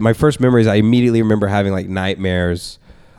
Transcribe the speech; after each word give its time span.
My 0.00 0.12
first 0.12 0.38
memories, 0.38 0.68
I 0.68 0.76
immediately 0.76 1.20
remember 1.22 1.48
having 1.48 1.72
like 1.72 1.88
nightmares 1.88 2.78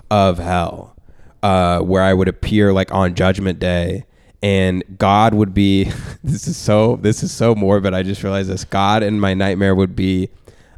of 0.10 0.38
hell, 0.38 0.96
uh, 1.44 1.79
where 1.82 2.02
I 2.02 2.13
would 2.13 2.29
appear 2.29 2.71
like 2.71 2.94
on 2.94 3.16
Judgment 3.16 3.59
Day, 3.59 4.05
and 4.42 4.81
God 4.97 5.34
would 5.34 5.54
be. 5.54 5.92
this 6.23 6.47
is 6.47 6.55
so. 6.55 6.96
This 6.96 7.21
is 7.21 7.34
so 7.34 7.54
morbid. 7.54 7.94
I 7.94 8.02
just 8.04 8.23
realized 8.23 8.50
this. 8.50 8.63
God 8.63 9.04
in 9.04 9.20
my 9.20 9.34
nightmare 9.34 9.76
would 9.76 9.94
be. 9.94 10.29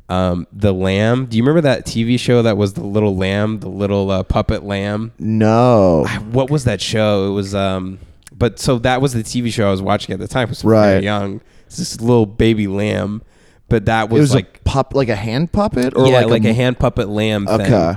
Um, 0.10 0.46
the 0.52 0.74
lamb. 0.74 1.28
Do 1.28 1.38
you 1.38 1.44
remember 1.44 1.62
that 1.62 1.86
TV 1.86 2.20
show 2.20 2.42
that 2.42 2.58
was 2.58 2.74
the 2.74 2.83
little 2.83 3.15
lamb, 3.15 3.60
the 3.60 3.70
little 3.70 4.10
uh, 4.10 4.24
puppet 4.24 4.63
lamb? 4.63 5.13
No. 5.20 6.06
What 6.31 6.49
was 6.49 6.63
that 6.65 6.81
show? 6.81 7.28
It 7.28 7.33
was. 7.33 7.54
Um, 7.54 7.99
but 8.33 8.58
so 8.60 8.79
that 8.79 9.02
was 9.04 9.13
the 9.13 9.22
TV 9.24 9.54
show 9.54 9.68
I 9.68 9.72
was 9.72 9.83
watching 9.83 10.13
at 10.13 10.20
the 10.20 10.28
time. 10.28 10.47
I 10.47 10.49
was 10.49 10.65
Right. 10.65 10.92
very 10.94 11.04
young. 11.04 11.42
It's 11.68 11.78
this 11.78 12.02
little 12.02 12.26
baby 12.26 12.68
lamb, 12.68 13.22
but 13.72 13.85
that 13.85 14.10
was, 14.10 14.19
it 14.19 14.22
was 14.22 14.33
like 14.35 14.58
a 14.58 14.63
pup, 14.63 14.94
like 14.94 15.10
a 15.10 15.15
hand 15.15 15.51
puppet, 15.51 15.96
or 15.96 16.05
yeah, 16.08 16.17
like, 16.17 16.27
like, 16.27 16.45
a, 16.45 16.49
a, 16.49 16.54
hand 16.54 16.77
puppet 16.77 17.08
lamb 17.08 17.48
thing. 17.48 17.62
Okay. 17.62 17.94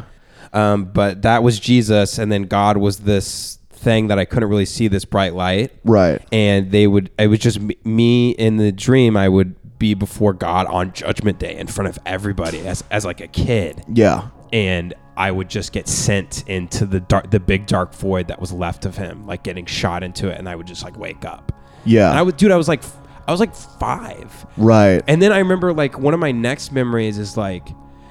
Um, 0.53 0.85
but 0.85 1.23
that 1.23 1.43
was 1.43 1.59
Jesus, 1.59 2.19
and 2.19 2.31
then 2.31 2.45
God 2.45 2.77
was 2.77 3.01
this 3.01 3.59
thing 3.71 4.07
that 4.07 4.19
I 4.19 4.25
couldn't 4.25 4.49
really 4.49 4.67
see 4.67 4.87
this 4.87 5.05
bright 5.05 5.35
light. 5.35 5.73
Right. 5.85 6.23
And 6.31 6.71
they 6.71 6.87
would, 6.87 7.11
it 7.19 7.27
was 7.27 7.41
just 7.41 7.61
me- 7.61 7.77
me 7.85 8.31
in 8.31 8.57
the 8.57 8.71
dream. 8.71 9.17
I 9.17 9.29
would 9.29 9.57
be 9.79 9.95
before 9.95 10.33
God 10.33 10.67
on 10.67 10.93
Judgment 10.93 11.41
Day 11.41 11.57
in 11.57 11.67
front 11.67 11.89
of 11.89 11.99
everybody 12.07 12.67
as 12.67 12.85
as 12.93 13.05
like 13.05 13.21
a 13.21 13.27
kid, 13.27 13.85
Yeah. 13.93 14.29
and 14.53 14.95
I 15.17 15.33
would 15.33 15.51
just 15.51 15.73
get 15.73 15.89
sent 15.89 16.49
into 16.49 16.87
the 16.87 17.01
dark, 17.01 17.33
the 17.33 17.41
big 17.41 17.67
dark 17.67 17.95
void 17.95 18.29
that 18.29 18.41
was 18.41 18.53
left 18.53 18.87
of 18.87 18.97
him, 18.97 19.27
like 19.27 19.43
getting 19.43 19.67
shot 19.67 20.05
into 20.05 20.29
it, 20.29 20.39
and 20.39 20.49
I 20.49 20.55
would 20.55 20.69
just 20.69 20.85
like 20.85 20.97
wake 20.97 21.25
up. 21.25 21.53
Yeah. 21.85 22.11
And 22.11 22.19
I 22.19 22.23
would, 22.23 22.37
dude, 22.37 22.53
I 22.53 22.57
was 22.57 22.69
like, 22.69 22.83
I 23.27 23.31
was 23.31 23.41
like 23.41 23.55
five. 23.55 24.47
right. 24.57 25.03
And 25.09 25.21
then 25.21 25.33
I 25.33 25.39
remember 25.39 25.73
like 25.73 25.99
one 25.99 26.15
of 26.15 26.21
my 26.21 26.33
next 26.33 26.73
memories 26.73 27.19
is 27.19 27.37
like, 27.37 27.69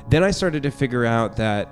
then 0.09 0.23
I 0.23 0.31
started 0.31 0.63
to 0.63 0.71
figure 0.71 1.05
out 1.05 1.37
that 1.37 1.69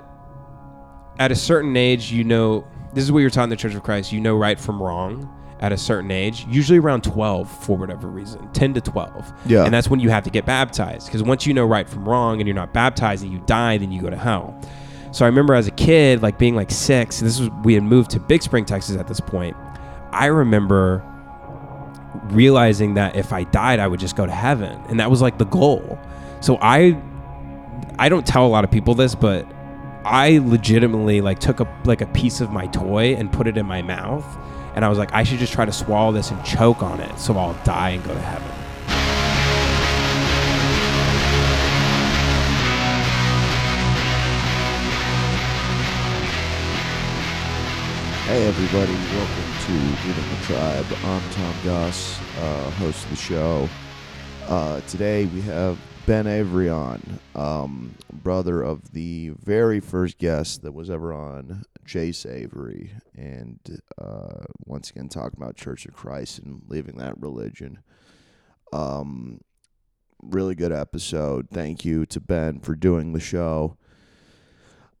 at 1.18 1.32
a 1.32 1.36
certain 1.36 1.76
age, 1.76 2.12
you 2.12 2.24
know, 2.24 2.66
this 2.94 3.04
is 3.04 3.12
what 3.12 3.20
you're 3.20 3.30
taught 3.30 3.44
in 3.44 3.50
the 3.50 3.56
Church 3.56 3.74
of 3.74 3.82
Christ, 3.82 4.12
you 4.12 4.20
know 4.20 4.36
right 4.36 4.58
from 4.58 4.82
wrong 4.82 5.28
at 5.60 5.70
a 5.70 5.78
certain 5.78 6.10
age, 6.10 6.44
usually 6.48 6.78
around 6.78 7.04
12 7.04 7.48
for 7.64 7.76
whatever 7.76 8.08
reason, 8.08 8.50
10 8.52 8.74
to 8.74 8.80
12. 8.80 9.32
Yeah. 9.46 9.64
And 9.64 9.72
that's 9.72 9.88
when 9.88 10.00
you 10.00 10.10
have 10.10 10.24
to 10.24 10.30
get 10.30 10.44
baptized 10.44 11.06
because 11.06 11.22
once 11.22 11.46
you 11.46 11.54
know 11.54 11.64
right 11.64 11.88
from 11.88 12.08
wrong 12.08 12.40
and 12.40 12.48
you're 12.48 12.54
not 12.56 12.74
baptized 12.74 13.22
and 13.22 13.32
you 13.32 13.38
die, 13.46 13.78
then 13.78 13.92
you 13.92 14.02
go 14.02 14.10
to 14.10 14.16
hell. 14.16 14.60
So 15.12 15.24
I 15.24 15.28
remember 15.28 15.54
as 15.54 15.68
a 15.68 15.72
kid, 15.72 16.22
like 16.22 16.38
being 16.38 16.56
like 16.56 16.70
six, 16.70 17.20
this 17.20 17.38
was, 17.38 17.50
we 17.62 17.74
had 17.74 17.84
moved 17.84 18.10
to 18.12 18.20
Big 18.20 18.42
Spring, 18.42 18.64
Texas 18.64 18.96
at 18.96 19.06
this 19.06 19.20
point. 19.20 19.56
I 20.10 20.26
remember 20.26 21.04
realizing 22.24 22.94
that 22.94 23.16
if 23.16 23.32
I 23.32 23.44
died, 23.44 23.80
I 23.80 23.86
would 23.86 24.00
just 24.00 24.16
go 24.16 24.26
to 24.26 24.32
heaven, 24.32 24.80
and 24.88 25.00
that 25.00 25.10
was 25.10 25.20
like 25.22 25.38
the 25.38 25.44
goal. 25.44 25.98
So 26.40 26.58
I, 26.60 27.00
I 27.98 28.08
don't 28.08 28.26
tell 28.26 28.46
a 28.46 28.48
lot 28.48 28.64
of 28.64 28.70
people 28.70 28.94
this, 28.94 29.14
but 29.14 29.46
I 30.04 30.38
legitimately 30.38 31.20
like 31.20 31.38
took 31.38 31.60
a 31.60 31.82
like 31.84 32.00
a 32.00 32.06
piece 32.06 32.40
of 32.40 32.50
my 32.50 32.66
toy 32.66 33.14
and 33.14 33.32
put 33.32 33.46
it 33.46 33.56
in 33.56 33.66
my 33.66 33.82
mouth, 33.82 34.24
and 34.74 34.84
I 34.84 34.88
was 34.88 34.98
like, 34.98 35.12
I 35.12 35.22
should 35.22 35.38
just 35.38 35.52
try 35.52 35.64
to 35.64 35.72
swallow 35.72 36.12
this 36.12 36.30
and 36.30 36.44
choke 36.44 36.82
on 36.82 37.00
it, 37.00 37.18
so 37.18 37.36
I'll 37.36 37.54
die 37.64 37.90
and 37.90 38.04
go 38.04 38.14
to 38.14 38.20
heaven. 38.20 38.48
Hey 48.26 48.46
everybody, 48.48 48.94
welcome 49.14 49.41
to 49.72 49.78
the 49.78 50.36
Tribe. 50.42 50.84
I'm 51.02 51.30
Tom 51.30 51.54
Goss, 51.64 52.20
uh, 52.38 52.70
host 52.72 53.04
of 53.04 53.10
the 53.10 53.16
show. 53.16 53.66
Uh, 54.46 54.82
today 54.82 55.24
we 55.24 55.40
have 55.42 55.78
Ben 56.04 56.26
Avery 56.26 56.68
on, 56.68 57.00
um, 57.34 57.94
brother 58.12 58.60
of 58.60 58.92
the 58.92 59.30
very 59.30 59.80
first 59.80 60.18
guest 60.18 60.60
that 60.60 60.72
was 60.72 60.90
ever 60.90 61.14
on, 61.14 61.64
Jace 61.86 62.30
Avery, 62.30 62.90
and 63.16 63.80
uh, 63.96 64.44
once 64.66 64.90
again 64.90 65.08
talking 65.08 65.40
about 65.40 65.56
Church 65.56 65.86
of 65.86 65.94
Christ 65.94 66.40
and 66.40 66.60
leaving 66.68 66.98
that 66.98 67.18
religion. 67.18 67.78
Um, 68.74 69.40
really 70.20 70.54
good 70.54 70.72
episode. 70.72 71.48
Thank 71.50 71.82
you 71.86 72.04
to 72.06 72.20
Ben 72.20 72.60
for 72.60 72.74
doing 72.74 73.14
the 73.14 73.20
show. 73.20 73.78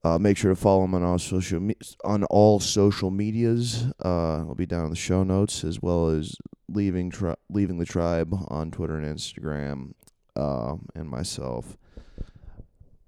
Uh, 0.04 0.18
make 0.18 0.36
sure 0.36 0.50
to 0.50 0.56
follow 0.56 0.82
him 0.84 0.94
on 0.94 1.04
all 1.04 1.18
social 1.18 1.60
me- 1.60 1.76
on 2.04 2.24
all 2.24 2.58
social 2.58 3.10
medias. 3.10 3.86
Uh, 4.04 4.38
I'll 4.38 4.54
be 4.54 4.66
down 4.66 4.84
in 4.84 4.90
the 4.90 4.96
show 4.96 5.22
notes 5.22 5.62
as 5.62 5.80
well 5.80 6.08
as 6.08 6.34
leaving 6.68 7.10
tri- 7.10 7.36
leaving 7.48 7.78
the 7.78 7.84
tribe 7.84 8.34
on 8.48 8.72
Twitter 8.72 8.98
and 8.98 9.06
Instagram, 9.06 9.92
uh, 10.34 10.74
and 10.96 11.08
myself. 11.08 11.76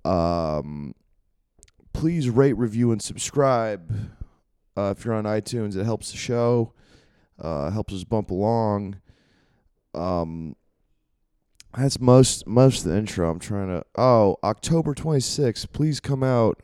Um, 0.04 0.94
please 1.92 2.30
rate, 2.30 2.52
review, 2.52 2.92
and 2.92 3.02
subscribe. 3.02 4.12
Uh, 4.76 4.94
if 4.96 5.04
you're 5.04 5.14
on 5.14 5.24
iTunes, 5.24 5.76
it 5.76 5.84
helps 5.84 6.12
the 6.12 6.18
show. 6.18 6.74
Uh, 7.40 7.70
helps 7.70 7.92
us 7.92 8.04
bump 8.04 8.30
along. 8.30 9.00
Um, 9.94 10.54
that's 11.76 11.98
most 11.98 12.46
most 12.46 12.84
of 12.84 12.92
the 12.92 12.98
intro. 12.98 13.30
I'm 13.30 13.40
trying 13.40 13.66
to. 13.68 13.84
Oh, 13.96 14.36
October 14.44 14.94
26th. 14.94 15.72
Please 15.72 15.98
come 15.98 16.22
out 16.22 16.60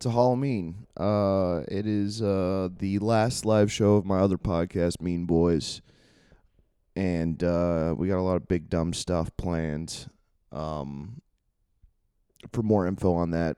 to 0.00 0.10
Halloween. 0.10 0.86
Uh, 0.96 1.62
it 1.68 1.86
is 1.86 2.22
uh 2.22 2.68
the 2.78 2.98
last 2.98 3.44
live 3.44 3.70
show 3.70 3.94
of 3.94 4.04
my 4.04 4.18
other 4.18 4.38
podcast, 4.38 5.00
Mean 5.00 5.26
Boys, 5.26 5.82
and 6.96 7.42
uh, 7.44 7.94
we 7.96 8.08
got 8.08 8.18
a 8.18 8.22
lot 8.22 8.36
of 8.36 8.48
big 8.48 8.68
dumb 8.68 8.92
stuff 8.92 9.30
planned. 9.36 10.10
Um, 10.52 11.20
for 12.52 12.62
more 12.62 12.86
info 12.86 13.14
on 13.14 13.30
that, 13.30 13.56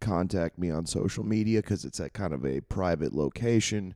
contact 0.00 0.58
me 0.58 0.70
on 0.70 0.86
social 0.86 1.24
media 1.24 1.60
because 1.60 1.84
it's 1.84 2.00
at 2.00 2.14
kind 2.14 2.32
of 2.32 2.44
a 2.44 2.62
private 2.62 3.12
location. 3.12 3.94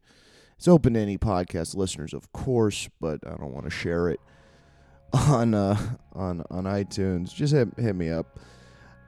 It's 0.56 0.69
open 0.69 0.94
to 0.94 1.00
any 1.00 1.19
podcast 1.19 1.75
listeners, 1.75 2.12
of 2.12 2.31
course, 2.32 2.88
but 3.00 3.20
I 3.26 3.31
don't 3.31 3.52
want 3.52 3.64
to 3.64 3.70
share 3.70 4.08
it 4.10 4.20
on 5.12 5.54
uh 5.54 5.78
on 6.12 6.44
on 6.50 6.64
iTunes. 6.64 7.34
Just 7.34 7.54
hit 7.54 7.69
hit 7.78 7.96
me 7.96 8.10
up. 8.10 8.38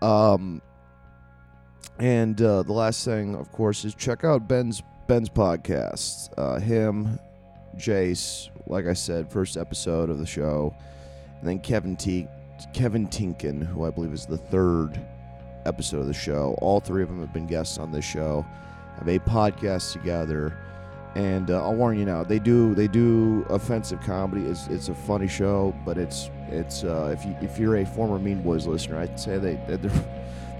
Um 0.00 0.62
and 1.98 2.40
uh, 2.40 2.62
the 2.62 2.72
last 2.72 3.04
thing, 3.04 3.34
of 3.34 3.50
course, 3.52 3.84
is 3.84 3.94
check 3.94 4.24
out 4.24 4.46
Ben's 4.46 4.82
Ben's 5.06 5.28
podcast. 5.28 6.30
Uh, 6.36 6.58
him, 6.58 7.18
Jace, 7.76 8.50
like 8.66 8.86
I 8.86 8.92
said, 8.92 9.30
first 9.30 9.56
episode 9.56 10.10
of 10.10 10.18
the 10.18 10.26
show, 10.26 10.74
and 11.40 11.48
then 11.48 11.58
Kevin 11.60 11.96
T. 11.96 12.26
Kevin 12.72 13.06
Tinkin, 13.06 13.60
who 13.60 13.84
I 13.84 13.90
believe 13.90 14.12
is 14.12 14.26
the 14.26 14.38
third 14.38 14.98
episode 15.66 16.00
of 16.00 16.06
the 16.06 16.14
show. 16.14 16.56
All 16.62 16.80
three 16.80 17.02
of 17.02 17.08
them 17.08 17.20
have 17.20 17.32
been 17.32 17.46
guests 17.46 17.78
on 17.78 17.92
this 17.92 18.04
show. 18.04 18.46
Have 18.98 19.08
a 19.08 19.18
podcast 19.18 19.92
together, 19.92 20.56
and 21.14 21.50
uh, 21.50 21.62
I'll 21.62 21.74
warn 21.74 21.98
you 21.98 22.04
now, 22.04 22.24
they 22.24 22.38
do 22.38 22.74
they 22.74 22.88
do 22.88 23.46
offensive 23.48 24.00
comedy. 24.00 24.46
It's 24.46 24.66
it's 24.68 24.88
a 24.88 24.94
funny 24.94 25.28
show, 25.28 25.74
but 25.84 25.98
it's 25.98 26.30
it's 26.48 26.84
uh, 26.84 27.14
if 27.16 27.24
you 27.24 27.36
if 27.40 27.58
you're 27.58 27.76
a 27.76 27.86
former 27.86 28.18
Mean 28.18 28.42
Boys 28.42 28.66
listener, 28.66 28.98
I'd 28.98 29.18
say 29.18 29.38
they 29.38 29.58
they're 29.66 29.90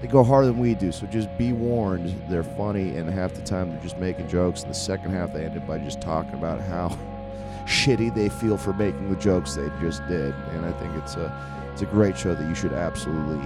they 0.01 0.07
go 0.07 0.23
harder 0.23 0.47
than 0.47 0.59
we 0.59 0.75
do. 0.75 0.91
So 0.91 1.07
just 1.07 1.35
be 1.37 1.53
warned, 1.53 2.13
they're 2.29 2.43
funny, 2.43 2.97
and 2.97 3.09
half 3.09 3.33
the 3.33 3.41
time 3.41 3.71
they're 3.71 3.81
just 3.81 3.97
making 3.97 4.27
jokes. 4.27 4.61
And 4.61 4.71
the 4.71 4.75
second 4.75 5.11
half, 5.11 5.33
they 5.33 5.45
ended 5.45 5.67
by 5.67 5.79
just 5.79 6.01
talking 6.01 6.33
about 6.33 6.61
how 6.61 6.97
shitty 7.65 8.13
they 8.13 8.29
feel 8.29 8.57
for 8.57 8.73
making 8.73 9.09
the 9.09 9.19
jokes 9.19 9.55
they 9.55 9.69
just 9.81 10.07
did. 10.07 10.33
And 10.53 10.65
I 10.65 10.71
think 10.73 10.95
it's 10.95 11.15
a 11.15 11.33
it's 11.73 11.81
a 11.81 11.85
great 11.85 12.17
show 12.17 12.33
that 12.33 12.47
you 12.47 12.55
should 12.55 12.73
absolutely 12.73 13.45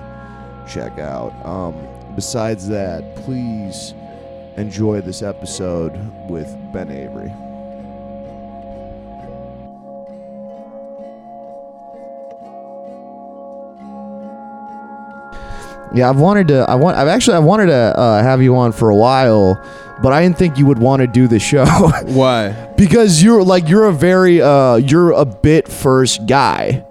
check 0.67 0.99
out. 0.99 1.33
Um, 1.45 1.75
besides 2.15 2.67
that, 2.69 3.15
please 3.17 3.93
enjoy 4.57 5.01
this 5.01 5.21
episode 5.21 5.97
with 6.29 6.47
Ben 6.71 6.89
Avery. 6.89 7.31
Yeah, 15.93 16.09
I've 16.09 16.19
wanted 16.19 16.47
to. 16.49 16.65
I 16.69 16.75
want. 16.75 16.97
I've 16.97 17.07
actually. 17.07 17.35
I 17.35 17.39
wanted 17.39 17.67
to 17.67 17.97
uh, 17.99 18.23
have 18.23 18.41
you 18.41 18.55
on 18.55 18.71
for 18.71 18.89
a 18.89 18.95
while, 18.95 19.61
but 20.01 20.13
I 20.13 20.21
didn't 20.23 20.37
think 20.37 20.57
you 20.57 20.65
would 20.65 20.79
want 20.79 21.01
to 21.01 21.07
do 21.07 21.27
the 21.27 21.39
show 21.39 21.65
Why? 22.05 22.51
because 22.77 23.21
you're 23.21 23.43
like 23.43 23.67
you're 23.67 23.85
a 23.85 23.93
very 23.93 24.41
uh 24.41 24.75
you're 24.75 25.11
a 25.11 25.25
bit 25.25 25.67
first 25.67 26.25
guy, 26.27 26.85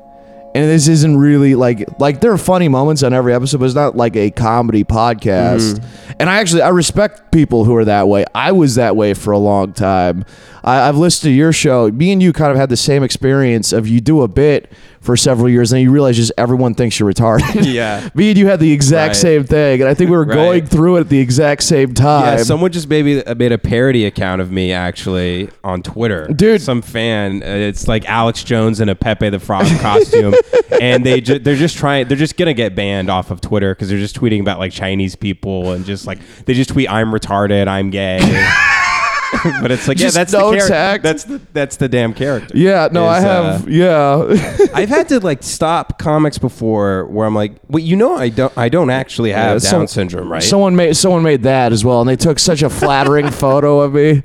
and 0.54 0.64
this 0.70 0.86
isn't 0.86 1.16
really 1.16 1.54
like 1.54 1.84
like 1.98 2.20
there 2.20 2.30
are 2.32 2.38
funny 2.38 2.68
moments 2.68 3.02
on 3.02 3.12
every 3.14 3.32
episode, 3.32 3.58
but 3.58 3.66
it's 3.66 3.74
not 3.74 3.96
like 3.96 4.16
a 4.16 4.30
comedy 4.30 4.84
podcast. 4.84 5.82
And 6.18 6.28
I 6.28 6.38
actually 6.40 6.60
I 6.62 6.68
respect 6.68 7.29
people 7.32 7.64
who 7.64 7.74
are 7.76 7.84
that 7.84 8.08
way. 8.08 8.24
I 8.34 8.52
was 8.52 8.74
that 8.76 8.96
way 8.96 9.14
for 9.14 9.32
a 9.32 9.38
long 9.38 9.72
time. 9.72 10.24
I, 10.62 10.88
I've 10.88 10.96
listened 10.96 11.30
to 11.30 11.34
your 11.34 11.52
show. 11.52 11.88
Me 11.90 12.12
and 12.12 12.22
you 12.22 12.32
kind 12.32 12.50
of 12.50 12.56
had 12.56 12.68
the 12.68 12.76
same 12.76 13.02
experience 13.02 13.72
of 13.72 13.88
you 13.88 14.00
do 14.00 14.22
a 14.22 14.28
bit 14.28 14.70
for 15.00 15.16
several 15.16 15.48
years, 15.48 15.72
and 15.72 15.78
then 15.78 15.84
you 15.84 15.90
realize 15.90 16.14
just 16.16 16.30
everyone 16.36 16.74
thinks 16.74 17.00
you're 17.00 17.10
retarded. 17.10 17.64
Yeah. 17.70 18.06
Me 18.14 18.28
and 18.30 18.38
you 18.38 18.48
had 18.48 18.60
the 18.60 18.70
exact 18.70 19.10
Right. 19.10 19.16
same 19.16 19.44
thing, 19.44 19.80
and 19.80 19.88
I 19.88 19.94
think 19.94 20.10
we 20.10 20.16
were 20.16 20.24
Right. 20.26 20.34
going 20.34 20.66
through 20.66 20.96
it 20.98 21.00
at 21.00 21.08
the 21.08 21.18
exact 21.18 21.62
same 21.62 21.94
time. 21.94 22.36
Yeah, 22.38 22.42
someone 22.42 22.70
just 22.70 22.88
maybe 22.88 23.22
made 23.36 23.52
a 23.52 23.56
parody 23.58 24.04
account 24.04 24.42
of 24.42 24.50
me 24.52 24.72
actually 24.72 25.48
on 25.64 25.82
Twitter. 25.82 26.26
Dude. 26.28 26.60
some 26.60 26.82
fan. 26.82 27.42
Uh, 27.42 27.46
it's 27.46 27.88
like 27.88 28.04
Alex 28.06 28.44
Jones 28.44 28.80
in 28.80 28.90
a 28.90 28.94
Pepe 28.94 29.30
the 29.30 29.38
Frog 29.40 29.64
costume, 29.80 30.34
and 30.80 31.06
they 31.06 31.22
ju- 31.22 31.38
they're 31.38 31.56
just 31.56 31.78
trying. 31.78 32.06
They're 32.08 32.18
just 32.18 32.36
gonna 32.36 32.52
get 32.52 32.74
banned 32.74 33.08
off 33.08 33.30
of 33.30 33.40
Twitter 33.40 33.74
because 33.74 33.88
they're 33.88 33.98
just 33.98 34.20
tweeting 34.20 34.40
about 34.42 34.58
like 34.58 34.72
Chinese 34.72 35.16
people 35.16 35.72
and 35.72 35.86
just 35.86 36.06
like 36.06 36.18
they 36.44 36.52
just 36.52 36.68
tweet 36.70 36.90
I'm 36.90 37.14
retarded, 37.20 37.68
I'm 37.68 37.90
gay. 37.90 38.18
but 39.62 39.70
it's 39.70 39.86
like 39.86 39.96
Just 39.96 40.16
yeah, 40.16 40.20
that's 40.24 40.32
no 40.32 40.50
the 40.50 40.56
character. 40.56 40.68
tact. 40.74 41.02
That's 41.04 41.24
the 41.24 41.40
that's 41.52 41.76
the 41.76 41.88
damn 41.88 42.12
character. 42.12 42.56
yeah, 42.56 42.88
no, 42.90 43.06
I 43.06 43.18
is, 43.18 43.24
have. 43.24 43.64
uh, 43.64 43.70
yeah, 43.70 44.68
I've 44.74 44.88
had 44.88 45.08
to 45.10 45.20
like 45.20 45.42
stop 45.42 45.98
comics 46.00 46.36
before 46.36 47.06
where 47.06 47.26
I'm 47.26 47.34
like, 47.34 47.52
well, 47.68 47.78
you 47.82 47.94
know, 47.96 48.16
I 48.16 48.28
don't 48.28 48.52
I 48.58 48.68
don't 48.68 48.90
actually 48.90 49.30
have 49.32 49.62
Yeah, 49.62 49.70
Down 49.70 49.80
some- 49.80 49.86
syndrome, 49.86 50.30
right? 50.32 50.42
someone 50.42 50.74
made 50.74 50.96
someone 50.96 51.22
made 51.22 51.44
that 51.44 51.72
as 51.72 51.84
well, 51.84 52.00
and 52.00 52.08
they 52.10 52.16
took 52.16 52.38
such 52.40 52.62
a 52.62 52.68
flattering 52.70 53.30
photo 53.30 53.80
of 53.80 53.94
me. 53.94 54.22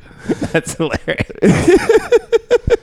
That's 0.51 0.73
hilarious. 0.73 1.29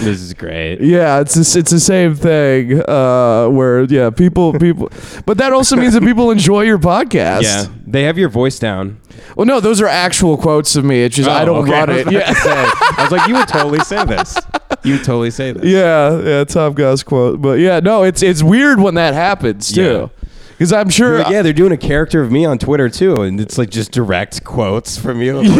this 0.00 0.20
is 0.20 0.34
great. 0.34 0.80
Yeah, 0.80 1.20
it's 1.20 1.34
the- 1.34 1.58
it's 1.58 1.70
the 1.70 1.80
same 1.80 2.14
thing. 2.14 2.82
Uh, 2.88 3.48
where 3.48 3.84
yeah, 3.84 4.10
people 4.10 4.52
people, 4.58 4.90
but 5.26 5.38
that 5.38 5.52
also 5.52 5.76
means 5.76 5.94
that 5.94 6.02
people 6.02 6.30
enjoy 6.30 6.62
your 6.62 6.78
podcast. 6.78 7.42
Yeah, 7.42 7.66
they 7.86 8.02
have 8.04 8.18
your 8.18 8.28
voice 8.28 8.58
down. 8.58 8.98
Well, 9.36 9.46
no, 9.46 9.60
those 9.60 9.80
are 9.80 9.86
actual 9.86 10.36
quotes 10.36 10.74
of 10.76 10.84
me. 10.84 11.02
It's 11.02 11.14
just 11.16 11.28
I 11.28 11.42
Oh, 11.42 11.46
don't 11.46 11.68
okay. 11.68 11.74
I 11.80 11.84
was 11.84 12.06
it. 12.06 12.12
Yeah. 12.12 12.32
say. 12.32 12.50
I 12.50 13.02
was 13.02 13.12
like, 13.12 13.28
you 13.28 13.34
would 13.34 13.48
totally 13.48 13.80
say 13.80 14.04
this. 14.14 14.36
You 14.82 14.94
would 14.94 15.04
totally 15.04 15.30
say 15.30 15.52
this. 15.52 15.64
Yeah, 15.64 16.20
yeah, 16.22 16.44
Tom 16.44 16.72
Goss 16.74 17.02
quote. 17.02 17.40
But 17.40 17.58
yeah, 17.60 17.80
no, 17.80 18.02
it's 18.02 18.22
it's 18.22 18.42
weird 18.42 18.80
when 18.80 18.94
that 18.94 19.14
happens 19.14 19.76
Yeah. 19.76 19.84
too. 19.84 20.10
Because 20.52 20.72
I'm 20.74 20.90
sure. 20.90 21.18
Like, 21.20 21.30
yeah, 21.30 21.40
they're 21.42 21.52
doing 21.54 21.72
a 21.72 21.76
character 21.78 22.20
of 22.22 22.30
me 22.30 22.44
on 22.44 22.58
Twitter 22.58 22.88
too, 22.90 23.22
and 23.22 23.40
it's 23.40 23.56
like 23.56 23.70
just 23.70 23.92
direct 23.92 24.44
quotes 24.44 24.98
from 24.98 25.22
you. 25.22 25.40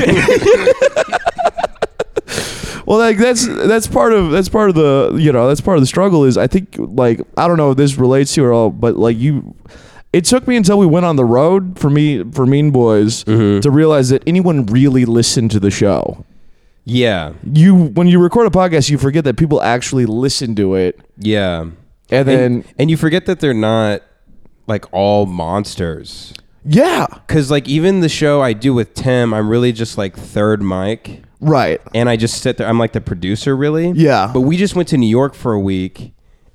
Well, 2.90 2.98
like 2.98 3.18
that's 3.18 3.46
that's 3.46 3.86
part 3.86 4.12
of 4.12 4.32
that's 4.32 4.48
part 4.48 4.68
of 4.68 4.74
the 4.74 5.16
you 5.16 5.30
know 5.30 5.46
that's 5.46 5.60
part 5.60 5.76
of 5.76 5.80
the 5.82 5.86
struggle 5.86 6.24
is 6.24 6.36
I 6.36 6.48
think 6.48 6.74
like 6.76 7.20
I 7.36 7.46
don't 7.46 7.56
know 7.56 7.70
if 7.70 7.76
this 7.76 7.96
relates 7.96 8.34
to 8.34 8.40
you 8.40 8.48
at 8.48 8.52
all, 8.52 8.70
but 8.70 8.96
like 8.96 9.16
you, 9.16 9.54
it 10.12 10.24
took 10.24 10.48
me 10.48 10.56
until 10.56 10.76
we 10.76 10.86
went 10.86 11.06
on 11.06 11.14
the 11.14 11.24
road 11.24 11.78
for 11.78 11.88
me 11.88 12.24
for 12.32 12.46
Mean 12.46 12.72
Boys 12.72 13.22
Mm-hmm. 13.24 13.60
to 13.60 13.70
realize 13.70 14.08
that 14.08 14.24
anyone 14.26 14.66
really 14.66 15.04
listened 15.04 15.52
to 15.52 15.60
the 15.60 15.70
show. 15.70 16.24
yeah, 16.84 17.34
You 17.44 17.76
when 17.76 18.08
you 18.08 18.20
record 18.20 18.48
a 18.48 18.50
podcast, 18.50 18.90
you 18.90 18.98
forget 18.98 19.22
that 19.22 19.36
people 19.36 19.62
actually 19.62 20.06
listen 20.06 20.56
to 20.56 20.74
it, 20.74 20.98
yeah. 21.16 21.66
and 22.10 22.26
then 22.26 22.42
And, 22.42 22.64
and 22.76 22.90
you 22.90 22.96
forget 22.96 23.24
that 23.26 23.38
they're 23.38 23.54
not 23.54 24.02
like 24.66 24.84
all 24.90 25.26
monsters. 25.26 26.34
yeah, 26.64 27.06
Cause 27.28 27.52
like 27.52 27.68
even 27.68 28.00
the 28.00 28.08
show 28.08 28.42
I 28.42 28.52
do 28.52 28.74
with 28.74 28.94
Tim, 28.94 29.32
I'm 29.32 29.48
really 29.48 29.70
just 29.70 29.96
like 29.96 30.16
third 30.16 30.60
mic. 30.60 31.22
Right, 31.40 31.80
and 31.94 32.08
I 32.08 32.16
just 32.16 32.42
sit 32.42 32.56
there. 32.56 32.68
I'm 32.68 32.78
like 32.78 32.92
the 32.92 33.00
producer, 33.00 33.56
really. 33.56 33.90
Yeah. 33.90 34.30
But 34.32 34.40
we 34.42 34.56
just 34.56 34.74
went 34.74 34.88
to 34.88 34.96
New 34.96 35.08
York 35.08 35.34
for 35.34 35.52
a 35.52 35.60
week, 35.60 36.12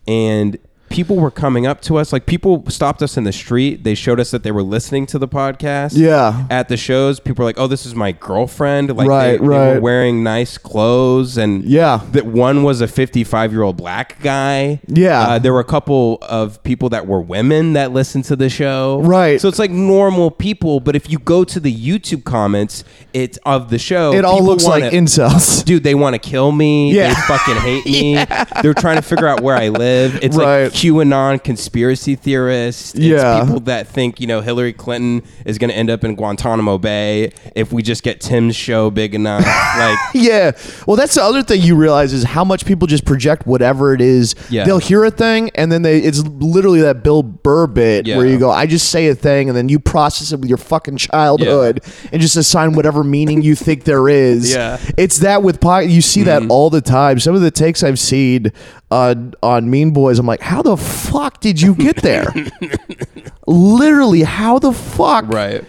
and 0.08 0.58
people 0.96 1.18
were 1.18 1.30
coming 1.32 1.68
up 1.68 1.82
to 1.82 1.98
us. 1.98 2.14
Like 2.14 2.26
people 2.26 2.64
stopped 2.70 3.02
us 3.04 3.18
in 3.18 3.26
the 3.26 3.34
street. 3.34 3.84
They 3.84 3.96
showed 3.96 4.18
us 4.18 4.32
that 4.32 4.44
they 4.44 4.52
were 4.52 4.64
listening 4.64 5.06
to 5.08 5.20
the 5.20 5.28
podcast. 5.28 5.92
Yeah. 5.98 6.48
At 6.50 6.70
the 6.70 6.78
shows, 6.78 7.20
people 7.20 7.44
were 7.44 7.50
like, 7.50 7.60
"Oh, 7.60 7.68
this 7.68 7.86
is 7.86 7.94
my 7.94 8.14
girlfriend." 8.14 8.96
Like 8.96 9.08
Right, 9.10 9.32
they, 9.32 9.38
they 9.40 9.44
were 9.44 9.80
wearing 9.82 10.24
nice 10.24 10.58
clothes, 10.58 11.38
and 11.38 11.66
Yeah. 11.66 12.00
that 12.14 12.26
one 12.26 12.64
was 12.64 12.80
a 12.80 12.88
55 12.88 13.52
year 13.52 13.62
old 13.64 13.76
black 13.76 14.22
guy. 14.22 14.80
Yeah. 14.88 15.20
Uh, 15.28 15.40
there 15.40 15.52
were 15.52 15.60
a 15.60 15.66
couple 15.66 16.18
of 16.22 16.64
people 16.64 16.88
that 16.90 17.06
were 17.08 17.20
women 17.20 17.74
that 17.74 17.92
listened 17.92 18.24
to 18.26 18.38
the 18.38 18.50
show. 18.50 19.02
Right. 19.04 19.42
So 19.42 19.50
it's 19.50 19.60
like 19.60 19.72
normal 19.72 20.32
people, 20.32 20.80
but 20.80 20.96
if 20.96 21.10
you 21.10 21.20
go 21.20 21.44
to 21.44 21.60
the 21.60 21.76
YouTube 21.76 22.24
comments, 22.24 22.86
it's 23.14 23.38
of 23.46 23.70
the 23.70 23.80
show. 23.80 24.14
it 24.14 24.24
all 24.24 24.42
looks 24.44 24.64
like 24.64 24.84
wanna- 24.84 24.96
incels. 24.96 25.64
dude, 25.66 25.84
they 25.84 25.96
want 25.96 26.14
to 26.14 26.20
kill 26.20 26.54
me. 26.54 26.94
Yeah. 26.94 27.10
They 27.10 27.14
fucking 27.22 27.56
hate 27.58 27.86
me. 27.86 28.16
They're 28.62 28.74
trying 28.74 28.96
to 28.96 29.02
figure 29.02 29.28
out 29.28 29.42
where 29.42 29.56
I 29.58 29.68
live. 29.70 30.20
It's 30.24 30.38
Right. 30.38 30.64
like 30.66 30.74
QAnon 30.86 31.44
conspiracy 31.44 32.16
theorists. 32.16 32.94
It's 32.94 33.04
Yeah. 33.04 33.42
people 33.42 33.60
that 33.62 33.88
think, 33.88 34.20
you 34.20 34.28
know, 34.28 34.42
Hillary 34.42 34.74
Clinton 34.74 35.24
is 35.46 35.58
going 35.58 35.70
to 35.70 35.76
end 35.76 35.90
up 35.90 36.04
in 36.04 36.16
Guantanamo 36.16 36.78
Bay 36.78 37.32
if 37.56 37.72
we 37.74 37.82
just 37.82 38.04
get 38.04 38.22
Tim's 38.22 38.56
show 38.56 38.92
big 38.92 39.16
enough. 39.16 39.46
like, 39.78 39.98
Yeah. 40.14 40.52
Well, 40.86 40.96
that's 40.96 41.16
the 41.16 41.24
other 41.24 41.42
thing 41.44 41.62
you 41.62 41.76
realize 41.76 42.14
is 42.14 42.24
how 42.24 42.44
much 42.44 42.66
people 42.66 42.88
just 42.88 43.06
project 43.06 43.48
whatever 43.48 43.94
it 43.94 44.02
is. 44.02 44.36
Yeah. 44.50 44.66
They'll 44.66 44.78
hear 44.78 45.04
a 45.04 45.12
thing 45.12 45.50
and 45.56 45.72
then 45.72 45.82
they 45.82 46.00
it's 46.00 46.22
literally 46.24 46.82
that 46.82 47.04
Bill 47.04 47.24
Burr 47.24 47.68
bit 47.68 48.06
Yeah. 48.06 48.18
where 48.18 48.26
you 48.26 48.38
go, 48.38 48.52
I 48.52 48.68
just 48.68 48.90
say 48.90 49.08
a 49.08 49.16
thing 49.16 49.50
and 49.50 49.58
then 49.58 49.70
you 49.70 49.80
process 49.80 50.32
it 50.32 50.40
with 50.40 50.50
your 50.50 50.58
fucking 50.58 50.98
childhood 50.98 51.82
and 52.12 52.22
just 52.22 52.36
assign 52.36 52.74
whatever 52.74 53.04
meaning 53.04 53.42
you 53.42 53.56
think 53.56 53.84
there 53.84 54.08
is. 54.10 54.54
Yeah. 54.56 54.78
It's 54.96 55.18
that 55.20 55.44
with 55.44 55.60
po- 55.60 55.80
you 55.80 56.02
see 56.02 56.24
that 56.24 56.44
mm-hmm. 56.44 56.52
all 56.52 56.70
the 56.70 56.80
time. 56.80 57.20
Some 57.20 57.36
of 57.36 57.42
the 57.42 57.52
takes 57.52 57.84
I've 57.84 58.00
seen 58.00 58.54
on 58.96 59.34
on 59.44 59.70
Mean 59.70 59.92
Boys, 59.92 60.20
I'm 60.20 60.26
like, 60.26 60.42
how 60.42 60.62
the 60.62 60.78
fuck 60.78 61.40
did 61.42 61.62
you 61.62 61.76
get 61.76 61.98
there? 61.98 62.34
literally, 63.48 64.24
how 64.24 64.60
the 64.60 64.72
fuck? 64.74 65.28
right. 65.28 65.64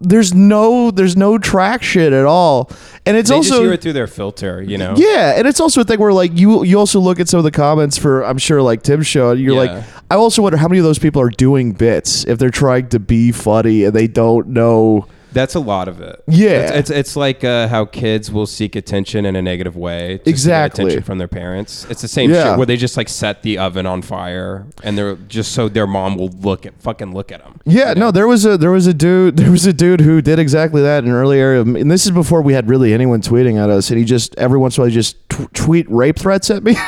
There's 0.00 0.32
no 0.32 0.92
there's 0.92 1.16
no 1.16 1.38
traction 1.38 2.12
at 2.12 2.24
all. 2.24 2.70
And 3.04 3.16
it's 3.16 3.30
They 3.30 3.34
also 3.34 3.48
just 3.50 3.60
hear 3.62 3.72
it 3.72 3.82
through 3.82 3.94
their 3.94 4.06
filter, 4.06 4.62
you 4.62 4.78
know? 4.78 4.94
yeah, 4.96 5.34
and 5.36 5.44
it's 5.48 5.58
also 5.58 5.80
a 5.80 5.84
thing 5.84 5.98
where 5.98 6.12
like 6.12 6.38
you 6.38 6.62
you 6.62 6.78
also 6.78 7.00
look 7.00 7.18
at 7.18 7.28
some 7.28 7.38
of 7.38 7.44
the 7.44 7.50
comments 7.50 7.98
for 7.98 8.24
I'm 8.24 8.38
sure 8.38 8.62
like 8.62 8.82
Tim's 8.84 9.08
show 9.08 9.30
and 9.32 9.40
you're 9.40 9.54
Yeah. 9.64 9.72
like 9.74 9.84
I 10.08 10.14
also 10.14 10.40
wonder 10.42 10.56
how 10.56 10.68
many 10.68 10.78
of 10.78 10.84
those 10.84 11.00
people 11.00 11.20
are 11.20 11.30
doing 11.30 11.72
bits 11.72 12.24
if 12.26 12.38
they're 12.38 12.50
trying 12.50 12.90
to 12.90 13.00
be 13.00 13.32
funny 13.32 13.82
and 13.84 13.92
they 13.92 14.06
don't 14.06 14.46
know 14.48 15.08
That's 15.32 15.54
a 15.54 15.60
lot 15.60 15.88
of 15.88 16.00
it. 16.00 16.22
Yeah. 16.26 16.48
It's 16.60 16.72
it's, 16.72 16.90
it's 16.90 17.16
like 17.16 17.44
uh, 17.44 17.68
how 17.68 17.84
kids 17.84 18.30
will 18.32 18.46
seek 18.46 18.74
attention 18.76 19.26
in 19.26 19.36
a 19.36 19.42
negative 19.42 19.76
way. 19.76 20.18
to 20.24 20.30
Exactly. 20.30 20.84
attention 20.84 21.02
from 21.04 21.18
their 21.18 21.28
parents. 21.28 21.86
It's 21.90 22.00
the 22.02 22.08
same 22.08 22.30
Yeah. 22.30 22.44
shit 22.50 22.56
where 22.56 22.66
they 22.66 22.76
just 22.76 22.96
like 22.96 23.08
set 23.08 23.42
the 23.42 23.58
oven 23.58 23.84
on 23.86 24.00
fire 24.02 24.66
and 24.82 24.96
they're 24.96 25.16
just 25.16 25.52
so 25.52 25.68
their 25.68 25.86
mom 25.86 26.16
will 26.16 26.30
look 26.30 26.64
at 26.66 26.80
fucking 26.80 27.12
look 27.12 27.30
at 27.30 27.42
them. 27.44 27.60
Yeah, 27.66 27.92
no, 27.94 28.10
there 28.10 28.26
was 28.26 28.44
a 28.46 28.56
there 28.56 28.70
was 28.70 28.86
a 28.86 28.94
dude 28.94 29.36
there 29.38 29.50
was 29.50 29.66
a 29.66 29.72
dude 29.72 30.00
who 30.00 30.22
did 30.22 30.38
exactly 30.38 30.80
that 30.82 31.04
in 31.04 31.10
an 31.10 31.14
early 31.16 31.38
area, 31.38 31.60
and 31.62 31.90
this 31.90 32.04
is 32.06 32.10
before 32.12 32.40
we 32.42 32.54
had 32.54 32.68
really 32.68 32.94
anyone 32.94 33.20
tweeting 33.20 33.62
at 33.62 33.68
us, 33.70 33.90
and 33.90 33.98
he 33.98 34.04
just 34.04 34.34
every 34.38 34.58
once 34.58 34.76
in 34.76 34.80
a 34.80 34.84
while 34.84 34.88
he 34.90 34.94
just 34.94 35.16
tw- 35.28 35.52
tweet 35.52 35.88
rape 35.90 36.18
threats 36.18 36.50
at 36.50 36.62
me. 36.62 36.74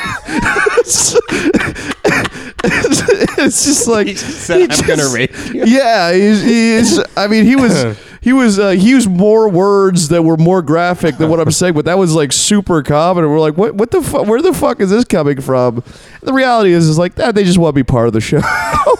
it's 2.63 3.65
just 3.65 3.87
like 3.87 4.07
He 4.07 4.13
just 4.13 4.41
said, 4.41 4.71
he 4.71 4.77
"I'm 4.81 4.87
gonna 4.87 5.09
rape 5.13 5.31
you." 5.53 5.63
Yeah, 5.65 6.13
he's, 6.13 6.41
he's 6.43 6.99
I 7.17 7.27
mean 7.27 7.45
he 7.45 7.55
was 7.55 7.73
he 8.21 8.33
was 8.33 8.59
uh, 8.59 8.69
he 8.69 8.89
used 8.91 9.09
more 9.09 9.49
words 9.49 10.09
that 10.09 10.21
were 10.23 10.37
more 10.37 10.61
graphic 10.61 11.17
than 11.17 11.27
what 11.29 11.39
I'm 11.39 11.51
saying, 11.51 11.73
but 11.73 11.85
that 11.85 11.97
was 11.97 12.13
like 12.13 12.31
super 12.31 12.83
common. 12.83 13.23
And 13.23 13.33
we're 13.33 13.39
like, 13.39 13.57
what 13.57 13.73
what 13.75 13.89
the 13.91 14.01
fuck? 14.01 14.27
Where 14.27 14.41
the 14.41 14.53
fuck 14.53 14.79
is 14.79 14.89
this 14.91 15.03
coming 15.05 15.41
from? 15.41 15.83
the 16.21 16.31
reality 16.33 16.71
is, 16.71 16.87
is 16.87 16.99
like 16.99 17.15
that 17.15 17.33
they 17.33 17.43
just 17.43 17.57
want 17.57 17.73
to 17.75 17.79
be 17.79 17.83
part 17.83 18.05
of 18.07 18.13
the 18.13 18.21
show. 18.21 18.39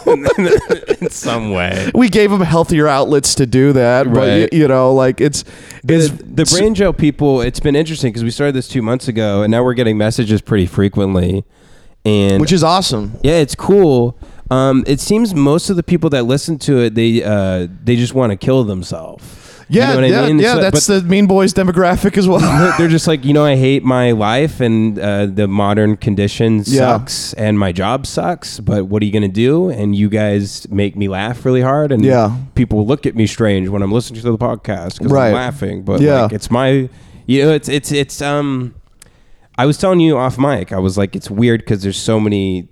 in 1.01 1.09
some 1.09 1.51
way. 1.51 1.91
we 1.93 2.09
gave 2.09 2.31
them 2.31 2.41
healthier 2.41 2.87
outlets 2.87 3.35
to 3.35 3.45
do 3.45 3.73
that, 3.73 4.05
but 4.07 4.13
Right. 4.17 4.49
y- 4.51 4.57
you 4.57 4.67
know, 4.67 4.93
like 4.93 5.21
it's 5.21 5.43
it's 5.87 6.09
the 6.09 6.45
brain 6.45 6.75
gel 6.75 6.93
people 6.93 7.41
it's 7.41 7.59
been 7.59 7.75
interesting 7.75 8.11
because 8.11 8.23
we 8.23 8.29
started 8.31 8.53
this 8.55 8.67
two 8.67 8.81
months 8.81 9.07
ago 9.07 9.41
and 9.43 9.51
now 9.51 9.63
we're 9.63 9.73
getting 9.73 9.97
messages 9.97 10.41
pretty 10.41 10.65
frequently 10.67 11.43
and 12.05 12.39
which 12.41 12.51
is 12.51 12.63
awesome. 12.63 13.13
yeah 13.23 13.35
it's 13.37 13.55
cool 13.55 14.15
um, 14.51 14.83
it 14.85 14.99
seems 14.99 15.33
most 15.33 15.69
of 15.69 15.75
the 15.77 15.83
people 15.83 16.09
that 16.11 16.23
listen 16.23 16.57
to 16.59 16.79
it 16.79 16.93
they 16.95 17.23
uh, 17.23 17.67
they 17.83 17.95
just 17.95 18.13
want 18.13 18.31
to 18.31 18.37
kill 18.37 18.63
themselves 18.63 19.23
Yeah, 19.69 19.95
you 19.95 20.01
know 20.01 20.07
yeah, 20.07 20.21
I 20.23 20.27
mean? 20.27 20.39
yeah. 20.39 20.55
That's 20.55 20.87
the 20.87 21.01
Mean 21.01 21.25
Boys 21.27 21.53
demographic 21.53 22.17
as 22.17 22.27
well. 22.27 22.41
they're 22.77 22.89
just 22.89 23.07
like 23.11 23.23
you 23.23 23.33
know 23.33 23.45
I 23.45 23.55
hate 23.55 23.83
my 23.83 24.11
life 24.11 24.59
and 24.59 24.99
uh, 24.99 25.25
the 25.27 25.47
modern 25.47 25.95
condition 25.95 26.57
Yeah. 26.65 26.97
sucks 26.97 27.33
and 27.35 27.57
my 27.57 27.71
job 27.71 28.05
sucks 28.05 28.59
but 28.59 28.85
what 28.87 29.01
are 29.01 29.05
you 29.05 29.13
gonna 29.13 29.27
do 29.47 29.69
and 29.69 29.95
you 29.95 30.09
guys 30.09 30.67
make 30.69 30.95
me 30.97 31.07
laugh 31.07 31.45
really 31.45 31.61
hard 31.61 31.91
and 31.93 32.03
Yeah. 32.03 32.35
people 32.55 32.85
look 32.85 33.05
at 33.05 33.15
me 33.15 33.25
strange 33.27 33.69
when 33.69 33.81
I'm 33.81 33.91
listening 33.93 34.21
to 34.21 34.31
the 34.31 34.37
podcast 34.37 34.97
because 34.99 35.11
Right. 35.13 35.27
I'm 35.29 35.33
laughing 35.35 35.83
but 35.83 36.01
Yeah. 36.01 36.23
like 36.23 36.33
it's 36.33 36.51
my 36.51 36.89
you 37.25 37.45
know 37.45 37.53
it's 37.53 37.69
it's 37.69 37.91
it's 37.93 38.21
um 38.21 38.73
I 39.57 39.65
was 39.65 39.77
telling 39.77 39.99
you 40.01 40.17
off 40.17 40.37
mic 40.37 40.73
I 40.73 40.79
was 40.79 40.97
like 40.97 41.15
it's 41.15 41.29
weird 41.31 41.61
because 41.61 41.81
there's 41.83 41.99
so 42.11 42.19
many 42.19 42.67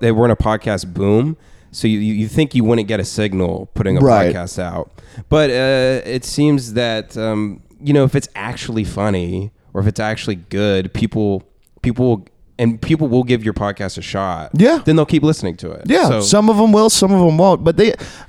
they 0.00 0.12
were 0.12 0.24
in 0.24 0.30
a 0.30 0.36
podcast 0.36 0.92
boom 0.94 1.36
so 1.70 1.88
you, 1.88 1.98
you 1.98 2.28
think 2.28 2.54
you 2.54 2.64
wouldn't 2.64 2.86
get 2.88 3.00
a 3.00 3.04
signal 3.04 3.70
putting 3.74 3.96
a 3.96 4.00
Right. 4.00 4.34
podcast 4.34 4.58
out 4.58 4.90
but 5.28 5.50
uh, 5.50 6.02
it 6.08 6.24
seems 6.24 6.74
that 6.74 7.16
um, 7.16 7.62
you 7.80 7.92
know 7.92 8.04
if 8.04 8.14
it's 8.14 8.28
actually 8.34 8.84
funny 8.84 9.50
or 9.74 9.80
if 9.80 9.86
it's 9.86 10.00
actually 10.00 10.36
good 10.36 10.92
people 10.94 11.42
people 11.82 12.06
will, 12.08 12.26
and 12.58 12.80
people 12.80 13.08
will 13.08 13.24
give 13.24 13.42
your 13.42 13.54
podcast 13.54 13.96
a 13.98 14.02
shot 14.02 14.50
Yeah. 14.54 14.82
then 14.84 14.96
they'll 14.96 15.06
keep 15.06 15.22
listening 15.22 15.56
to 15.56 15.70
it 15.72 15.82
yeah, 15.86 16.08
so 16.08 16.20
some 16.20 16.50
of 16.50 16.58
them 16.58 16.70
will, 16.72 16.90
some 16.90 17.10
of 17.10 17.18
them 17.26 17.38
won't. 17.38 17.64
But 17.64 17.76
they 17.78 17.88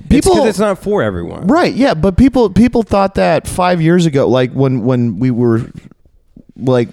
it's, 0.09 0.27
it's 0.27 0.59
not 0.59 0.79
for 0.79 1.03
everyone 1.03 1.47
Right. 1.47 1.73
Yeah, 1.73 1.93
but 1.93 2.17
people 2.17 2.49
people 2.49 2.81
thought 2.83 3.15
that 3.15 3.47
five 3.47 3.81
years 3.81 4.05
ago, 4.05 4.27
like 4.27 4.51
when 4.53 4.83
when 4.83 5.19
we 5.19 5.29
were 5.31 5.69
like. 6.55 6.89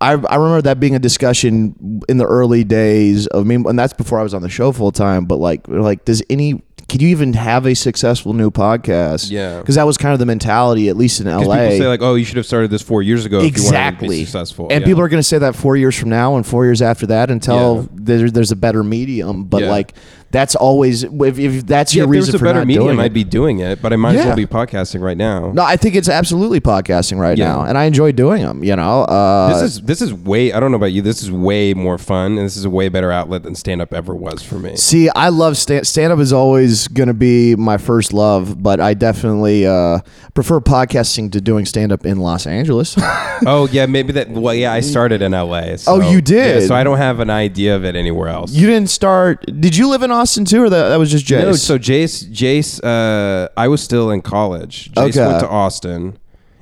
I, 0.00 0.12
I 0.12 0.36
remember 0.36 0.62
that 0.62 0.78
being 0.78 0.94
a 0.94 0.98
discussion 0.98 2.02
in 2.08 2.18
the 2.18 2.26
early 2.26 2.64
days 2.64 3.26
of 3.28 3.46
me, 3.46 3.54
and 3.54 3.78
that's 3.78 3.92
before 3.94 4.20
I 4.20 4.22
was 4.22 4.34
on 4.34 4.42
the 4.42 4.48
show 4.48 4.72
full 4.72 4.92
time. 4.92 5.24
But 5.24 5.36
like, 5.36 5.66
like, 5.68 6.04
does 6.04 6.22
any 6.28 6.62
can 6.88 7.00
you 7.00 7.08
even 7.08 7.32
have 7.32 7.66
a 7.66 7.74
successful 7.74 8.32
new 8.32 8.50
podcast? 8.50 9.30
Yeah. 9.30 9.58
because 9.58 9.74
that 9.74 9.86
was 9.86 9.96
kind 9.96 10.12
of 10.12 10.20
the 10.20 10.26
mentality, 10.26 10.88
at 10.88 10.96
least 10.96 11.20
in 11.20 11.26
LA. 11.26 11.40
people 11.40 11.56
say 11.78 11.86
like, 11.88 12.00
"Oh, 12.02 12.14
you 12.14 12.24
should 12.24 12.36
have 12.36 12.46
started 12.46 12.70
this 12.70 12.82
four 12.82 13.02
years 13.02 13.24
ago 13.24 13.38
if 13.38 13.44
you 13.44 13.50
to 13.50 13.54
exactly 13.56 14.08
be 14.20 14.24
successful." 14.24 14.68
and 14.70 14.82
Yeah. 14.82 14.86
people 14.86 15.02
are 15.02 15.08
going 15.08 15.18
to 15.18 15.26
say 15.28 15.38
that 15.38 15.56
four 15.56 15.76
years 15.76 15.96
from 15.98 16.10
now 16.10 16.36
and 16.36 16.46
four 16.46 16.64
years 16.64 16.82
after 16.82 17.06
that 17.08 17.30
until 17.30 17.76
Yeah. 17.76 17.86
there, 18.18 18.30
there's 18.30 18.52
a 18.52 18.56
better 18.56 18.84
medium. 18.84 19.44
But 19.44 19.62
Yeah. 19.62 19.70
like, 19.70 19.94
that's 20.36 20.54
always 20.54 21.02
if, 21.04 21.38
if 21.38 21.66
that's 21.66 21.94
your 21.94 22.04
if 22.04 22.10
reason 22.10 22.38
for 22.38 22.44
better 22.44 22.58
not 22.60 22.66
medium, 22.66 22.86
doing 22.88 23.00
I'd 23.00 23.14
be 23.14 23.24
doing 23.24 23.60
it, 23.60 23.80
but 23.80 23.92
I 23.92 23.96
might 23.96 24.10
as 24.10 24.16
Yeah. 24.16 24.26
well 24.26 24.36
be 24.36 24.46
podcasting 24.46 25.00
right 25.00 25.16
now. 25.16 25.50
no, 25.52 25.62
I 25.62 25.76
think 25.76 25.94
it's 25.94 26.08
absolutely 26.10 26.60
podcasting 26.60 27.18
right 27.18 27.38
Yeah. 27.38 27.48
now, 27.48 27.62
and 27.62 27.78
I 27.78 27.84
enjoy 27.84 28.12
doing 28.12 28.42
them. 28.42 28.62
You 28.62 28.76
know, 28.76 29.02
uh, 29.04 29.48
This 29.52 29.62
is 29.62 29.80
this 29.82 30.02
is 30.02 30.12
way. 30.12 30.52
I 30.52 30.60
don't 30.60 30.70
know 30.70 30.76
about 30.76 30.92
you. 30.92 31.00
This 31.02 31.22
is 31.22 31.30
way 31.32 31.72
more 31.74 31.96
fun, 31.96 32.32
and 32.36 32.44
this 32.46 32.56
is 32.56 32.64
a 32.66 32.70
way 32.70 32.88
better 32.90 33.10
outlet 33.10 33.42
than 33.44 33.54
stand 33.54 33.80
up 33.80 33.94
ever 33.94 34.14
was 34.14 34.42
for 34.42 34.56
me. 34.58 34.76
See, 34.76 35.08
I 35.10 35.30
love 35.30 35.56
stand 35.56 35.86
stand 35.86 36.12
up 36.12 36.18
is 36.18 36.32
always 36.32 36.86
going 36.88 37.08
to 37.08 37.14
be 37.14 37.56
my 37.56 37.78
first 37.78 38.12
love, 38.12 38.62
but 38.62 38.78
I 38.80 38.92
definitely 38.94 39.66
uh, 39.66 40.00
prefer 40.34 40.60
podcasting 40.60 41.32
to 41.32 41.40
doing 41.40 41.64
stand 41.64 41.92
up 41.92 42.04
in 42.04 42.18
Los 42.18 42.46
Angeles. 42.46 42.94
oh 43.46 43.68
yeah, 43.72 43.86
maybe 43.86 44.12
that. 44.12 44.28
Well, 44.30 44.54
yeah, 44.54 44.72
I 44.72 44.80
started 44.80 45.22
in 45.22 45.32
L.A. 45.34 45.78
So, 45.78 45.94
Oh, 45.94 46.10
you 46.10 46.20
did? 46.20 46.62
Yeah, 46.62 46.66
so 46.68 46.74
I 46.74 46.84
don't 46.84 46.98
have 46.98 47.20
an 47.20 47.30
idea 47.30 47.74
of 47.76 47.84
it 47.84 47.96
anywhere 47.96 48.28
else. 48.28 48.52
you 48.52 48.66
didn't 48.66 48.90
start. 48.90 49.44
Did 49.60 49.76
you 49.76 49.88
live 49.88 50.02
in 50.02 50.10
Austin 50.26 50.44
too, 50.44 50.62
or 50.64 50.68
that, 50.70 50.88
that 50.88 50.96
was 50.98 51.10
just 51.10 51.24
Jace? 51.24 51.42
No, 51.42 51.52
so 51.52 51.78
Jace, 51.78 52.28
Jace, 52.30 52.80
uh, 52.82 53.48
I 53.56 53.68
was 53.68 53.80
still 53.80 54.10
in 54.10 54.22
college. 54.22 54.90
Jace 54.92 55.10
Okay. 55.16 55.26
went 55.26 55.38
to 55.40 55.48
Austin 55.48 56.18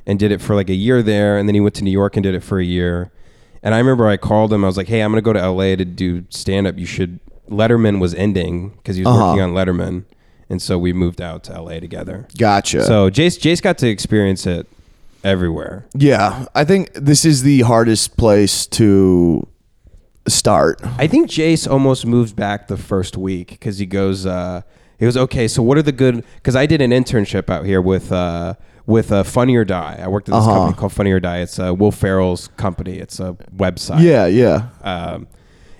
and 0.07 0.19
did 0.19 0.31
it 0.33 0.43
for 0.43 0.55
like 0.55 0.69
a 0.69 0.75
year 0.75 1.03
there, 1.03 1.39
and 1.39 1.49
then 1.49 1.55
he 1.55 1.61
went 1.63 1.75
to 1.77 1.85
New 1.85 1.91
York 1.91 2.15
and 2.17 2.23
did 2.23 2.35
it 2.35 2.43
for 2.43 2.59
a 2.59 2.65
year. 2.65 3.11
And 3.63 3.75
I 3.75 3.79
remember 3.79 4.07
I 4.07 4.19
called 4.19 4.53
him. 4.53 4.63
I 4.65 4.67
was 4.67 4.77
like, 4.77 4.89
"Hey, 4.89 5.01
I'm 5.01 5.11
gonna 5.13 5.23
go 5.23 5.33
to 5.33 5.41
LA 5.41 5.77
to 5.77 5.85
do 5.87 6.25
stand 6.31 6.67
up. 6.67 6.79
You 6.79 6.87
should." 6.87 7.21
Letterman 7.51 8.01
was 8.01 8.15
ending 8.15 8.71
because 8.77 8.97
he 8.97 9.03
was 9.03 9.15
Uh-huh. 9.15 9.27
working 9.29 9.43
on 9.43 9.53
Letterman, 9.53 10.05
and 10.51 10.61
so 10.63 10.79
we 10.79 10.93
moved 10.95 11.21
out 11.21 11.45
to 11.45 11.53
LA 11.53 11.79
together. 11.81 12.27
gotcha. 12.39 12.85
So 12.85 13.11
Jace, 13.11 13.39
Jace 13.39 13.61
got 13.63 13.77
to 13.79 13.89
experience 13.89 14.47
it 14.47 14.67
everywhere. 15.23 15.87
yeah, 15.95 16.47
I 16.55 16.65
think 16.65 16.93
this 16.95 17.25
is 17.25 17.43
the 17.43 17.61
hardest 17.63 18.17
place 18.19 18.67
to 18.69 19.47
start. 20.29 20.81
I 20.99 21.07
think 21.07 21.31
Jace 21.31 21.71
almost 21.71 22.07
moved 22.07 22.37
back 22.37 22.69
the 22.69 22.77
first 22.77 23.17
week 23.17 23.49
because 23.51 23.79
he 23.79 23.87
goes, 23.87 24.27
uh, 24.27 24.63
he 24.99 25.05
goes, 25.07 25.17
okay, 25.17 25.49
so 25.49 25.63
what 25.63 25.77
are 25.79 25.83
the 25.83 25.93
good? 25.93 26.25
Because 26.37 26.57
I 26.57 26.67
did 26.67 26.81
an 26.81 26.91
internship 26.91 27.51
out 27.51 27.65
here 27.67 27.83
with 27.83 28.11
uh, 28.13 28.55
with 28.87 29.11
uh, 29.13 29.23
Funny 29.23 29.57
or 29.57 29.65
Die. 29.65 29.99
I 30.03 30.09
worked 30.09 30.29
at 30.29 30.33
this 30.35 30.45
Uh-huh. 30.45 30.55
company 30.55 30.77
called 30.79 30.93
Funny 30.93 31.11
or 31.13 31.21
Die. 31.21 31.39
It's 31.39 31.59
uh, 31.59 31.75
Will 31.75 31.91
Ferrell's 31.91 32.49
company. 32.57 32.99
It's 32.99 33.19
a 33.21 33.33
website. 33.57 34.03
Yeah, 34.03 34.27
yeah. 34.27 34.69
Um, 34.83 35.27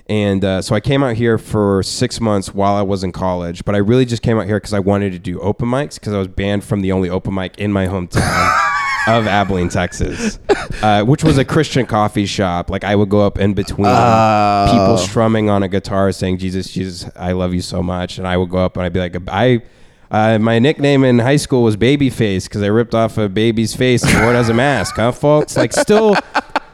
and 0.07 0.45
uh, 0.45 0.61
so 0.61 0.75
I 0.75 0.81
came 0.81 1.03
out 1.03 1.17
here 1.17 1.39
for 1.39 1.83
six 1.83 2.21
months 2.21 2.53
while 2.53 2.75
I 2.77 2.83
was 2.83 3.03
in 3.05 3.13
college, 3.13 3.65
but 3.65 3.75
I 3.75 3.79
really 3.79 4.05
just 4.05 4.21
came 4.23 4.39
out 4.39 4.45
here 4.47 4.57
because 4.57 4.75
I 4.75 4.79
wanted 4.79 5.13
to 5.13 5.19
do 5.19 5.41
open 5.41 5.67
mics 5.69 5.95
because 5.95 6.13
I 6.13 6.19
was 6.19 6.29
banned 6.29 6.63
from 6.65 6.83
the 6.83 6.93
only 6.93 7.09
open 7.09 7.33
mic 7.35 7.57
in 7.57 7.73
my 7.73 7.87
hometown 7.87 8.21
of 9.07 9.27
Abilene, 9.27 9.69
Texas, 9.69 10.39
uh, 10.83 11.03
which 11.05 11.23
was 11.25 11.39
a 11.39 11.45
Christian 11.45 11.87
coffee 11.87 12.27
shop. 12.27 12.71
Like 12.71 12.85
I 12.85 12.95
would 12.97 13.09
go 13.09 13.21
up 13.27 13.39
in 13.39 13.55
between 13.55 13.87
Oh. 13.89 14.69
people 14.71 14.97
strumming 14.99 15.51
on 15.51 15.63
a 15.63 15.69
guitar 15.69 16.11
saying 16.13 16.39
"Jesus, 16.39 16.71
Jesus, 16.71 17.11
I 17.17 17.33
love 17.33 17.53
you 17.55 17.61
so 17.63 17.83
much," 17.83 18.19
and 18.19 18.27
I 18.27 18.37
would 18.37 18.51
go 18.51 18.59
up 18.59 18.77
and 18.77 18.85
I'd 18.87 18.93
be 18.93 19.01
like, 19.01 19.17
"I." 19.29 19.63
Uh, 20.11 20.39
my 20.39 20.61
nickname 20.61 21.03
in 21.03 21.19
high 21.19 21.35
school 21.35 21.65
was 21.65 21.77
Babyface 21.77 22.45
because 22.45 22.63
I 22.63 22.67
ripped 22.69 22.95
off 22.95 23.19
a 23.19 23.29
baby's 23.29 23.75
face 23.75 24.05
and 24.05 24.23
wore 24.23 24.33
it 24.33 24.37
as 24.37 24.49
a 24.49 24.55
mask, 24.55 24.95
huh, 24.95 25.11
folks? 25.11 25.57
Like, 25.57 25.73
still, 25.73 26.15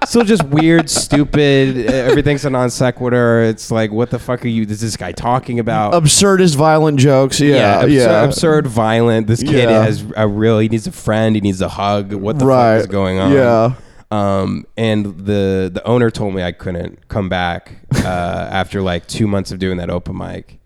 still 0.06 0.24
just 0.24 0.44
weird, 0.44 0.88
stupid. 0.90 1.86
Everything's 1.86 2.44
a 2.44 2.50
non 2.50 2.70
sequitur. 2.70 3.42
It's 3.42 3.70
like, 3.70 3.90
what 3.90 4.10
the 4.10 4.18
fuck 4.18 4.44
are 4.44 4.48
you? 4.48 4.62
Is 4.62 4.80
this 4.80 4.96
guy 4.96 5.12
talking 5.12 5.58
about? 5.58 5.92
Absurdist 5.92 6.56
violent 6.56 6.98
jokes. 6.98 7.40
Yeah, 7.40 7.76
absurd, 7.80 7.90
yeah. 7.92 8.24
absurd, 8.24 8.66
violent. 8.66 9.26
This 9.26 9.42
kid 9.42 9.68
Yeah. 9.70 9.82
has 9.82 10.04
a 10.16 10.26
real. 10.28 10.58
He 10.58 10.68
needs 10.68 10.86
a 10.86 10.92
friend. 10.92 11.34
He 11.34 11.40
needs 11.40 11.60
a 11.60 11.68
hug. 11.68 12.12
What 12.12 12.38
the 12.38 12.46
Right. 12.46 12.76
fuck 12.76 12.80
is 12.82 12.86
going 12.86 13.18
on? 13.18 13.32
Yeah. 13.32 13.74
Um, 14.12 14.66
and 14.76 15.06
the 15.26 15.70
the 15.72 15.82
owner 15.86 16.10
told 16.10 16.34
me 16.34 16.42
I 16.42 16.52
couldn't 16.52 17.08
come 17.08 17.28
back 17.28 17.72
uh, 18.04 18.08
after 18.50 18.82
like 18.82 19.06
two 19.06 19.26
months 19.28 19.52
of 19.52 19.58
doing 19.58 19.76
that 19.78 19.90
open 19.90 20.16
mic 20.16 20.58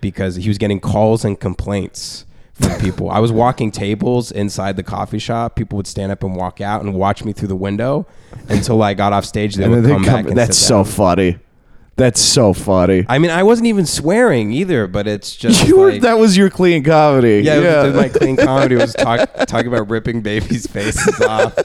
because 0.00 0.36
he 0.36 0.48
was 0.48 0.56
getting 0.58 0.78
calls 0.80 1.24
and 1.24 1.38
complaints 1.40 2.25
from 2.60 2.78
people. 2.80 3.10
I 3.10 3.18
was 3.18 3.32
walking 3.32 3.70
tables 3.70 4.30
inside 4.32 4.76
the 4.76 4.82
coffee 4.82 5.18
shop. 5.18 5.56
People 5.56 5.76
would 5.76 5.86
stand 5.86 6.10
up 6.12 6.22
and 6.24 6.34
walk 6.36 6.60
out 6.60 6.82
and 6.82 6.94
watch 6.94 7.24
me 7.24 7.32
through 7.32 7.48
the 7.48 7.56
window 7.56 8.06
until 8.48 8.82
I 8.82 8.94
got 8.94 9.12
off 9.12 9.24
stage. 9.24 9.54
They 9.56 9.64
And 9.64 9.72
would 9.74 9.84
then 9.84 9.94
come 9.96 10.04
come- 10.04 10.14
back. 10.14 10.26
And 10.28 10.36
that's 10.36 10.56
so 10.58 10.84
funny. 10.84 11.38
That's 11.96 12.20
so 12.20 12.52
funny. 12.52 13.06
I 13.08 13.18
mean, 13.18 13.30
I 13.30 13.42
wasn't 13.42 13.68
even 13.68 13.86
swearing 13.86 14.52
either, 14.52 14.86
but 14.86 15.06
it's 15.06 15.34
just 15.44 15.66
You 15.66 15.78
were, 15.78 15.92
like, 15.92 16.02
that 16.02 16.18
was 16.18 16.36
your 16.36 16.50
clean 16.50 16.84
comedy. 16.84 17.40
yeah, 17.42 17.58
yeah. 17.58 17.84
yeah. 17.86 17.92
my 17.92 18.08
clean 18.10 18.36
comedy 18.36 18.74
was 18.76 18.92
talk, 18.92 19.30
talking 19.46 19.68
about 19.68 19.88
ripping 19.88 20.20
babies' 20.20 20.66
faces 20.66 21.18
off 21.22 21.56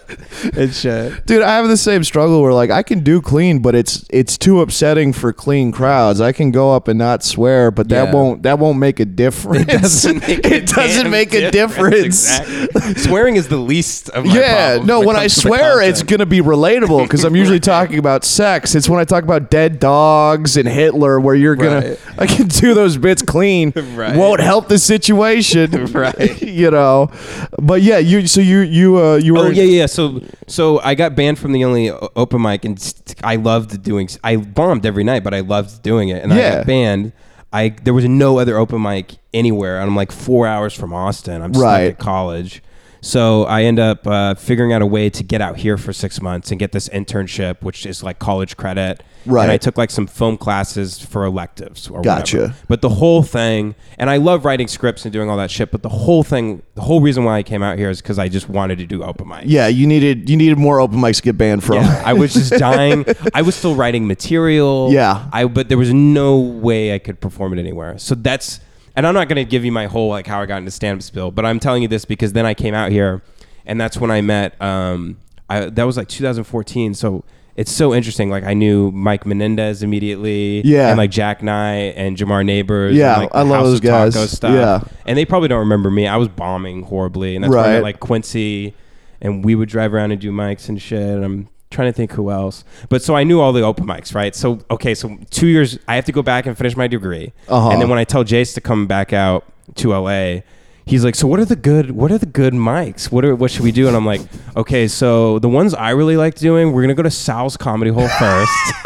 and 0.56 0.74
shit. 0.74 1.26
Dude, 1.26 1.42
I 1.42 1.58
have 1.58 1.68
the 1.68 1.76
same 1.76 2.04
struggle 2.06 2.42
where 2.42 2.54
like 2.54 2.70
I 2.72 2.82
can 2.82 3.02
do 3.02 3.22
clean, 3.22 3.60
but 3.60 3.76
it's 3.76 4.06
it's 4.10 4.38
too 4.38 4.62
upsetting 4.62 5.12
for 5.12 5.34
clean 5.34 5.74
crowds. 5.74 6.22
I 6.22 6.32
can 6.32 6.52
go 6.52 6.74
up 6.74 6.88
and 6.88 6.98
not 6.98 7.24
swear, 7.24 7.70
but 7.70 7.90
that 7.90 8.06
Yeah. 8.08 8.14
won't 8.14 8.44
that 8.44 8.58
won't 8.58 8.80
make 8.80 9.02
a 9.02 9.06
difference. 9.24 9.64
It 9.64 9.82
doesn't 9.82 10.28
make 10.28 10.46
a 10.46 10.56
It 10.56 10.68
doesn't 10.68 11.04
damn 11.04 11.12
make 11.12 11.34
a 11.34 11.52
difference. 11.52 12.06
Exactly. 12.40 12.94
Swearing 12.96 13.36
is 13.36 13.50
the 13.50 13.58
least 13.58 14.08
of 14.10 14.26
my 14.26 14.34
Yeah, 14.34 14.66
problems 14.78 14.88
no. 14.88 15.00
when 15.00 15.08
When 15.08 15.16
I 15.18 15.20
comes 15.24 15.36
to 15.36 15.42
the 15.42 15.48
swear, 15.50 15.82
it's 15.82 16.00
content. 16.00 16.10
gonna 16.20 16.26
be 16.28 16.40
relatable 16.42 17.04
because 17.04 17.26
I'm 17.26 17.36
usually 17.36 17.60
talking 17.60 18.00
about 18.00 18.24
sex. 18.24 18.76
It's 18.76 18.88
when 18.88 19.00
I 19.02 19.04
talk 19.04 19.24
about 19.26 19.50
dead 19.52 19.78
dogs 20.22 20.58
and 20.58 20.68
Hitler 20.68 21.20
where 21.20 21.36
you're 21.36 21.56
gonna. 21.56 21.90
Right. 21.90 22.00
I 22.20 22.26
can 22.28 22.48
do 22.48 22.74
those 22.74 22.98
bits 22.98 23.22
clean. 23.22 23.74
Right. 24.02 24.16
Won't 24.16 24.40
help 24.42 24.68
the 24.68 24.78
situation. 24.80 25.72
Right. 25.94 26.42
you 26.42 26.72
know. 26.72 27.12
But 27.60 27.82
yeah, 27.82 27.98
you. 27.98 28.28
So 28.28 28.42
you 28.42 28.60
you 28.60 28.98
uh 28.98 29.16
you 29.16 29.34
were. 29.34 29.48
Oh 29.48 29.50
yeah, 29.50 29.64
yeah. 29.64 29.86
So 29.88 30.22
so 30.48 30.80
I 30.80 30.96
got 30.96 31.16
banned 31.16 31.40
from 31.40 31.52
the 31.52 31.64
only 31.66 31.90
open 32.16 32.42
mic, 32.42 32.66
and 32.66 32.80
st- 32.80 33.20
I 33.24 33.36
loved 33.36 33.84
doing. 33.84 34.08
I 34.24 34.38
bombed 34.38 34.86
every 34.86 35.04
night, 35.04 35.24
but 35.24 35.34
I 35.34 35.42
loved 35.42 35.82
doing 35.84 36.10
it, 36.10 36.24
and 36.24 36.32
I 36.34 36.38
got 36.58 36.68
banned. 36.68 37.12
I 37.54 37.70
there 37.84 37.94
was 37.94 38.06
no 38.06 38.40
other 38.40 38.58
open 38.58 38.82
mic 38.82 39.16
anywhere, 39.34 39.80
and 39.80 39.90
I'm 39.90 39.96
like 39.96 40.12
four 40.12 40.48
hours 40.48 40.74
from 40.74 40.94
Austin. 40.94 41.42
I'm 41.42 41.54
stuck 41.54 41.64
Right. 41.64 41.88
at 41.92 42.00
college. 42.00 42.64
So 43.02 43.46
I 43.46 43.64
end 43.64 43.80
up 43.80 44.06
uh, 44.06 44.36
figuring 44.36 44.74
out 44.74 44.82
a 44.84 44.86
way 44.86 45.10
to 45.10 45.24
get 45.24 45.42
out 45.42 45.58
here 45.58 45.76
for 45.78 45.92
six 45.92 46.22
months 46.22 46.52
and 46.52 46.60
get 46.60 46.72
this 46.72 46.88
internship, 46.90 47.62
which 47.64 47.86
is 47.86 48.04
like 48.04 48.20
college 48.20 48.58
credit. 48.58 49.02
Right. 49.26 49.44
And 49.44 49.52
I 49.52 49.58
took 49.58 49.78
like 49.78 49.92
some 49.92 50.08
film 50.08 50.38
classes 50.38 51.04
for 51.04 51.26
electives 51.26 51.88
or 51.90 52.02
Gotcha. 52.02 52.38
whatever. 52.38 52.56
But 52.68 52.82
the 52.82 52.90
whole 52.90 53.24
thing, 53.24 53.76
and 53.98 54.10
I 54.10 54.18
love 54.18 54.46
writing 54.46 54.68
scripts 54.68 55.04
and 55.06 55.12
doing 55.14 55.30
all 55.30 55.38
that 55.38 55.52
shit. 55.52 55.72
But 55.72 55.82
the 55.84 55.90
whole 55.90 56.24
thing, 56.24 56.62
the 56.76 56.82
whole 56.82 57.02
reason 57.02 57.24
why 57.24 57.38
I 57.38 57.44
came 57.44 57.62
out 57.64 57.78
here 57.78 57.90
is 57.90 58.02
because 58.02 58.18
I 58.20 58.30
just 58.30 58.50
wanted 58.50 58.78
to 58.80 58.86
do 58.86 59.04
open 59.04 59.28
mic. 59.28 59.44
Yeah, 59.46 59.68
you 59.68 59.86
needed 59.88 60.30
you 60.30 60.38
needed 60.38 60.58
more 60.58 60.80
open 60.80 60.98
mics 60.98 61.18
to 61.18 61.24
get 61.24 61.38
banned 61.38 61.64
from. 61.64 61.76
Yeah, 61.78 62.04
I 62.06 62.14
was 62.14 62.34
just 62.34 62.52
dying. 62.60 63.06
I 63.34 63.42
was 63.42 63.56
still 63.56 63.76
writing 63.76 64.08
material. 64.08 64.90
Yeah. 64.92 65.28
I 65.32 65.46
but 65.46 65.70
there 65.70 65.78
was 65.78 65.94
no 65.94 66.40
way 66.40 66.94
I 66.94 67.00
could 67.00 67.20
perform 67.20 67.54
it 67.54 67.60
anywhere. 67.60 67.98
So 68.00 68.16
that's 68.16 68.60
and 68.96 69.08
I'm 69.08 69.14
not 69.14 69.28
going 69.28 69.38
to 69.44 69.50
give 69.50 69.64
you 69.66 69.72
my 69.72 69.86
whole 69.88 70.10
like 70.10 70.28
how 70.28 70.42
I 70.42 70.46
got 70.46 70.58
into 70.58 70.72
stand 70.72 70.98
up 71.00 71.04
spill, 71.04 71.32
but 71.32 71.46
I'm 71.46 71.60
telling 71.60 71.82
you 71.82 71.88
this 71.88 72.06
because 72.06 72.34
then 72.34 72.46
I 72.46 72.54
came 72.54 72.74
out 72.74 72.92
here 72.92 73.22
and 73.66 73.80
that's 73.80 73.98
when 73.98 74.12
I 74.12 74.22
met 74.22 74.60
um 74.62 75.18
I 75.50 75.66
that 75.66 75.84
was 75.84 75.98
like 75.98 76.08
2014. 76.08 76.94
So 76.94 77.24
it's 77.58 77.72
so 77.72 77.94
interesting. 77.94 78.30
Like 78.30 78.44
I 78.46 78.54
knew 78.54 78.92
Mike 78.92 79.26
Menendez 79.26 79.84
immediately, 79.84 80.62
Yeah. 80.66 80.88
and 80.90 80.98
like 80.98 81.12
Jack 81.12 81.44
Nye 81.44 81.76
and 81.96 82.16
Jamar 82.18 82.46
Neighbors, 82.46 82.96
Yeah, 82.96 83.14
and, 83.14 83.22
like, 83.24 83.30
I 83.36 83.42
love 83.42 83.66
those 83.66 83.80
guys. 83.82 84.32
stuff. 84.32 84.54
Yeah. 84.54 84.80
and 85.06 85.18
they 85.18 85.26
probably 85.26 85.50
don't 85.50 85.60
remember 85.60 85.92
me. 85.92 86.08
I 86.08 86.16
was 86.16 86.30
bombing 86.30 86.84
horribly, 86.84 87.36
and 87.36 87.44
that's 87.44 87.54
why 87.54 87.60
I 87.62 87.66
Right. 87.66 87.74
met, 87.74 87.84
like 87.84 88.00
Quincy, 88.00 88.74
and 89.22 89.44
we 89.44 89.56
would 89.56 89.68
drive 89.68 89.94
around 89.94 90.12
and 90.12 90.22
do 90.22 90.32
mics 90.32 90.70
and 90.70 90.82
shit. 90.82 91.02
And 91.02 91.26
I'm 91.26 91.48
trying 91.72 91.88
to 91.92 91.94
think 91.94 92.12
who 92.12 92.30
else, 92.30 92.64
but 92.90 93.02
so 93.02 93.16
I 93.16 93.24
knew 93.24 93.40
all 93.42 93.54
the 93.54 93.62
open 93.62 93.86
mics, 93.86 94.14
right? 94.14 94.36
So 94.36 94.60
okay, 94.70 94.94
so 94.94 95.18
two 95.32 95.48
years, 95.48 95.80
I 95.88 95.96
have 95.96 96.06
to 96.06 96.12
go 96.12 96.22
back 96.22 96.46
and 96.46 96.56
finish 96.58 96.76
my 96.78 96.88
degree, 96.88 97.34
Uh-huh. 97.48 97.70
and 97.72 97.82
then 97.82 97.90
when 97.90 97.98
I 98.00 98.04
tell 98.04 98.24
Jace 98.24 98.54
to 98.56 98.62
come 98.62 98.86
back 98.88 99.14
out 99.14 99.46
to 99.76 99.94
LA. 99.96 100.42
He's 100.84 101.06
like, 101.06 101.14
so 101.16 101.28
what 101.28 101.40
are 101.40 101.46
the 101.46 101.56
good? 101.56 101.92
What 101.92 102.12
are 102.12 102.18
the 102.18 102.26
good 102.26 102.54
mics? 102.54 103.12
What 103.12 103.24
are 103.24 103.36
what 103.36 103.52
should 103.52 103.62
we 103.62 103.72
do? 103.72 103.88
And 103.88 103.96
I'm 103.96 104.06
like, 104.06 104.20
okay, 104.58 104.88
so 104.88 105.38
the 105.40 105.48
ones 105.48 105.74
I 105.76 105.92
really 105.92 106.18
like 106.18 106.36
doing, 106.36 106.74
we're 106.74 106.82
gonna 106.82 106.96
go 106.96 107.04
to 107.04 107.12
Sal's 107.12 107.56
Comedy 107.56 107.92
Hole 107.92 108.08
first, 108.10 108.52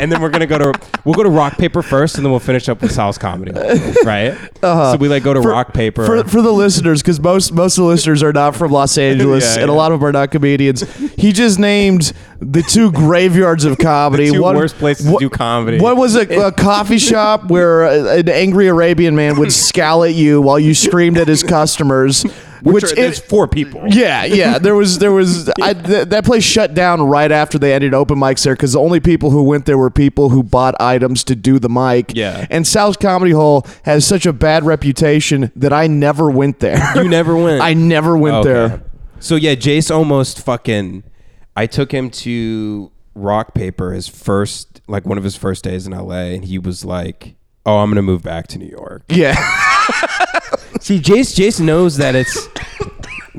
and 0.00 0.10
then 0.12 0.20
we're 0.20 0.30
gonna 0.30 0.46
go 0.46 0.58
to 0.58 0.72
we'll 1.04 1.14
go 1.14 1.22
to 1.22 1.30
Rock 1.30 1.58
Paper 1.58 1.82
first, 1.82 2.16
and 2.16 2.24
then 2.24 2.30
we'll 2.30 2.40
finish 2.40 2.68
up 2.68 2.80
with 2.82 2.92
Sal's 2.92 3.18
Comedy, 3.18 3.52
right? 4.04 4.32
Uh-huh. 4.62 4.92
So 4.92 4.98
we 4.98 5.08
like 5.08 5.22
go 5.22 5.34
to 5.34 5.42
For- 5.42 5.50
Rock 5.50 5.72
Paper. 5.74 6.04
For, 6.06 6.24
for 6.24 6.42
the 6.42 6.52
listeners, 6.52 7.02
because 7.02 7.20
most 7.20 7.52
most 7.52 7.78
of 7.78 7.82
the 7.82 7.88
listeners 7.88 8.22
are 8.22 8.32
not 8.32 8.56
from 8.56 8.72
Los 8.72 8.96
Angeles, 8.98 9.56
Yeah, 9.56 9.62
and 9.62 9.70
a 9.70 9.74
lot 9.74 9.92
of 9.92 10.00
them 10.00 10.08
are 10.08 10.12
not 10.12 10.30
comedians. 10.30 10.82
He 11.16 11.32
just 11.32 11.58
named 11.58 12.12
the 12.40 12.62
two 12.62 12.92
graveyards 12.92 13.64
of 13.64 13.78
comedy. 13.78 14.26
The 14.28 14.34
two 14.34 14.42
One- 14.42 14.56
worst 14.56 14.76
places 14.76 15.06
to 15.10 15.16
do 15.18 15.28
comedy. 15.30 15.78
One 15.80 15.96
was 15.96 16.16
a, 16.16 16.46
a 16.46 16.52
coffee 16.68 16.98
shop 16.98 17.50
where 17.50 17.84
an 18.16 18.28
angry 18.28 18.68
Arabian 18.68 19.14
man 19.16 19.38
would 19.38 19.52
scowl 19.52 20.04
at 20.04 20.14
you 20.14 20.40
while 20.40 20.58
you 20.58 20.74
screamed 20.74 21.18
at 21.18 21.28
his 21.28 21.42
customers. 21.42 22.24
Which, 22.62 22.82
Which 22.84 22.92
are, 22.92 23.00
it- 23.00 23.18
four 23.18 23.46
people. 23.48 23.82
Yeah, 23.88 24.24
yeah. 24.24 24.58
There 24.58 24.74
was 24.74 24.98
there 24.98 25.12
was 25.12 25.48
I, 25.62 25.74
th- 25.74 26.08
that 26.08 26.24
place 26.24 26.44
shut 26.44 26.74
down 26.74 27.00
right 27.02 27.30
after 27.30 27.58
they 27.58 27.72
ended 27.74 27.94
open 27.94 28.18
mics 28.18 28.42
there 28.44 28.54
because 28.54 28.72
the 28.72 28.80
only 28.80 29.00
people 29.00 29.30
who 29.30 29.42
went 29.42 29.66
there 29.66 29.78
were 29.78 29.90
people 29.90 30.28
who 30.30 30.42
bought 30.42 30.74
items 30.80 31.24
to 31.24 31.36
do 31.36 31.58
the 31.58 31.68
mic. 31.68 32.12
Yeah. 32.14 32.46
And 32.50 32.66
Sal's 32.66 32.96
Comedy 32.96 33.32
Hole 33.32 33.66
has 33.84 34.06
such 34.06 34.26
a 34.26 34.32
bad 34.32 34.64
reputation 34.64 35.52
that 35.56 35.72
I 35.72 35.86
never 35.86 36.30
went 36.30 36.60
there. 36.60 36.78
You 36.96 37.08
never 37.08 37.36
went. 37.42 37.60
I 37.62 37.74
never 37.74 38.16
went 38.16 38.36
Okay. 38.36 38.48
there. 38.48 38.82
So 39.20 39.34
yeah, 39.36 39.54
Jace 39.54 39.94
almost 39.94 40.44
fucking. 40.44 41.02
I 41.56 41.66
took 41.66 41.92
him 41.92 42.08
to 42.10 42.92
Rock 43.14 43.52
Paper 43.54 43.92
his 43.92 44.06
first, 44.06 44.80
like 44.86 45.04
one 45.06 45.18
of 45.18 45.24
his 45.24 45.34
first 45.34 45.64
days 45.64 45.86
in 45.88 45.92
LA, 45.92 46.30
and 46.34 46.44
he 46.44 46.56
was 46.58 46.84
like, 46.84 47.34
"Oh, 47.66 47.78
I'm 47.78 47.90
gonna 47.90 48.02
move 48.02 48.22
back 48.22 48.46
to 48.48 48.58
New 48.58 48.68
York." 48.68 49.02
Yeah. 49.08 49.34
See, 50.88 51.00
Jace, 51.00 51.36
Jace 51.36 51.60
knows 51.60 51.98
that 51.98 52.14
it's. 52.14 52.48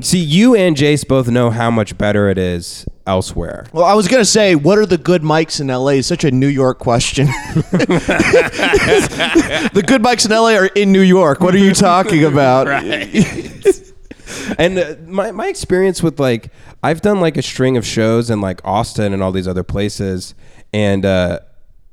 See, 0.00 0.20
you 0.20 0.54
and 0.54 0.76
Jace 0.76 1.04
both 1.04 1.26
know 1.26 1.50
how 1.50 1.68
much 1.68 1.98
better 1.98 2.28
it 2.28 2.38
is 2.38 2.86
elsewhere. 3.08 3.66
Well, 3.72 3.84
I 3.84 3.94
was 3.94 4.06
gonna 4.06 4.24
say, 4.24 4.54
what 4.54 4.78
are 4.78 4.86
the 4.86 4.96
good 4.96 5.22
mics 5.22 5.60
in 5.60 5.66
LA? 5.66 5.94
Is 5.98 6.06
such 6.06 6.22
a 6.22 6.30
New 6.30 6.46
York 6.46 6.78
question. 6.78 7.26
the 7.72 7.82
good 9.84 10.00
mics 10.00 10.26
in 10.26 10.30
LA 10.30 10.50
are 10.50 10.66
in 10.66 10.92
New 10.92 11.00
York. 11.00 11.40
What 11.40 11.52
are 11.52 11.58
you 11.58 11.74
talking 11.74 12.22
about? 12.22 12.68
And 14.58 14.78
uh, 14.78 14.94
my 15.06 15.32
my 15.32 15.48
experience 15.48 16.04
with 16.04 16.20
like 16.20 16.52
I've 16.84 17.00
done 17.00 17.20
like 17.20 17.36
a 17.36 17.42
string 17.42 17.76
of 17.76 17.84
shows 17.84 18.30
in 18.30 18.40
like 18.40 18.60
Austin 18.64 19.12
and 19.12 19.24
all 19.24 19.32
these 19.32 19.48
other 19.48 19.64
places, 19.64 20.36
and 20.72 21.04
uh, 21.04 21.40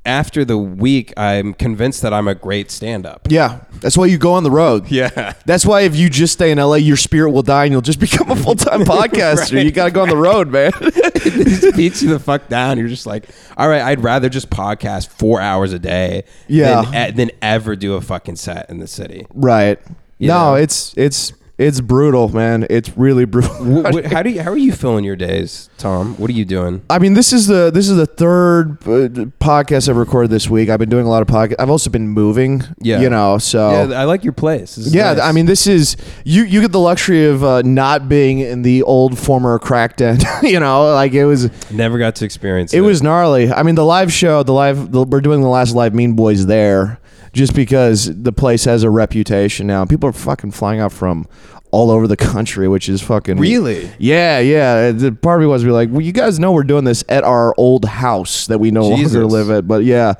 after 0.07 0.43
the 0.45 0.57
week, 0.57 1.13
I'm 1.17 1.53
convinced 1.53 2.01
that 2.01 2.13
I'm 2.13 2.27
a 2.27 2.33
great 2.33 2.71
stand-up. 2.71 3.27
Yeah, 3.29 3.59
that's 3.81 3.97
why 3.97 4.05
you 4.05 4.17
go 4.17 4.33
on 4.33 4.43
the 4.43 4.51
road. 4.51 4.89
Yeah. 4.97 5.33
That's 5.45 5.65
why 5.65 5.81
if 5.81 5.95
you 5.95 6.09
just 6.09 6.33
stay 6.33 6.49
in 6.49 6.57
LA, 6.57 6.75
your 6.75 6.97
spirit 6.97 7.29
will 7.31 7.43
die 7.43 7.65
and 7.65 7.71
you'll 7.71 7.81
just 7.81 7.99
become 8.07 8.31
a 8.31 8.35
full 8.35 8.55
time 8.55 8.81
podcaster. 8.85 9.55
Right. 9.57 9.65
You 9.65 9.71
got 9.71 9.85
to 9.85 9.91
go 9.91 10.01
on 10.01 10.09
the 10.09 10.17
road, 10.17 10.49
man. 10.49 10.71
it 10.81 11.47
just 11.47 11.75
beats 11.77 12.01
you 12.01 12.09
the 12.09 12.19
fuck 12.19 12.47
down. 12.47 12.77
You're 12.79 12.87
just 12.87 13.05
like, 13.05 13.29
all 13.57 13.67
right, 13.69 13.81
I'd 13.81 14.01
rather 14.03 14.29
just 14.29 14.49
podcast 14.49 15.09
four 15.09 15.39
hours 15.41 15.73
a 15.73 15.79
day, 15.79 16.23
Yeah. 16.47 16.81
than, 16.89 17.15
than 17.15 17.31
ever 17.41 17.75
do 17.75 17.93
a 17.95 18.01
fucking 18.01 18.37
set 18.37 18.69
in 18.69 18.79
the 18.79 18.87
city. 18.87 19.27
right. 19.33 19.79
You 20.19 20.29
no, 20.29 20.33
know? 20.39 20.55
it's 20.55 20.95
it's 20.97 21.31
it's 21.57 21.81
brutal, 21.81 22.29
man. 22.29 22.67
It's 22.69 22.95
really 22.97 23.25
brutal. 23.25 23.49
Wh- 23.55 24.05
wh- 24.05 24.05
how 24.11 24.21
do 24.21 24.29
you 24.29 24.41
how 24.41 24.51
are 24.51 24.57
you 24.57 24.71
filling 24.71 25.03
your 25.03 25.15
days, 25.15 25.69
Tom? 25.77 26.15
What 26.17 26.29
are 26.29 26.33
you 26.33 26.45
doing? 26.45 26.83
I 26.89 26.99
mean, 26.99 27.13
this 27.15 27.33
is 27.33 27.47
the 27.47 27.71
this 27.71 27.89
is 27.89 27.95
the 27.97 28.05
third 28.05 28.77
uh, 28.83 29.09
podcast 29.39 29.89
I've 29.89 29.97
recorded 29.97 30.29
this 30.29 30.49
week. 30.49 30.69
I've 30.69 30.79
been 30.79 30.89
doing 30.89 31.05
a 31.05 31.09
lot 31.09 31.21
of 31.21 31.27
podcast. 31.27 31.55
I've 31.59 31.69
also 31.69 31.89
been 31.89 32.07
moving. 32.09 32.63
Yeah. 32.79 32.99
you 33.01 33.09
know. 33.09 33.37
So 33.39 33.89
Yeah, 33.89 33.99
I 33.99 34.03
like 34.03 34.23
your 34.23 34.33
place. 34.33 34.75
This 34.75 34.87
is 34.87 34.93
Yeah, 34.95 35.13
nice. 35.13 35.23
I 35.23 35.31
mean, 35.31 35.45
this 35.47 35.65
is 35.67 35.97
you. 36.23 36.43
You 36.43 36.61
get 36.61 36.71
the 36.71 36.79
luxury 36.79 37.25
of 37.25 37.43
uh, 37.43 37.61
not 37.63 38.07
being 38.07 38.39
in 38.39 38.61
the 38.61 38.83
old 38.83 39.17
former 39.17 39.57
crack 39.59 39.97
den. 39.97 40.19
you 40.43 40.59
know, 40.59 40.93
like 40.93 41.13
it 41.13 41.25
was. 41.25 41.49
never 41.71 41.97
got 41.97 42.15
to 42.17 42.25
experience. 42.25 42.73
It 42.73 42.81
was 42.81 43.01
gnarly. 43.01 43.51
I 43.51 43.63
mean, 43.63 43.75
the 43.75 43.85
live 43.85 44.13
show, 44.13 44.43
the 44.43 44.53
live, 44.53 44.91
the, 44.91 45.03
we're 45.03 45.21
doing 45.21 45.41
the 45.41 45.47
last 45.49 45.73
live 45.73 45.93
Mean 45.95 46.13
Boys 46.13 46.45
there, 46.45 46.99
just 47.37 47.55
because 47.55 48.13
the 48.21 48.33
place 48.33 48.65
has 48.65 48.83
a 48.83 48.89
reputation 48.89 49.67
now. 49.67 49.85
People 49.85 50.09
are 50.09 50.13
fucking 50.13 50.51
flying 50.51 50.79
out 50.79 50.91
from 50.91 51.27
all 51.71 51.91
over 51.91 52.07
the 52.07 52.17
country, 52.33 52.67
which 52.67 52.89
is 52.89 53.01
fucking 53.01 53.37
Really? 53.37 53.89
Yeah, 53.99 54.39
yeah. 54.39 54.91
The 54.91 55.11
part 55.11 55.39
of 55.39 55.41
me 55.41 55.47
was 55.47 55.63
be 55.63 55.69
like, 55.69 55.89
well, 55.91 56.01
you 56.01 56.11
guys 56.11 56.39
know 56.39 56.51
we're 56.51 56.63
doing 56.63 56.83
this 56.83 57.03
at 57.07 57.23
our 57.23 57.53
old 57.57 57.85
house 57.85 58.47
that 58.47 58.57
we 58.57 58.71
no 58.71 58.95
Jesus. 58.95 59.13
longer 59.13 59.27
live 59.27 59.51
at, 59.51 59.67
but 59.67 59.83
yeah. 59.83 60.15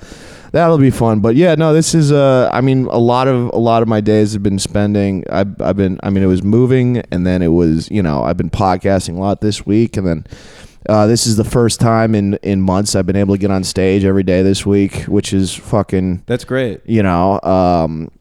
That'll 0.53 0.77
be 0.77 0.91
fun, 0.91 1.19
but 1.19 1.35
yeah, 1.35 1.55
no. 1.55 1.73
This 1.73 1.93
is, 1.93 2.09
uh, 2.09 2.49
I 2.53 2.61
mean, 2.61 2.85
a 2.85 2.97
lot 2.97 3.27
of 3.27 3.49
a 3.53 3.57
lot 3.57 3.81
of 3.81 3.89
my 3.89 3.99
days 3.99 4.31
have 4.31 4.41
been 4.41 4.59
spending. 4.59 5.25
I've, 5.29 5.61
I've 5.61 5.75
been, 5.75 5.99
I 6.03 6.09
mean, 6.09 6.23
it 6.23 6.27
was 6.27 6.41
moving, 6.41 6.99
and 7.11 7.27
then 7.27 7.41
it 7.41 7.49
was, 7.49 7.91
you 7.91 8.01
know, 8.01 8.23
I've 8.23 8.37
been 8.37 8.49
podcasting 8.49 9.17
a 9.17 9.19
lot 9.19 9.41
this 9.41 9.65
week, 9.65 9.97
and 9.97 10.07
then 10.07 10.25
uh, 10.87 11.07
this 11.07 11.27
is 11.27 11.35
the 11.35 11.43
first 11.43 11.79
time 11.79 12.15
in 12.15 12.35
in 12.43 12.61
months 12.61 12.95
I've 12.95 13.05
been 13.05 13.15
able 13.15 13.35
to 13.35 13.39
get 13.39 13.51
on 13.51 13.63
stage 13.63 14.05
every 14.05 14.23
day 14.23 14.41
this 14.41 14.65
week, 14.65 15.03
which 15.03 15.33
is 15.33 15.53
fucking, 15.53 16.23
That's 16.25 16.45
great. 16.45 16.81
you 16.85 17.03
know. 17.03 17.39
Um, 17.41 18.11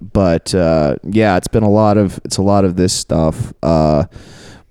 but 0.00 0.54
uh, 0.54 0.96
yeah, 1.02 1.36
it's 1.36 1.48
been 1.48 1.62
a 1.62 1.70
lot 1.70 1.96
of 1.96 2.20
it's 2.24 2.36
a 2.36 2.42
lot 2.42 2.64
of 2.64 2.76
this 2.76 2.92
stuff. 2.92 3.52
Uh, 3.62 4.04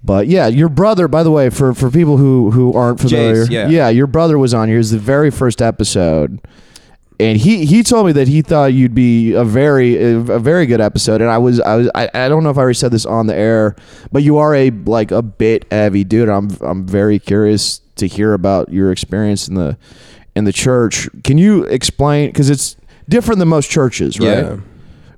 but 0.04 0.28
yeah, 0.28 0.48
your 0.48 0.70
brother, 0.70 1.08
by 1.08 1.24
the 1.24 1.32
way, 1.32 1.50
for 1.50 1.74
for 1.74 1.92
people 1.92 2.18
who 2.18 2.52
who 2.52 2.74
aren't 2.74 3.00
familiar, 3.00 3.46
Jace, 3.46 3.70
yeah. 3.70 3.90
your 3.90 4.08
brother 4.08 4.38
was 4.38 4.54
on 4.54 4.68
here. 4.68 4.78
Was 4.78 4.92
the 4.92 4.98
very 4.98 5.30
first 5.30 5.62
episode. 5.62 6.40
And 7.20 7.38
he, 7.38 7.66
he 7.66 7.84
told 7.84 8.06
me 8.06 8.14
that 8.14 8.30
he 8.30 8.42
thought 8.42 8.68
you'd 8.68 8.96
be 8.96 9.34
a 9.34 9.44
very 9.44 10.02
a 10.02 10.40
very 10.40 10.66
good 10.66 10.80
episode, 10.80 11.20
and 11.20 11.30
I 11.30 11.38
was 11.38 11.60
I 11.60 11.76
was 11.76 11.92
I, 11.94 12.10
I 12.14 12.30
don't 12.30 12.44
know 12.44 12.50
if 12.50 12.58
I 12.58 12.62
already 12.62 12.76
said 12.76 12.92
this 12.92 13.06
on 13.06 13.28
the 13.28 13.36
air, 13.36 13.76
but 14.12 14.24
you 14.24 14.38
are 14.38 14.56
a 14.56 14.70
like 14.70 15.12
a 15.12 15.22
bit 15.22 15.66
heavy 15.70 16.06
dude. 16.06 16.30
I'm 16.30 16.50
I'm 16.62 16.86
very 16.86 17.20
curious 17.20 17.82
to 17.98 18.08
hear 18.08 18.34
about 18.34 18.70
your 18.72 18.92
experience 18.92 19.50
in 19.50 19.56
the 19.56 19.78
in 20.34 20.46
the 20.46 20.54
church. 20.54 21.10
Can 21.26 21.38
you 21.38 21.66
explain 21.66 22.30
because 22.30 22.50
it's 22.50 22.78
different 23.10 23.40
than 23.40 23.50
most 23.50 23.70
churches, 23.70 24.18
right? 24.20 24.26
Yeah. 24.28 24.58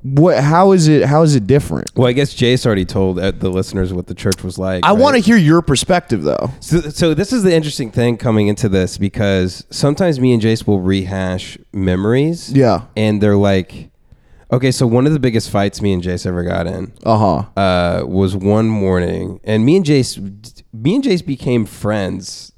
What 0.04 0.40
how 0.44 0.72
is 0.72 0.88
it 0.88 1.06
how 1.06 1.22
is 1.22 1.36
it 1.36 1.46
different? 1.46 1.92
Well, 1.96 2.08
I 2.08 2.14
guess 2.14 2.34
Jace 2.34 2.66
already 2.66 2.86
told 2.86 3.20
uh, 3.20 3.32
the 3.32 3.50
listeners 3.50 3.94
what 3.94 4.08
the 4.08 4.16
church 4.16 4.44
was 4.44 4.58
like. 4.58 4.84
I 4.84 4.90
right? 4.90 5.00
want 5.00 5.16
to 5.16 5.22
hear 5.22 5.38
your 5.38 5.62
perspective 5.62 6.24
though. 6.24 6.50
So, 6.60 6.80
so 6.82 7.14
this 7.14 7.32
is 7.32 7.44
the 7.44 7.54
interesting 7.54 7.92
thing 7.92 8.18
coming 8.18 8.48
into 8.48 8.68
this 8.68 8.98
because 8.98 9.66
sometimes 9.70 10.20
me 10.20 10.34
and 10.34 10.42
Jace 10.42 10.66
will 10.66 10.80
rehash 10.82 11.58
memories. 11.72 12.52
Yeah. 12.52 12.86
And 12.98 13.22
they're 13.22 13.36
like, 13.38 13.92
okay, 14.52 14.72
so 14.72 14.88
one 14.88 15.06
of 15.06 15.14
the 15.14 15.20
biggest 15.20 15.52
fights 15.52 15.82
me 15.84 15.94
and 15.94 16.02
Jace 16.02 16.26
ever 16.26 16.44
got 16.44 16.66
in 16.66 16.94
Uh 17.06 17.18
huh. 17.18 17.62
uh, 17.62 18.06
was 18.08 18.36
one 18.36 18.68
morning, 18.68 19.40
and 19.44 19.64
me 19.66 19.76
and 19.78 19.86
Jace, 19.86 20.18
me 20.74 20.96
and 20.96 21.04
Jace 21.04 21.24
became 21.26 21.66
friends 21.66 22.54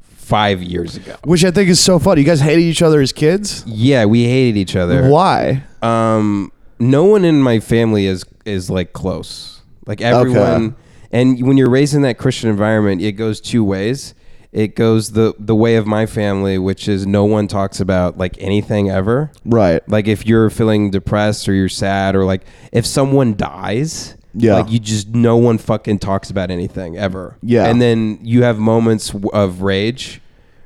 five 0.00 0.62
years 0.62 0.96
ago. 0.96 1.14
Which 1.24 1.44
I 1.44 1.50
think 1.50 1.68
is 1.68 1.78
so 1.78 1.98
funny. 1.98 2.22
You 2.22 2.26
guys 2.26 2.40
hated 2.40 2.62
each 2.62 2.82
other 2.82 3.00
as 3.02 3.12
kids. 3.12 3.62
Yeah, 3.66 4.06
we 4.06 4.24
hated 4.24 4.56
each 4.56 4.74
other. 4.74 5.08
Why? 5.08 5.62
Um, 5.82 6.50
no 6.78 7.04
one 7.04 7.24
in 7.24 7.42
my 7.42 7.60
family 7.60 8.06
is 8.06 8.24
is 8.44 8.70
like 8.70 8.92
close. 8.92 9.62
Like 9.86 10.00
everyone, 10.00 10.74
and 11.12 11.40
when 11.46 11.56
you're 11.56 11.70
raised 11.70 11.94
in 11.94 12.02
that 12.02 12.18
Christian 12.18 12.50
environment, 12.50 13.00
it 13.02 13.12
goes 13.12 13.40
two 13.40 13.62
ways. 13.64 14.14
It 14.52 14.74
goes 14.74 15.12
the 15.12 15.34
the 15.38 15.54
way 15.54 15.76
of 15.76 15.86
my 15.86 16.06
family, 16.06 16.58
which 16.58 16.88
is 16.88 17.06
no 17.06 17.24
one 17.24 17.46
talks 17.46 17.78
about 17.78 18.16
like 18.18 18.36
anything 18.38 18.90
ever. 18.90 19.30
Right. 19.44 19.86
Like 19.88 20.08
if 20.08 20.26
you're 20.26 20.48
feeling 20.50 20.90
depressed 20.90 21.48
or 21.48 21.52
you're 21.52 21.68
sad 21.68 22.16
or 22.16 22.24
like 22.24 22.42
if 22.72 22.86
someone 22.86 23.34
dies, 23.36 24.16
Yeah. 24.34 24.54
like 24.54 24.70
you 24.70 24.78
just 24.78 25.08
no 25.08 25.36
one 25.36 25.58
fucking 25.58 25.98
talks 25.98 26.30
about 26.30 26.50
anything 26.50 26.96
ever. 26.96 27.36
Yeah. 27.42 27.66
and 27.68 27.82
then 27.82 28.18
you 28.22 28.44
have 28.44 28.58
moments 28.58 29.14
of 29.32 29.60
rage 29.62 30.20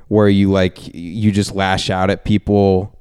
where 0.09 0.29
you 0.29 0.51
like 0.53 0.95
you 0.95 1.33
just 1.33 1.53
lash 1.55 1.91
out 1.91 2.11
at 2.11 2.25
people. 2.25 2.97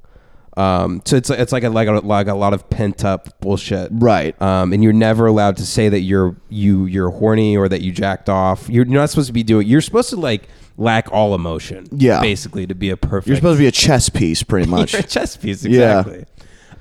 Um, 0.59 1.01
so 1.05 1.15
it's 1.15 1.29
it's 1.29 1.53
like 1.53 1.63
a 1.63 1.69
like 1.69 1.87
a, 1.87 1.93
like 1.93 2.27
a 2.27 2.33
lot 2.33 2.53
of 2.53 2.69
pent 2.69 3.05
up 3.05 3.39
bullshit. 3.39 3.89
Right. 3.93 4.39
Um, 4.41 4.73
and 4.73 4.83
you're 4.83 4.91
never 4.93 5.25
allowed 5.25 5.55
to 5.57 5.65
say 5.65 5.87
that 5.89 6.01
you're 6.01 6.35
you 6.49 6.85
you're 6.85 7.09
horny 7.11 7.55
or 7.55 7.69
that 7.69 7.81
you 7.81 7.91
jacked 7.93 8.27
off. 8.29 8.67
You're, 8.69 8.85
you're 8.85 8.99
not 8.99 9.09
supposed 9.09 9.27
to 9.27 9.33
be 9.33 9.43
doing. 9.43 9.67
You're 9.67 9.79
supposed 9.81 10.09
to 10.09 10.17
like 10.17 10.49
lack 10.77 11.11
all 11.13 11.33
emotion. 11.33 11.87
Yeah. 11.91 12.21
basically 12.21 12.67
to 12.67 12.75
be 12.75 12.89
a 12.89 12.97
perfect. 12.97 13.27
You're 13.27 13.35
supposed 13.37 13.57
to 13.57 13.63
be 13.63 13.67
a 13.67 13.71
chess 13.71 14.09
piece, 14.09 14.43
pretty 14.43 14.69
much. 14.69 14.93
You're 14.93 15.01
a 15.01 15.05
chess 15.05 15.37
piece, 15.37 15.63
Yeah. 15.63 15.99
exactly. 15.99 16.25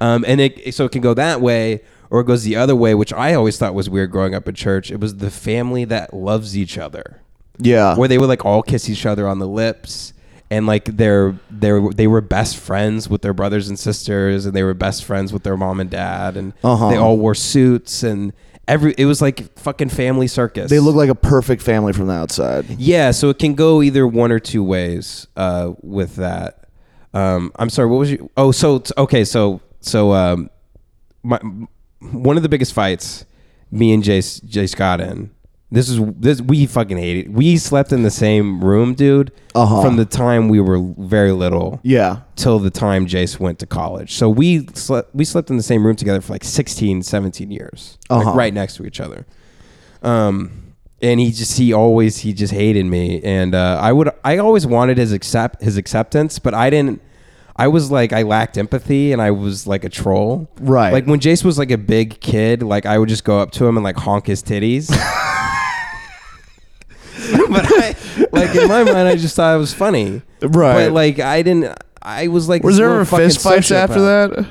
Um, 0.00 0.24
and 0.26 0.40
it 0.40 0.74
so 0.74 0.84
it 0.84 0.92
can 0.92 1.00
go 1.00 1.14
that 1.14 1.40
way, 1.40 1.82
or 2.10 2.20
it 2.20 2.24
goes 2.24 2.44
the 2.44 2.56
other 2.56 2.74
way, 2.76 2.94
which 2.94 3.12
I 3.12 3.34
always 3.34 3.58
thought 3.58 3.74
was 3.74 3.88
weird 3.90 4.10
growing 4.10 4.34
up 4.34 4.48
in 4.48 4.54
church. 4.54 4.90
It 4.90 4.98
was 5.00 5.16
the 5.16 5.30
family 5.30 5.84
that 5.86 6.14
loves 6.14 6.56
each 6.56 6.78
other, 6.78 7.20
yeah. 7.58 7.96
where 7.96 8.08
they 8.08 8.18
would 8.18 8.28
like 8.28 8.44
all 8.44 8.62
kiss 8.62 8.88
each 8.88 9.04
other 9.06 9.26
on 9.28 9.38
the 9.40 9.48
lips, 9.48 10.12
and 10.50 10.66
like 10.66 10.84
they're 10.96 11.38
they're 11.50 11.90
they 11.90 12.06
were 12.06 12.20
best 12.20 12.56
friends 12.56 13.08
with 13.08 13.22
their 13.22 13.34
brothers 13.34 13.68
and 13.68 13.78
sisters, 13.78 14.46
and 14.46 14.54
they 14.54 14.62
were 14.62 14.74
best 14.74 15.04
friends 15.04 15.32
with 15.32 15.42
their 15.42 15.56
mom 15.56 15.80
and 15.80 15.90
dad, 15.90 16.36
and 16.36 16.52
Uh-huh. 16.62 16.90
they 16.90 16.96
all 16.96 17.16
wore 17.18 17.34
suits 17.34 18.02
and. 18.02 18.32
Every 18.66 18.92
it 18.98 19.06
was 19.06 19.22
like 19.22 19.58
fucking 19.58 19.88
family 19.88 20.26
circus. 20.26 20.68
They 20.68 20.78
look 20.78 20.94
like 20.94 21.08
a 21.08 21.14
perfect 21.14 21.62
family 21.62 21.94
from 21.94 22.06
the 22.08 22.12
outside. 22.12 22.66
Yeah, 22.78 23.12
so 23.12 23.30
it 23.30 23.38
can 23.38 23.54
go 23.54 23.80
either 23.80 24.06
one 24.06 24.30
or 24.30 24.38
two 24.38 24.62
ways 24.62 25.26
uh, 25.38 25.72
with 25.80 26.16
that. 26.16 26.68
Um, 27.14 27.50
I'm 27.56 27.70
sorry, 27.70 27.88
what 27.88 27.96
was 27.96 28.10
you? 28.10 28.30
Oh, 28.36 28.52
so 28.52 28.82
okay, 28.98 29.24
so 29.24 29.62
so 29.80 30.12
um, 30.12 30.50
my 31.22 31.38
one 32.12 32.36
of 32.36 32.42
the 32.42 32.50
biggest 32.50 32.74
fights 32.74 33.24
me 33.70 33.90
and 33.94 34.02
Jace 34.04 34.44
Jace 34.44 34.76
got 34.76 35.00
in. 35.00 35.30
This 35.70 35.90
is 35.90 36.00
this 36.18 36.40
we 36.40 36.64
fucking 36.64 36.96
hated. 36.96 37.34
We 37.34 37.58
slept 37.58 37.92
in 37.92 38.02
the 38.02 38.10
same 38.10 38.64
room, 38.64 38.94
dude, 38.94 39.30
Uh-huh. 39.54 39.82
from 39.82 39.96
the 39.96 40.06
time 40.06 40.48
we 40.48 40.60
were 40.60 40.80
very 40.96 41.32
little 41.32 41.78
Yeah. 41.82 42.20
till 42.36 42.58
the 42.58 42.70
time 42.70 43.06
Jace 43.06 43.38
went 43.38 43.58
to 43.58 43.66
college. 43.66 44.14
So 44.14 44.30
we 44.30 44.66
slept 44.72 45.14
we 45.14 45.24
slept 45.26 45.50
in 45.50 45.58
the 45.58 45.62
same 45.62 45.84
room 45.86 45.94
together 45.96 46.22
for 46.22 46.32
like 46.32 46.44
16, 46.44 47.02
17 47.02 47.50
years. 47.50 47.98
Uh-huh. 48.08 48.24
Like 48.24 48.34
right 48.34 48.54
next 48.54 48.76
to 48.76 48.86
each 48.86 48.98
other. 48.98 49.26
Um 50.02 50.50
and 51.02 51.20
he 51.20 51.30
just 51.30 51.58
he 51.58 51.72
always 51.72 52.18
he 52.18 52.32
just 52.32 52.52
hated 52.52 52.86
me 52.86 53.20
and 53.22 53.54
uh, 53.54 53.78
I 53.80 53.92
would 53.92 54.10
I 54.24 54.38
always 54.38 54.66
wanted 54.66 54.96
his 54.98 55.12
accept 55.12 55.62
his 55.62 55.76
acceptance, 55.76 56.38
but 56.38 56.54
I 56.54 56.70
didn't 56.70 57.02
I 57.56 57.68
was 57.68 57.90
like 57.90 58.12
I 58.14 58.22
lacked 58.22 58.56
empathy 58.56 59.12
and 59.12 59.20
I 59.20 59.32
was 59.32 59.66
like 59.66 59.84
a 59.84 59.88
troll. 59.90 60.48
Right. 60.60 60.92
Like 60.94 61.04
when 61.06 61.20
Jace 61.20 61.44
was 61.44 61.58
like 61.58 61.70
a 61.70 61.78
big 61.78 62.20
kid, 62.20 62.62
like 62.62 62.86
I 62.86 62.98
would 62.98 63.08
just 63.10 63.24
go 63.24 63.38
up 63.38 63.50
to 63.52 63.66
him 63.66 63.76
and 63.76 63.84
like 63.84 63.96
honk 63.96 64.26
his 64.28 64.42
titties. 64.42 64.88
but 67.50 67.64
I, 67.66 67.94
like 68.32 68.54
in 68.54 68.68
my 68.68 68.84
mind, 68.84 69.08
I 69.08 69.16
just 69.16 69.36
thought 69.36 69.54
it 69.54 69.58
was 69.58 69.72
funny. 69.74 70.22
Right. 70.42 70.86
But 70.86 70.92
like 70.92 71.18
I 71.20 71.42
didn't. 71.42 71.76
I 72.02 72.28
was 72.28 72.48
like. 72.48 72.62
Was 72.62 72.74
this 72.76 72.78
there 72.80 72.88
little 72.88 73.00
ever 73.02 73.10
fucking 73.10 73.26
fist 73.26 73.42
fights 73.42 73.70
after 73.70 73.96
sociopath. 73.96 74.36
that? 74.36 74.46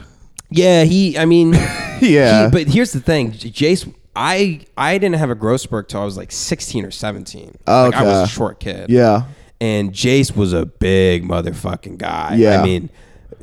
Yeah, 0.49 0.83
he. 0.83 1.17
I 1.17 1.25
mean, 1.25 1.53
Yeah. 2.01 2.45
he- 2.45 2.51
but 2.51 2.67
here's 2.67 2.91
the 2.93 2.99
thing, 3.01 3.31
J- 3.31 3.49
Jace. 3.73 3.93
I 4.15 4.61
I 4.75 4.97
didn't 4.97 5.15
have 5.17 5.29
a 5.29 5.35
growth 5.35 5.61
spurt 5.61 5.89
till 5.89 6.01
I 6.01 6.05
was 6.05 6.17
like 6.17 6.31
16 6.31 6.85
or 6.85 6.91
17. 6.91 7.55
Like 7.67 7.93
I 7.93 8.01
was 8.03 8.13
Okay. 8.13 8.23
a 8.23 8.27
short 8.27 8.59
kid. 8.59 8.89
Yeah. 8.89 9.23
And 9.61 9.91
Jace 9.93 10.35
was 10.35 10.53
a 10.53 10.65
big 10.65 11.23
motherfucking 11.23 11.97
guy. 11.99 12.35
Yeah. 12.35 12.59
I 12.61 12.63
mean, 12.63 12.89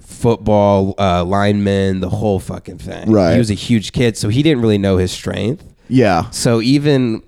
football 0.00 0.94
uh, 0.98 1.24
lineman, 1.24 2.00
the 2.00 2.08
whole 2.08 2.38
fucking 2.40 2.78
thing. 2.78 3.10
Right. 3.10 3.32
He 3.32 3.38
was 3.38 3.50
a 3.50 3.54
huge 3.54 3.92
kid, 3.92 4.16
so 4.16 4.28
he 4.28 4.42
didn't 4.42 4.62
really 4.62 4.78
know 4.78 4.96
his 4.96 5.12
strength. 5.12 5.64
Yeah. 5.88 6.30
So 6.30 6.60
even 6.60 7.22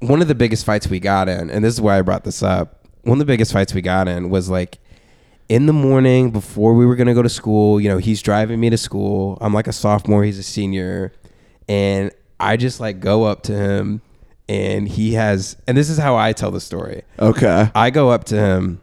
one 0.00 0.22
of 0.22 0.28
the 0.28 0.34
biggest 0.34 0.64
fights 0.64 0.88
we 0.88 1.00
got 1.00 1.28
in, 1.28 1.50
and 1.50 1.64
this 1.64 1.74
is 1.74 1.80
why 1.80 1.98
I 1.98 2.02
brought 2.02 2.24
this 2.24 2.42
up. 2.42 2.86
One 3.02 3.14
of 3.14 3.18
the 3.20 3.30
biggest 3.30 3.52
fights 3.52 3.74
we 3.74 3.80
got 3.80 4.08
in 4.08 4.30
was 4.30 4.48
like 4.48 4.78
in 5.48 5.66
the 5.66 5.72
morning 5.72 6.30
before 6.30 6.74
we 6.74 6.84
were 6.84 6.96
gonna 6.96 7.14
go 7.14 7.22
to 7.22 7.28
school. 7.28 7.80
You 7.80 7.88
know, 7.88 7.98
he's 7.98 8.22
driving 8.22 8.60
me 8.60 8.70
to 8.70 8.78
school. 8.78 9.38
I'm 9.40 9.54
like 9.54 9.66
a 9.66 9.72
sophomore, 9.72 10.24
he's 10.24 10.38
a 10.38 10.42
senior, 10.42 11.12
and 11.68 12.10
I 12.38 12.56
just 12.56 12.80
like 12.80 13.00
go 13.00 13.24
up 13.24 13.42
to 13.44 13.56
him, 13.56 14.02
and 14.48 14.88
he 14.88 15.14
has, 15.14 15.56
and 15.66 15.76
this 15.76 15.90
is 15.90 15.98
how 15.98 16.16
I 16.16 16.32
tell 16.32 16.50
the 16.50 16.60
story. 16.60 17.02
Okay. 17.18 17.70
I 17.74 17.90
go 17.90 18.10
up 18.10 18.24
to 18.24 18.36
him, 18.36 18.80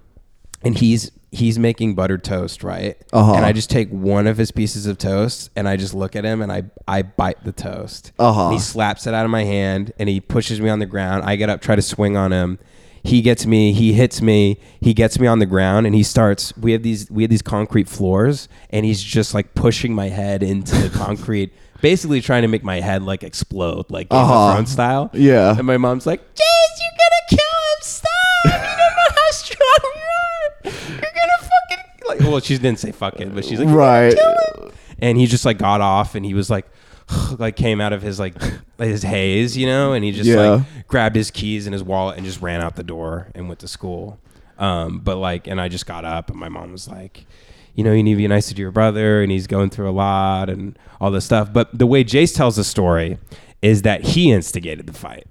and 0.63 0.78
he's 0.78 1.12
he's 1.31 1.59
making 1.59 1.95
buttered 1.95 2.23
toast, 2.23 2.63
right? 2.63 2.95
Uh-huh. 3.13 3.33
And 3.33 3.45
I 3.45 3.51
just 3.51 3.69
take 3.69 3.89
one 3.89 4.27
of 4.27 4.38
his 4.38 4.51
pieces 4.51 4.85
of 4.85 4.97
toast, 4.97 5.49
and 5.55 5.67
I 5.67 5.77
just 5.77 5.93
look 5.93 6.15
at 6.15 6.23
him, 6.25 6.41
and 6.41 6.51
I 6.51 6.63
I 6.88 7.01
bite 7.03 7.43
the 7.43 7.51
toast. 7.51 8.11
Uh-huh. 8.19 8.45
And 8.45 8.53
he 8.53 8.59
slaps 8.59 9.07
it 9.07 9.13
out 9.13 9.25
of 9.25 9.31
my 9.31 9.43
hand, 9.43 9.91
and 9.99 10.07
he 10.09 10.19
pushes 10.21 10.59
me 10.61 10.69
on 10.69 10.79
the 10.79 10.85
ground. 10.85 11.23
I 11.25 11.35
get 11.35 11.49
up, 11.49 11.61
try 11.61 11.75
to 11.75 11.81
swing 11.81 12.15
on 12.17 12.31
him. 12.31 12.59
He 13.03 13.21
gets 13.21 13.45
me. 13.45 13.71
He 13.71 13.93
hits 13.93 14.19
me. 14.21 14.59
He 14.81 14.93
gets 14.95 15.19
me 15.19 15.27
on 15.27 15.38
the 15.38 15.45
ground, 15.45 15.85
and 15.85 15.93
he 15.93 16.01
starts. 16.01 16.57
We 16.57 16.71
have 16.71 16.81
these. 16.81 17.09
We 17.11 17.21
have 17.23 17.29
these 17.29 17.43
concrete 17.43 17.88
floors, 17.88 18.47
and 18.71 18.83
he's 18.85 19.03
just 19.03 19.33
like 19.35 19.53
pushing 19.53 19.93
my 19.93 20.09
head 20.09 20.41
into 20.41 20.75
the 20.75 20.89
concrete, 20.97 21.53
basically 21.81 22.19
trying 22.21 22.41
to 22.41 22.47
make 22.47 22.63
my 22.63 22.79
head 22.79 23.03
like 23.03 23.21
explode, 23.23 23.85
like 23.91 24.09
Game 24.09 24.19
Uh-huh. 24.19 24.65
style. 24.65 25.11
Yeah. 25.13 25.55
And 25.55 25.67
my 25.67 25.77
mom's 25.77 26.07
like, 26.07 26.19
Jace, 26.33 26.79
you're 26.81 26.97
gonna 26.97 27.25
kill 27.29 27.38
him. 27.38 27.81
Stop. 27.81 28.09
You 28.45 28.51
don't 28.51 28.95
know 28.95 29.13
how 29.15 29.31
strong 29.31 29.81
you 29.95 30.09
are. 30.25 30.71
You're 30.89 30.99
gonna 31.13 31.41
fucking 31.41 31.85
like. 32.19 32.30
Well, 32.30 32.39
she 32.39 32.58
didn't 32.58 32.80
say 32.80 32.91
fuck 32.91 33.19
it, 33.19 33.34
but 33.34 33.45
she's 33.45 33.60
like, 33.60 33.69
Right. 33.69 34.13
kill 34.15 34.65
him." 34.67 34.71
And 34.99 35.17
he 35.17 35.25
just 35.28 35.45
like 35.45 35.58
got 35.58 35.82
off, 35.82 36.15
and 36.15 36.25
he 36.25 36.34
was 36.34 36.49
like, 36.49 36.65
like 37.38 37.56
came 37.56 37.82
out 37.82 37.93
of 37.93 38.01
his 38.01 38.19
like 38.19 38.36
his 38.78 39.04
haze, 39.04 39.56
you 39.58 39.65
know, 39.67 39.93
and 39.93 40.04
he 40.04 40.12
just 40.12 40.30
Yeah. 40.30 40.36
like 40.49 40.88
grabbed 40.88 41.15
his 41.15 41.32
keys 41.32 41.67
and 41.67 41.73
his 41.73 41.84
wallet 41.84 42.17
and 42.17 42.25
just 42.25 42.41
ran 42.41 42.62
out 42.62 42.75
the 42.75 42.84
door 42.84 43.28
and 43.36 43.47
went 43.47 43.60
to 43.60 43.67
school. 43.67 44.19
Um, 44.58 44.99
but 44.99 45.17
like, 45.17 45.47
and 45.47 45.60
I 45.60 45.67
just 45.67 45.86
got 45.86 46.06
up, 46.06 46.30
and 46.30 46.39
my 46.39 46.49
mom 46.49 46.71
was 46.71 46.88
like. 46.88 47.25
You 47.78 47.84
know, 47.84 47.91
you 47.91 48.04
need 48.04 48.13
to 48.13 48.17
be 48.19 48.28
nicer 48.30 48.56
to 48.56 48.62
your 48.62 48.71
brother, 48.71 49.21
and 49.21 49.30
he's 49.30 49.47
going 49.47 49.69
through 49.69 49.89
a 49.89 49.91
lot 49.91 50.49
and 50.49 50.80
all 51.01 51.12
this 51.12 51.25
stuff. 51.25 51.51
But 51.51 51.78
the 51.78 51.86
way 51.86 52.06
Jace 52.06 52.34
tells 52.34 52.56
the 52.56 52.63
story 52.63 53.17
is 53.62 53.82
that 53.82 54.01
he 54.06 54.32
instigated 54.32 54.88
the 54.88 54.93
fight. 54.93 55.28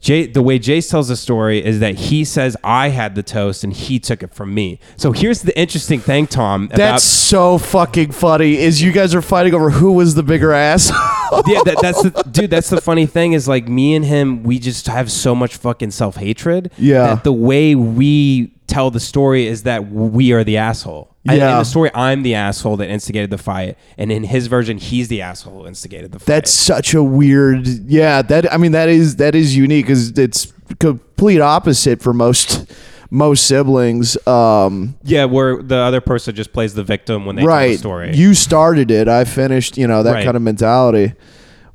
Jay, 0.00 0.26
the 0.26 0.42
way 0.42 0.58
Jace 0.58 0.90
tells 0.90 1.08
the 1.08 1.16
story 1.16 1.64
is 1.64 1.80
that 1.80 1.94
he 1.96 2.24
says 2.24 2.56
I 2.62 2.88
had 2.88 3.14
the 3.14 3.22
toast 3.22 3.64
and 3.64 3.72
he 3.72 3.98
took 3.98 4.22
it 4.22 4.32
from 4.32 4.54
me. 4.54 4.80
So 4.96 5.12
here's 5.12 5.42
the 5.42 5.58
interesting 5.58 6.00
thing, 6.00 6.26
Tom. 6.26 6.64
About, 6.64 6.76
That's 6.76 7.04
so 7.04 7.58
fucking 7.58 8.12
funny. 8.12 8.56
Is 8.56 8.80
you 8.82 8.92
guys 8.92 9.14
are 9.14 9.22
fighting 9.22 9.54
over 9.54 9.70
who 9.70 9.92
was 9.92 10.14
the 10.14 10.22
bigger 10.22 10.52
ass? 10.52 10.90
yeah, 11.46 11.62
that, 11.64 11.78
that's 11.80 12.02
the 12.02 12.10
dude. 12.30 12.50
That's 12.50 12.70
the 12.70 12.80
funny 12.80 13.06
thing 13.06 13.32
is 13.32 13.48
like 13.48 13.68
me 13.68 13.94
and 13.94 14.04
him, 14.04 14.42
we 14.42 14.58
just 14.58 14.86
have 14.86 15.10
so 15.10 15.34
much 15.34 15.56
fucking 15.56 15.90
self 15.90 16.16
hatred. 16.16 16.70
Yeah. 16.78 17.14
that 17.14 17.24
the 17.24 17.32
way 17.32 17.74
we 17.74 18.54
tell 18.66 18.90
the 18.90 19.00
story 19.00 19.46
is 19.46 19.64
that 19.64 19.90
we 19.90 20.32
are 20.32 20.44
the 20.44 20.58
asshole. 20.58 21.14
I- 21.30 21.34
in 21.34 21.40
the 21.58 21.64
story, 21.64 21.90
I'm 21.94 22.22
the 22.22 22.34
asshole 22.34 22.76
that 22.78 22.88
instigated 22.88 23.30
the 23.30 23.38
fight, 23.38 23.76
and 23.96 24.10
in 24.12 24.24
his 24.24 24.46
version, 24.46 24.78
he's 24.78 25.08
the 25.08 25.22
asshole 25.22 25.62
who 25.62 25.66
instigated 25.68 26.12
the 26.12 26.18
fight. 26.18 26.26
That's 26.26 26.50
such 26.52 26.94
a 26.94 27.02
weird. 27.02 27.66
Yeah, 27.66 28.22
that 28.22 28.52
I 28.52 28.56
mean 28.56 28.72
that 28.72 28.88
is 28.88 29.16
that 29.16 29.34
is 29.34 29.56
unique 29.56 29.86
because 29.86 30.10
it's 30.18 30.52
complete 30.80 31.40
opposite 31.40 32.02
for 32.02 32.12
most 32.12 32.70
most 33.10 33.46
siblings. 33.46 34.16
Um, 34.26 34.96
yeah, 35.02 35.24
where 35.24 35.62
the 35.62 35.76
other 35.76 36.00
person 36.00 36.34
just 36.34 36.52
plays 36.52 36.74
the 36.74 36.84
victim 36.84 37.24
when 37.24 37.36
they 37.36 37.42
tell 37.42 37.48
the 37.50 37.54
right. 37.56 37.78
story. 37.78 38.14
You 38.16 38.34
started 38.34 38.90
it. 38.90 39.08
I 39.08 39.24
finished. 39.24 39.78
You 39.78 39.86
know 39.86 40.02
that 40.02 40.12
Right. 40.12 40.24
kind 40.24 40.36
of 40.36 40.42
mentality. 40.42 41.14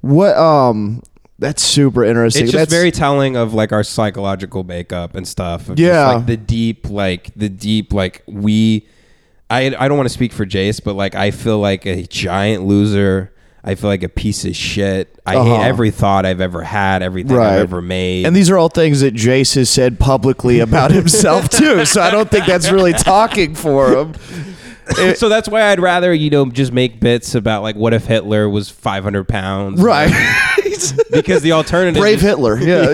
What? 0.01 0.35
Um, 0.37 1.01
that's 1.39 1.63
super 1.63 2.03
interesting. 2.03 2.43
It's 2.43 2.51
just 2.51 2.61
that's 2.61 2.71
very 2.73 2.91
telling 2.91 3.35
of 3.35 3.53
like 3.53 3.71
our 3.71 3.83
psychological 3.83 4.63
makeup 4.63 5.15
and 5.15 5.27
stuff. 5.27 5.69
Yeah. 5.75 6.13
like 6.13 6.25
the 6.27 6.37
deep, 6.37 6.89
like 6.89 7.31
the 7.35 7.49
deep, 7.49 7.91
like 7.93 8.23
we. 8.27 8.87
I 9.53 9.75
I 9.77 9.87
don't 9.87 9.97
want 9.97 10.07
to 10.09 10.13
speak 10.13 10.33
for 10.33 10.45
Jace, 10.45 10.83
but 10.83 10.95
like 10.95 11.15
I 11.15 11.31
feel 11.31 11.59
like 11.59 11.85
a 11.85 12.03
giant 12.03 12.65
loser. 12.65 13.29
I 13.65 13.75
feel 13.75 13.89
like 13.89 14.03
a 14.03 14.09
piece 14.09 14.43
of 14.43 14.55
shit. 14.57 15.17
I 15.25 15.37
Uh-huh. 15.37 15.55
hate 15.55 15.65
every 15.65 15.89
thought 15.91 16.25
I've 16.25 16.41
ever 16.41 16.63
had, 16.63 17.01
everything 17.01 17.37
Right. 17.37 17.53
I've 17.53 17.61
ever 17.61 17.81
made. 17.81 18.25
And 18.25 18.35
these 18.35 18.49
are 18.49 18.57
all 18.57 18.67
things 18.67 18.99
that 18.99 19.13
Jace 19.13 19.55
has 19.55 19.69
said 19.69 19.99
publicly 19.99 20.59
about 20.59 20.91
himself 20.99 21.47
too. 21.49 21.85
So 21.85 22.01
I 22.01 22.11
don't 22.11 22.29
think 22.29 22.45
that's 22.45 22.69
really 22.71 22.91
talking 22.91 23.55
for 23.55 23.95
him. 23.95 24.13
so 25.15 25.29
that's 25.29 25.47
why 25.47 25.61
I'd 25.71 25.79
rather 25.79 26.13
you 26.13 26.29
know 26.29 26.45
just 26.47 26.73
make 26.73 26.99
bits 26.99 27.35
about 27.35 27.63
like 27.63 27.77
what 27.77 27.93
if 27.93 28.05
Hitler 28.05 28.49
was 28.49 28.69
500 28.69 29.27
pounds, 29.29 29.81
Right. 29.81 30.11
Because 31.11 31.41
the 31.43 31.53
alternative, 31.53 32.01
Brave 32.01 32.19
Hitler. 32.19 32.57
Yeah. 32.59 32.89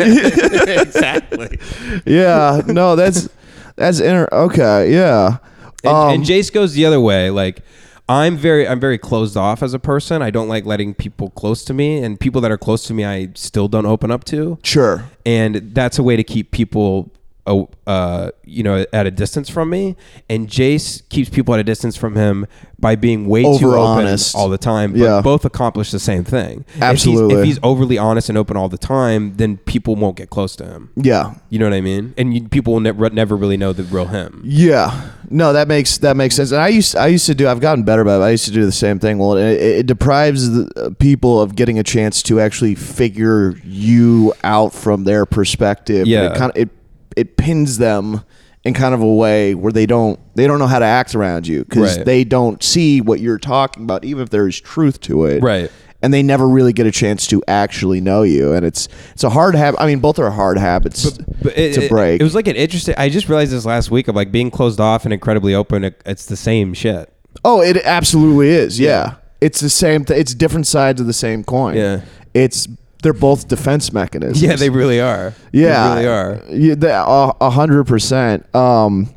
exactly. 0.82 1.58
yeah. 2.06 2.62
No, 2.68 2.96
that's 2.96 3.30
that's 3.76 4.00
inter- 4.00 4.28
okay. 4.32 4.94
Yeah. 4.94 5.38
And, 5.84 5.94
Um, 5.94 6.14
and 6.14 6.24
Jace 6.24 6.52
goes 6.52 6.74
the 6.74 6.86
other 6.86 7.00
way. 7.00 7.30
Like 7.30 7.62
I'm 8.08 8.38
very 8.38 8.68
I'm 8.68 8.80
very 8.80 8.98
closed 8.98 9.38
off 9.38 9.62
as 9.62 9.74
a 9.74 9.80
person. 9.80 10.22
I 10.22 10.32
don't 10.32 10.48
like 10.48 10.66
letting 10.66 10.96
people 10.96 11.30
close 11.30 11.64
to 11.66 11.74
me, 11.74 12.00
and 12.04 12.20
people 12.20 12.42
that 12.42 12.52
are 12.52 12.58
close 12.58 12.84
to 12.86 12.94
me, 12.94 13.06
I 13.06 13.30
still 13.36 13.68
don't 13.68 13.86
open 13.86 14.10
up 14.10 14.24
to. 14.26 14.58
Sure. 14.64 15.06
And 15.26 15.76
that's 15.76 16.00
a 16.00 16.04
way 16.04 16.16
to 16.16 16.24
keep 16.24 16.50
people, 16.50 17.12
uh, 17.48 17.64
uh, 17.88 18.30
you 18.46 18.62
know, 18.64 18.86
at 18.94 19.08
a 19.08 19.12
distance 19.12 19.50
from 19.50 19.70
me. 19.70 19.96
And 20.30 20.48
Jace 20.48 21.08
keeps 21.10 21.30
people 21.30 21.54
at 21.54 21.60
a 21.60 21.64
distance 21.64 21.96
from 21.96 22.16
him 22.16 22.46
by 22.78 22.96
being 22.96 23.28
way 23.28 23.42
too 23.44 23.50
Over 23.50 23.78
open 23.78 24.06
honest. 24.06 24.36
all 24.36 24.50
the 24.50 24.58
time. 24.58 24.92
But 24.94 25.00
Yeah. 25.02 25.22
both 25.22 25.46
accomplish 25.46 25.92
the 25.92 26.00
same 26.00 26.24
thing. 26.24 26.60
If 26.70 26.74
he's- 26.76 26.84
Absolutely. 26.84 27.36
If 27.40 27.46
he's, 27.46 27.60
overly 27.64 27.98
honest 27.98 28.30
and 28.30 28.38
open 28.38 28.56
all 28.56 28.70
the 28.70 28.78
time, 28.78 29.34
then 29.38 29.58
people 29.58 29.96
won't 29.96 30.16
get 30.16 30.30
close 30.30 30.56
to 30.58 30.66
him. 30.66 30.90
Yeah. 30.96 31.34
You 31.50 31.60
know 31.60 31.66
what 31.66 31.74
I 31.74 31.82
mean? 31.82 32.14
And 32.18 32.34
you, 32.34 32.44
people 32.48 32.74
will 32.74 32.80
never 32.80 33.10
never 33.10 33.36
really 33.36 33.58
know 33.58 33.74
the 33.74 33.84
real 33.84 34.06
him. 34.06 34.42
Yeah. 34.46 35.10
No, 35.30 35.52
that 35.54 35.68
makes 35.68 35.98
that 36.00 36.16
makes 36.16 36.36
sense. 36.36 36.52
And 36.52 36.62
I 36.62 36.70
used 36.70 36.96
I 36.96 37.08
used 37.08 37.26
to 37.26 37.36
do. 37.36 37.48
I've 37.48 37.60
gotten 37.60 37.84
better 37.84 38.02
about. 38.02 38.22
it. 38.22 38.26
I 38.26 38.30
used 38.32 38.46
to 38.46 38.52
do 38.52 38.66
the 38.66 38.72
same 38.72 38.98
thing. 39.00 39.18
Well, 39.20 39.36
it, 39.38 39.54
it 39.60 39.86
deprives 39.88 40.50
the 40.50 40.72
uh, 40.76 40.90
people 41.00 41.42
of 41.42 41.56
getting 41.56 41.78
a 41.80 41.84
chance 41.84 42.24
to 42.24 42.40
actually 42.40 42.76
figure 42.76 43.56
you 43.66 44.34
out 44.44 44.74
from 44.74 45.04
their 45.04 45.26
perspective. 45.26 46.08
Yeah. 46.08 46.24
And 46.26 46.36
it 46.36 46.38
kind 46.38 46.52
of 46.52 46.58
it 46.58 46.70
it 47.16 47.38
pins 47.38 47.78
them 47.78 48.24
in 48.66 48.74
kind 48.74 48.94
of 48.94 49.02
a 49.02 49.14
way 49.14 49.56
where 49.56 49.72
they 49.72 49.86
don't 49.86 50.20
they 50.36 50.46
don't 50.46 50.60
know 50.60 50.68
how 50.68 50.80
to 50.80 50.86
act 50.86 51.16
around 51.16 51.48
you 51.48 51.64
because 51.64 51.98
Right. 51.98 52.06
they 52.06 52.24
don't 52.24 52.62
see 52.62 53.00
what 53.02 53.20
you're 53.20 53.38
talking 53.40 53.84
about, 53.84 54.04
even 54.04 54.22
if 54.24 54.30
there 54.30 54.48
is 54.48 54.60
truth 54.60 55.00
to 55.02 55.26
it. 55.26 55.42
Right. 55.42 55.72
And 56.02 56.14
they 56.14 56.24
never 56.24 56.48
really 56.48 56.72
get 56.72 56.86
a 56.88 56.92
chance 56.92 57.28
to 57.28 57.44
actually 57.48 58.00
know 58.00 58.24
you, 58.24 58.54
and 58.54 58.66
it's 58.66 58.88
it's 59.14 59.24
a 59.26 59.30
hard 59.30 59.54
habit. 59.56 59.82
I 59.82 59.86
mean, 59.86 60.00
both 60.00 60.18
are 60.18 60.32
hard 60.32 60.58
habits 60.58 61.10
But 61.42 61.58
it, 61.58 61.74
to 61.74 61.84
it- 61.84 61.90
break. 61.90 62.22
It, 62.22 62.24
was 62.24 62.36
like 62.36 62.48
an 62.48 62.56
interesting. 62.56 62.96
I 62.98 63.10
just 63.10 63.28
realized 63.28 63.52
this 63.52 63.66
last 63.66 63.92
week 63.92 64.08
of 64.08 64.16
like 64.16 64.32
being 64.32 64.50
closed 64.50 64.80
off 64.80 65.04
and 65.04 65.14
incredibly 65.14 65.54
open. 65.54 65.84
It, 65.84 66.02
it's 66.06 66.26
the 66.26 66.38
same 66.38 66.74
shit. 66.74 67.12
Oh, 67.44 67.62
it 67.62 67.76
absolutely 67.84 68.48
is. 68.50 68.80
Yeah, 68.80 69.16
it's 69.42 69.60
the 69.60 69.70
same. 69.70 70.06
Th- 70.06 70.18
it's 70.18 70.34
different 70.34 70.68
sides 70.68 71.02
of 71.02 71.08
the 71.08 71.12
same 71.14 71.44
coin. 71.44 71.76
Yeah. 71.76 72.02
it's 72.34 72.66
they're 73.02 73.14
both 73.14 73.48
defense 73.48 73.94
mechanisms. 73.94 74.42
Yeah, 74.42 74.56
they 74.56 74.70
really 74.70 75.00
are. 75.00 75.34
yeah, 75.54 75.96
they 75.96 76.06
really 76.06 76.08
are. 76.08 76.44
Yeah, 76.50 77.04
a 77.08 77.34
a 77.42 77.50
hundred 77.50 77.86
percent. 77.86 78.54
Um, 78.56 79.14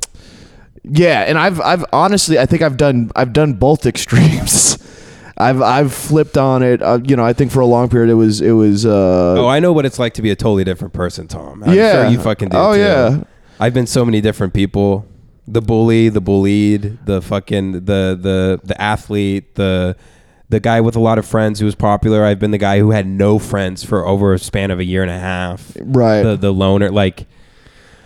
yeah, 0.84 1.20
and 1.22 1.38
I've 1.38 1.60
I've 1.60 1.84
honestly 1.92 2.38
I 2.38 2.46
think 2.46 2.62
I've 2.62 2.76
done 2.76 3.10
I've 3.16 3.32
done 3.32 3.54
both 3.54 3.86
extremes. 3.92 4.78
I've 5.36 5.62
I've 5.62 5.92
flipped 5.92 6.36
on 6.36 6.62
it. 6.62 6.82
Uh, 6.82 6.98
you 7.04 7.16
know, 7.16 7.24
I 7.24 7.32
think 7.32 7.50
for 7.52 7.60
a 7.60 7.66
long 7.66 7.88
period 7.88 8.10
it 8.10 8.14
was 8.14 8.40
it 8.40 8.52
was. 8.52 8.84
Uh, 8.86 9.36
Oh, 9.38 9.46
I 9.48 9.60
know 9.60 9.72
what 9.72 9.86
it's 9.86 9.98
like 9.98 10.14
to 10.14 10.22
be 10.22 10.30
a 10.30 10.36
totally 10.36 10.64
different 10.64 10.92
person, 10.92 11.26
Tom. 11.28 11.62
I'm 11.64 11.74
Yeah. 11.74 12.02
sure 12.02 12.10
you 12.10 12.20
fucking 12.20 12.50
do. 12.50 12.56
Oh, 12.56 12.74
too. 12.74 12.80
yeah. 12.80 13.22
I've 13.60 13.74
been 13.74 13.86
so 13.86 14.04
many 14.04 14.20
different 14.20 14.52
people. 14.54 15.06
The 15.48 15.60
bully, 15.62 16.08
the 16.08 16.20
bullied, 16.20 17.04
the 17.06 17.20
fucking 17.22 17.72
the 17.72 18.16
the 18.20 18.60
the 18.62 18.80
athlete, 18.80 19.54
the 19.56 19.96
the 20.52 20.60
guy 20.60 20.82
with 20.82 20.94
a 20.94 21.00
lot 21.00 21.18
of 21.18 21.26
friends 21.26 21.58
who 21.58 21.64
was 21.64 21.74
popular. 21.74 22.26
I've 22.26 22.38
been 22.38 22.50
the 22.50 22.58
guy 22.58 22.78
who 22.78 22.90
had 22.90 23.06
no 23.06 23.38
friends 23.38 23.82
for 23.82 24.06
over 24.06 24.34
a 24.34 24.38
span 24.38 24.70
of 24.70 24.78
a 24.78 24.84
year 24.84 25.00
and 25.00 25.10
a 25.10 25.18
half. 25.18 25.74
right. 25.80 26.22
the 26.22 26.36
the 26.36 26.52
loner 26.52 26.90
like 26.90 27.26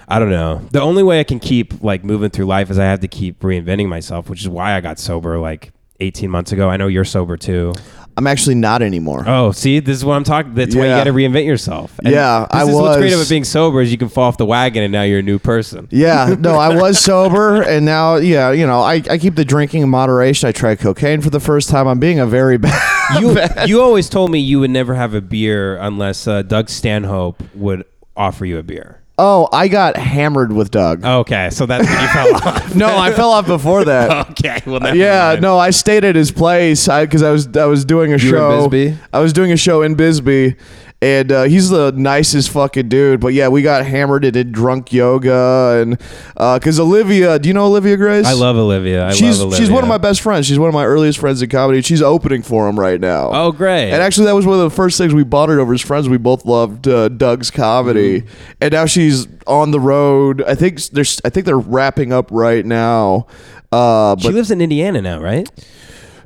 I 0.07 0.21
don't 0.21 0.31
know. 0.31 0.63
The 0.71 0.81
only 0.81 1.03
way 1.03 1.19
I 1.19 1.25
can 1.25 1.41
keep 1.41 1.83
like 1.83 2.05
moving 2.05 2.31
through 2.31 2.47
life 2.47 2.71
is 2.71 2.79
I 2.79 2.85
have 2.85 3.01
to 3.01 3.09
keep 3.09 3.41
reinventing 3.41 3.89
myself, 3.89 4.31
which 4.31 4.41
is 4.41 4.49
why 4.49 4.75
I 4.75 4.81
got 4.81 5.01
sober 5.01 5.41
like 5.41 5.73
18 5.99 6.31
months 6.31 6.53
ago. 6.53 6.71
I 6.71 6.77
know 6.77 6.87
you're 6.87 7.05
sober 7.05 7.37
too. 7.37 7.75
I'm 8.19 8.27
actually 8.27 8.55
not 8.55 8.81
anymore. 8.81 9.25
Oh, 9.27 9.53
see, 9.53 9.79
this 9.79 9.95
is 9.97 10.05
what 10.05 10.15
I'm 10.15 10.25
talking. 10.25 10.55
That's 10.55 10.75
why 10.75 10.85
you 10.85 10.89
Yeah. 10.89 10.99
got 10.99 11.05
to 11.05 11.13
reinvent 11.13 11.45
yourself. 11.45 11.93
Yeah, 12.03 12.47
this 12.51 12.61
I 12.63 12.63
is 12.67 12.75
what's 12.75 12.97
great 12.97 13.05
was- 13.11 13.15
about 13.21 13.29
being 13.29 13.45
sober 13.45 13.81
is 13.83 13.93
you 13.93 13.99
can 13.99 14.09
fall 14.09 14.25
off 14.25 14.39
the 14.39 14.47
wagon 14.47 14.83
and 14.83 14.91
now 14.93 15.03
you're 15.03 15.19
a 15.19 15.23
new 15.23 15.39
person. 15.39 15.87
Yeah, 15.91 16.35
no, 16.41 16.57
I 16.57 16.75
was 16.75 16.99
sober, 16.99 17.61
and 17.61 17.85
now, 17.85 18.17
yeah, 18.17 18.53
you 18.53 18.67
know, 18.67 18.81
I, 18.81 19.03
I 19.11 19.19
keep 19.19 19.35
the 19.35 19.45
drinking 19.45 19.83
in 19.83 19.91
moderation. 19.91 20.49
I 20.49 20.53
tried 20.53 20.79
cocaine 20.81 21.21
for 21.21 21.29
the 21.31 21.41
first 21.41 21.69
time. 21.69 21.87
I'm 21.87 21.99
being 21.99 22.19
a 22.19 22.27
very 22.27 22.57
bad. 22.67 23.21
You 23.21 23.37
you 23.67 23.83
always 23.83 24.09
told 24.09 24.31
me 24.31 24.39
you 24.39 24.61
would 24.61 24.71
never 24.71 24.95
have 24.95 25.13
a 25.15 25.21
beer 25.21 25.77
unless 25.77 26.27
uh, 26.27 26.41
Doug 26.43 26.69
Stanhope 26.71 27.43
would 27.55 27.85
offer 28.17 28.47
you 28.47 28.59
a 28.59 28.63
beer. 28.63 29.03
Oh, 29.19 29.49
I 29.51 29.69
got 29.69 29.97
hammered 29.97 30.53
with 30.53 30.71
Doug. 30.71 31.03
Okay, 31.05 31.49
so 31.51 31.65
that's 31.65 31.89
when 31.89 32.01
you 32.03 32.09
fell 32.09 32.35
off. 32.49 32.75
no, 32.75 32.99
I 32.99 33.13
fell 33.13 33.31
off 33.31 33.47
before 33.47 33.85
that. 33.87 34.29
Okay, 34.37 34.61
well, 34.67 34.81
never 34.81 34.95
Yeah, 34.97 35.31
mind. 35.31 35.43
no, 35.43 35.59
I 35.59 35.71
stayed 35.71 36.05
at 36.05 36.15
his 36.15 36.31
place 36.31 36.87
because 36.87 37.23
I, 37.23 37.31
was 37.31 37.49
I 37.57 37.65
was 37.65 37.85
doing 37.87 38.13
a 38.13 38.19
You 38.19 38.33
were 38.33 38.37
in 38.37 38.43
show. 38.61 38.69
Bisbee? 38.69 38.99
I 39.15 39.21
was 39.21 39.33
doing 39.33 39.51
a 39.53 39.57
show 39.57 39.81
in 39.83 39.95
Bisbee, 39.95 40.57
and 41.03 41.31
uh, 41.31 41.43
he's 41.45 41.69
the 41.69 41.93
nicest 41.93 42.51
fucking 42.51 42.89
dude. 42.89 43.21
But 43.21 43.35
yeah, 43.35 43.49
we 43.49 43.63
got 43.63 43.85
hammered 43.85 44.25
and 44.25 44.33
did 44.33 44.53
drunk 44.53 44.93
yoga, 44.93 45.79
and 45.83 45.99
because 46.35 46.81
Olivia, 46.81 47.39
do 47.39 47.49
you 47.49 47.55
know 47.55 47.67
Olivia 47.67 47.97
Grace? 47.97 48.25
I 48.27 48.33
love 48.33 48.57
Olivia. 48.57 49.07
I 49.09 49.13
she's 49.13 49.39
love 49.39 49.49
Olivia. 49.49 49.59
she's 49.67 49.71
one 49.71 49.83
of 49.85 49.89
my 49.89 49.99
best 49.99 50.21
friends. 50.23 50.47
She's 50.47 50.59
one 50.59 50.69
of 50.69 50.75
my 50.75 50.85
earliest 50.87 51.19
friends 51.19 51.43
in 51.43 51.51
comedy. 51.51 51.83
She's 51.83 52.03
opening 52.03 52.43
for 52.43 52.69
him 52.69 52.79
right 52.81 52.99
now. 53.01 53.31
Oh, 53.33 53.53
great. 53.53 53.91
And 53.93 54.03
actually, 54.03 54.27
that 54.27 54.35
was 54.35 54.47
one 54.47 54.59
of 54.59 54.65
the 54.65 54.75
first 54.75 54.97
things 54.99 55.13
we 55.15 55.23
bonded 55.25 55.59
over 55.59 55.75
as 55.75 55.83
friends. 55.83 56.09
We 56.09 56.17
both 56.19 56.45
loved 56.47 56.89
uh, 56.89 57.09
Doug's 57.09 57.51
comedy, 57.51 58.23
Mm. 58.23 58.29
and 58.63 58.73
now 58.73 58.87
she's 58.87 59.27
on 59.47 59.71
the 59.71 59.81
road. 59.81 60.43
I 60.47 60.55
think 60.55 60.81
there's, 60.89 61.21
I 61.25 61.29
think 61.31 61.45
they're 61.47 61.59
wrapping 61.59 62.13
up 62.13 62.29
right 62.31 62.65
now. 62.65 63.27
Uh, 63.71 64.17
she 64.19 64.29
lives 64.31 64.51
in 64.51 64.61
Indiana 64.61 65.03
now, 65.03 65.21
right? 65.21 65.49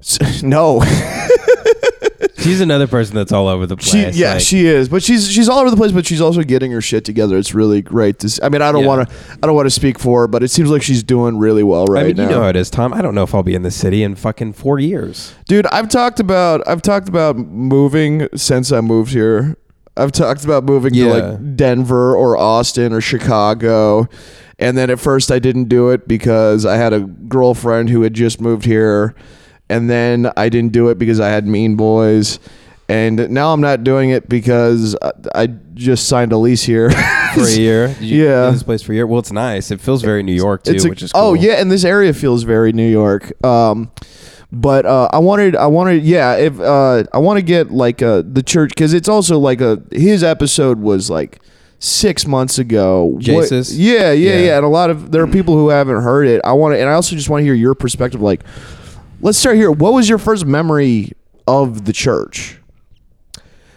no, 0.43 0.81
She's 2.41 2.61
another 2.61 2.87
person 2.87 3.15
that's 3.17 3.33
all 3.33 3.49
over 3.49 3.67
the 3.67 3.77
place. 3.77 4.15
she 4.15 4.21
yeah 4.21 4.33
like- 4.35 4.41
she 4.43 4.67
is, 4.67 4.89
but 4.89 5.03
she's 5.03 5.31
she's 5.31 5.49
all 5.49 5.59
over 5.59 5.71
the 5.71 5.77
place. 5.77 5.93
But 5.93 6.07
she's 6.07 6.21
also 6.21 6.43
getting 6.43 6.71
her 6.73 6.81
shit 6.81 7.05
together. 7.05 7.37
It's 7.37 7.55
really 7.55 7.83
great. 7.83 8.19
To 8.21 8.27
s- 8.27 8.41
I 8.43 8.49
mean, 8.49 8.63
I 8.63 8.73
don't 8.73 8.83
Yeah. 8.83 8.89
want 8.89 9.09
to 9.09 9.15
I 9.43 9.47
don't 9.47 9.55
want 9.55 9.67
to 9.67 9.71
speak 9.71 9.99
for 9.99 10.23
her, 10.23 10.27
but 10.29 10.43
it 10.43 10.51
seems 10.51 10.71
like 10.71 10.83
she's 10.83 11.03
doing 11.03 11.39
really 11.39 11.63
well 11.63 11.85
right 11.87 12.05
I 12.05 12.07
mean, 12.09 12.17
now. 12.17 12.23
you 12.25 12.29
know 12.31 12.43
how 12.43 12.49
it 12.49 12.57
is, 12.57 12.71
Tom. 12.71 12.93
I 12.95 13.03
don't 13.03 13.15
know 13.15 13.23
if 13.23 13.35
I'll 13.35 13.43
be 13.43 13.55
in 13.55 13.63
the 13.63 13.71
city 13.71 14.03
in 14.03 14.15
fucking 14.15 14.55
four 14.55 14.79
years. 14.79 15.35
Dude, 15.49 15.67
I've 15.67 15.89
talked 15.89 16.21
about 16.21 16.67
I've 16.67 16.83
talked 16.83 17.09
about 17.09 17.37
moving 17.37 18.27
since 18.35 18.73
I 18.73 18.81
moved 18.81 19.13
here. 19.13 19.57
I've 19.97 20.13
talked 20.13 20.45
about 20.45 20.65
moving 20.65 20.95
Yeah. 20.95 21.05
to 21.05 21.11
like 21.33 21.57
Denver 21.57 22.15
or 22.17 22.37
Austin 22.37 22.93
or 22.93 23.01
Chicago. 23.01 24.09
And 24.59 24.77
then 24.77 24.91
at 24.91 25.01
first 25.01 25.31
I 25.33 25.39
didn't 25.39 25.65
do 25.69 25.89
it 25.91 26.07
because 26.07 26.65
I 26.67 26.77
had 26.77 26.93
a 26.93 27.01
girlfriend 27.01 27.89
who 27.91 28.03
had 28.03 28.15
just 28.15 28.41
moved 28.41 28.65
here. 28.67 29.15
And 29.71 29.89
then 29.89 30.31
I 30.37 30.49
didn't 30.51 30.73
do 30.73 30.89
it 30.89 30.99
because 30.99 31.21
I 31.21 31.29
had 31.29 31.47
mean 31.47 31.77
boys. 31.77 32.39
And 32.89 33.31
now 33.31 33.53
I'm 33.53 33.61
not 33.61 33.85
doing 33.85 34.11
it 34.11 34.29
because 34.29 34.97
I, 35.01 35.13
I 35.35 35.47
just 35.75 36.09
signed 36.09 36.33
a 36.33 36.37
lease 36.37 36.65
here. 36.65 36.91
For 37.35 37.43
a 37.45 37.51
year, 37.53 37.95
Yeah. 38.01 38.51
this 38.51 38.65
place 38.65 38.83
for 38.83 38.91
a 38.91 38.97
year. 38.97 39.07
Well, 39.07 39.21
it's 39.21 39.31
nice. 39.31 39.71
It 39.71 39.81
feels 39.81 40.03
very 40.03 40.25
New 40.25 40.33
York 40.35 40.65
too, 40.65 40.73
a- 40.85 40.89
which 40.89 41.01
is 41.05 41.13
cool. 41.13 41.23
oh 41.23 41.35
yeah, 41.35 41.53
and 41.61 41.71
this 41.71 41.85
area 41.85 42.13
feels 42.13 42.43
very 42.43 42.73
New 42.73 42.91
York. 42.91 43.33
Um, 43.47 43.93
but 44.51 44.85
uh, 44.85 45.09
I 45.13 45.21
wanted, 45.21 45.55
I 45.55 45.69
wanted, 45.69 46.03
yeah, 46.03 46.35
if 46.35 46.59
uh, 46.59 47.05
I 47.13 47.19
want 47.19 47.39
to 47.39 47.43
get 47.43 47.71
like 47.71 48.03
uh, 48.03 48.25
the 48.27 48.43
church 48.43 48.71
because 48.71 48.93
it's 48.93 49.09
also 49.09 49.39
like 49.39 49.61
a 49.61 49.81
his 49.93 50.25
episode 50.25 50.81
was 50.81 51.09
like 51.09 51.39
six 51.79 52.27
months 52.27 52.59
ago. 52.59 53.15
Jesus? 53.21 53.73
yeah, 53.77 54.11
yeah, 54.11 54.33
yeah, 54.33 54.39
Yeah. 54.47 54.57
and 54.57 54.67
a 54.67 54.69
lot 54.69 54.91
of 54.91 55.13
there 55.13 55.23
are 55.23 55.29
people 55.29 55.55
who 55.55 55.69
haven't 55.69 56.03
heard 56.03 56.27
it. 56.27 56.41
I 56.43 56.53
want 56.55 56.75
to, 56.75 56.81
and 56.81 56.89
I 56.91 56.95
also 56.95 57.15
just 57.15 57.29
want 57.31 57.43
to 57.43 57.45
hear 57.45 57.55
your 57.55 57.77
perspective. 57.77 58.21
Like, 58.21 58.43
let's 59.21 59.39
start 59.39 59.57
here. 59.57 59.71
What 59.71 59.93
was 59.93 60.09
your 60.09 60.19
first 60.19 60.47
memory 60.47 61.13
of 61.47 61.85
the 61.85 61.93
church? 61.93 62.59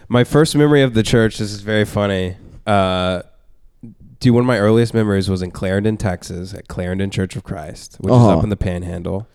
My 0.08 0.24
first 0.24 0.54
memory 0.56 0.82
of 0.82 0.94
the 0.94 1.02
church. 1.02 1.38
This 1.38 1.52
is 1.52 1.60
very 1.62 1.84
funny. 1.84 2.36
Uh, 2.66 3.22
dude, 4.20 4.34
one 4.34 4.42
of 4.42 4.46
my 4.46 4.58
earliest 4.58 4.94
memories 4.94 5.28
was 5.28 5.42
in 5.42 5.50
Clarendon, 5.50 5.96
Texas, 5.96 6.54
at 6.54 6.68
Clarendon 6.68 7.10
Church 7.10 7.36
of 7.36 7.42
Christ, 7.44 7.96
which 8.00 8.10
is 8.12 8.16
Uh-huh. 8.16 8.38
up 8.38 8.44
in 8.44 8.50
the 8.50 8.56
Panhandle. 8.56 9.26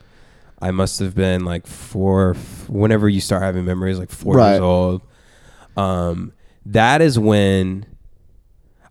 I 0.61 0.71
must 0.71 0.99
have 0.99 1.15
been 1.15 1.45
like 1.45 1.65
four. 1.65 2.35
Whenever 2.67 3.07
you 3.07 3.21
start 3.21 3.41
having 3.41 3.65
memories, 3.65 3.97
like 3.97 4.09
four 4.11 4.35
Right. 4.35 4.51
years 4.51 4.61
old. 4.61 5.01
Um, 5.77 6.33
that 6.65 7.01
is 7.01 7.17
when 7.17 7.85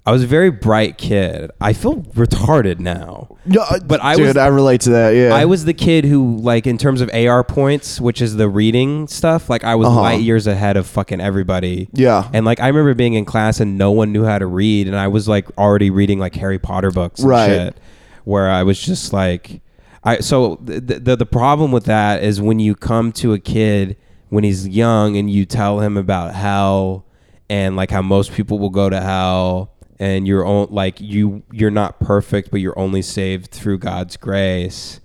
I 0.09 0.11
was 0.11 0.23
a 0.23 0.27
very 0.27 0.51
bright 0.51 0.97
kid. 0.97 1.51
I 1.61 1.75
feel 1.75 1.97
retarded 1.97 2.79
now. 2.79 3.37
No, 3.45 3.63
But 3.85 4.03
I 4.03 4.17
dude, 4.17 4.29
was- 4.29 4.37
I 4.39 4.47
relate 4.47 4.81
to 4.83 4.91
that. 4.91 5.11
Yeah, 5.11 5.35
I 5.35 5.45
was 5.45 5.67
the 5.67 5.75
kid 5.75 6.07
who, 6.07 6.39
like, 6.39 6.67
in 6.67 6.79
terms 6.79 7.03
of 7.03 7.11
AR 7.13 7.45
points, 7.45 8.01
which 8.01 8.23
is 8.23 8.37
the 8.37 8.49
reading 8.49 9.07
stuff, 9.07 9.51
like, 9.51 9.65
I 9.65 9.75
was 9.75 9.89
Uh-huh. 9.89 10.01
light 10.01 10.23
years 10.23 10.47
ahead 10.47 10.79
of 10.79 10.87
fucking 10.87 11.21
everybody. 11.21 11.91
Yeah. 11.93 12.27
And, 12.33 12.47
like, 12.47 12.59
I 12.59 12.69
remember 12.69 12.95
being 12.95 13.13
in 13.15 13.27
class 13.27 13.61
and 13.61 13.77
no 13.77 13.91
one 13.91 14.11
knew 14.11 14.25
how 14.25 14.39
to 14.39 14.47
read. 14.47 14.87
And 14.87 14.97
I 14.97 15.09
was, 15.09 15.29
like, 15.29 15.47
already 15.59 15.91
reading, 15.91 16.19
like, 16.19 16.35
Harry 16.37 16.59
Potter 16.59 16.91
books 16.91 17.21
and 17.21 17.29
Right. 17.29 17.47
shit. 17.49 17.77
Where 18.25 18.51
I 18.51 18.63
was 18.63 18.81
just 18.81 19.13
like, 19.13 19.61
I, 20.05 20.21
so 20.21 20.59
the, 20.65 20.81
the, 21.01 21.17
the 21.17 21.27
problem 21.27 21.71
with 21.71 21.85
that 21.85 22.23
is 22.23 22.41
when 22.41 22.61
you 22.61 22.75
come 22.75 23.13
to 23.13 23.35
a 23.35 23.39
kid 23.39 23.97
when 24.31 24.43
he's 24.43 24.67
young 24.67 25.17
and 25.19 25.29
you 25.31 25.45
tell 25.45 25.81
him 25.81 25.99
about 25.99 26.35
hell 26.35 27.05
and, 27.51 27.77
like, 27.77 27.91
how 27.91 28.01
most 28.01 28.33
people 28.33 28.59
will 28.59 28.71
go 28.71 28.89
to 28.89 29.01
hell 29.03 29.71
and 29.99 30.27
you're 30.29 30.45
on, 30.47 30.69
like 30.71 31.01
you 31.01 31.43
you're 31.53 31.71
not 31.71 31.99
perfect 32.01 32.51
but 32.51 32.61
you're 32.61 32.79
only 32.79 33.03
saved 33.03 33.51
through 33.51 33.79
God's 33.79 34.17
grace 34.17 35.01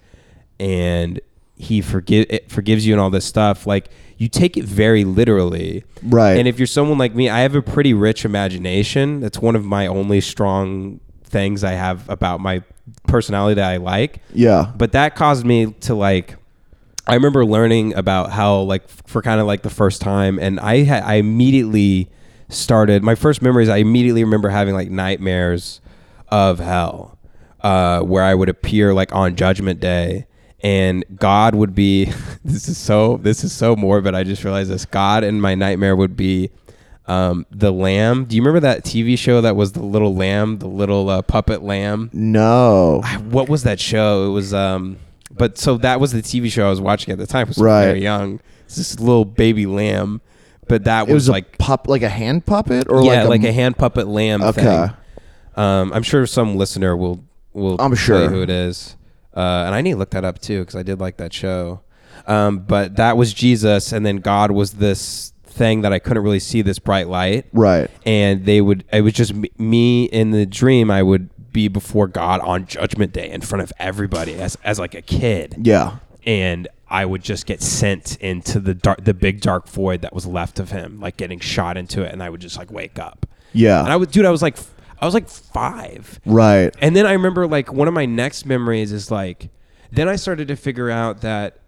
and 0.60 1.20
he 1.56 1.82
forgive 1.82 2.26
it 2.30 2.50
forgives 2.52 2.86
you 2.86 2.94
and 2.94 3.02
all 3.02 3.10
this 3.10 3.26
stuff 3.26 3.66
like 3.66 3.90
you 4.18 4.28
take 4.28 4.58
it 4.58 4.64
very 4.66 5.04
literally 5.04 5.84
Right. 6.04 6.38
and 6.38 6.48
if 6.48 6.60
you're 6.60 6.68
someone 6.68 6.98
like 6.98 7.16
me 7.16 7.30
i 7.30 7.40
have 7.40 7.56
a 7.56 7.62
pretty 7.62 7.94
rich 7.94 8.26
imagination 8.26 9.20
that's 9.20 9.40
one 9.40 9.56
of 9.56 9.64
my 9.64 9.88
only 9.88 10.20
strong 10.22 11.00
things 11.24 11.64
i 11.64 11.72
have 11.72 12.08
about 12.10 12.40
my 12.42 12.64
personality 13.08 13.56
that 13.56 13.70
i 13.70 13.78
like 13.78 14.20
yeah. 14.34 14.72
but 14.76 14.92
that 14.92 15.16
caused 15.16 15.46
me 15.46 15.74
to 15.82 15.96
like 15.96 16.36
i 17.08 17.14
remember 17.14 17.46
learning 17.46 17.94
about 17.96 18.32
how 18.32 18.60
like 18.62 18.88
for 18.90 19.22
kind 19.22 19.40
of 19.40 19.48
like 19.48 19.62
the 19.62 19.70
first 19.70 20.02
time 20.02 20.38
and 20.40 20.60
i 20.60 20.84
ha- 20.84 21.02
i 21.06 21.16
immediately 21.16 22.10
started 22.54 23.04
my 23.04 23.16
first 23.16 23.42
memories 23.42 23.70
i 23.70 23.78
immediately 23.78 24.24
remember 24.24 24.50
having 24.50 24.74
like 24.74 24.90
nightmares 24.90 25.82
of 26.30 26.60
hell 26.60 27.18
uh, 27.62 28.00
where 28.02 28.24
i 28.24 28.34
would 28.34 28.50
appear 28.50 28.94
like 28.94 29.14
on 29.14 29.36
judgment 29.36 29.80
day 29.80 30.26
and 30.62 31.04
god 31.16 31.56
would 31.56 31.74
be 31.76 32.06
this 32.46 32.68
is 32.68 32.78
so 32.78 33.18
this 33.18 33.44
is 33.44 33.52
so 33.54 33.76
morbid 33.76 34.14
i 34.16 34.24
just 34.24 34.44
realized 34.44 34.70
this 34.70 34.86
god 34.86 35.24
in 35.24 35.40
my 35.42 35.56
nightmare 35.56 35.96
would 35.96 36.16
be 36.16 36.50
um, 37.06 37.46
the 37.52 37.72
lamb 37.72 38.24
do 38.26 38.36
you 38.38 38.42
remember 38.42 38.62
that 38.62 38.86
tv 38.86 39.18
show 39.18 39.42
that 39.42 39.56
was 39.58 39.74
the 39.74 39.84
little 39.84 40.16
lamb 40.16 40.60
the 40.60 40.68
little 40.68 41.10
uh, 41.10 41.22
puppet 41.22 41.62
lamb 41.62 42.10
No. 42.14 43.02
what 43.30 43.50
was 43.50 43.64
that 43.64 43.80
show? 43.80 44.26
It 44.28 44.30
was 44.30 44.54
um 44.54 44.98
but 45.30 45.58
so 45.58 45.78
that 45.80 46.00
was 46.00 46.12
the 46.14 46.22
TV 46.22 46.50
show 46.52 46.68
I 46.68 46.70
was 46.70 46.80
watching 46.80 47.12
at 47.12 47.18
the 47.18 47.26
time. 47.26 47.48
I 47.48 47.50
was 47.50 47.58
Right. 47.58 47.86
very 47.86 48.04
young. 48.04 48.40
It's 48.66 48.76
this 48.76 49.00
little 49.00 49.26
baby 49.26 49.66
lamb. 49.66 50.22
But 50.68 50.86
that 50.86 51.08
was, 51.08 51.14
was 51.14 51.30
like 51.30 51.56
a 51.56 51.58
pup, 51.58 51.88
like 51.88 52.02
a 52.04 52.10
hand 52.10 52.46
puppet, 52.46 52.88
or 52.90 53.04
yeah, 53.04 53.22
like 53.24 53.42
like 53.42 53.44
a, 53.44 53.52
hand 53.54 53.78
puppet 53.78 54.08
lamb 54.08 54.42
Okay. 54.44 54.62
thing. 54.62 54.94
Um 55.56 55.94
I'm 55.94 56.04
sure 56.04 56.26
some 56.26 56.56
listener 56.56 56.96
will 56.98 57.24
will 57.54 57.80
I'm 57.80 57.96
sure. 57.96 58.30
who 58.30 58.42
it 58.42 58.50
is. 58.50 58.96
Uh, 59.36 59.64
and 59.66 59.74
I 59.74 59.82
need 59.82 59.92
to 59.94 59.98
look 59.98 60.12
that 60.12 60.24
up 60.24 60.40
too 60.40 60.60
because 60.60 60.76
I 60.76 60.84
did 60.84 61.00
like 61.00 61.18
that 61.18 61.34
show. 61.34 61.82
Um, 62.28 62.60
but 62.60 62.98
that 62.98 63.18
was 63.18 63.34
Jesus, 63.34 63.92
and 63.92 64.06
then 64.06 64.18
God 64.18 64.52
was 64.52 64.74
this 64.74 65.34
thing 65.46 65.82
that 65.82 65.92
I 65.92 66.00
couldn't 66.00 66.24
really 66.24 66.40
see 66.40 66.62
this 66.62 66.80
bright 66.80 67.08
light 67.08 67.46
right. 67.54 67.88
and 68.08 68.44
they 68.46 68.60
would 68.60 68.84
it 68.92 69.02
was 69.02 69.14
just 69.14 69.36
me- 69.36 69.52
me 69.60 70.06
in 70.06 70.32
the 70.32 70.48
dream 70.48 70.90
i 70.90 71.04
would 71.04 71.30
be 71.54 71.68
before 71.68 72.08
god 72.08 72.40
on 72.42 72.66
judgment 72.66 73.14
day 73.14 73.30
in 73.30 73.40
front 73.40 73.62
of 73.62 73.72
everybody 73.78 74.34
as, 74.34 74.58
as 74.64 74.80
like 74.80 74.96
a 74.96 75.02
kid 75.04 75.56
Yeah. 75.62 75.98
and 76.26 76.68
i 76.94 77.04
would 77.06 77.22
just 77.22 77.46
get 77.46 77.62
sent 77.62 78.16
into 78.22 78.60
the 78.62 78.74
dark 78.74 79.04
the 79.04 79.14
big 79.14 79.42
dark 79.42 79.68
void 79.68 80.02
that 80.04 80.14
was 80.14 80.26
left 80.26 80.60
of 80.60 80.72
him 80.72 81.00
like 81.02 81.18
getting 81.18 81.40
shot 81.40 81.76
into 81.76 82.02
it 82.04 82.12
and 82.14 82.24
i 82.24 82.30
would 82.30 82.40
just 82.40 82.58
like 82.58 82.72
wake 82.72 82.98
up 82.98 83.26
Yeah. 83.52 83.82
and 83.82 83.90
i 83.92 83.96
would 83.98 84.12
dude 84.12 84.24
i 84.26 84.30
was 84.32 84.42
like 84.42 84.58
i 85.00 85.06
was 85.06 85.14
like 85.14 85.28
five 85.28 86.22
right. 86.26 86.74
and 86.80 86.96
then 86.96 87.06
I 87.06 87.12
remember 87.14 87.46
like 87.48 87.74
one 87.74 87.88
of 87.90 87.94
my 87.94 88.06
next 88.06 88.46
memories 88.46 88.92
is 88.94 89.12
like 89.12 89.50
then 89.92 90.08
I 90.08 90.16
started 90.16 90.48
to 90.48 90.56
figure 90.56 90.90
out 90.90 91.22
that 91.22 91.60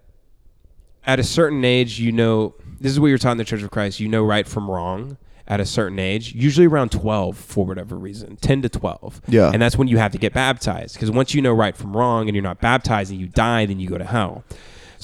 at 1.06 1.20
a 1.20 1.24
certain 1.24 1.64
age, 1.64 2.00
you 2.00 2.12
know, 2.12 2.56
this 2.82 2.92
is 2.92 3.00
what 3.00 3.08
you're 3.08 3.20
taught 3.20 3.34
in 3.34 3.38
the 3.38 3.44
Church 3.46 3.62
of 3.62 3.70
Christ, 3.70 4.00
you 4.00 4.08
know 4.08 4.24
right 4.24 4.48
from 4.48 4.72
wrong 4.72 5.18
at 5.48 5.60
a 5.60 5.66
certain 5.66 6.00
age, 6.00 6.34
usually 6.34 6.66
around 6.66 6.92
12 6.92 7.38
for 7.38 7.64
whatever 7.66 7.96
reason, 7.96 8.36
10 8.38 8.64
to 8.64 8.70
12. 8.70 9.22
Yeah. 9.28 9.52
And 9.54 9.62
that's 9.62 9.78
when 9.78 9.88
you 9.88 10.00
have 10.00 10.12
to 10.14 10.18
get 10.18 10.34
baptized 10.34 10.96
because 10.96 11.12
once 11.12 11.36
you 11.36 11.42
know 11.44 11.54
right 11.54 11.78
from 11.78 11.96
wrong 11.96 12.28
and 12.28 12.36
you're 12.36 12.42
not 12.42 12.60
baptized 12.62 13.12
and 13.12 13.20
you 13.20 13.28
die, 13.28 13.68
then 13.68 13.80
you 13.80 13.88
go 13.88 14.00
to 14.00 14.06
hell. 14.06 14.44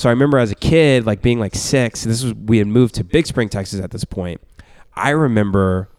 So 0.01 0.09
I 0.09 0.13
remember 0.13 0.39
as 0.39 0.49
a 0.49 0.55
kid, 0.55 1.05
like 1.05 1.21
being 1.21 1.39
like 1.39 1.53
six, 1.53 2.05
this 2.05 2.23
was, 2.23 2.33
we 2.33 2.57
had 2.57 2.65
moved 2.65 2.95
to 2.95 3.03
Big 3.03 3.27
Spring, 3.27 3.49
Texas 3.49 3.79
at 3.79 3.91
this 3.91 4.03
point. 4.03 4.41
I 4.95 5.11
remember 5.11 5.89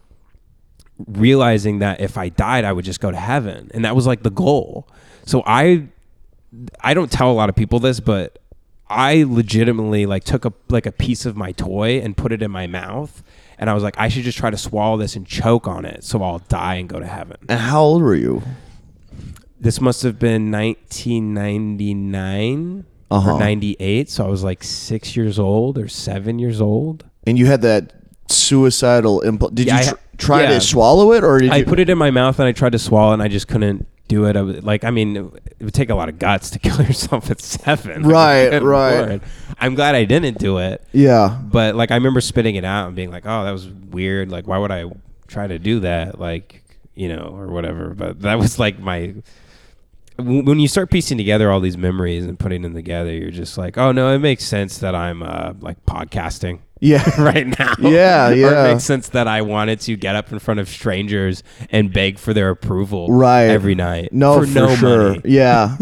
realizing 1.07 1.79
that 1.79 2.01
if 2.01 2.19
I 2.19 2.29
died, 2.29 2.65
I 2.65 2.73
would 2.73 2.85
just 2.85 2.99
go 2.99 3.13
to 3.13 3.17
heaven, 3.17 3.71
and 3.73 3.85
that 3.85 3.95
was 3.95 4.05
like 4.05 4.25
the 4.25 4.31
goal. 4.31 4.89
So 5.25 5.45
I, 5.47 5.87
I 6.81 6.95
don't 6.95 7.13
tell 7.13 7.31
a 7.31 7.33
lot 7.33 7.49
of 7.49 7.55
people 7.55 7.79
this, 7.79 8.01
but 8.01 8.41
I 8.89 9.23
legitimately 9.23 10.07
like 10.07 10.25
took 10.25 10.47
a 10.47 10.53
like 10.69 10.87
a 10.87 10.93
piece 10.93 11.25
of 11.25 11.37
my 11.37 11.53
toy 11.53 12.01
and 12.01 12.17
put 12.17 12.33
it 12.33 12.43
in 12.43 12.51
my 12.51 12.67
mouth, 12.67 13.23
and 13.57 13.71
I 13.71 13.73
was 13.73 13.85
like, 13.85 13.95
I 13.99 14.09
should 14.09 14.25
just 14.25 14.37
try 14.37 14.51
to 14.51 14.59
swallow 14.59 14.97
this 14.97 15.15
and 15.15 15.25
choke 15.25 15.69
on 15.69 15.85
it, 15.85 16.03
so 16.03 16.21
I'll 16.25 16.41
die 16.41 16.75
and 16.75 16.89
go 16.89 16.99
to 16.99 17.07
heaven. 17.07 17.37
And 17.49 17.61
how 17.61 17.83
old 17.83 18.03
were 18.03 18.17
you? 18.17 18.43
This 19.61 19.81
must 19.81 20.03
have 20.03 20.19
been 20.19 20.51
1999 20.51 22.87
Uh-huh. 23.13 23.35
or 23.35 23.39
98, 23.39 24.09
so 24.11 24.25
I 24.25 24.29
was 24.29 24.43
like 24.43 24.63
six 24.65 25.15
years 25.17 25.39
old 25.39 25.79
or 25.79 25.87
seven 25.89 26.39
years 26.39 26.61
old. 26.61 27.05
And 27.27 27.39
you 27.39 27.47
had 27.47 27.63
that 27.63 27.93
suicidal 28.29 29.21
impulse. 29.21 29.53
Did 29.53 29.67
Yeah, 29.67 29.81
you 29.83 29.91
tr- 29.91 29.97
try 30.19 30.43
yeah. 30.43 30.49
to 30.51 30.61
swallow 30.61 31.13
it, 31.13 31.23
or 31.25 31.39
did 31.39 31.51
I 31.51 31.59
you? 31.59 31.65
put 31.65 31.79
it 31.79 31.89
in 31.91 31.99
my 31.99 32.11
mouth 32.11 32.39
and 32.39 32.49
I 32.49 32.53
tried 32.53 32.73
to 32.73 32.79
swallow 32.79 33.11
it 33.13 33.15
and 33.15 33.23
I 33.23 33.29
just 33.29 33.49
couldn't 33.49 33.87
do 34.09 34.25
it. 34.27 34.37
I 34.37 34.43
was, 34.43 34.63
like, 34.63 34.85
I 34.85 34.91
mean, 34.91 35.17
it 35.17 35.65
would 35.65 35.75
take 35.75 35.91
a 35.91 35.95
lot 35.95 36.09
of 36.09 36.19
guts 36.19 36.51
to 36.51 36.59
kill 36.67 36.81
yourself 36.83 37.31
at 37.31 37.41
seven. 37.41 38.03
Right, 38.09 38.51
Good 38.51 38.63
right. 38.63 39.09
Lord. 39.09 39.21
I'm 39.59 39.75
glad 39.75 39.95
I 39.95 40.05
didn't 40.05 40.39
do 40.39 40.59
it. 40.59 40.83
yeah. 40.93 41.39
But 41.43 41.75
like, 41.77 41.91
I 41.91 41.95
remember 41.95 42.21
spitting 42.21 42.57
it 42.57 42.65
out 42.65 42.87
and 42.89 42.97
being 42.97 43.11
like, 43.11 43.25
oh, 43.27 43.45
that 43.45 43.53
was 43.53 43.69
weird. 43.69 44.31
Like, 44.31 44.47
why 44.47 44.59
would 44.59 44.73
I 44.73 44.91
try 45.29 45.47
to 45.47 45.59
do 45.59 45.81
that? 45.81 46.19
Like, 46.19 46.63
you 46.95 47.09
know, 47.09 47.35
or 47.37 47.47
whatever. 47.49 47.95
But 47.95 48.23
that 48.23 48.39
was 48.39 48.59
like 48.59 48.79
my. 48.79 49.15
When 50.19 50.61
you 50.61 50.69
start 50.69 50.91
piecing 50.91 51.17
together 51.19 51.51
all 51.51 51.61
these 51.61 51.77
memories 51.79 52.25
and 52.27 52.39
putting 52.39 52.63
them 52.63 52.75
together, 52.75 53.13
you're 53.13 53.31
just 53.31 53.57
like, 53.57 53.79
oh 53.79 53.93
no, 53.93 54.13
it 54.15 54.19
makes 54.19 54.45
sense 54.45 54.79
that 54.79 54.95
I'm 54.95 55.23
uh, 55.23 55.55
like 55.61 55.85
podcasting 55.87 56.61
Yeah. 56.81 57.03
right 57.23 57.47
now. 57.59 57.75
Yeah, 57.81 58.29
or 58.31 58.35
yeah. 58.35 58.65
it 58.67 58.73
makes 58.75 58.85
sense 58.85 59.09
that 59.11 59.27
I 59.27 59.41
wanted 59.43 59.81
to 59.81 59.97
get 59.97 60.15
up 60.15 60.31
in 60.31 60.39
front 60.39 60.61
of 60.61 60.69
strangers 60.69 61.43
and 61.71 61.93
beg 61.93 62.19
for 62.19 62.35
their 62.35 62.51
approval 62.51 63.09
Right. 63.09 63.45
every 63.45 63.75
night. 63.75 64.13
No, 64.13 64.41
for, 64.41 64.47
for, 64.47 64.53
no 64.55 64.77
sure. 64.77 65.09
money. 65.15 65.21
Yeah, 65.25 65.77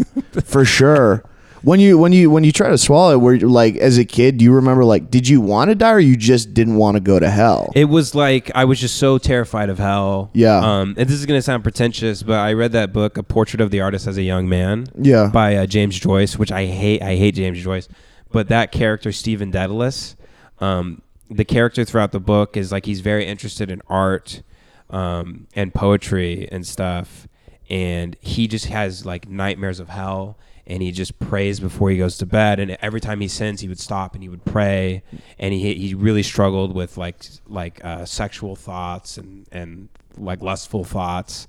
for 0.44 0.64
sure. 0.64 1.24
When 1.62 1.78
you 1.78 1.98
when 1.98 2.12
you 2.12 2.30
when 2.30 2.44
you 2.44 2.52
try 2.52 2.70
to 2.70 2.78
swallow 2.78 3.14
it, 3.14 3.18
were 3.18 3.34
you 3.34 3.48
like 3.48 3.76
as 3.76 3.98
a 3.98 4.04
kid? 4.04 4.38
Do 4.38 4.44
you 4.44 4.52
remember 4.52 4.84
like 4.84 5.10
did 5.10 5.28
you 5.28 5.40
want 5.40 5.70
to 5.70 5.74
die 5.74 5.92
or 5.92 6.00
you 6.00 6.16
just 6.16 6.54
didn't 6.54 6.76
want 6.76 6.96
to 6.96 7.00
go 7.00 7.18
to 7.18 7.28
hell? 7.30 7.70
It 7.74 7.86
was 7.86 8.14
like 8.14 8.50
I 8.54 8.64
was 8.64 8.80
just 8.80 8.96
so 8.96 9.18
terrified 9.18 9.68
of 9.68 9.78
hell. 9.78 10.30
Yeah. 10.32 10.58
Um, 10.58 10.94
and 10.96 11.08
this 11.08 11.18
is 11.18 11.26
gonna 11.26 11.42
sound 11.42 11.62
pretentious, 11.62 12.22
but 12.22 12.38
I 12.38 12.54
read 12.54 12.72
that 12.72 12.92
book, 12.92 13.18
A 13.18 13.22
Portrait 13.22 13.60
of 13.60 13.70
the 13.70 13.80
Artist 13.80 14.06
as 14.06 14.16
a 14.16 14.22
Young 14.22 14.48
Man, 14.48 14.86
yeah. 14.98 15.28
by 15.32 15.56
uh, 15.56 15.66
James 15.66 15.98
Joyce, 15.98 16.38
which 16.38 16.50
I 16.50 16.66
hate. 16.66 17.02
I 17.02 17.16
hate 17.16 17.34
James 17.34 17.62
Joyce, 17.62 17.88
but 18.30 18.48
that 18.48 18.72
character 18.72 19.12
Stephen 19.12 19.50
Dedalus, 19.52 20.16
um, 20.60 21.02
the 21.30 21.44
character 21.44 21.84
throughout 21.84 22.12
the 22.12 22.20
book 22.20 22.56
is 22.56 22.72
like 22.72 22.86
he's 22.86 23.00
very 23.00 23.26
interested 23.26 23.70
in 23.70 23.82
art, 23.86 24.42
um, 24.88 25.46
and 25.54 25.74
poetry 25.74 26.48
and 26.50 26.66
stuff, 26.66 27.28
and 27.68 28.16
he 28.20 28.48
just 28.48 28.66
has 28.66 29.04
like 29.04 29.28
nightmares 29.28 29.78
of 29.78 29.90
hell. 29.90 30.38
And 30.70 30.80
he 30.82 30.92
just 30.92 31.18
prays 31.18 31.58
before 31.58 31.90
he 31.90 31.98
goes 31.98 32.16
to 32.18 32.26
bed, 32.26 32.60
and 32.60 32.78
every 32.80 33.00
time 33.00 33.20
he 33.20 33.26
sins, 33.28 33.60
he 33.60 33.68
would 33.68 33.80
stop 33.80 34.14
and 34.14 34.22
he 34.22 34.28
would 34.28 34.44
pray, 34.44 35.02
and 35.36 35.52
he 35.52 35.74
he 35.74 35.94
really 35.94 36.22
struggled 36.22 36.74
with 36.74 36.96
like 36.96 37.24
like 37.48 37.84
uh, 37.84 38.04
sexual 38.04 38.54
thoughts 38.54 39.18
and 39.18 39.46
and 39.50 39.88
like 40.16 40.40
lustful 40.40 40.84
thoughts, 40.84 41.48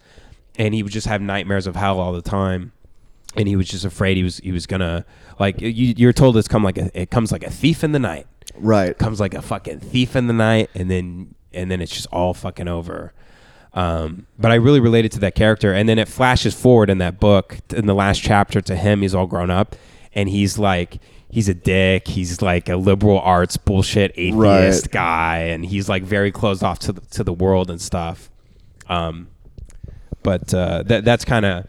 and 0.58 0.74
he 0.74 0.82
would 0.82 0.92
just 0.92 1.06
have 1.06 1.22
nightmares 1.22 1.68
of 1.68 1.76
hell 1.76 2.00
all 2.00 2.14
the 2.14 2.22
time. 2.24 2.72
And 3.36 3.48
he 3.48 3.56
was 3.56 3.68
just 3.70 3.86
afraid 3.86 4.18
he 4.18 4.24
was 4.24 4.38
he 4.38 4.52
was 4.52 4.66
gonna 4.66 5.06
like 5.40 5.62
you, 5.62 5.94
you're 5.96 6.14
told 6.14 6.36
it's 6.36 6.48
come 6.48 6.64
like 6.64 6.80
a, 6.80 6.90
it 7.00 7.12
comes 7.12 7.32
like 7.32 7.44
a 7.44 7.52
thief 7.52 7.84
in 7.84 7.92
the 7.92 8.00
night. 8.00 8.26
Right. 8.56 8.90
it 8.90 8.98
comes 8.98 9.20
like 9.20 9.34
a 9.34 9.42
fucking 9.42 9.80
thief 9.80 10.16
in 10.16 10.28
the 10.28 10.34
night 10.34 10.70
and 10.76 10.92
then 10.92 11.36
and 11.54 11.72
then 11.72 11.82
it's 11.82 11.92
just 11.92 12.08
all 12.12 12.34
fucking 12.34 12.68
over 12.68 13.14
um, 13.74 14.26
but 14.38 14.52
I 14.52 14.56
really 14.56 14.80
related 14.80 15.12
to 15.14 15.20
that 15.20 15.36
character 15.36 15.74
and 15.74 15.88
then 15.88 15.98
it 16.00 16.08
flashes 16.08 16.54
forward 16.54 16.90
in 16.90 16.98
that 16.98 17.20
book 17.20 17.58
in 17.74 17.86
the 17.86 17.94
last 17.96 18.22
chapter 18.22 18.60
to 18.62 18.76
him 18.76 19.02
he's 19.02 19.16
all 19.16 19.28
grown 19.28 19.50
up 19.50 19.76
and 20.14 20.28
he's 20.30 20.58
like 20.60 21.00
he's 21.30 21.48
a 21.48 21.54
dick 21.54 22.08
he's 22.10 22.42
like 22.42 22.68
a 22.68 22.76
liberal 22.76 23.20
arts 23.20 23.56
bullshit 23.58 24.12
atheist 24.16 24.86
Right. 24.88 24.92
guy 24.92 25.38
and 25.38 25.66
he's 25.66 25.88
like 25.88 26.04
very 26.04 26.32
closed 26.32 26.64
off 26.64 26.80
to 26.80 26.92
the, 26.92 27.02
to 27.12 27.24
the 27.24 27.32
world 27.34 27.70
and 27.70 27.80
stuff 27.82 28.30
um, 28.90 29.30
but 30.24 30.54
uh, 30.54 30.84
that 30.84 31.06
that's 31.06 31.24
kind 31.26 31.46
of 31.46 31.66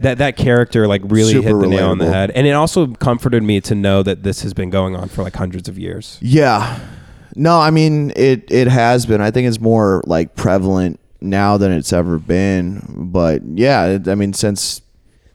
that 0.00 0.18
that 0.18 0.36
character 0.36 0.86
like 0.86 1.00
really 1.04 1.32
Super 1.32 1.48
hit 1.48 1.60
the 1.60 1.66
nail 1.66 1.88
on 1.88 1.98
the 1.98 2.06
head, 2.12 2.30
and 2.32 2.46
it 2.46 2.52
also 2.52 2.86
comforted 2.88 3.42
me 3.42 3.60
to 3.62 3.74
know 3.74 4.02
that 4.04 4.22
this 4.22 4.42
has 4.42 4.54
been 4.54 4.70
going 4.70 4.94
on 4.94 5.08
for 5.08 5.22
like 5.24 5.34
hundreds 5.34 5.68
of 5.68 5.76
years. 5.78 6.18
Yeah. 6.20 6.78
No, 7.34 7.58
I 7.58 7.70
mean 7.70 8.12
it 8.14 8.48
it 8.50 8.68
has 8.68 9.06
been. 9.06 9.20
I 9.20 9.30
think 9.32 9.48
it's 9.48 9.58
more 9.60 10.02
like 10.06 10.36
prevalent 10.36 11.00
now 11.20 11.56
than 11.56 11.72
it's 11.72 11.92
ever 11.92 12.18
been. 12.18 12.82
But 13.12 13.42
yeah, 13.44 13.98
I 14.06 14.14
mean 14.14 14.32
since 14.32 14.80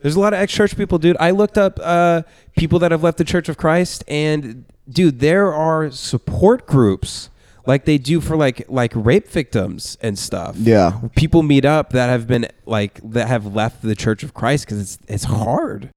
There's 0.02 0.16
a 0.16 0.20
lot 0.20 0.34
of 0.34 0.40
ex-church 0.40 0.76
people, 0.78 0.98
dude. 0.98 1.18
I 1.20 1.32
looked 1.32 1.58
up 1.58 1.80
uh, 1.82 2.24
people 2.58 2.80
that 2.80 2.92
have 2.92 3.04
left 3.04 3.18
the 3.18 3.24
Church 3.24 3.50
of 3.50 3.58
Christ, 3.58 4.04
and 4.08 4.66
dude, 4.90 5.20
there 5.20 5.54
are 5.54 5.90
support 5.92 6.66
groups 6.68 7.30
like 7.66 7.86
they 7.86 7.98
do 7.98 8.20
for 8.20 8.36
like 8.36 8.66
like 8.68 8.92
rape 8.96 9.28
victims 9.30 9.98
and 10.02 10.20
stuff. 10.20 10.58
yeah, 10.58 11.00
people 11.16 11.44
meet 11.44 11.64
up 11.66 11.92
that 11.92 12.08
have 12.10 12.28
been 12.28 12.48
like 12.66 13.00
that 13.12 13.28
have 13.28 13.56
left 13.56 13.82
the 13.82 13.96
Church 13.96 14.24
of 14.24 14.34
Christ 14.34 14.66
because 14.66 14.80
it's 14.82 14.98
it's 15.08 15.24
hard. 15.26 15.90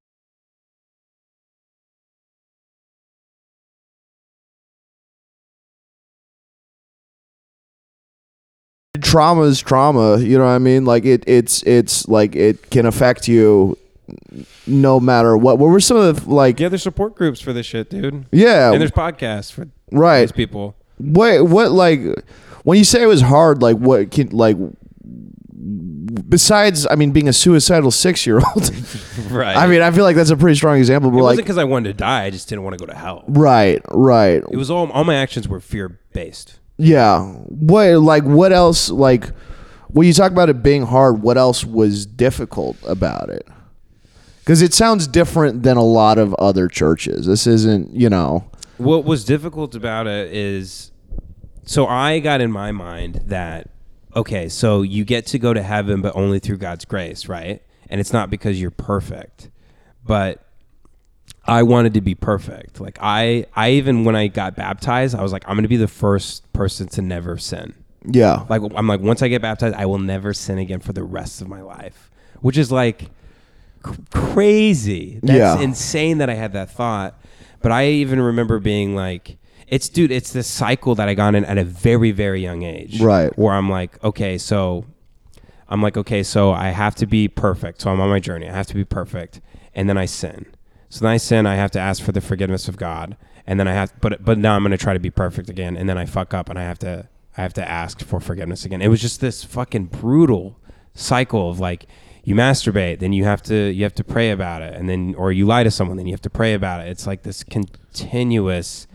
Trauma 9.07 9.43
is 9.43 9.61
trauma, 9.61 10.19
you 10.19 10.37
know 10.37 10.45
what 10.45 10.51
I 10.51 10.59
mean? 10.59 10.85
Like 10.85 11.05
it 11.05 11.25
it's 11.27 11.63
it's 11.63 12.09
like 12.09 12.35
it 12.37 12.71
can 12.71 12.87
affect 12.87 13.29
you 13.29 13.79
no 14.67 14.99
matter 15.01 15.37
what. 15.37 15.59
What 15.59 15.69
were 15.71 15.81
some 15.81 15.97
of 15.97 16.25
the 16.25 16.31
like 16.31 16.61
Yeah, 16.61 16.69
there's 16.69 16.83
support 16.83 17.15
groups 17.15 17.41
for 17.41 17.53
this 17.53 17.67
shit, 17.67 17.89
dude. 17.91 18.27
yeah, 18.33 18.73
And 18.73 18.81
there's 18.81 18.91
podcasts 18.91 19.53
for 19.53 19.69
right. 19.93 20.21
these 20.23 20.33
people. 20.33 20.77
What 20.99 21.47
what 21.47 21.71
like 21.73 22.01
when 22.65 22.79
you 22.79 22.85
say 22.85 23.03
it 23.03 23.07
was 23.07 23.23
hard, 23.23 23.63
like 23.63 23.77
what 23.77 24.11
can 24.11 24.31
like 24.31 24.57
besides 26.29 26.87
I 26.91 26.95
mean 26.97 27.13
being 27.13 27.29
a 27.29 27.33
suicidal 27.33 27.91
six 27.91 28.27
year 28.27 28.41
old. 28.41 28.71
Right. 29.31 29.57
I 29.57 29.67
mean 29.67 29.83
I 29.83 29.91
feel 29.91 30.05
like 30.05 30.15
that's 30.15 30.31
a 30.31 30.37
pretty 30.37 30.57
strong 30.57 30.79
example. 30.79 31.11
But 31.11 31.19
it 31.19 31.23
like 31.23 31.31
wasn't 31.33 31.47
because 31.47 31.59
I 31.59 31.65
wanted 31.65 31.89
to 31.89 31.95
die. 31.95 32.25
I 32.25 32.31
just 32.31 32.49
didn't 32.49 32.65
want 32.65 32.79
to 32.79 32.85
go 32.85 32.91
to 32.93 32.97
hell. 32.97 33.25
right, 33.27 33.81
right. 33.91 34.43
It 34.51 34.57
was 34.57 34.71
all 34.71 34.91
all 34.93 35.05
my 35.05 35.15
actions 35.17 35.49
were 35.49 35.61
fear 35.61 36.01
based. 36.13 36.59
Yeah. 36.79 37.23
What 37.23 37.99
like 38.01 38.25
what 38.25 38.53
else 38.53 38.91
like 38.91 39.31
when 39.89 40.07
you 40.07 40.13
talk 40.13 40.33
about 40.33 40.49
it 40.49 40.63
being 40.63 40.85
hard, 40.85 41.23
what 41.23 41.37
else 41.37 41.65
was 41.65 42.07
difficult 42.07 42.77
about 42.87 43.31
it? 43.31 43.47
Cuz 44.45 44.63
it 44.63 44.75
sounds 44.75 45.07
different 45.07 45.63
than 45.63 45.77
a 45.77 45.85
lot 45.85 46.19
of 46.19 46.35
other 46.35 46.69
churches. 46.69 47.27
This 47.27 47.47
isn't, 47.47 47.95
you 47.95 48.09
know. 48.09 48.45
What 48.79 49.05
was 49.05 49.25
difficult 49.25 49.75
about 49.75 50.07
it 50.07 50.33
is, 50.33 50.93
so 51.65 51.87
I 51.87 52.19
got 52.19 52.41
in 52.41 52.53
my 52.53 52.73
mind 52.73 53.23
that 53.27 53.71
okay, 54.15 54.49
so 54.49 54.81
you 54.83 55.05
get 55.05 55.27
to 55.27 55.39
go 55.39 55.53
to 55.53 55.63
heaven, 55.63 56.01
but 56.01 56.17
only 56.17 56.39
through 56.39 56.57
God's 56.57 56.87
grace, 56.87 57.29
right? 57.29 57.63
And 57.89 58.01
it's 58.01 58.13
not 58.13 58.31
because 58.31 58.61
you're 58.61 58.71
perfect, 58.71 59.51
but 60.05 60.46
I 61.49 61.63
wanted 61.63 61.95
to 61.95 62.01
be 62.01 62.15
perfect. 62.15 62.81
Like 62.81 62.99
I, 63.01 63.47
I 63.55 63.71
even 63.71 64.05
when 64.05 64.17
I 64.17 64.27
got 64.29 64.57
baptized, 64.57 65.15
I 65.15 65.23
was 65.23 65.33
like, 65.33 65.45
I'm 65.49 65.57
gonna 65.57 65.69
be 65.69 65.77
the 65.77 65.89
first 65.89 66.51
person 66.53 66.89
to 66.89 67.03
never 67.03 67.39
sin. 67.39 67.75
Yeah. 68.09 68.45
Like 68.49 68.63
I'm 68.75 68.87
like, 68.87 69.01
once 69.01 69.23
I 69.23 69.29
get 69.29 69.43
baptized, 69.43 69.75
I 69.77 69.87
will 69.87 69.99
never 69.99 70.33
sin 70.33 70.59
again 70.59 70.81
for 70.81 70.93
the 70.93 71.03
rest 71.05 71.41
of 71.41 71.49
my 71.49 71.61
life, 71.63 72.11
which 72.41 72.57
is 72.59 72.71
like 72.73 73.11
cr- 73.83 73.95
crazy. 74.13 75.21
That's 75.23 75.39
Yeah. 75.39 75.61
insane 75.61 76.19
that 76.19 76.31
I 76.31 76.35
had 76.35 76.53
that 76.53 76.71
thought. 76.71 77.19
But 77.63 77.73
I 77.73 77.89
even 77.89 78.21
remember 78.21 78.59
being 78.59 78.95
like, 78.95 79.39
it's 79.67 79.89
dude, 79.89 80.13
it's 80.13 80.33
this 80.33 80.47
cycle 80.47 80.95
that 80.95 81.09
I 81.09 81.15
got 81.15 81.35
in 81.35 81.45
at 81.45 81.59
a 81.59 81.65
very, 81.65 82.13
very 82.13 82.41
young 82.43 82.63
age. 82.63 83.01
Right. 83.01 83.37
Where 83.39 83.55
I'm 83.55 83.69
like, 83.69 84.03
okay, 84.05 84.39
so 84.39 84.85
I'm 85.69 85.83
like, 85.83 85.97
okay, 85.97 86.23
so 86.23 86.53
I 86.53 86.69
have 86.69 86.95
to 86.97 87.07
be 87.07 87.27
perfect. 87.27 87.81
So 87.81 87.91
I'm 87.91 88.01
on 88.01 88.09
my 88.09 88.21
journey. 88.21 88.49
I 88.49 88.53
have 88.55 88.69
to 88.69 88.75
be 88.75 88.85
perfect. 88.85 89.41
And 89.75 89.89
then 89.89 89.99
I 89.99 90.05
sin. 90.05 90.47
So 90.89 91.05
then 91.05 91.13
I 91.13 91.17
sin, 91.17 91.47
I 91.47 91.57
have 91.57 91.71
to 91.73 91.81
ask 91.81 92.03
for 92.03 92.13
the 92.13 92.21
forgiveness 92.21 92.69
of 92.69 92.77
God. 92.77 93.17
And 93.47 93.61
then 93.61 93.69
I 93.69 93.75
have 93.75 93.93
but 94.01 94.25
but 94.25 94.39
now 94.39 94.57
I'm 94.57 94.63
gonna 94.63 94.77
try 94.77 94.93
to 94.93 95.01
be 95.01 95.11
perfect 95.11 95.49
again. 95.49 95.77
And 95.77 95.89
then 95.89 95.99
I 95.99 96.05
fuck 96.05 96.35
up 96.35 96.49
and 96.49 96.59
I 96.59 96.63
have 96.63 96.79
to 96.81 97.09
I 97.37 97.43
have 97.43 97.55
to 97.55 97.69
ask 97.69 98.01
for 98.03 98.19
forgiveness 98.21 98.65
again. 98.65 98.83
It 98.83 98.89
was 98.89 99.01
just 99.01 99.21
this 99.21 99.45
fucking 99.45 99.87
brutal 99.87 100.59
cycle 100.95 101.51
of 101.51 101.61
like 101.61 101.87
you 102.25 102.35
masturbate, 102.35 102.99
then 102.99 103.13
you 103.13 103.25
have 103.25 103.41
to 103.45 103.71
you 103.71 103.85
have 103.85 103.95
to 103.95 104.05
pray 104.05 104.31
about 104.33 104.63
it, 104.63 104.75
and 104.75 104.89
then 104.89 105.15
or 105.17 105.31
you 105.31 105.47
lie 105.47 105.63
to 105.63 105.71
someone, 105.71 105.97
then 105.97 106.07
you 106.07 106.13
have 106.13 106.23
to 106.23 106.31
pray 106.31 106.55
about 106.55 106.81
it. 106.81 106.89
It's 106.89 107.07
like 107.07 107.23
this 107.23 107.45
continuous 107.45 108.89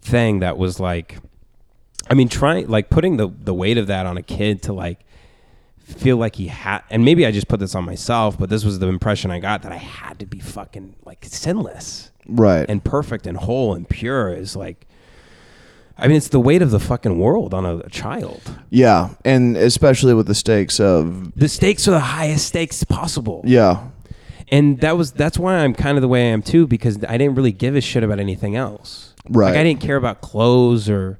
thing 0.00 0.38
that 0.38 0.56
was 0.56 0.78
like 0.78 1.18
I 2.08 2.14
mean 2.14 2.28
trying 2.28 2.68
like 2.68 2.88
putting 2.88 3.16
the 3.16 3.28
the 3.28 3.52
weight 3.52 3.78
of 3.78 3.88
that 3.88 4.06
on 4.06 4.16
a 4.16 4.22
kid 4.22 4.62
to 4.62 4.72
like 4.72 5.00
feel 5.88 6.16
like 6.16 6.36
he 6.36 6.48
had 6.48 6.82
and 6.90 7.04
maybe 7.04 7.24
I 7.26 7.30
just 7.30 7.48
put 7.48 7.60
this 7.60 7.74
on 7.74 7.84
myself, 7.84 8.38
but 8.38 8.50
this 8.50 8.64
was 8.64 8.78
the 8.78 8.88
impression 8.88 9.30
I 9.30 9.38
got 9.40 9.62
that 9.62 9.72
I 9.72 9.76
had 9.76 10.18
to 10.20 10.26
be 10.26 10.38
fucking 10.38 10.94
like 11.04 11.24
sinless 11.24 12.10
Right. 12.26 12.66
and 12.68 12.84
perfect 12.84 13.26
and 13.26 13.36
whole 13.38 13.74
and 13.74 13.88
pure 13.88 14.32
is 14.32 14.54
like 14.54 14.86
I 16.00 16.06
mean, 16.06 16.16
it's 16.16 16.28
the 16.28 16.38
weight 16.38 16.62
of 16.62 16.70
the 16.70 16.78
fucking 16.78 17.18
world 17.18 17.52
on 17.52 17.66
a, 17.66 17.78
a 17.78 17.90
child. 17.90 18.40
Yeah, 18.70 19.14
and 19.24 19.56
especially 19.56 20.14
with 20.14 20.28
the 20.28 20.34
stakes 20.34 20.78
of 20.78 21.32
The 21.34 21.48
stakes 21.48 21.88
are 21.88 21.90
the 21.90 21.98
highest 21.98 22.46
stakes 22.46 22.84
possible. 22.84 23.42
yeah, 23.44 23.88
and 24.48 24.80
that 24.80 24.96
was 24.96 25.10
that's 25.10 25.38
why 25.38 25.56
I'm 25.56 25.74
kind 25.74 25.98
of 25.98 26.02
the 26.02 26.06
way 26.08 26.28
I 26.28 26.32
am 26.32 26.42
too 26.42 26.68
because 26.68 27.02
I 27.08 27.18
didn't 27.18 27.34
really 27.34 27.50
give 27.50 27.74
a 27.74 27.80
shit 27.80 28.04
about 28.04 28.20
anything 28.20 28.54
else. 28.54 29.14
Right. 29.28 29.46
Like 29.50 29.56
I 29.56 29.64
didn't 29.64 29.80
care 29.80 29.96
about 29.96 30.20
clothes 30.20 30.88
or 30.88 31.18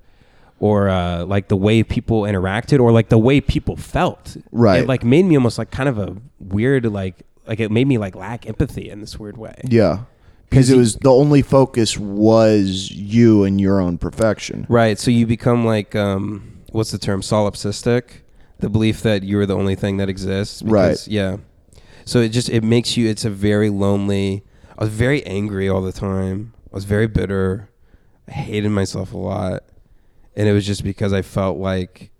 or 0.60 0.88
uh, 0.88 1.24
like 1.24 1.48
the 1.48 1.56
way 1.56 1.82
people 1.82 2.22
interacted 2.22 2.80
or 2.80 2.92
like 2.92 3.08
the 3.08 3.18
way 3.18 3.40
people 3.40 3.76
felt. 3.76 4.36
Right. 4.50 4.82
It 4.82 4.88
like 4.88 5.04
made 5.04 5.24
me 5.24 5.36
almost 5.36 5.58
like 5.58 5.70
kind 5.70 5.88
of 5.88 5.98
a 5.98 6.16
weird 6.38 6.86
like 6.86 7.22
like 7.46 7.60
it 7.60 7.70
made 7.70 7.86
me 7.86 7.98
like 7.98 8.14
lack 8.14 8.46
empathy 8.46 8.90
in 8.90 9.00
this 9.00 9.18
weird 9.18 9.36
way. 9.36 9.54
yeah, 9.64 10.00
because 10.50 10.70
it 10.70 10.76
was 10.76 10.96
the 10.96 11.10
only 11.10 11.42
focus 11.42 11.96
was 11.98 12.90
you 12.90 13.44
and 13.44 13.60
your 13.60 13.80
own 13.80 13.98
perfection. 13.98 14.66
Right. 14.68 14.98
So 14.98 15.10
you 15.10 15.26
become 15.26 15.64
like 15.64 15.94
um 15.94 16.58
what's 16.72 16.90
the 16.90 16.98
term 16.98 17.22
solipsistic, 17.22 18.22
the 18.58 18.68
belief 18.68 19.02
that 19.02 19.22
you're 19.22 19.46
the 19.46 19.56
only 19.56 19.74
thing 19.74 19.96
that 19.98 20.08
exists. 20.08 20.62
Right. 20.62 20.98
Yeah. 21.06 21.38
So 22.04 22.20
it 22.20 22.30
just 22.30 22.48
it 22.48 22.64
makes 22.64 22.96
you. 22.96 23.08
It's 23.08 23.24
a 23.24 23.30
very 23.30 23.70
lonely. 23.70 24.44
I 24.78 24.84
was 24.84 24.92
very 24.92 25.24
angry 25.26 25.68
all 25.68 25.82
the 25.82 25.92
time. 25.92 26.54
I 26.72 26.74
was 26.74 26.84
very 26.84 27.06
bitter. 27.06 27.68
I 28.28 28.32
hated 28.32 28.70
myself 28.70 29.12
a 29.12 29.16
lot, 29.18 29.64
and 30.38 30.48
it 30.48 30.52
was 30.54 30.64
just 30.66 30.82
because 30.84 31.12
I 31.12 31.20
felt 31.22 31.58
like. 31.58 32.10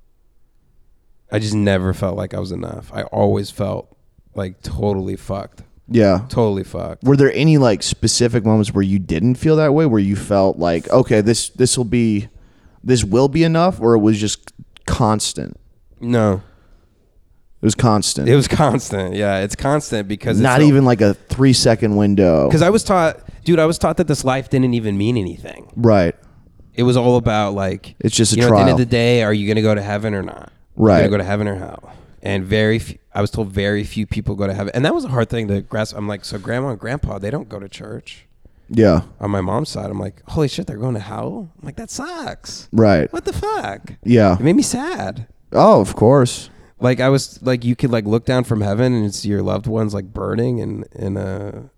I 1.31 1.39
just 1.39 1.55
never 1.55 1.93
felt 1.93 2.17
like 2.17 2.33
I 2.33 2.41
was 2.41 2.53
enough. 2.53 2.91
I 2.93 3.03
always 3.05 3.51
felt 3.51 3.95
like 4.35 4.63
totally 4.63 5.15
fucked. 5.17 5.63
Yeah. 5.87 6.25
Totally 6.31 6.65
fucked. 6.65 7.05
Were 7.05 7.17
there 7.19 7.33
any 7.35 7.59
like 7.59 7.83
specific 7.83 8.45
moments 8.47 8.73
where 8.73 8.83
you 8.83 8.99
didn't 8.99 9.35
feel 9.35 9.57
that 9.57 9.75
way, 9.75 9.85
where 9.85 10.01
you 10.01 10.17
felt 10.17 10.57
like, 10.59 10.89
okay, 10.91 11.21
this 11.21 11.51
this 11.51 11.77
will 11.77 11.85
be, 11.85 12.29
this 12.83 13.05
will 13.05 13.29
be 13.29 13.45
enough, 13.45 13.79
or 13.81 13.95
it 13.95 13.99
was 13.99 14.19
just 14.19 14.53
constant? 14.87 15.59
No, 16.01 16.43
It 17.61 17.67
was 17.67 17.75
constant. 17.75 18.29
it 18.29 18.35
was 18.37 18.49
constant. 18.49 19.15
Yeah, 19.15 19.41
it's 19.41 19.57
constant 19.57 20.09
because 20.09 20.39
it's 20.39 20.43
not 20.43 20.63
even 20.63 20.85
like 20.87 21.03
a 21.03 21.13
three 21.13 21.53
second 21.53 21.97
window. 21.97 22.47
Because 22.49 22.63
I 22.63 22.71
was 22.71 22.85
taught, 22.85 23.21
dude, 23.45 23.59
I 23.59 23.67
was 23.67 23.77
taught 23.79 23.99
that 23.99 24.07
this 24.07 24.25
life 24.25 24.49
didn't 24.49 24.73
even 24.75 24.97
mean 24.97 25.17
anything. 25.19 25.71
Right. 25.77 26.15
It 26.79 26.85
was 26.85 26.97
all 26.97 27.17
about 27.17 27.55
like 27.55 27.95
It's 28.01 28.17
just 28.17 28.33
a 28.33 28.37
you 28.37 28.43
know, 28.43 28.49
At 28.49 28.51
the 28.51 28.57
end 28.57 28.65
trial. 28.67 28.73
of 28.75 28.79
the 28.79 28.87
day, 28.87 29.23
are 29.23 29.35
you 29.35 29.47
going 29.47 29.57
to 29.57 29.63
go 29.63 29.75
to 29.75 29.83
heaven 29.83 30.15
or 30.15 30.23
not? 30.23 30.53
Right. 30.77 31.01
You're 31.01 31.09
going 31.09 31.19
to 31.19 31.25
go 31.25 31.25
to 31.25 31.29
heaven 31.29 31.49
or 31.49 31.57
hell? 31.57 31.93
And 32.23 32.45
very, 32.45 32.79
few, 32.79 32.99
I 33.13 33.21
was 33.21 33.31
told 33.31 33.49
very 33.49 33.85
few 33.85 34.07
people 34.07 34.35
go 34.37 34.47
to 34.47 34.55
heaven, 34.55 34.73
and 34.75 34.85
that 34.85 34.95
was 34.95 35.05
a 35.05 35.09
hard 35.09 35.29
thing 35.29 35.49
to 35.49 35.61
grasp. 35.61 35.97
I'm 35.97 36.09
like, 36.09 36.25
so 36.25 36.39
grandma 36.39 36.71
and 36.71 36.79
grandpa, 36.79 37.19
they 37.19 37.31
don't 37.31 37.49
go 37.49 37.59
to 37.59 37.69
church. 37.69 38.27
Yeah. 38.69 39.03
On 39.21 39.31
my 39.31 39.41
mom's 39.41 39.71
side, 39.71 39.89
I'm 39.91 39.99
like, 40.01 40.23
holy 40.29 40.47
shit, 40.49 40.67
they're 40.67 40.77
going 40.77 40.95
to 40.95 41.01
hell. 41.01 41.51
I'm 41.61 41.67
like, 41.67 41.77
that 41.77 41.91
sucks. 41.91 42.69
Right. 42.73 43.13
What 43.13 43.25
the 43.25 43.33
fuck? 43.33 43.95
Yeah. 44.05 44.35
It 44.35 44.41
made 44.41 44.57
me 44.57 44.63
sad. 44.63 45.27
Oh, 45.53 45.81
of 45.81 45.95
course. 45.97 46.51
Like 46.81 47.01
I 47.01 47.09
was 47.09 47.43
like, 47.43 47.65
you 47.65 47.75
could 47.75 47.91
like 47.91 48.05
look 48.05 48.25
down 48.25 48.45
from 48.45 48.61
heaven 48.61 48.93
and 48.93 49.13
see 49.15 49.29
your 49.31 49.43
loved 49.43 49.67
ones 49.67 49.95
like 49.95 50.13
burning 50.13 50.59
in 50.59 50.85
in 50.95 51.17
a 51.17 51.71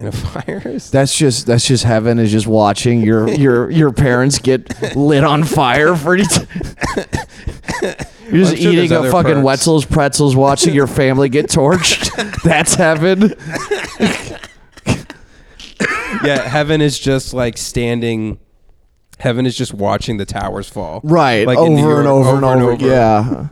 in 0.00 0.06
a 0.06 0.12
fire. 0.12 0.60
That's 0.60 1.16
just 1.16 1.46
that's 1.46 1.66
just 1.66 1.84
heaven 1.84 2.18
is 2.18 2.30
just 2.30 2.46
watching 2.46 3.00
your 3.02 3.28
your 3.28 3.70
your 3.70 3.92
parents 3.92 4.38
get 4.38 4.96
lit 4.96 5.24
on 5.24 5.44
fire 5.44 5.96
for 5.96 6.16
each. 6.16 6.26
You're 8.30 8.44
just 8.44 8.52
I'm 8.52 8.58
sure 8.58 8.72
eating 8.72 8.92
a 8.92 9.10
fucking 9.10 9.34
perks. 9.36 9.44
Wetzel's 9.44 9.84
pretzels, 9.86 10.36
watching 10.36 10.74
your 10.74 10.86
family 10.86 11.30
get 11.30 11.46
torched. 11.46 12.42
That's 12.42 12.74
heaven. 12.74 13.32
yeah, 16.22 16.46
heaven 16.46 16.82
is 16.82 16.98
just 16.98 17.32
like 17.32 17.56
standing. 17.56 18.38
Heaven 19.18 19.46
is 19.46 19.56
just 19.56 19.72
watching 19.72 20.18
the 20.18 20.26
towers 20.26 20.68
fall. 20.68 21.00
Right. 21.02 21.46
Like 21.46 21.58
in 21.58 21.74
New 21.74 21.86
over, 21.90 21.98
and 22.00 22.06
over, 22.08 22.36
and 22.36 22.44
over 22.44 22.86
Yeah. 22.86 23.48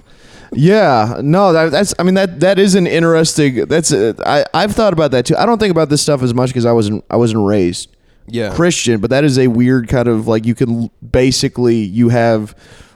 Yeah. 0.52 1.20
No, 1.22 1.52
that, 1.52 1.70
that's. 1.70 1.94
I 1.98 2.02
mean 2.02 2.14
that 2.14 2.40
that 2.40 2.58
is 2.58 2.74
an 2.74 2.86
interesting. 2.86 3.66
That's. 3.66 3.92
I 3.92 4.44
I've 4.54 4.72
thought 4.74 4.92
about 4.92 5.10
that 5.12 5.26
too. 5.26 5.36
I 5.36 5.46
don't 5.46 5.58
think 5.58 5.70
about 5.70 5.88
this 5.88 6.02
stuff 6.02 6.22
as 6.22 6.34
much 6.34 6.50
because 6.50 6.64
I 6.66 6.72
wasn't 6.72 7.04
I 7.10 7.16
wasn't 7.16 7.46
raised 7.46 7.94
Yeah. 8.28 8.54
Christian, 8.54 9.00
but 9.00 9.10
that 9.10 9.24
is 9.24 9.38
a 9.38 9.48
weird 9.48 9.88
kind 9.88 10.08
of 10.08 10.26
like 10.28 10.46
you 10.46 10.54
can 10.54 10.90
basically 11.08 11.76
you 11.76 12.08
have 12.10 12.54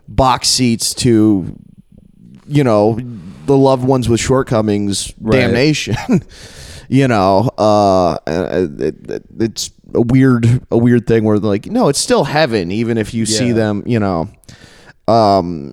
box 0.08 0.48
seats 0.48 0.92
to 0.94 1.56
you 2.46 2.64
know 2.64 2.98
the 3.46 3.56
loved 3.56 3.84
ones 3.84 4.08
with 4.08 4.20
shortcomings 4.20 5.12
Right. 5.20 5.40
damnation. 5.40 5.96
you 6.88 7.06
know, 7.08 7.48
uh, 7.58 8.18
it, 8.26 9.10
it- 9.10 9.24
it's 9.40 9.70
a 9.94 10.00
weird 10.02 10.46
a 10.70 10.78
weird 10.78 11.06
thing 11.06 11.24
where 11.24 11.38
they're 11.38 11.50
like 11.50 11.66
no, 11.66 11.88
it's 11.88 11.98
still 11.98 12.24
heaven 12.24 12.70
even 12.70 12.96
if 12.98 13.12
you 13.14 13.26
see 13.26 13.50
them, 13.52 13.82
you 13.86 13.98
know. 13.98 14.28
Um 15.10 15.72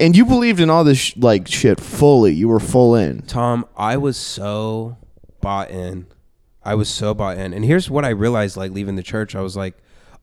and 0.00 0.16
you 0.16 0.24
believed 0.24 0.60
in 0.60 0.70
all 0.70 0.84
this 0.84 0.98
sh- 0.98 1.16
like 1.16 1.46
shit 1.46 1.80
fully. 1.80 2.32
You 2.32 2.48
were 2.48 2.60
full 2.60 2.94
in. 2.94 3.22
Tom, 3.22 3.66
I 3.76 3.96
was 3.96 4.16
so 4.16 4.96
bought 5.40 5.70
in. 5.70 6.06
I 6.64 6.74
was 6.74 6.88
so 6.88 7.14
bought 7.14 7.38
in. 7.38 7.52
And 7.52 7.64
here's 7.64 7.90
what 7.90 8.04
I 8.04 8.10
realized 8.10 8.56
like 8.56 8.72
leaving 8.72 8.96
the 8.96 9.02
church. 9.02 9.34
I 9.34 9.40
was 9.40 9.56
like, 9.56 9.74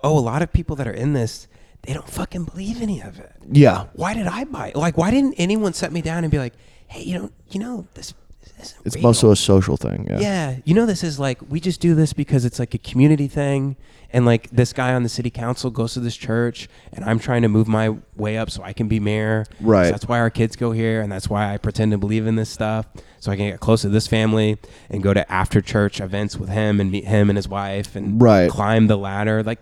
oh, 0.04 0.18
a 0.18 0.20
lot 0.20 0.42
of 0.42 0.52
people 0.54 0.76
that 0.78 0.88
are 0.88 0.94
in 0.94 1.14
this, 1.14 1.48
they 1.84 1.94
don't 1.94 2.10
fucking 2.10 2.46
believe 2.46 2.82
any 2.82 3.02
of 3.02 3.20
it. 3.20 3.32
Yeah. 3.52 3.86
Why 3.94 4.14
did 4.14 4.28
I 4.28 4.44
buy 4.46 4.70
it? 4.70 4.76
Like, 4.76 4.98
why 4.98 5.12
didn't 5.12 5.36
anyone 5.38 5.74
set 5.74 5.92
me 5.92 6.02
down 6.02 6.24
and 6.24 6.32
be 6.32 6.40
like, 6.40 6.54
hey, 6.88 7.04
you 7.04 7.18
know, 7.20 7.30
you 7.50 7.60
know, 7.60 7.88
this, 7.94 8.14
this 8.42 8.54
isn't 8.72 8.86
It's 8.88 8.96
real. 8.96 9.08
also 9.08 9.32
a 9.32 9.36
social 9.36 9.78
thing. 9.78 10.08
Yeah. 10.10 10.20
Yeah, 10.20 10.58
you 10.66 10.74
know, 10.74 10.86
this 10.86 11.04
is 11.04 11.20
like 11.20 11.40
we 11.50 11.60
just 11.60 11.80
do 11.82 11.94
this 11.96 12.14
because 12.14 12.46
it's 12.46 12.60
like 12.60 12.74
a 12.74 12.78
community 12.80 13.28
thing, 13.28 13.76
and 14.12 14.26
like 14.26 14.50
this 14.50 14.74
guy 14.74 14.94
on 14.94 15.04
the 15.04 15.10
city 15.10 15.30
council 15.30 15.70
goes 15.70 15.94
to 15.94 16.00
this 16.00 16.16
church, 16.18 16.68
and 16.94 17.06
I'm 17.06 17.20
trying 17.20 17.42
to 17.44 17.48
move 17.48 17.68
my 17.68 17.96
way 18.16 18.38
up 18.38 18.50
so 18.50 18.64
I 18.64 18.74
can 18.74 18.88
be 18.88 19.00
mayor. 19.00 19.46
So 19.48 19.56
Right. 19.66 19.92
that's 19.92 20.08
why 20.08 20.20
our 20.20 20.30
kids 20.30 20.56
go 20.56 20.72
here, 20.72 21.02
and 21.02 21.12
that's 21.12 21.30
why 21.30 21.54
I 21.54 21.58
pretend 21.58 21.92
to 21.92 21.98
believe 21.98 22.26
in 22.28 22.36
this 22.36 22.50
stuff, 22.50 22.86
so 23.20 23.32
I 23.32 23.36
can 23.36 23.50
get 23.50 23.60
close 23.60 23.82
to 23.84 23.90
this 23.90 24.08
family 24.08 24.58
and 24.90 25.04
go 25.04 25.14
to 25.14 25.30
after 25.32 25.62
church 25.62 26.00
events 26.02 26.38
with 26.38 26.50
him 26.50 26.80
and 26.80 26.92
meet 26.92 27.06
him 27.06 27.30
and 27.30 27.38
his 27.38 27.48
wife 27.48 27.96
and 27.96 28.22
Right. 28.22 28.50
climb 28.50 28.88
the 28.88 28.98
ladder. 28.98 29.44
Like, 29.44 29.62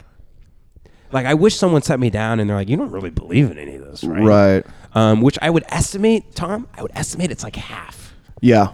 like 1.11 1.25
I 1.25 1.33
wish 1.33 1.55
someone 1.55 1.81
set 1.81 1.99
me 1.99 2.09
down 2.09 2.39
and 2.39 2.49
they're 2.49 2.57
like, 2.57 2.69
you 2.69 2.77
don't 2.77 2.91
really 2.91 3.09
believe 3.09 3.49
in 3.51 3.57
any 3.57 3.75
of 3.75 3.85
this, 3.85 4.03
right? 4.03 4.23
Right. 4.23 4.65
Um, 4.93 5.21
which 5.21 5.37
I 5.41 5.49
would 5.49 5.63
estimate, 5.69 6.35
Tom. 6.35 6.67
I 6.77 6.81
would 6.81 6.91
estimate 6.95 7.31
it's 7.31 7.43
like 7.43 7.55
half. 7.55 8.13
Yeah. 8.41 8.69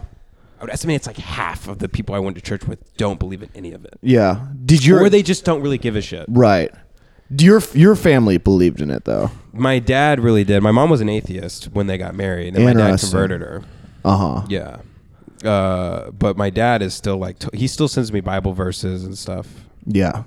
I 0.64 0.66
would 0.66 0.72
estimate 0.72 0.96
it's 0.96 1.06
like 1.06 1.18
half 1.18 1.68
of 1.68 1.78
the 1.78 1.90
people 1.90 2.14
I 2.14 2.18
went 2.20 2.36
to 2.36 2.42
church 2.42 2.64
with 2.66 2.96
don't 2.96 3.18
believe 3.18 3.42
in 3.42 3.50
any 3.54 3.72
of 3.72 3.84
it. 3.84 3.98
Yeah. 4.00 4.46
Did 4.64 4.82
your 4.82 5.02
or 5.02 5.10
they 5.10 5.22
just 5.22 5.44
don't 5.44 5.60
really 5.60 5.76
give 5.76 5.94
a 5.94 6.00
shit. 6.00 6.24
right? 6.26 6.72
Do 7.34 7.44
your 7.44 7.60
your 7.74 7.94
family 7.96 8.38
believed 8.38 8.80
in 8.80 8.90
it 8.90 9.04
though? 9.04 9.30
My 9.52 9.78
dad 9.78 10.20
really 10.20 10.42
did. 10.42 10.62
My 10.62 10.70
mom 10.70 10.88
was 10.88 11.02
an 11.02 11.10
atheist 11.10 11.66
when 11.72 11.86
they 11.86 11.98
got 11.98 12.14
married, 12.14 12.54
and 12.54 12.64
my 12.64 12.72
dad 12.72 12.80
Interesting. 12.80 13.10
converted 13.10 13.40
her. 13.42 13.62
Uh 14.06 14.16
huh. 14.16 14.46
Yeah. 14.48 14.78
Uh, 15.46 16.10
but 16.12 16.38
my 16.38 16.48
dad 16.48 16.80
is 16.80 16.94
still 16.94 17.18
like, 17.18 17.38
t- 17.38 17.48
he 17.52 17.66
still 17.66 17.88
sends 17.88 18.10
me 18.10 18.20
Bible 18.22 18.54
verses 18.54 19.04
and 19.04 19.18
stuff. 19.18 19.46
Yeah. 19.84 20.22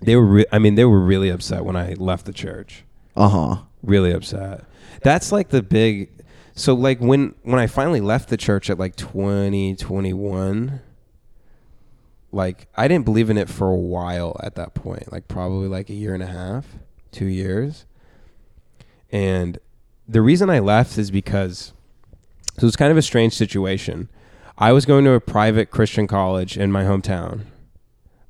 They 0.00 0.16
were, 0.16 0.24
re- 0.24 0.46
I 0.50 0.58
mean, 0.58 0.74
they 0.76 0.86
were 0.86 1.00
really 1.00 1.28
upset 1.28 1.66
when 1.66 1.76
I 1.76 1.92
left 1.98 2.24
the 2.24 2.32
church. 2.32 2.84
Uh 3.14 3.28
huh. 3.28 3.56
Really 3.82 4.12
upset. 4.12 4.64
That's 5.02 5.32
like 5.32 5.50
the 5.50 5.62
big. 5.62 6.08
So 6.54 6.74
like 6.74 6.98
when 7.00 7.34
when 7.42 7.58
I 7.58 7.66
finally 7.66 8.00
left 8.00 8.28
the 8.28 8.36
church 8.36 8.68
at 8.68 8.78
like 8.78 8.96
2021, 8.96 10.80
like 12.30 12.68
I 12.76 12.88
didn't 12.88 13.04
believe 13.04 13.30
in 13.30 13.38
it 13.38 13.48
for 13.48 13.68
a 13.68 13.76
while 13.76 14.38
at 14.42 14.54
that 14.56 14.74
point, 14.74 15.10
like 15.10 15.28
probably 15.28 15.68
like 15.68 15.88
a 15.88 15.94
year 15.94 16.14
and 16.14 16.22
a 16.22 16.26
half, 16.26 16.66
2 17.12 17.26
years. 17.26 17.86
And 19.10 19.58
the 20.06 20.22
reason 20.22 20.50
I 20.50 20.58
left 20.58 20.98
is 20.98 21.10
because 21.10 21.72
so 22.58 22.66
it's 22.66 22.76
kind 22.76 22.90
of 22.90 22.98
a 22.98 23.02
strange 23.02 23.32
situation. 23.34 24.10
I 24.58 24.72
was 24.72 24.84
going 24.84 25.04
to 25.04 25.12
a 25.12 25.20
private 25.20 25.70
Christian 25.70 26.06
college 26.06 26.58
in 26.58 26.70
my 26.70 26.84
hometown. 26.84 27.46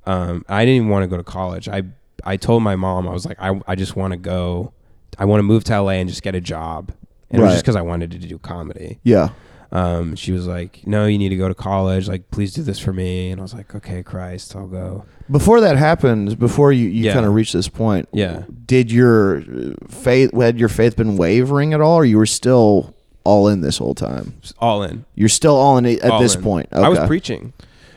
Um, 0.05 0.45
I 0.47 0.63
didn't 0.63 0.75
even 0.75 0.89
want 0.89 1.03
to 1.03 1.07
go 1.07 1.17
to 1.17 1.23
college. 1.23 1.67
I 1.67 1.83
I 2.23 2.37
told 2.37 2.63
my 2.63 2.77
mom 2.77 3.07
I 3.07 3.11
was 3.11 3.25
like 3.25 3.37
I 3.39 3.59
I 3.67 3.75
just 3.75 3.97
want 3.97 4.11
to 4.11 4.17
go. 4.17 4.71
I 5.19 5.25
want 5.25 5.39
to 5.39 5.43
move 5.43 5.65
to 5.65 5.81
LA 5.81 5.91
and 5.91 6.09
just 6.09 6.23
get 6.23 6.35
a 6.35 6.41
job. 6.41 6.93
And 7.33 7.39
it 7.41 7.43
was 7.43 7.49
Right. 7.49 7.53
just 7.55 7.65
because 7.65 7.75
I 7.75 7.81
wanted 7.81 8.11
to 8.11 8.17
do 8.19 8.37
comedy. 8.37 8.99
Yeah. 9.03 9.29
Um, 9.71 10.15
she 10.15 10.31
was 10.31 10.45
like, 10.45 10.81
"No, 10.85 11.07
you 11.07 11.17
need 11.17 11.29
to 11.29 11.35
go 11.35 11.47
to 11.47 11.55
college. 11.55 12.07
Like, 12.07 12.29
please 12.29 12.53
do 12.53 12.61
this 12.61 12.77
for 12.77 12.93
me." 12.93 13.31
And 13.31 13.41
I 13.41 13.43
was 13.43 13.55
like, 13.55 13.73
"Okay, 13.73 14.03
Christ, 14.03 14.55
I'll 14.55 14.67
go." 14.67 15.03
Before 15.31 15.59
that 15.61 15.77
happened, 15.77 16.37
before 16.37 16.71
you, 16.71 16.87
you 16.87 17.05
Yeah. 17.05 17.13
kind 17.13 17.25
of 17.25 17.33
reached 17.33 17.53
this 17.53 17.69
point, 17.69 18.07
Yeah. 18.13 18.43
did 18.67 18.91
your 18.91 19.39
uh, 19.39 19.43
faith 19.89 20.31
had 20.39 20.59
your 20.59 20.69
faith 20.69 20.95
been 20.95 21.17
wavering 21.17 21.73
at 21.73 21.81
all, 21.81 21.95
or 21.95 22.05
you 22.05 22.17
were 22.19 22.27
still 22.27 22.93
all 23.23 23.47
in 23.47 23.61
this 23.61 23.79
whole 23.79 23.95
time? 23.95 24.33
Just 24.41 24.53
all 24.59 24.83
in. 24.83 25.05
You're 25.15 25.27
still 25.29 25.55
all 25.55 25.75
in 25.79 25.87
it 25.87 26.01
at 26.01 26.11
all 26.11 26.19
this 26.21 26.35
in. 26.35 26.43
point. 26.43 26.67
I 26.71 26.87
was 26.87 26.99
Okay. 26.99 27.07
preaching. 27.07 27.53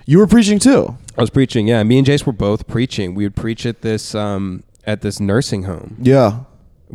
You 0.06 0.16
were 0.18 0.26
preaching 0.26 0.58
too. 0.58 0.94
I 1.18 1.20
was 1.20 1.28
preaching. 1.30 1.68
Yeah, 1.68 1.82
me 1.82 1.98
and 1.98 2.06
Jace 2.06 2.24
were 2.24 2.32
both 2.32 2.66
preaching. 2.66 3.14
We 3.14 3.24
would 3.24 3.36
preach 3.36 3.66
at 3.66 3.82
this 3.82 4.14
um, 4.14 4.62
at 4.86 5.02
this 5.02 5.20
nursing 5.20 5.64
home. 5.64 5.96
Yeah. 6.00 6.38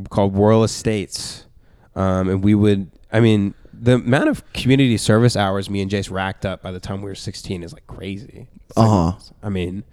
called 0.09 0.35
Royal 0.35 0.63
Estates, 0.63 1.43
um, 1.95 2.29
and 2.29 2.43
we 2.43 2.55
would. 2.55 2.89
I 3.11 3.19
mean, 3.19 3.53
the 3.73 3.95
amount 3.95 4.29
of 4.29 4.51
community 4.53 4.95
service 4.97 5.35
hours 5.35 5.69
me 5.69 5.81
and 5.81 5.89
Jace 5.91 6.09
racked 6.11 6.45
up 6.45 6.61
by 6.61 6.71
the 6.71 6.79
time 6.79 7.01
we 7.01 7.09
were 7.09 7.15
16 7.15 7.63
is 7.63 7.73
like 7.73 7.85
crazy. 7.87 8.47
Like- 8.75 8.87
Uh 8.87 9.11
huh. 9.11 9.19
I 9.43 9.49
mean, 9.49 9.83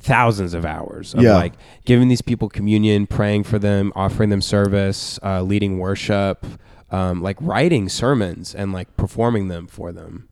thousands 0.00 0.54
of 0.54 0.64
hours 0.64 1.14
of 1.14 1.22
Yeah. 1.22 1.34
like 1.36 1.52
giving 1.84 2.08
these 2.08 2.22
people 2.22 2.48
communion, 2.48 3.06
praying 3.06 3.44
for 3.44 3.58
them, 3.58 3.92
offering 3.94 4.30
them 4.30 4.40
service, 4.40 5.18
uh, 5.22 5.42
leading 5.42 5.78
worship, 5.78 6.44
um, 6.90 7.22
like 7.22 7.36
writing 7.40 7.88
sermons 7.88 8.54
and 8.54 8.72
like 8.72 8.96
performing 8.96 9.48
them 9.48 9.66
for 9.68 9.92
them. 9.92 10.28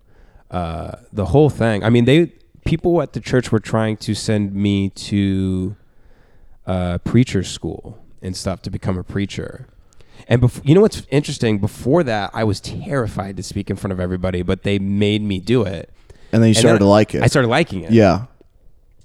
Uh, 0.51 0.93
the 1.13 1.27
whole 1.27 1.49
thing. 1.51 1.85
I 1.85 1.91
mean, 1.91 2.05
they 2.07 2.33
people 2.65 3.01
at 3.03 3.13
the 3.13 3.21
church 3.21 3.53
were 3.53 3.61
trying 3.61 3.97
to 3.99 4.15
send 4.15 4.53
me 4.53 4.91
to 4.91 5.77
uh, 6.67 6.99
preacher 6.99 7.43
school 7.45 7.99
and 8.21 8.37
stuff 8.37 8.61
to 8.63 8.71
become 8.71 8.99
a 8.99 9.05
preacher. 9.05 9.69
And 10.31 10.41
bef- 10.41 10.61
you 10.67 10.75
know 10.75 10.81
what's 10.81 11.03
interesting? 11.11 11.59
Before 11.59 12.03
that, 12.05 12.31
I 12.33 12.45
was 12.45 12.61
terrified 12.61 13.37
to 13.37 13.43
speak 13.43 13.69
in 13.69 13.77
front 13.77 13.93
of 13.93 14.01
everybody, 14.01 14.43
but 14.43 14.63
they 14.63 14.79
made 14.79 15.21
me 15.23 15.41
do 15.41 15.65
it. 15.65 15.91
And 16.33 16.41
then 16.43 16.49
you 16.49 16.53
And 16.53 16.57
started 16.57 16.75
then 16.75 16.87
to 16.87 16.87
like 16.87 17.15
it. 17.15 17.23
I 17.23 17.27
started 17.27 17.49
liking 17.49 17.83
it. 17.83 17.91
yeah. 17.91 18.27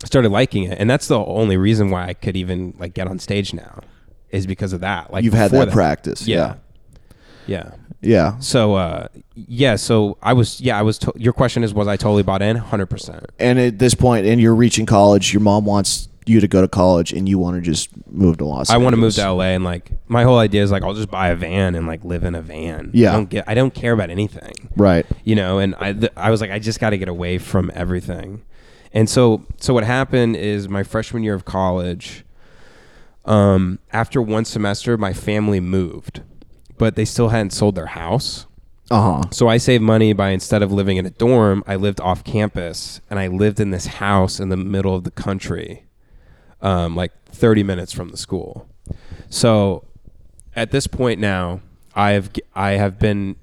I 0.03 0.05
started 0.07 0.30
liking 0.30 0.63
it, 0.65 0.78
and 0.80 0.88
that's 0.89 1.07
the 1.07 1.17
only 1.17 1.57
reason 1.57 1.89
why 1.89 2.05
I 2.07 2.13
could 2.13 2.38
even 2.38 2.76
like 2.78 2.93
get 2.93 3.07
on 3.07 3.17
stage 3.17 3.53
now, 3.53 3.80
is 4.30 4.45
because 4.45 4.71
of 4.73 4.82
that. 4.82 5.11
Like 5.11 5.23
You've 5.23 5.34
had 5.34 5.49
before 5.51 5.65
that 5.65 5.73
practice. 5.73 6.28
Yeah. 6.28 6.55
Yeah. 7.47 7.63
yeah. 7.63 7.71
Yeah. 8.01 8.38
So 8.39 8.76
uh, 8.76 9.07
yeah, 9.34 9.78
so 9.78 10.17
I 10.21 10.34
was 10.34 10.61
yeah 10.61 10.78
I 10.78 10.84
was. 10.84 10.99
To- 10.99 11.13
your 11.15 11.34
question 11.34 11.63
is 11.63 11.73
was 11.73 11.88
I 11.88 11.95
totally 11.97 12.21
bought 12.21 12.43
in? 12.43 12.55
Hundred 12.57 12.86
percent. 12.88 13.26
And 13.39 13.57
at 13.57 13.80
this 13.80 13.95
point, 13.95 14.28
and 14.28 14.39
you're 14.39 14.53
reaching 14.53 14.86
college, 14.86 15.34
your 15.34 15.41
mom 15.41 15.65
wants 15.65 16.07
you 16.26 16.39
to 16.39 16.47
go 16.47 16.61
to 16.61 16.67
college, 16.67 17.13
and 17.13 17.28
you 17.30 17.38
want 17.38 17.55
to 17.55 17.61
just 17.61 17.89
move 18.07 18.38
to 18.38 18.45
Los 18.45 18.69
Angeles. 18.69 18.69
I 18.71 18.78
want 18.78 18.93
to 18.93 18.97
move 18.97 19.13
to 19.15 19.32
LA 19.32 19.45
and 19.45 19.63
like 19.63 19.91
my 20.07 20.23
whole 20.23 20.38
idea 20.38 20.63
is 20.63 20.71
like 20.71 20.84
I'll 20.84 20.93
just 20.93 21.11
buy 21.11 21.30
a 21.30 21.36
van 21.36 21.76
and 21.76 21.88
like 21.88 22.03
live 22.03 22.23
in 22.23 22.36
a 22.36 22.41
van. 22.41 22.91
Yeah. 22.93 23.11
I 23.11 23.13
don't 23.13 23.30
get 23.30 23.43
I 23.47 23.53
don't 23.53 23.73
care 23.73 23.93
about 23.93 24.09
anything. 24.09 24.69
Right. 24.76 25.05
You 25.23 25.36
know, 25.36 25.59
and 25.59 25.76
I 25.76 25.93
th- 25.93 26.11
I 26.15 26.32
was 26.32 26.41
like 26.41 26.51
I 26.51 26.59
just 26.59 26.80
got 26.80 26.91
to 26.91 26.97
get 26.97 27.09
away 27.09 27.38
from 27.38 27.71
everything. 27.73 28.43
And 28.93 29.09
so 29.09 29.45
so 29.57 29.73
what 29.73 29.84
happened 29.84 30.36
is 30.36 30.69
my 30.69 30.84
freshman 30.84 31.23
year 31.23 31.34
of 31.34 31.45
college 31.45 32.23
um 33.26 33.80
after 33.91 34.21
one 34.21 34.45
semester 34.45 34.97
my 34.97 35.13
family 35.13 35.59
moved, 35.59 36.21
but 36.78 36.95
they 36.95 37.05
still 37.05 37.30
hadn't 37.30 37.51
sold 37.51 37.76
their 37.76 37.88
house. 37.88 38.45
Uh 38.91 39.01
huh. 39.01 39.23
So 39.32 39.47
I 39.47 39.57
saved 39.57 39.84
money 39.84 40.13
by 40.13 40.30
instead 40.30 40.61
of 40.61 40.71
living 40.71 40.97
in 40.97 41.05
a 41.05 41.09
dorm, 41.09 41.63
I 41.65 41.76
lived 41.76 41.99
off 41.99 42.23
campus 42.23 43.01
and 43.09 43.19
I 43.19 43.28
lived 43.28 43.59
in 43.59 43.71
this 43.71 43.88
house 43.88 44.39
in 44.39 44.49
the 44.49 44.57
middle 44.57 44.95
of 44.95 45.03
the 45.03 45.11
country, 45.11 45.86
um, 46.62 46.95
like 46.95 47.12
30 47.28 47.64
minutes 47.64 47.91
from 47.91 48.10
the 48.10 48.18
school. 48.18 48.68
So 49.30 49.84
at 50.56 50.72
this 50.72 50.88
point 50.88 51.20
now, 51.20 51.62
I've 51.95 52.30
I 52.53 52.72
have 52.72 52.99
been 52.99 53.36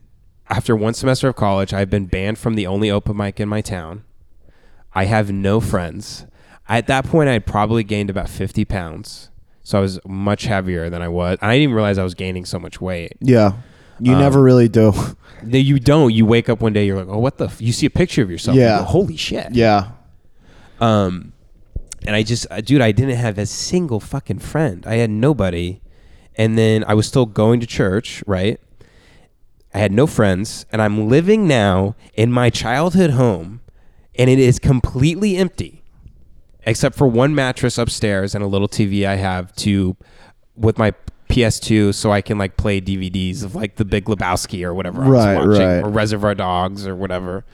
after 0.48 0.76
one 0.76 0.94
semester 0.94 1.28
of 1.28 1.36
college, 1.36 1.72
I've 1.72 1.88
been 1.90 2.06
banned 2.06 2.38
from 2.38 2.54
the 2.54 2.66
only 2.66 2.90
open 2.90 3.16
mic 3.16 3.40
in 3.40 3.48
my 3.48 3.60
town. 3.60 4.04
I 4.94 5.04
have 5.06 5.32
no 5.32 5.60
friends. 5.60 6.26
At 6.68 6.86
that 6.86 7.06
point, 7.06 7.28
I 7.28 7.32
had 7.34 7.46
probably 7.46 7.82
gained 7.84 8.10
about 8.10 8.28
50 8.28 8.64
pounds. 8.66 9.30
So 9.64 9.78
I 9.78 9.80
was 9.80 9.98
much 10.06 10.44
heavier 10.44 10.90
than 10.90 11.00
I 11.02 11.08
was. 11.08 11.38
I 11.40 11.46
didn't 11.52 11.62
even 11.62 11.74
realize 11.74 11.96
I 11.98 12.02
was 12.04 12.14
gaining 12.14 12.44
so 12.44 12.58
much 12.58 12.80
weight. 12.80 13.12
Yeah. 13.20 13.52
You 14.00 14.12
Um, 14.14 14.18
never 14.20 14.42
really 14.42 14.68
do. 14.68 14.92
No, 15.44 15.58
you 15.58 15.80
don't. 15.80 16.12
You 16.12 16.24
wake 16.24 16.48
up 16.48 16.60
one 16.60 16.72
day, 16.72 16.86
you're 16.86 16.96
like, 16.98 17.08
oh, 17.08 17.18
what 17.18 17.36
the? 17.38 17.46
F-? 17.46 17.60
You 17.60 17.72
see 17.72 17.86
a 17.86 17.90
picture 17.90 18.22
of 18.22 18.30
yourself. 18.30 18.56
Yeah. 18.56 18.78
go, 18.78 18.84
Holy 18.84 19.16
shit. 19.16 19.48
yeah. 19.56 19.88
Um, 20.80 21.32
and 22.06 22.16
I 22.16 22.22
just, 22.22 22.46
uh, 22.50 22.60
dude, 22.60 22.80
I 22.80 22.92
didn't 22.92 23.16
have 23.16 23.38
a 23.38 23.46
single 23.46 24.00
fucking 24.00 24.40
friend. 24.40 24.84
I 24.86 24.96
had 24.96 25.10
nobody. 25.10 25.80
And 26.36 26.56
then 26.56 26.82
I 26.88 26.94
was 26.94 27.06
still 27.06 27.26
going 27.26 27.60
to 27.60 27.66
church, 27.66 28.24
right? 28.26 28.58
I 29.74 29.78
had 29.78 29.92
no 29.92 30.06
friends, 30.06 30.66
and 30.72 30.80
I'm 30.82 31.08
living 31.08 31.46
now 31.46 31.94
in 32.14 32.30
my 32.32 32.50
childhood 32.50 33.10
home, 33.10 33.60
and 34.18 34.28
it 34.28 34.38
is 34.38 34.58
completely 34.58 35.36
empty, 35.36 35.82
except 36.66 36.94
for 36.96 37.06
one 37.06 37.34
mattress 37.34 37.78
upstairs 37.78 38.34
and 38.34 38.42
a 38.44 38.46
little 38.46 38.68
TV 38.68 39.06
I 39.06 39.16
have 39.16 39.54
to, 39.56 39.96
with 40.56 40.76
my 40.78 40.92
PS2, 41.30 41.94
so 41.94 42.12
I 42.12 42.20
can 42.20 42.36
like 42.36 42.56
play 42.58 42.80
DVDs 42.80 43.42
of 43.42 43.54
like 43.54 43.76
The 43.76 43.84
Big 43.86 44.04
Lebowski 44.06 44.62
or 44.64 44.74
whatever 44.74 45.00
Right, 45.02 45.36
I 45.36 45.38
was 45.38 45.46
watching, 45.58 45.66
right. 45.66 45.84
or 45.84 45.88
Reservoir 45.88 46.34
Dogs 46.34 46.86
or 46.86 46.94
whatever. 46.94 47.44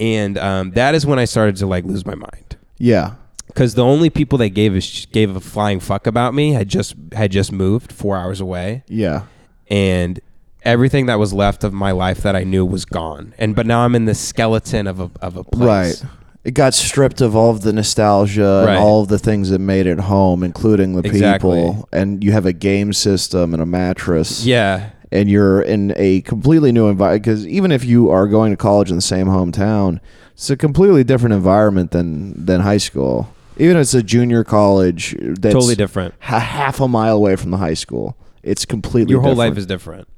And 0.00 0.36
um, 0.38 0.70
that 0.72 0.96
is 0.96 1.06
when 1.06 1.20
I 1.20 1.24
started 1.24 1.54
to 1.56 1.66
like 1.66 1.84
lose 1.84 2.04
my 2.04 2.16
mind 2.16 2.56
Yeah. 2.78 3.14
Because 3.46 3.74
the 3.74 3.84
only 3.84 4.10
people 4.10 4.38
that 4.38 4.50
gave 4.50 4.74
a 4.74 4.80
sh- 4.80 5.06
gave 5.12 5.34
a 5.36 5.40
flying 5.40 5.80
fuck 5.80 6.06
about 6.06 6.34
me 6.34 6.52
had 6.52 6.68
just 6.68 6.94
had 7.12 7.30
just 7.32 7.52
moved 7.52 7.92
four 7.92 8.16
hours 8.16 8.40
away, 8.40 8.82
Yeah. 8.88 9.22
and 9.68 10.20
everything 10.62 11.06
that 11.06 11.18
was 11.18 11.32
left 11.32 11.62
of 11.64 11.72
my 11.72 11.90
life 11.90 12.22
that 12.22 12.34
I 12.34 12.42
knew 12.44 12.64
was 12.64 12.84
gone. 12.84 13.34
And 13.38 13.54
but 13.54 13.66
now 13.66 13.80
I'm 13.80 13.94
in 13.94 14.04
the 14.06 14.14
skeleton 14.14 14.86
of 14.86 15.00
a 15.00 15.10
of 15.20 15.36
a 15.36 15.44
place. 15.44 16.02
Right. 16.02 16.10
It 16.44 16.52
got 16.52 16.74
stripped 16.74 17.22
of 17.22 17.34
all 17.34 17.50
of 17.50 17.62
the 17.62 17.72
nostalgia 17.72 18.64
Right. 18.66 18.74
and 18.74 18.78
all 18.84 19.00
of 19.02 19.08
the 19.08 19.18
things 19.18 19.48
that 19.48 19.60
made 19.60 19.86
it 19.86 19.98
home, 20.00 20.42
including 20.42 20.92
the 20.94 21.00
Exactly. 21.08 21.56
people. 21.62 21.88
And 21.90 22.22
you 22.22 22.32
have 22.32 22.44
a 22.44 22.52
game 22.52 22.92
system 22.92 23.54
and 23.54 23.62
a 23.62 23.66
mattress. 23.66 24.44
Yeah, 24.44 24.90
And 25.10 25.30
you're 25.30 25.62
in 25.62 25.94
a 25.96 26.20
completely 26.22 26.70
new 26.70 26.88
environment. 26.88 27.22
Because 27.24 27.46
even 27.46 27.72
if 27.72 27.84
you 27.86 28.10
are 28.10 28.26
going 28.28 28.50
to 28.50 28.58
college 28.58 28.90
in 28.90 28.96
the 28.96 29.00
same 29.02 29.26
hometown, 29.26 30.00
it's 30.34 30.50
a 30.50 30.56
completely 30.56 31.04
different 31.04 31.32
environment 31.34 31.90
than, 31.92 32.44
than 32.44 32.60
high 32.60 32.76
school. 32.78 33.34
Even 33.56 33.76
if 33.76 33.82
it's 33.82 33.94
a 33.94 34.02
junior 34.02 34.42
college 34.42 35.14
that's 35.18 35.54
totally 35.54 35.76
different. 35.76 36.14
ha- 36.18 36.40
half 36.40 36.80
a 36.80 36.88
mile 36.88 37.16
away 37.16 37.36
from 37.36 37.50
the 37.52 37.56
high 37.58 37.74
school, 37.74 38.16
it's 38.42 38.64
completely 38.64 39.12
Your 39.12 39.22
whole 39.22 39.36
life 39.36 39.56
is 39.56 39.64
different. 39.64 40.08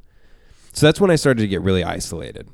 So 0.72 0.86
that's 0.86 1.00
when 1.00 1.10
I 1.10 1.16
started 1.16 1.42
to 1.42 1.48
get 1.48 1.60
really 1.60 1.84
isolated. 1.84 2.48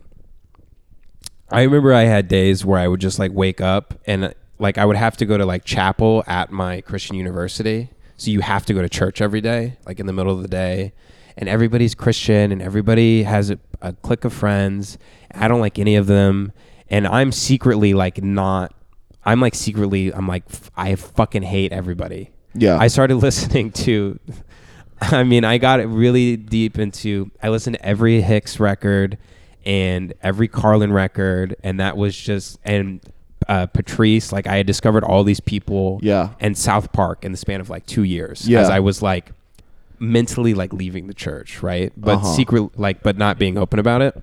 I 1.50 1.62
remember 1.62 1.92
I 1.92 2.02
had 2.02 2.28
days 2.28 2.64
where 2.64 2.78
I 2.78 2.88
would 2.88 3.00
just 3.00 3.18
like 3.18 3.30
wake 3.32 3.60
up 3.60 3.94
and 4.06 4.34
like 4.58 4.78
I 4.78 4.84
would 4.84 4.96
have 4.96 5.16
to 5.18 5.26
go 5.26 5.36
to 5.36 5.44
like 5.44 5.64
chapel 5.64 6.24
at 6.26 6.50
my 6.50 6.80
Christian 6.80 7.16
university. 7.16 7.90
So 8.16 8.30
you 8.30 8.40
have 8.40 8.64
to 8.66 8.74
go 8.74 8.82
to 8.82 8.88
church 8.88 9.20
every 9.20 9.40
day, 9.40 9.76
like 9.86 10.00
in 10.00 10.06
the 10.06 10.12
middle 10.12 10.34
of 10.34 10.42
the 10.42 10.48
day. 10.48 10.92
And 11.36 11.48
everybody's 11.48 11.94
Christian 11.94 12.52
and 12.52 12.62
everybody 12.62 13.24
has 13.24 13.50
a, 13.50 13.58
a 13.80 13.92
clique 13.92 14.24
of 14.24 14.32
friends. 14.32 14.98
I 15.34 15.48
don't 15.48 15.60
like 15.60 15.78
any 15.78 15.96
of 15.96 16.06
them. 16.06 16.52
And 16.92 17.08
I'm 17.08 17.32
secretly 17.32 17.92
like 17.94 18.22
not, 18.22 18.72
I'm 19.24 19.40
like 19.40 19.54
secretly, 19.56 20.12
I'm 20.14 20.28
like, 20.28 20.44
f- 20.48 20.70
I 20.76 20.94
fucking 20.94 21.42
hate 21.42 21.72
everybody. 21.72 22.30
Yeah. 22.54 22.76
I 22.78 22.86
started 22.88 23.16
listening 23.28 23.72
to. 23.72 24.18
I 25.00 25.24
mean, 25.24 25.44
I 25.44 25.58
got 25.58 25.84
really 25.86 26.36
deep 26.36 26.78
into. 26.78 27.30
I 27.42 27.48
listened 27.48 27.74
to 27.76 27.84
every 27.84 28.20
Hicks 28.20 28.60
record 28.60 29.18
and 29.64 30.12
every 30.22 30.46
Carlin 30.48 30.92
record, 30.92 31.56
and 31.64 31.80
that 31.80 31.96
was 31.96 32.16
just 32.16 32.58
and 32.64 33.00
uh, 33.48 33.66
Patrice. 33.66 34.30
Like 34.30 34.46
I 34.46 34.56
had 34.58 34.66
discovered 34.66 35.02
all 35.02 35.24
these 35.24 35.40
people. 35.40 35.98
Yeah. 36.02 36.30
And 36.38 36.56
South 36.56 36.92
Park 36.92 37.24
in 37.24 37.32
the 37.32 37.38
span 37.38 37.60
of 37.60 37.70
like 37.70 37.86
two 37.86 38.04
years. 38.04 38.46
Yeah. 38.48 38.60
As 38.60 38.70
I 38.70 38.78
was 38.80 39.02
like 39.02 39.32
mentally 39.98 40.52
like 40.54 40.72
leaving 40.72 41.06
the 41.06 41.14
church, 41.14 41.62
right? 41.62 41.92
But 41.96 42.16
Uh-huh. 42.16 42.34
secret, 42.34 42.78
like, 42.78 43.02
but 43.02 43.16
not 43.16 43.38
being 43.38 43.56
open 43.56 43.78
about 43.78 44.02
it. 44.02 44.22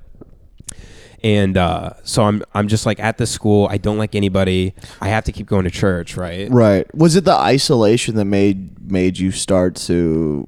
And 1.24 1.58
uh, 1.58 1.94
so 2.04 2.24
I'm 2.24 2.44
I'm 2.54 2.68
just 2.68 2.86
like 2.86 3.00
at 3.00 3.18
the 3.18 3.28
school. 3.28 3.68
I 3.70 3.78
don't 3.78 3.98
like 3.98 4.16
anybody. 4.16 4.74
I 5.02 5.10
have 5.10 5.24
to 5.26 5.32
keep 5.32 5.48
going 5.48 5.66
to 5.66 5.72
church, 5.72 6.16
right? 6.16 6.50
Right. 6.50 6.94
Was 6.96 7.16
it 7.16 7.26
the 7.26 7.34
isolation 7.36 8.16
that 8.16 8.26
made 8.26 8.92
made 8.92 9.18
you 9.18 9.32
start 9.32 9.76
to 9.88 10.48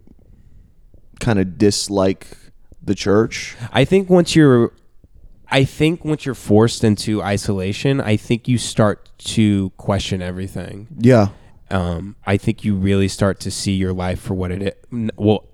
kind 1.19 1.39
of 1.39 1.57
dislike 1.57 2.37
the 2.81 2.95
church? 2.95 3.55
I 3.71 3.85
think 3.85 4.09
once 4.09 4.35
you're 4.35 4.73
I 5.49 5.65
think 5.65 6.05
once 6.05 6.25
you're 6.25 6.33
forced 6.35 6.83
into 6.83 7.21
isolation, 7.21 7.99
I 7.99 8.15
think 8.15 8.47
you 8.47 8.57
start 8.57 9.09
to 9.19 9.71
question 9.71 10.21
everything. 10.21 10.87
Yeah. 10.97 11.29
Um, 11.69 12.15
I 12.25 12.37
think 12.37 12.63
you 12.63 12.75
really 12.75 13.07
start 13.09 13.39
to 13.41 13.51
see 13.51 13.73
your 13.73 13.93
life 13.93 14.19
for 14.19 14.33
what 14.33 14.51
it 14.51 14.61
is. 14.91 15.09
Well, 15.17 15.47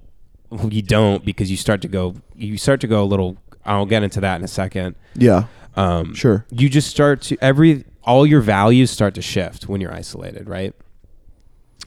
you 0.70 0.82
don't 0.82 1.26
because 1.26 1.52
you 1.52 1.58
start 1.58 1.82
to 1.82 1.88
go 1.88 2.16
you 2.36 2.58
start 2.58 2.80
to 2.82 2.88
go 2.88 3.04
a 3.04 3.06
little 3.06 3.38
I'll 3.68 3.86
get 3.86 4.02
into 4.04 4.22
that 4.22 4.38
in 4.38 4.44
a 4.44 4.48
second. 4.48 4.96
Yeah. 5.16 5.44
Um, 5.76 6.16
Sure. 6.16 6.46
you 6.50 6.70
just 6.70 6.90
start 6.90 7.22
to 7.24 7.38
every 7.42 7.86
all 8.04 8.26
your 8.26 8.42
values 8.42 8.90
start 8.90 9.14
to 9.16 9.22
shift 9.22 9.68
when 9.70 9.80
you're 9.82 9.94
isolated, 9.94 10.48
right? 10.50 10.74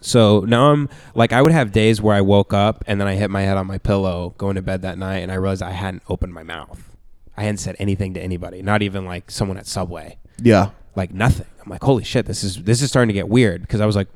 So 0.02 0.40
now 0.40 0.70
I'm 0.72 0.88
like 1.14 1.32
I 1.32 1.42
would 1.42 1.52
have 1.52 1.72
days 1.72 2.00
where 2.00 2.14
I 2.14 2.20
woke 2.20 2.52
up 2.54 2.84
and 2.86 3.00
then 3.00 3.08
I 3.08 3.16
hit 3.16 3.30
my 3.30 3.42
head 3.42 3.56
on 3.56 3.66
my 3.66 3.78
pillow 3.78 4.34
going 4.38 4.54
to 4.54 4.62
bed 4.62 4.82
that 4.82 4.96
night 4.98 5.18
and 5.18 5.30
I 5.32 5.34
realized 5.34 5.62
I 5.62 5.72
hadn't 5.72 6.02
opened 6.08 6.32
my 6.32 6.42
mouth. 6.42 6.96
I 7.36 7.42
hadn't 7.42 7.58
said 7.58 7.76
anything 7.78 8.14
to 8.14 8.20
anybody, 8.20 8.62
not 8.62 8.82
even 8.82 9.04
like 9.04 9.30
someone 9.30 9.56
at 9.58 9.66
Subway. 9.66 10.18
Yeah. 10.42 10.70
Like 10.96 11.12
nothing. 11.12 11.46
I'm 11.64 11.70
like, 11.70 11.82
holy 11.82 12.04
shit, 12.04 12.26
this 12.26 12.42
is 12.44 12.62
this 12.62 12.80
is 12.82 12.88
starting 12.88 13.08
to 13.08 13.14
get 13.14 13.28
weird 13.28 13.62
because 13.62 13.80
I 13.80 13.86
was 13.86 13.96
like, 13.96 14.08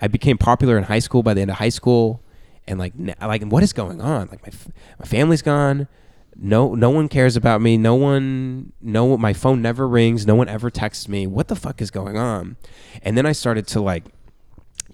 I 0.00 0.08
became 0.08 0.38
popular 0.38 0.76
in 0.78 0.84
high 0.84 0.98
school 0.98 1.22
by 1.22 1.34
the 1.34 1.40
end 1.42 1.50
of 1.50 1.58
high 1.58 1.68
school, 1.70 2.22
and 2.66 2.78
like 2.78 2.92
like 3.20 3.42
what 3.44 3.62
is 3.62 3.72
going 3.72 4.00
on? 4.00 4.28
Like 4.30 4.42
my 4.46 4.52
my 4.98 5.04
family's 5.06 5.42
gone. 5.42 5.88
No 6.36 6.74
no 6.74 6.90
one 6.90 7.08
cares 7.08 7.36
about 7.36 7.60
me. 7.60 7.76
No 7.76 7.94
one 7.94 8.72
no 8.80 9.16
my 9.18 9.32
phone 9.32 9.60
never 9.62 9.86
rings. 9.86 10.26
No 10.26 10.34
one 10.34 10.48
ever 10.48 10.70
texts 10.70 11.08
me. 11.08 11.26
What 11.26 11.48
the 11.48 11.56
fuck 11.56 11.82
is 11.82 11.90
going 11.90 12.16
on? 12.16 12.56
And 13.02 13.16
then 13.16 13.26
I 13.26 13.32
started 13.32 13.66
to 13.68 13.80
like 13.80 14.04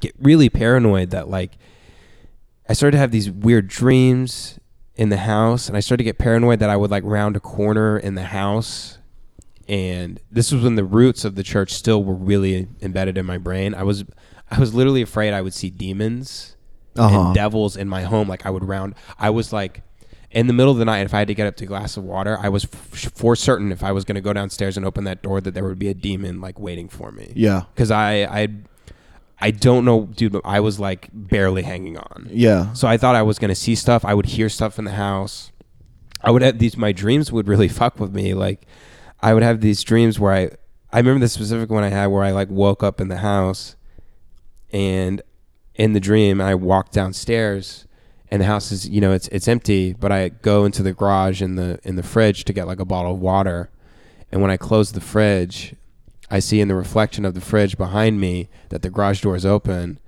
get 0.00 0.14
really 0.18 0.48
paranoid 0.48 1.10
that 1.10 1.28
like 1.28 1.52
I 2.68 2.72
started 2.72 2.92
to 2.92 2.98
have 2.98 3.12
these 3.12 3.30
weird 3.30 3.68
dreams 3.68 4.58
in 4.96 5.08
the 5.10 5.18
house 5.18 5.68
and 5.68 5.76
I 5.76 5.80
started 5.80 5.98
to 5.98 6.04
get 6.04 6.18
paranoid 6.18 6.58
that 6.58 6.70
I 6.70 6.76
would 6.76 6.90
like 6.90 7.04
round 7.04 7.36
a 7.36 7.40
corner 7.40 7.96
in 7.98 8.14
the 8.14 8.24
house 8.24 8.98
and 9.68 10.20
this 10.30 10.50
was 10.52 10.62
when 10.64 10.74
the 10.76 10.84
roots 10.84 11.24
of 11.24 11.34
the 11.34 11.42
church 11.42 11.72
still 11.74 12.02
were 12.02 12.14
really 12.14 12.66
embedded 12.82 13.18
in 13.18 13.26
my 13.26 13.38
brain. 13.38 13.74
I 13.74 13.82
was 13.84 14.04
I 14.50 14.58
was 14.58 14.74
literally 14.74 15.02
afraid 15.02 15.32
I 15.32 15.42
would 15.42 15.54
see 15.54 15.70
demons 15.70 16.56
Uh-huh. 16.96 17.26
and 17.26 17.34
devils 17.34 17.76
in 17.76 17.88
my 17.88 18.02
home. 18.02 18.26
Like 18.28 18.46
I 18.46 18.50
would 18.50 18.64
round. 18.64 18.94
I 19.18 19.30
was 19.30 19.52
like. 19.52 19.82
In 20.36 20.46
the 20.48 20.52
middle 20.52 20.70
of 20.70 20.78
the 20.78 20.84
night, 20.84 21.00
if 21.06 21.14
I 21.14 21.20
had 21.20 21.28
to 21.28 21.34
get 21.34 21.46
up 21.46 21.56
to 21.56 21.64
a 21.64 21.66
glass 21.66 21.96
of 21.96 22.04
water, 22.04 22.38
I 22.40 22.50
was 22.50 22.64
f- 22.64 23.10
for 23.14 23.34
certain 23.34 23.72
if 23.72 23.82
I 23.82 23.90
was 23.92 24.04
going 24.04 24.16
to 24.16 24.20
go 24.20 24.32
downstairs 24.34 24.76
and 24.76 24.84
open 24.84 25.04
that 25.04 25.22
door 25.22 25.40
that 25.40 25.54
there 25.54 25.64
would 25.64 25.78
be 25.78 25.88
a 25.88 25.94
demon 25.94 26.40
like 26.42 26.58
waiting 26.58 26.88
for 26.88 27.10
me. 27.10 27.32
Yeah. 27.34 27.62
because 27.74 27.90
I 27.90 28.24
I 28.24 28.48
I 29.40 29.50
don't 29.50 29.84
know, 29.86 30.06
dude. 30.06 30.32
But 30.32 30.42
I 30.44 30.60
was 30.60 30.78
like 30.78 31.08
barely 31.12 31.62
hanging 31.62 31.96
on. 31.96 32.28
Yeah. 32.30 32.72
So 32.74 32.86
I 32.86 32.98
thought 32.98 33.14
I 33.14 33.22
was 33.22 33.38
gonna 33.38 33.54
see 33.54 33.74
stuff. 33.74 34.04
I 34.04 34.12
would 34.12 34.26
hear 34.26 34.48
stuff 34.50 34.78
in 34.78 34.84
the 34.84 34.92
house. 34.92 35.52
I 36.22 36.30
would 36.30 36.42
have 36.42 36.58
these. 36.58 36.76
My 36.76 36.92
dreams 36.92 37.32
would 37.32 37.48
really 37.48 37.68
fuck 37.80 37.98
with 37.98 38.14
me. 38.14 38.34
Like 38.34 38.66
I 39.20 39.32
would 39.32 39.42
have 39.42 39.60
these 39.62 39.82
dreams 39.82 40.20
where 40.20 40.32
I. 40.34 40.50
I 40.92 40.98
remember 40.98 41.20
the 41.20 41.28
specific 41.30 41.70
one 41.70 41.82
I 41.82 41.88
had 41.88 42.06
where 42.08 42.22
I 42.22 42.30
like 42.32 42.50
woke 42.50 42.82
up 42.82 43.00
in 43.00 43.08
the 43.08 43.18
house, 43.18 43.74
and 44.70 45.22
in 45.74 45.94
the 45.94 46.00
dream 46.00 46.40
I 46.42 46.54
walked 46.54 46.92
downstairs, 46.92 47.85
and 48.30 48.42
the 48.42 48.46
house 48.46 48.72
is 48.72 48.88
you 48.88 49.00
know 49.00 49.12
it's 49.12 49.28
it's 49.28 49.48
empty. 49.48 49.92
But 49.92 50.12
I 50.12 50.28
go 50.28 50.64
into 50.64 50.82
the 50.82 50.92
garage 50.92 51.42
in 51.42 51.56
the 51.56 51.78
in 51.84 51.96
the 51.96 52.02
fridge 52.02 52.44
to 52.44 52.52
get 52.52 52.66
like 52.66 52.80
a 52.80 52.84
bottle 52.84 53.14
of 53.14 53.20
water, 53.20 53.70
and 54.30 54.42
when 54.42 54.50
I 54.50 54.56
close 54.56 54.92
the 54.92 55.00
fridge, 55.00 55.74
I 56.30 56.40
see 56.40 56.60
in 56.60 56.68
the 56.68 56.74
reflection 56.74 57.24
of 57.24 57.34
the 57.34 57.40
fridge 57.40 57.76
behind 57.76 58.20
me 58.20 58.48
that 58.70 58.82
the 58.82 58.90
garage 58.90 59.20
door 59.20 59.36
is 59.36 59.46
open, 59.46 59.98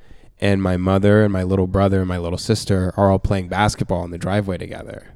and 0.40 0.62
my 0.62 0.76
mother 0.76 1.22
and 1.22 1.32
my 1.32 1.42
little 1.42 1.66
brother 1.66 2.00
and 2.00 2.08
my 2.08 2.18
little 2.18 2.38
sister 2.38 2.92
are 2.96 3.10
all 3.10 3.18
playing 3.18 3.48
basketball 3.48 4.04
in 4.04 4.10
the 4.10 4.18
driveway 4.18 4.58
together, 4.58 5.14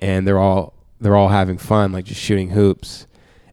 and 0.00 0.26
they're 0.26 0.38
all 0.38 0.74
they're 1.00 1.16
all 1.16 1.28
having 1.28 1.58
fun, 1.58 1.92
like 1.92 2.04
just 2.04 2.20
shooting 2.20 2.50
hoops, 2.50 3.06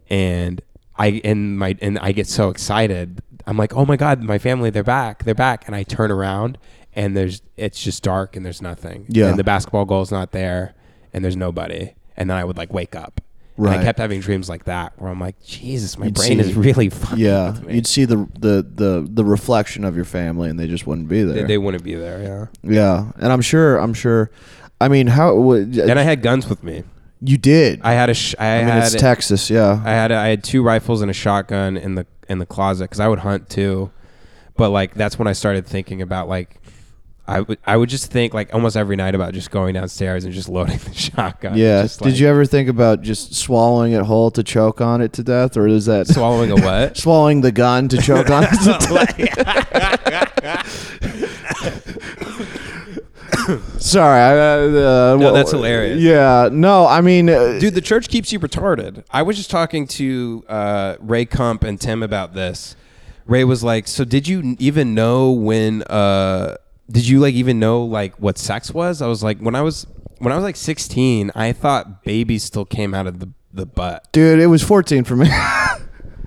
and 0.09 0.61
I 0.97 1.21
and 1.23 1.57
my 1.57 1.77
and 1.81 1.99
I 1.99 2.11
get 2.11 2.27
so 2.27 2.49
excited. 2.49 3.21
I'm 3.47 3.57
like, 3.57 3.75
oh 3.75 3.85
my 3.85 3.97
god, 3.97 4.21
my 4.21 4.37
family, 4.37 4.69
they're 4.69 4.83
back, 4.83 5.23
they're 5.23 5.33
back, 5.33 5.65
and 5.65 5.75
I 5.75 5.83
turn 5.83 6.11
around 6.11 6.57
and 6.95 7.15
there's 7.15 7.41
it's 7.57 7.81
just 7.81 8.03
dark 8.03 8.35
and 8.35 8.45
there's 8.45 8.61
nothing, 8.61 9.05
Yeah. 9.09 9.29
and 9.29 9.39
the 9.39 9.43
basketball 9.43 9.85
goal's 9.85 10.11
not 10.11 10.31
there, 10.31 10.73
and 11.13 11.23
there's 11.23 11.35
nobody, 11.37 11.93
and 12.17 12.29
then 12.29 12.37
I 12.37 12.43
would 12.43 12.57
like 12.57 12.73
wake 12.73 12.95
up. 12.95 13.21
And 13.57 13.65
Right. 13.67 13.79
I 13.79 13.83
kept 13.83 13.99
having 13.99 14.21
dreams 14.21 14.49
like 14.49 14.63
that 14.63 14.93
where 14.97 15.11
I'm 15.11 15.19
like, 15.19 15.35
Jesus, 15.43 15.97
my 15.97 16.05
You'd 16.05 16.15
brain 16.15 16.41
see- 16.41 16.49
is 16.49 16.55
really 16.55 16.89
fucking 17.01 17.19
Yeah. 17.19 17.51
with 17.51 17.65
me. 17.65 17.75
You'd 17.75 17.85
see 17.87 18.05
the, 18.05 18.27
the 18.39 18.65
the 18.75 19.07
the 19.09 19.23
reflection 19.25 19.83
of 19.83 19.95
your 19.95 20.05
family, 20.05 20.49
and 20.49 20.59
they 20.59 20.67
just 20.67 20.87
wouldn't 20.87 21.07
be 21.09 21.21
there. 21.23 21.35
they, 21.41 21.43
they 21.43 21.57
wouldn't 21.57 21.83
be 21.83 21.93
there, 21.95 22.49
yeah. 22.63 22.71
yeah. 22.73 23.11
And 23.17 23.31
I'm 23.31 23.41
sure. 23.41 23.77
I'm 23.77 23.93
sure. 23.93 24.31
I 24.79 24.87
mean, 24.87 25.07
how 25.07 25.35
would 25.35 25.77
uh, 25.77 25.83
And 25.83 25.99
I 25.99 26.03
had 26.03 26.23
guns 26.23 26.49
with 26.49 26.63
me. 26.63 26.83
you 27.21 27.37
did? 27.37 27.81
I 27.83 27.91
had 27.93 28.09
a, 28.09 28.15
sh- 28.15 28.33
I, 28.39 28.47
I 28.47 28.57
mean, 28.59 28.67
had, 28.69 28.83
it's 28.83 28.95
Texas. 28.95 29.47
Yeah. 29.51 29.79
I 29.85 29.91
had, 29.91 30.11
a, 30.11 30.15
I 30.15 30.27
had 30.29 30.43
two 30.43 30.63
rifles 30.63 31.01
and 31.03 31.11
a 31.11 31.13
shotgun 31.13 31.77
in 31.77 31.93
the 31.95 32.07
in 32.27 32.39
the 32.39 32.47
closet 32.47 32.85
because 32.85 32.99
I 32.99 33.07
would 33.07 33.19
hunt 33.19 33.47
too. 33.49 33.91
But 34.57 34.69
like 34.69 34.95
that's 34.95 35.19
when 35.19 35.27
I 35.27 35.33
started 35.33 35.67
thinking 35.67 36.01
about 36.01 36.27
like, 36.29 36.57
I 37.27 37.41
would 37.41 37.59
I 37.65 37.77
would 37.77 37.89
just 37.89 38.11
think 38.11 38.33
like 38.33 38.53
almost 38.53 38.75
every 38.75 38.95
night 38.95 39.15
about 39.15 39.33
just 39.33 39.51
going 39.51 39.73
downstairs 39.75 40.25
and 40.25 40.33
just 40.33 40.49
loading 40.49 40.79
the 40.79 40.93
shotgun. 40.95 41.55
yeah. 41.57 41.83
Just, 41.83 41.99
did 41.99 42.11
like, 42.11 42.19
you 42.19 42.27
ever 42.27 42.45
think 42.45 42.67
about 42.67 43.01
just 43.01 43.35
swallowing 43.35 43.93
it 43.93 44.01
whole 44.03 44.31
to 44.31 44.43
choke 44.43 44.81
on 44.81 45.01
it 45.01 45.13
to 45.13 45.23
death, 45.23 45.55
or 45.55 45.67
is 45.67 45.85
that 45.85 46.07
swallowing 46.07 46.51
a 46.51 46.55
what? 46.55 46.97
swallowing 47.05 47.41
the 47.41 47.51
gun 47.51 47.87
to 47.89 47.97
choke 47.97 48.29
on 48.29 48.43
it 48.43 48.49
to 48.49 48.65
death? 50.45 51.01
Sorry. 53.79 54.19
I, 54.19 54.37
uh, 54.37 55.13
uh, 55.13 55.17
No, 55.19 55.33
that's 55.33 55.51
hilarious. 55.51 55.99
Yeah. 56.01 56.49
No, 56.51 56.85
I 56.85 57.01
mean, 57.01 57.29
uh, 57.29 57.59
Dude, 57.59 57.75
the 57.75 57.81
church 57.81 58.07
keeps 58.09 58.31
you 58.31 58.39
retarded. 58.39 59.03
I 59.11 59.21
was 59.23 59.37
just 59.37 59.49
talking 59.49 59.87
to 59.87 60.43
uh, 60.47 60.95
Ray 60.99 61.25
Kump 61.25 61.63
and 61.63 61.79
Tim 61.79 62.03
about 62.03 62.33
this. 62.33 62.75
Ray 63.25 63.43
was 63.43 63.63
like, 63.63 63.87
"So 63.87 64.03
did 64.03 64.27
you 64.27 64.55
even 64.59 64.93
know 64.95 65.31
when? 65.31 65.83
Uh, 65.83 66.57
did 66.91 67.07
you 67.07 67.19
like 67.19 67.33
even 67.35 67.59
know 67.59 67.83
like 67.83 68.15
what 68.19 68.37
sex 68.37 68.73
was?" 68.73 69.01
I 69.01 69.07
was 69.07 69.23
like, 69.23 69.39
"When 69.39 69.55
I 69.55 69.61
was 69.61 69.87
when 70.19 70.31
I 70.31 70.35
was 70.35 70.43
like 70.43 70.55
16, 70.55 71.31
I 71.35 71.51
thought 71.53 72.03
babies 72.03 72.43
still 72.43 72.65
came 72.65 72.93
out 72.93 73.07
of 73.07 73.19
the 73.19 73.29
the 73.53 73.65
butt." 73.65 74.07
dude, 74.11 74.39
it 74.39 74.47
was 74.47 74.61
14 74.63 75.03
for 75.03 75.15
me. 75.15 75.27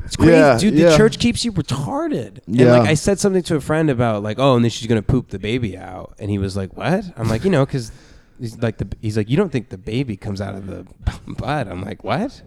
It's 0.07 0.17
crazy, 0.17 0.33
Yeah, 0.33 0.59
dude. 0.59 0.75
The 0.75 0.79
yeah. 0.81 0.97
church 0.99 1.19
keeps 1.19 1.47
you 1.47 1.53
retarded. 1.53 2.47
And 2.47 2.57
Yeah. 2.57 2.73
like 2.77 2.89
I 2.91 2.93
said 2.93 3.19
something 3.19 3.43
to 3.45 3.57
a 3.57 3.61
friend 3.61 3.89
about 3.89 4.23
like, 4.23 4.39
oh, 4.39 4.55
and 4.55 4.63
then 4.63 4.71
she's 4.71 4.87
gonna 4.87 5.01
poop 5.01 5.29
the 5.31 5.39
baby 5.39 5.79
out, 5.79 6.15
and 6.19 6.31
he 6.31 6.37
was 6.37 6.59
like, 6.59 6.77
what? 6.77 7.05
I'm 7.17 7.27
like, 7.29 7.43
you 7.43 7.51
know, 7.51 7.65
because 7.65 7.91
he's 8.39 8.59
like 8.59 8.77
the 8.77 8.87
he's 9.01 9.17
like, 9.17 9.31
you 9.31 9.39
don't 9.39 9.51
think 9.51 9.71
the 9.71 9.79
baby 9.79 10.19
comes 10.19 10.43
out 10.43 10.55
of 10.55 10.67
the 10.67 10.87
butt? 11.39 11.69
I'm 11.69 11.81
like, 11.83 12.05
what? 12.05 12.43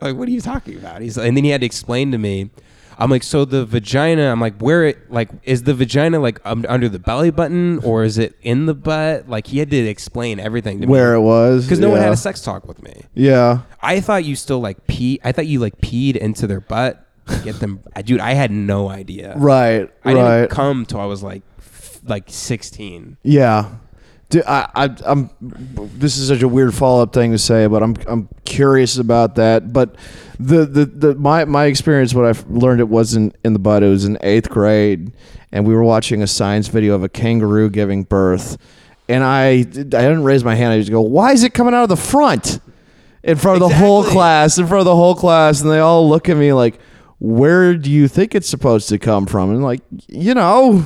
Like, 0.00 0.14
what 0.14 0.28
are 0.28 0.30
you 0.30 0.40
talking 0.40 0.76
about? 0.76 1.02
He's 1.02 1.16
like, 1.16 1.26
and 1.26 1.36
then 1.36 1.42
he 1.42 1.50
had 1.50 1.62
to 1.62 1.66
explain 1.66 2.12
to 2.12 2.18
me. 2.18 2.50
I'm 2.98 3.10
like, 3.10 3.22
so 3.22 3.44
the 3.44 3.64
vagina. 3.64 4.30
I'm 4.30 4.40
like, 4.40 4.60
where 4.60 4.84
it 4.84 5.10
like 5.10 5.30
is 5.44 5.62
the 5.64 5.74
vagina 5.74 6.18
like 6.18 6.40
um, 6.44 6.64
under 6.68 6.88
the 6.88 6.98
belly 6.98 7.30
button 7.30 7.78
or 7.80 8.04
is 8.04 8.18
it 8.18 8.36
in 8.42 8.66
the 8.66 8.74
butt? 8.74 9.28
Like 9.28 9.46
he 9.46 9.58
had 9.58 9.70
to 9.70 9.76
explain 9.76 10.38
everything 10.40 10.80
to 10.80 10.86
me 10.86 10.90
Where 10.90 11.14
it 11.14 11.20
was. 11.20 11.64
because 11.64 11.80
no 11.80 11.90
one 11.90 12.00
had 12.00 12.12
a 12.12 12.16
sex 12.16 12.42
talk 12.42 12.66
with 12.66 12.82
me. 12.82 13.02
Yeah. 13.14 13.62
I 13.80 14.00
thought 14.00 14.24
you 14.24 14.36
still 14.36 14.60
like 14.60 14.86
pee. 14.86 15.20
I 15.24 15.32
thought 15.32 15.46
you 15.46 15.58
like 15.60 15.78
peed 15.78 16.16
into 16.16 16.46
their 16.46 16.60
butt 16.60 17.06
to 17.26 17.38
get 17.42 17.60
them. 17.60 17.80
Dude, 18.04 18.20
I 18.20 18.32
had 18.34 18.50
no 18.50 18.88
idea. 18.88 19.34
Right. 19.36 19.90
I 20.04 20.14
right. 20.14 20.40
didn't 20.40 20.50
come 20.50 20.86
till 20.86 21.00
I 21.00 21.06
was 21.06 21.22
like, 21.22 21.42
f- 21.58 22.00
like 22.04 22.24
sixteen. 22.28 23.16
Yeah. 23.22 23.70
Dude, 24.32 24.44
I, 24.46 24.66
I, 24.74 24.96
I'm. 25.04 25.28
This 25.42 26.16
is 26.16 26.28
such 26.28 26.40
a 26.40 26.48
weird 26.48 26.74
follow 26.74 27.02
up 27.02 27.12
thing 27.12 27.32
to 27.32 27.38
say, 27.38 27.66
but 27.66 27.82
I'm, 27.82 27.94
I'm 28.06 28.30
curious 28.46 28.96
about 28.96 29.34
that. 29.34 29.74
But 29.74 29.96
the, 30.40 30.64
the, 30.64 30.86
the, 30.86 31.14
my, 31.16 31.44
my 31.44 31.66
experience, 31.66 32.14
what 32.14 32.24
I 32.24 32.40
learned, 32.48 32.80
it 32.80 32.88
wasn't 32.88 33.36
in 33.44 33.52
the 33.52 33.58
butt. 33.58 33.82
It 33.82 33.88
was 33.88 34.06
in 34.06 34.16
eighth 34.22 34.48
grade, 34.48 35.12
and 35.52 35.66
we 35.66 35.74
were 35.74 35.84
watching 35.84 36.22
a 36.22 36.26
science 36.26 36.68
video 36.68 36.94
of 36.94 37.04
a 37.04 37.10
kangaroo 37.10 37.68
giving 37.68 38.04
birth, 38.04 38.56
and 39.06 39.22
I, 39.22 39.48
I 39.48 39.62
didn't 39.64 40.24
raise 40.24 40.44
my 40.44 40.54
hand. 40.54 40.72
I 40.72 40.78
just 40.78 40.90
go, 40.90 41.02
"Why 41.02 41.32
is 41.32 41.42
it 41.44 41.52
coming 41.52 41.74
out 41.74 41.82
of 41.82 41.90
the 41.90 41.96
front?" 41.96 42.58
In 43.22 43.36
front 43.36 43.62
of 43.62 43.68
the 43.68 43.76
whole 43.76 44.02
class, 44.02 44.56
in 44.56 44.66
front 44.66 44.80
of 44.80 44.86
the 44.86 44.96
whole 44.96 45.14
class, 45.14 45.60
and 45.60 45.70
they 45.70 45.78
all 45.78 46.08
look 46.08 46.30
at 46.30 46.38
me 46.38 46.54
like, 46.54 46.80
"Where 47.18 47.74
do 47.76 47.90
you 47.90 48.08
think 48.08 48.34
it's 48.34 48.48
supposed 48.48 48.88
to 48.88 48.98
come 48.98 49.26
from?" 49.26 49.50
And 49.50 49.62
like, 49.62 49.82
you 50.08 50.32
know, 50.32 50.82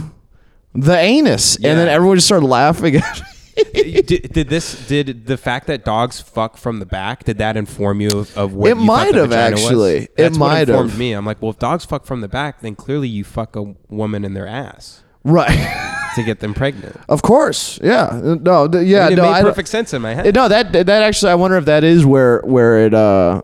the 0.75 0.99
anus, 0.99 1.55
and 1.55 1.79
then 1.79 1.87
everyone 1.87 2.17
just 2.17 2.27
started 2.27 2.47
laughing 2.47 2.97
at 2.97 3.21
me. 3.21 3.27
did, 3.73 4.33
did 4.33 4.49
this? 4.49 4.87
Did 4.87 5.27
the 5.27 5.37
fact 5.37 5.67
that 5.69 5.85
dogs 5.85 6.21
fuck 6.21 6.57
from 6.57 6.79
the 6.79 6.87
back? 6.87 7.25
Did 7.25 7.39
that 7.39 7.57
inform 7.57 8.01
you 8.01 8.09
of, 8.11 8.37
of 8.37 8.53
what 8.55 8.71
It 8.71 8.75
might 8.77 9.15
have, 9.15 9.33
actually. 9.33 10.09
It 10.17 10.37
might 10.37 10.69
informed 10.69 10.91
have. 10.91 10.99
me. 10.99 11.13
I'm 11.13 11.25
like, 11.25 11.41
well, 11.41 11.51
if 11.53 11.59
dogs 11.59 11.85
fuck 11.85 12.05
from 12.05 12.21
the 12.21 12.29
back, 12.29 12.61
then 12.61 12.75
clearly 12.75 13.09
you 13.09 13.25
fuck 13.25 13.57
a 13.57 13.75
woman 13.89 14.25
in 14.25 14.35
their 14.35 14.47
ass 14.47 15.03
Right. 15.25 16.13
to 16.15 16.23
get 16.23 16.41
them 16.41 16.55
pregnant. 16.55 16.97
of 17.09 17.23
course. 17.23 17.81
Yeah. 17.83 18.21
No. 18.23 18.69
th- 18.69 18.87
Yeah. 18.87 19.07
I 19.07 19.09
mean, 19.09 19.13
it 19.15 19.17
no. 19.17 19.23
made 19.23 19.39
I 19.39 19.43
perfect 19.43 19.69
sense 19.69 19.93
in 19.95 20.03
my 20.03 20.15
head. 20.15 20.35
No. 20.35 20.49
That 20.49 20.73
that 20.73 20.89
actually, 20.89 21.33
I 21.33 21.35
wonder 21.37 21.57
if 21.57 21.65
that 21.65 21.83
is 21.83 22.05
where 22.05 22.41
where 22.43 22.85
it 22.87 22.95
uh 22.95 23.43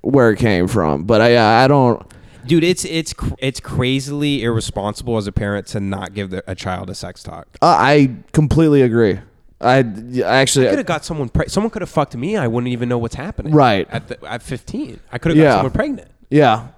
where 0.00 0.30
it 0.30 0.38
came 0.38 0.68
from. 0.68 1.04
But 1.04 1.20
I 1.20 1.64
I 1.64 1.68
don't. 1.68 2.02
Dude, 2.46 2.62
it's 2.62 2.84
it's 2.84 3.14
it's 3.38 3.58
crazily 3.58 4.42
irresponsible 4.42 5.16
as 5.16 5.26
a 5.26 5.32
parent 5.32 5.66
to 5.68 5.80
not 5.80 6.12
give 6.12 6.28
the, 6.28 6.44
a 6.46 6.54
child 6.54 6.90
a 6.90 6.94
sex 6.94 7.22
talk. 7.22 7.46
Uh, 7.62 7.66
I 7.78 8.16
completely 8.32 8.82
agree. 8.82 9.18
I, 9.64 9.78
I 10.24 10.36
actually. 10.36 10.68
could 10.68 10.78
have 10.78 10.86
got 10.86 11.04
someone. 11.04 11.28
Pre- 11.28 11.48
someone 11.48 11.70
could 11.70 11.82
have 11.82 11.90
fucked 11.90 12.16
me. 12.16 12.36
I 12.36 12.46
wouldn't 12.46 12.72
even 12.72 12.88
know 12.88 12.98
what's 12.98 13.14
happening. 13.14 13.52
Right. 13.52 13.88
at 13.90 14.08
the, 14.08 14.24
at 14.24 14.42
15, 14.42 15.00
I 15.10 15.18
could 15.18 15.30
have 15.30 15.36
got 15.36 15.42
Yeah. 15.42 15.54
someone 15.56 15.72
pregnant. 15.72 16.08
Yeah. 16.30 16.68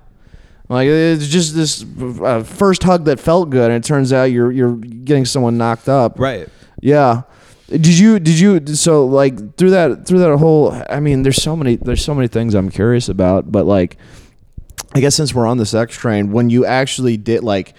Like 0.68 0.88
it's 0.88 1.28
just 1.28 1.54
this 1.54 1.84
uh, 2.22 2.42
first 2.42 2.82
hug 2.82 3.04
that 3.04 3.20
felt 3.20 3.50
good, 3.50 3.70
and 3.70 3.84
it 3.84 3.86
turns 3.86 4.12
out 4.12 4.24
you're 4.24 4.50
you're 4.50 4.74
getting 4.74 5.24
someone 5.24 5.56
knocked 5.56 5.88
up. 5.88 6.18
Right. 6.18 6.48
Yeah. 6.80 7.22
Did 7.68 7.86
you 7.98 8.18
did 8.18 8.38
you 8.38 8.64
so 8.74 9.06
like 9.06 9.56
through 9.56 9.70
that 9.70 10.06
through 10.06 10.18
that 10.20 10.36
whole 10.38 10.72
I 10.88 11.00
mean 11.00 11.22
there's 11.22 11.42
so 11.42 11.56
many 11.56 11.76
there's 11.76 12.04
so 12.04 12.14
many 12.14 12.28
things 12.28 12.54
I'm 12.54 12.68
curious 12.70 13.08
about 13.08 13.50
but 13.50 13.66
like 13.66 13.96
I 14.94 15.00
guess 15.00 15.16
since 15.16 15.34
we're 15.34 15.46
on 15.48 15.56
the 15.58 15.66
sex 15.66 15.96
train 15.96 16.30
when 16.30 16.48
you 16.48 16.64
actually 16.64 17.16
did 17.16 17.42
like 17.42 17.74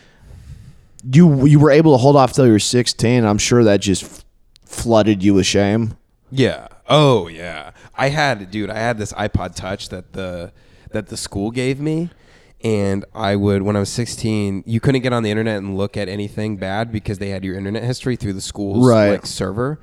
you 1.09 1.45
you 1.45 1.59
were 1.59 1.71
able 1.71 1.93
to 1.93 1.97
hold 1.97 2.17
off 2.17 2.33
till 2.33 2.45
you 2.45 2.51
were 2.51 2.59
16 2.59 3.23
I'm 3.23 3.37
sure 3.37 3.63
that 3.63 3.79
just 3.79 4.25
flooded 4.67 5.23
you 5.23 5.33
with 5.33 5.45
shame. 5.45 5.97
Yeah. 6.29 6.67
Oh 6.89 7.27
yeah. 7.27 7.71
I 7.95 8.09
had, 8.09 8.51
dude. 8.51 8.69
I 8.69 8.77
had 8.79 8.97
this 8.97 9.13
iPod 9.13 9.55
Touch 9.55 9.89
that 9.89 10.13
the 10.13 10.51
that 10.91 11.07
the 11.07 11.17
school 11.17 11.51
gave 11.51 11.79
me, 11.79 12.09
and 12.63 13.03
I 13.13 13.35
would 13.35 13.61
when 13.63 13.75
I 13.75 13.79
was 13.79 13.89
16, 13.89 14.63
you 14.65 14.79
couldn't 14.79 15.01
get 15.01 15.13
on 15.13 15.23
the 15.23 15.31
internet 15.31 15.57
and 15.57 15.77
look 15.77 15.97
at 15.97 16.07
anything 16.09 16.57
bad 16.57 16.91
because 16.91 17.17
they 17.17 17.29
had 17.29 17.43
your 17.43 17.55
internet 17.55 17.83
history 17.83 18.15
through 18.15 18.33
the 18.33 18.41
school's 18.41 18.87
Right. 18.87 19.09
like 19.11 19.25
server, 19.25 19.79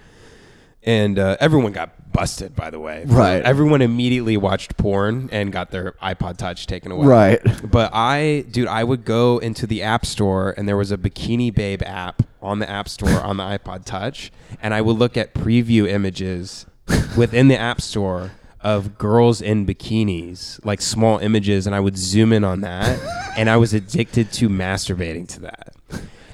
and 0.83 1.19
uh, 1.19 1.37
everyone 1.41 1.73
got 1.73 2.04
busted. 2.15 2.57
By 2.57 2.71
the 2.71 2.81
way, 2.81 3.05
Right. 3.07 3.43
Everyone 3.43 3.83
immediately 3.83 4.39
watched 4.39 4.79
porn 4.79 5.29
and 5.31 5.53
got 5.53 5.71
their 5.71 5.93
iPod 6.03 6.39
Touch 6.39 6.67
taken 6.67 6.91
away. 6.91 7.07
Right. 7.07 7.71
But 7.71 7.91
I, 7.93 8.47
dude, 8.51 8.69
I 8.69 8.85
would 8.85 9.05
go 9.05 9.39
into 9.39 9.67
the 9.67 9.83
App 9.83 10.07
Store 10.07 10.55
and 10.57 10.67
there 10.67 10.77
was 10.79 10.91
a 10.91 10.97
Bikini 10.97 11.55
Babe 11.55 11.83
app 11.83 12.23
on 12.41 12.61
the 12.61 12.71
App 12.71 12.89
Store 12.89 13.21
on 13.21 13.37
the 13.37 13.43
iPod 13.43 13.85
Touch, 13.85 14.31
and 14.63 14.73
I 14.73 14.81
would 14.81 14.97
look 14.97 15.17
at 15.17 15.35
preview 15.35 15.89
images 15.89 16.65
within 17.17 17.49
the 17.49 17.59
App 17.59 17.81
Store 17.81 18.31
of 18.61 18.97
girls 18.97 19.43
in 19.43 19.67
bikinis, 19.67 20.65
like 20.65 20.81
small 20.81 21.19
images, 21.19 21.67
and 21.67 21.75
I 21.75 21.81
would 21.81 21.99
zoom 21.99 22.33
in 22.33 22.45
on 22.45 22.63
that, 22.63 22.99
and 23.37 23.51
I 23.51 23.57
was 23.59 23.75
addicted 23.75 24.33
to 24.35 24.49
masturbating 24.49 25.29
to 25.29 25.41
that. 25.41 25.75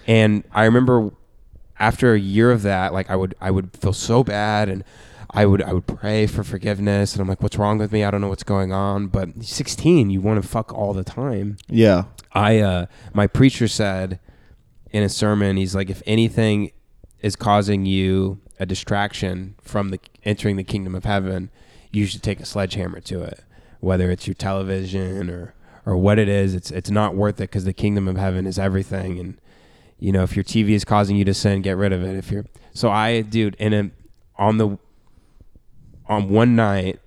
And 0.07 0.45
I 0.53 0.65
remember 0.65 1.11
after 1.79 2.13
a 2.15 2.19
year 2.19 2.51
of 2.53 2.63
that, 2.63 2.93
like 2.93 3.09
I 3.11 3.17
would 3.17 3.35
I 3.41 3.51
would 3.51 3.77
feel 3.77 3.93
so 3.93 4.23
bad 4.23 4.69
and 4.69 4.85
I 5.33 5.47
would 5.47 5.63
I 5.63 5.73
would 5.73 5.87
pray 5.87 6.27
for 6.27 6.43
forgiveness 6.43 7.15
and 7.15 7.23
I'm 7.23 7.29
like, 7.29 7.43
what's 7.43 7.57
wrong 7.57 7.79
with 7.79 7.93
me? 7.93 8.05
I 8.05 8.11
don't 8.11 8.21
know 8.21 8.29
what's 8.29 8.43
going 8.43 8.73
on. 8.73 9.09
But 9.09 9.45
16, 9.45 10.11
you 10.11 10.21
want 10.21 10.43
to 10.43 10.49
fuck 10.49 10.73
all 10.73 10.93
the 10.93 11.05
time. 11.05 11.57
Yeah. 11.69 12.05
I 12.33 12.59
uh 12.59 12.87
my 13.13 13.27
preacher 13.27 13.69
said 13.69 14.19
in 14.91 15.03
a 15.03 15.09
sermon, 15.09 15.57
he's 15.57 15.75
like, 15.75 15.91
if 15.91 16.03
anything 16.07 16.73
is 17.21 17.37
causing 17.37 17.87
you 17.87 18.41
a 18.59 18.67
distraction 18.67 19.55
from 19.63 19.91
the 19.91 20.01
entering 20.25 20.57
the 20.57 20.65
kingdom 20.65 20.95
of 20.95 21.05
heaven, 21.05 21.51
you 21.93 22.07
should 22.07 22.23
take 22.23 22.41
a 22.41 22.45
sledgehammer 22.45 23.01
to 23.01 23.23
it. 23.23 23.45
Whether 23.81 24.11
it's 24.11 24.27
your 24.27 24.35
television 24.35 25.31
or 25.31 25.55
or 25.87 25.97
what 25.97 26.19
it 26.19 26.29
is, 26.29 26.55
it's 26.55 26.71
it's 26.71 26.91
not 26.91 27.15
worth 27.15 27.37
it 27.37 27.51
because 27.51 27.65
the 27.65 27.73
kingdom 27.73 28.09
of 28.09 28.17
heaven 28.17 28.47
is 28.47 28.59
everything. 28.59 29.19
And 29.19 29.41
you 29.99 30.13
know, 30.13 30.23
if 30.23 30.37
your 30.37 30.45
TV 30.45 30.71
is 30.71 30.85
causing 30.85 31.17
you 31.17 31.25
to 31.25 31.35
sin, 31.35 31.63
get 31.63 31.77
rid 31.77 31.93
of 31.93 32.03
it. 32.03 32.17
If 32.17 32.31
you're 32.31 32.47
so, 32.73 32.91
I 32.91 33.21
dude, 33.23 33.55
in 33.57 33.73
a 33.73 33.91
on 34.37 34.59
the 34.59 34.79
on 36.11 36.29
one 36.29 36.55
night 36.57 36.99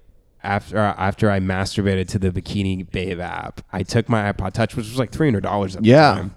after 0.42 0.78
after 0.78 1.30
I 1.30 1.40
masturbated 1.40 2.08
to 2.10 2.20
the 2.20 2.32
Bikini 2.32 2.90
Babe 2.90 3.20
app, 3.20 3.62
I 3.72 3.84
took 3.84 4.10
my 4.10 4.32
iPod 4.32 4.54
Touch, 4.54 4.76
which 4.76 4.88
was 4.90 4.98
like 4.98 5.12
three 5.12 5.28
hundred 5.28 5.44
dollars 5.44 5.76
at 5.76 5.86
Yeah. 5.86 6.12
the 6.14 6.20
time, 6.22 6.36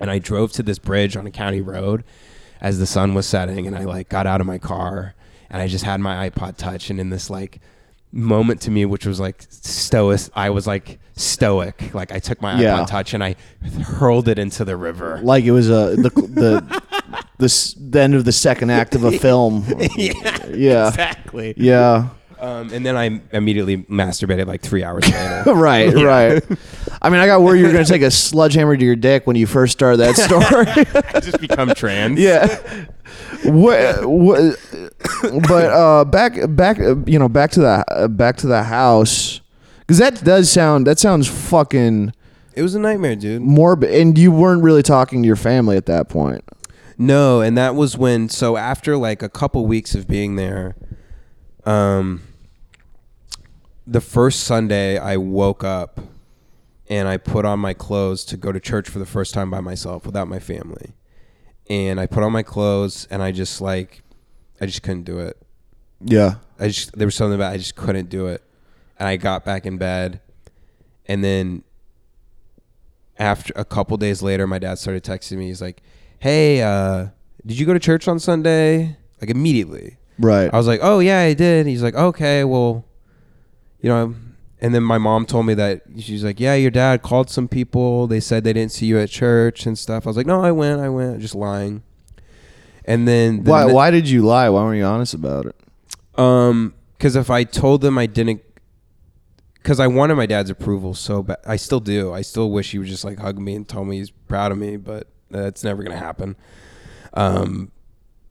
and 0.00 0.10
I 0.10 0.18
drove 0.18 0.50
to 0.52 0.62
this 0.62 0.78
bridge 0.78 1.16
on 1.16 1.26
a 1.26 1.30
county 1.30 1.60
road 1.60 2.02
as 2.60 2.78
the 2.78 2.86
sun 2.86 3.14
was 3.14 3.26
setting, 3.26 3.66
and 3.66 3.76
I 3.76 3.84
like 3.84 4.08
got 4.08 4.26
out 4.26 4.40
of 4.40 4.46
my 4.46 4.58
car 4.58 5.14
and 5.48 5.62
I 5.62 5.68
just 5.68 5.84
had 5.84 6.00
my 6.00 6.28
iPod 6.28 6.56
Touch, 6.56 6.90
and 6.90 6.98
in 6.98 7.10
this 7.10 7.30
like 7.30 7.60
moment 8.12 8.60
to 8.62 8.70
me, 8.70 8.84
which 8.84 9.04
was 9.06 9.20
like 9.20 9.44
stoic, 9.50 10.20
I 10.34 10.50
was 10.50 10.66
like 10.66 10.98
stoic. 11.16 11.92
Like 11.94 12.12
I 12.12 12.18
took 12.18 12.40
my 12.40 12.60
Yeah. 12.60 12.78
iPod 12.78 12.86
Touch 12.88 13.14
and 13.14 13.22
I 13.24 13.36
hurled 13.84 14.28
it 14.28 14.38
into 14.38 14.64
the 14.64 14.76
river. 14.76 15.20
Like 15.22 15.44
it 15.44 15.50
was 15.52 15.68
a 15.68 15.96
the 15.96 16.10
the 16.10 16.82
the, 17.38 17.44
s- 17.44 17.74
the 17.78 18.00
end 18.00 18.14
of 18.14 18.24
the 18.24 18.32
second 18.32 18.70
act 18.70 18.94
of 18.94 19.04
a 19.04 19.12
film. 19.18 19.64
yeah, 19.96 20.46
Yeah. 20.48 20.88
exactly. 20.88 21.54
Yeah. 21.56 22.08
Um, 22.38 22.70
and 22.70 22.84
then 22.84 22.96
I 22.98 23.22
immediately 23.32 23.78
masturbated 23.84 24.46
like 24.46 24.60
three 24.60 24.84
hours 24.84 25.04
later. 25.10 25.42
Right, 25.54 25.94
right. 25.94 26.44
I 27.00 27.08
mean, 27.08 27.18
I 27.20 27.26
got 27.26 27.40
worried 27.40 27.60
you 27.60 27.66
were 27.66 27.72
going 27.72 27.84
to 27.84 27.90
take 27.90 28.02
a 28.02 28.10
sledgehammer 28.10 28.76
to 28.76 28.84
your 28.84 28.94
dick 28.96 29.26
when 29.26 29.36
you 29.36 29.46
first 29.46 29.72
started 29.72 29.96
that 29.98 30.16
story. 30.16 31.02
I 31.14 31.20
just 31.20 31.40
become 31.40 31.70
trans. 31.74 32.18
yeah. 32.20 32.58
What, 33.44 34.04
what, 34.06 34.58
but 35.48 35.70
uh, 35.70 36.04
back, 36.04 36.34
back, 36.50 36.78
uh, 36.80 36.96
you 37.06 37.18
know, 37.18 37.28
back 37.28 37.50
to 37.52 37.60
the 37.60 37.84
uh, 37.88 38.08
back 38.08 38.36
to 38.38 38.46
the 38.46 38.62
house, 38.64 39.40
because 39.80 39.98
that 39.98 40.24
does 40.24 40.50
sound 40.50 40.86
that 40.86 40.98
sounds 40.98 41.28
fucking 41.28 42.12
It 42.54 42.62
was 42.62 42.74
a 42.74 42.80
nightmare, 42.80 43.16
dude. 43.16 43.42
morbid. 43.42 43.90
And 43.90 44.16
you 44.18 44.32
weren't 44.32 44.62
really 44.62 44.82
talking 44.82 45.22
to 45.22 45.26
your 45.26 45.36
family 45.36 45.76
at 45.76 45.86
that 45.86 46.08
point. 46.08 46.44
No, 46.98 47.42
and 47.42 47.58
that 47.58 47.74
was 47.74 47.96
when. 47.98 48.28
So 48.30 48.56
after 48.56 48.96
like 48.96 49.22
a 49.22 49.28
couple 49.28 49.66
weeks 49.66 49.94
of 49.94 50.08
being 50.08 50.36
there, 50.36 50.76
um, 51.64 52.22
the 53.86 54.00
first 54.00 54.40
Sunday 54.44 54.98
I 54.98 55.16
woke 55.18 55.62
up 55.62 56.00
and 56.88 57.06
I 57.06 57.18
put 57.18 57.44
on 57.44 57.58
my 57.58 57.74
clothes 57.74 58.24
to 58.26 58.36
go 58.36 58.50
to 58.50 58.60
church 58.60 58.88
for 58.88 58.98
the 58.98 59.06
first 59.06 59.34
time 59.34 59.50
by 59.50 59.60
myself 59.60 60.06
without 60.06 60.28
my 60.28 60.38
family, 60.38 60.94
and 61.68 62.00
I 62.00 62.06
put 62.06 62.22
on 62.22 62.32
my 62.32 62.42
clothes 62.42 63.06
and 63.10 63.22
I 63.22 63.32
just 63.32 63.60
like, 63.60 64.02
I 64.60 64.66
just 64.66 64.82
couldn't 64.82 65.04
do 65.04 65.18
it. 65.18 65.36
Yeah. 66.00 66.36
I 66.58 66.68
just 66.68 66.96
there 66.96 67.06
was 67.06 67.14
something 67.14 67.34
about 67.34 67.52
I 67.52 67.58
just 67.58 67.76
couldn't 67.76 68.08
do 68.08 68.26
it, 68.28 68.42
and 68.98 69.06
I 69.08 69.16
got 69.16 69.44
back 69.44 69.66
in 69.66 69.76
bed, 69.78 70.20
and 71.06 71.22
then 71.22 71.62
after 73.18 73.52
a 73.56 73.64
couple 73.64 73.96
days 73.96 74.22
later, 74.22 74.46
my 74.46 74.58
dad 74.58 74.78
started 74.78 75.04
texting 75.04 75.38
me. 75.38 75.46
He's 75.48 75.60
like, 75.62 75.82
"Hey, 76.18 76.62
uh, 76.62 77.08
did 77.44 77.58
you 77.58 77.66
go 77.66 77.72
to 77.72 77.78
church 77.78 78.08
on 78.08 78.18
Sunday?" 78.18 78.96
Like 79.20 79.30
immediately, 79.30 79.96
Right. 80.18 80.52
I 80.52 80.56
was 80.56 80.66
like, 80.66 80.80
"Oh 80.82 80.98
yeah, 80.98 81.20
I 81.20 81.32
did." 81.34 81.66
He's 81.66 81.82
like, 81.82 81.94
"Okay, 81.94 82.44
well, 82.44 82.84
you 83.80 83.88
know." 83.88 84.14
And 84.58 84.74
then 84.74 84.82
my 84.82 84.96
mom 84.96 85.26
told 85.26 85.44
me 85.44 85.52
that 85.54 85.82
she's 85.98 86.24
like, 86.24 86.40
"Yeah, 86.40 86.54
your 86.54 86.70
dad 86.70 87.02
called 87.02 87.28
some 87.28 87.48
people. 87.48 88.06
They 88.06 88.20
said 88.20 88.44
they 88.44 88.54
didn't 88.54 88.72
see 88.72 88.86
you 88.86 88.98
at 88.98 89.10
church 89.10 89.66
and 89.66 89.78
stuff." 89.78 90.06
I 90.06 90.10
was 90.10 90.16
like, 90.16 90.26
"No, 90.26 90.42
I 90.42 90.52
went. 90.52 90.80
I 90.80 90.88
went. 90.88 91.20
Just 91.20 91.34
lying." 91.34 91.82
And 92.86 93.06
then 93.06 93.42
the 93.44 93.50
Why? 93.50 93.64
ne- 93.66 93.72
Why 93.72 93.90
did 93.90 94.08
you 94.08 94.22
lie? 94.22 94.48
Why 94.48 94.62
weren't 94.62 94.78
you 94.78 94.84
honest 94.84 95.14
about 95.14 95.46
it? 95.46 95.56
um, 96.18 96.72
because 96.96 97.14
if 97.16 97.28
I 97.30 97.44
told 97.44 97.82
them 97.82 97.98
I 97.98 98.06
didn't, 98.06 98.40
because 99.54 99.80
I 99.80 99.86
wanted 99.86 100.14
my 100.14 100.24
dad's 100.26 100.48
approval 100.48 100.94
so 100.94 101.22
bad, 101.22 101.36
I 101.46 101.56
still 101.56 101.80
do. 101.80 102.12
I 102.12 102.22
still 102.22 102.50
wish 102.50 102.70
he 102.70 102.78
would 102.78 102.88
just 102.88 103.04
like 103.04 103.18
hug 103.18 103.38
me 103.38 103.54
and 103.54 103.68
tell 103.68 103.84
me 103.84 103.98
he's 103.98 104.10
proud 104.10 104.50
of 104.52 104.56
me, 104.58 104.76
but 104.78 105.08
that's 105.30 105.62
never 105.62 105.82
gonna 105.82 105.98
happen. 105.98 106.36
Um, 107.12 107.70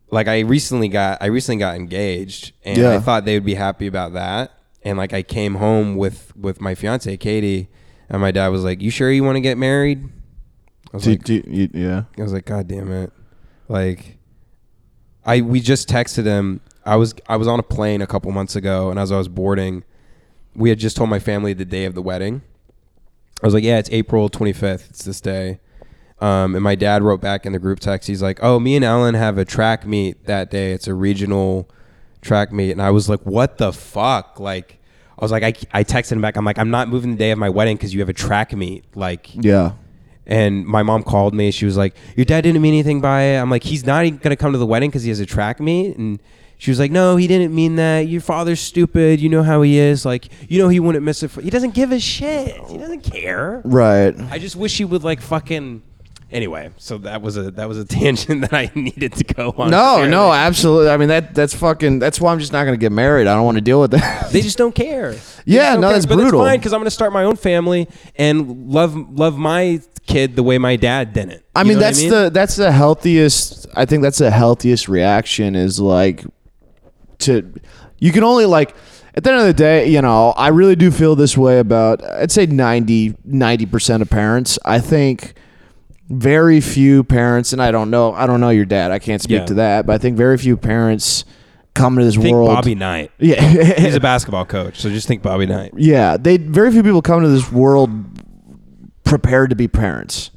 like 0.09 0.27
I 0.27 0.39
recently 0.39 0.87
got, 0.87 1.21
I 1.21 1.27
recently 1.27 1.59
got 1.59 1.75
engaged, 1.75 2.53
and 2.63 2.79
I 2.85 2.99
thought 2.99 3.25
they 3.25 3.35
would 3.35 3.45
be 3.45 3.53
happy 3.55 3.85
about 3.87 4.13
that. 4.13 4.51
And 4.83 4.97
like 4.97 5.13
I 5.13 5.21
came 5.21 5.55
home 5.55 5.95
with 5.95 6.35
with 6.35 6.61
my 6.61 6.73
fiance 6.75 7.15
Katie, 7.17 7.67
and 8.09 8.21
my 8.21 8.31
dad 8.31 8.47
was 8.47 8.63
like, 8.63 8.81
"You 8.81 8.89
sure 8.89 9.11
you 9.11 9.23
want 9.23 9.35
to 9.35 9.41
get 9.41 9.57
married?" 9.57 10.03
I 10.93 10.97
was 10.97 11.03
Do- 11.03 11.09
like, 11.11 11.23
do 11.23 11.43
you- 11.45 11.69
yeah. 11.73 12.03
I 12.17 12.21
was 12.21 12.31
like, 12.33 12.45
God 12.45 12.67
damn 12.67 12.91
it. 12.91 13.11
Like 13.67 14.14
I 15.25 15.41
we 15.41 15.59
just 15.59 15.89
texted 15.89 16.25
him. 16.25 16.61
I 16.85 16.95
was 16.97 17.15
I 17.27 17.37
was 17.37 17.47
on 17.47 17.59
a 17.59 17.63
plane 17.63 18.01
a 18.01 18.07
couple 18.07 18.31
months 18.31 18.55
ago 18.55 18.89
and 18.89 18.99
as 18.99 19.11
I 19.11 19.17
was 19.17 19.27
boarding, 19.27 19.83
we 20.55 20.69
had 20.69 20.79
just 20.79 20.95
told 20.97 21.09
my 21.09 21.19
family 21.19 21.53
the 21.53 21.65
day 21.65 21.85
of 21.85 21.95
the 21.95 22.01
wedding. 22.01 22.41
I 23.43 23.47
was 23.47 23.53
like, 23.53 23.63
Yeah, 23.63 23.77
it's 23.79 23.89
April 23.91 24.29
twenty 24.29 24.53
fifth. 24.53 24.89
It's 24.91 25.03
this 25.03 25.21
day. 25.21 25.59
Um, 26.21 26.55
and 26.55 26.63
my 26.63 26.75
dad 26.75 27.03
wrote 27.03 27.19
back 27.19 27.45
in 27.45 27.51
the 27.51 27.59
group 27.59 27.79
text, 27.79 28.07
he's 28.07 28.21
like, 28.21 28.39
Oh, 28.41 28.59
me 28.59 28.75
and 28.75 28.85
Ellen 28.85 29.15
have 29.15 29.37
a 29.37 29.45
track 29.45 29.85
meet 29.85 30.25
that 30.25 30.49
day. 30.49 30.71
It's 30.71 30.87
a 30.87 30.93
regional 30.93 31.69
track 32.21 32.51
meet. 32.53 32.71
And 32.71 32.81
I 32.81 32.91
was 32.91 33.09
like, 33.09 33.21
What 33.21 33.57
the 33.57 33.73
fuck? 33.73 34.39
Like 34.39 34.79
I 35.17 35.23
was 35.23 35.31
like, 35.31 35.43
I, 35.43 35.53
I 35.79 35.83
texted 35.83 36.13
him 36.13 36.21
back. 36.21 36.35
I'm 36.37 36.45
like, 36.45 36.59
I'm 36.59 36.69
not 36.69 36.87
moving 36.89 37.11
the 37.11 37.17
day 37.17 37.31
of 37.31 37.39
my 37.39 37.49
wedding 37.49 37.77
because 37.77 37.93
you 37.93 37.99
have 38.01 38.09
a 38.09 38.13
track 38.13 38.53
meet. 38.53 38.83
Like, 38.95 39.29
Yeah. 39.33 39.71
And 40.27 40.65
my 40.65 40.83
mom 40.83 41.03
called 41.03 41.33
me. 41.33 41.51
She 41.51 41.65
was 41.65 41.77
like, 41.77 41.95
"Your 42.15 42.25
dad 42.25 42.41
didn't 42.41 42.61
mean 42.61 42.73
anything 42.73 43.01
by 43.01 43.21
it." 43.23 43.37
I'm 43.37 43.49
like, 43.49 43.63
"He's 43.63 43.85
not 43.85 44.05
even 44.05 44.19
gonna 44.19 44.35
come 44.35 44.51
to 44.51 44.57
the 44.57 44.65
wedding 44.65 44.89
because 44.89 45.03
he 45.03 45.09
has 45.09 45.19
a 45.19 45.25
track 45.25 45.59
meet." 45.59 45.97
And 45.97 46.19
she 46.57 46.71
was 46.71 46.79
like, 46.79 46.91
"No, 46.91 47.15
he 47.15 47.27
didn't 47.27 47.53
mean 47.53 47.75
that. 47.75 48.07
Your 48.07 48.21
father's 48.21 48.59
stupid. 48.59 49.19
You 49.19 49.29
know 49.29 49.43
how 49.43 49.61
he 49.61 49.77
is. 49.77 50.05
Like, 50.05 50.29
you 50.49 50.57
know 50.57 50.69
he 50.69 50.79
wouldn't 50.79 51.03
miss 51.03 51.21
it. 51.23 51.31
For- 51.31 51.41
he 51.41 51.49
doesn't 51.49 51.73
give 51.73 51.91
a 51.91 51.99
shit. 51.99 52.55
He 52.69 52.77
doesn't 52.77 53.03
care. 53.03 53.61
Right. 53.63 54.15
I 54.31 54.39
just 54.39 54.55
wish 54.55 54.77
he 54.77 54.85
would 54.85 55.03
like 55.03 55.21
fucking." 55.21 55.81
Anyway, 56.35 56.69
so 56.75 56.97
that 56.97 57.21
was 57.21 57.37
a 57.37 57.49
that 57.51 57.69
was 57.69 57.77
a 57.77 57.85
tangent 57.99 58.41
that 58.41 58.53
I 58.53 58.69
needed 58.75 59.13
to 59.13 59.23
go 59.23 59.55
on. 59.57 59.71
No, 59.71 59.93
Apparently. 59.93 60.11
no, 60.11 60.33
absolutely. 60.33 60.89
I 60.89 60.97
mean 60.97 61.07
that 61.07 61.33
that's 61.33 61.55
fucking. 61.55 61.99
That's 61.99 62.19
why 62.19 62.33
I'm 62.33 62.39
just 62.39 62.51
not 62.51 62.65
going 62.65 62.77
to 62.77 62.83
get 62.83 62.91
married. 62.91 63.25
I 63.25 63.35
don't 63.35 63.45
want 63.45 63.55
to 63.55 63.61
deal 63.61 63.79
with 63.79 63.91
that. 63.91 64.29
They 64.33 64.41
just 64.41 64.57
don't 64.57 64.75
care. 64.75 65.13
They 65.13 65.19
Yeah, 65.45 65.71
don't 65.71 65.81
no, 65.81 65.87
care. 65.87 65.93
that's 65.93 66.05
but 66.05 66.15
brutal. 66.15 66.41
It's 66.41 66.49
fine 66.49 66.59
because 66.59 66.73
I'm 66.73 66.79
going 66.79 66.87
to 66.87 66.91
start 66.91 67.13
my 67.13 67.23
own 67.23 67.37
family 67.37 67.87
and 68.17 68.67
love 68.69 68.95
love 69.17 69.37
my 69.37 69.79
kid 70.07 70.35
the 70.35 70.43
way 70.43 70.57
my 70.57 70.75
dad 70.75 71.13
didn't. 71.13 71.41
I 71.55 71.63
mean, 71.63 71.73
know 71.73 71.77
what 71.77 71.79
that's 71.85 72.03
the 72.03 72.29
that's 72.33 72.55
the 72.57 72.71
healthiest. 72.73 73.67
I 73.73 73.85
think 73.85 74.03
that's 74.03 74.17
the 74.17 74.29
healthiest 74.29 74.89
reaction 74.89 75.55
is 75.55 75.79
like 75.79 76.25
to. 77.19 77.49
You 77.99 78.11
can 78.11 78.25
only 78.25 78.45
like 78.45 78.75
at 79.15 79.23
the 79.23 79.31
end 79.31 79.39
of 79.39 79.45
the 79.47 79.53
day, 79.53 79.87
you 79.87 80.01
know. 80.01 80.31
I 80.35 80.49
really 80.49 80.75
do 80.75 80.91
feel 80.91 81.15
this 81.15 81.37
way 81.37 81.59
about. 81.59 82.03
I'd 82.03 82.29
say 82.31 82.45
90 82.45 83.13
percent 83.67 84.01
of 84.01 84.09
parents. 84.09 84.59
I 84.65 84.79
think 84.79 85.35
very 86.09 86.61
few 86.61 87.03
parents, 87.03 87.51
and 87.53 87.61
I 87.61 87.71
don't 87.71 87.89
know. 87.89 88.13
I 88.13 88.27
don't 88.27 88.39
know 88.39 88.49
your 88.49 88.65
dad. 88.65 88.91
I 88.91 88.99
can't 88.99 89.21
speak 89.21 89.39
Yeah. 89.39 89.45
to 89.45 89.53
that, 89.55 89.85
but 89.85 89.93
I 89.93 89.97
think 89.97 90.17
very 90.17 90.37
few 90.37 90.55
parents 90.57 91.25
come 91.73 91.97
to 91.97 92.05
this 92.05 92.15
think 92.15 92.31
world. 92.33 92.49
Bobby 92.49 92.75
Knight. 92.75 93.11
yeah, 93.19 93.41
He's 93.41 93.95
a 93.95 93.99
basketball 93.99 94.45
coach, 94.45 94.79
so 94.79 94.89
just 94.89 95.07
think 95.07 95.21
Bobby 95.21 95.45
Knight. 95.45 95.73
Yeah, 95.75 96.17
they 96.17 96.37
very 96.37 96.71
few 96.71 96.83
people 96.83 97.01
come 97.01 97.21
to 97.23 97.27
this 97.29 97.51
world 97.51 97.89
prepared 99.03 99.49
to 99.49 99.55
be 99.55 99.67
parents. 99.67 100.31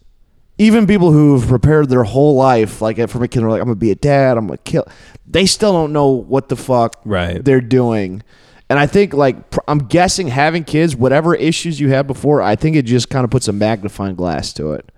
Even 0.60 0.86
people 0.88 1.12
who've 1.12 1.46
prepared 1.46 1.88
their 1.88 2.02
whole 2.02 2.34
life, 2.34 2.82
like 2.82 2.96
from 3.08 3.22
a 3.22 3.28
kid, 3.28 3.42
are 3.44 3.50
like, 3.50 3.60
"I'm 3.60 3.66
gonna 3.68 3.76
be 3.76 3.92
a 3.92 3.94
dad. 3.94 4.36
I'm 4.36 4.46
gonna 4.48 4.58
kill." 4.58 4.84
They 5.26 5.46
still 5.46 5.72
don't 5.72 5.92
know 5.92 6.08
what 6.08 6.48
the 6.48 6.56
fuck 6.56 6.96
Right. 7.04 7.44
they're 7.44 7.60
doing. 7.60 8.22
And 8.70 8.78
I 8.78 8.86
think, 8.86 9.14
like, 9.14 9.50
pr- 9.50 9.60
I'm 9.68 9.78
guessing 9.78 10.28
having 10.28 10.64
kids, 10.64 10.96
whatever 10.96 11.34
issues 11.34 11.78
you 11.80 11.90
had 11.90 12.06
before, 12.06 12.42
I 12.42 12.56
think 12.56 12.76
it 12.76 12.82
just 12.82 13.08
kind 13.08 13.24
of 13.24 13.30
puts 13.30 13.46
a 13.48 13.52
magnifying 13.52 14.14
glass 14.16 14.52
to 14.54 14.72
it, 14.72 14.90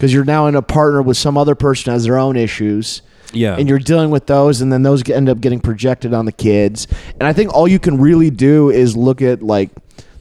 because 0.00 0.14
you're 0.14 0.24
now 0.24 0.46
in 0.46 0.54
a 0.54 0.62
partner 0.62 1.02
with 1.02 1.18
some 1.18 1.36
other 1.36 1.54
person 1.54 1.90
who 1.90 1.92
has 1.92 2.04
their 2.04 2.16
own 2.16 2.34
issues 2.34 3.02
Yeah. 3.34 3.56
and 3.58 3.68
you're 3.68 3.78
dealing 3.78 4.10
with 4.10 4.24
those 4.26 4.62
and 4.62 4.72
then 4.72 4.82
those 4.82 5.06
end 5.10 5.28
up 5.28 5.42
getting 5.42 5.60
projected 5.60 6.14
on 6.14 6.24
the 6.24 6.32
kids 6.32 6.86
and 7.20 7.24
i 7.24 7.34
think 7.34 7.52
all 7.52 7.68
you 7.68 7.78
can 7.78 8.00
really 8.00 8.30
do 8.30 8.70
is 8.70 8.96
look 8.96 9.20
at 9.20 9.42
like 9.42 9.68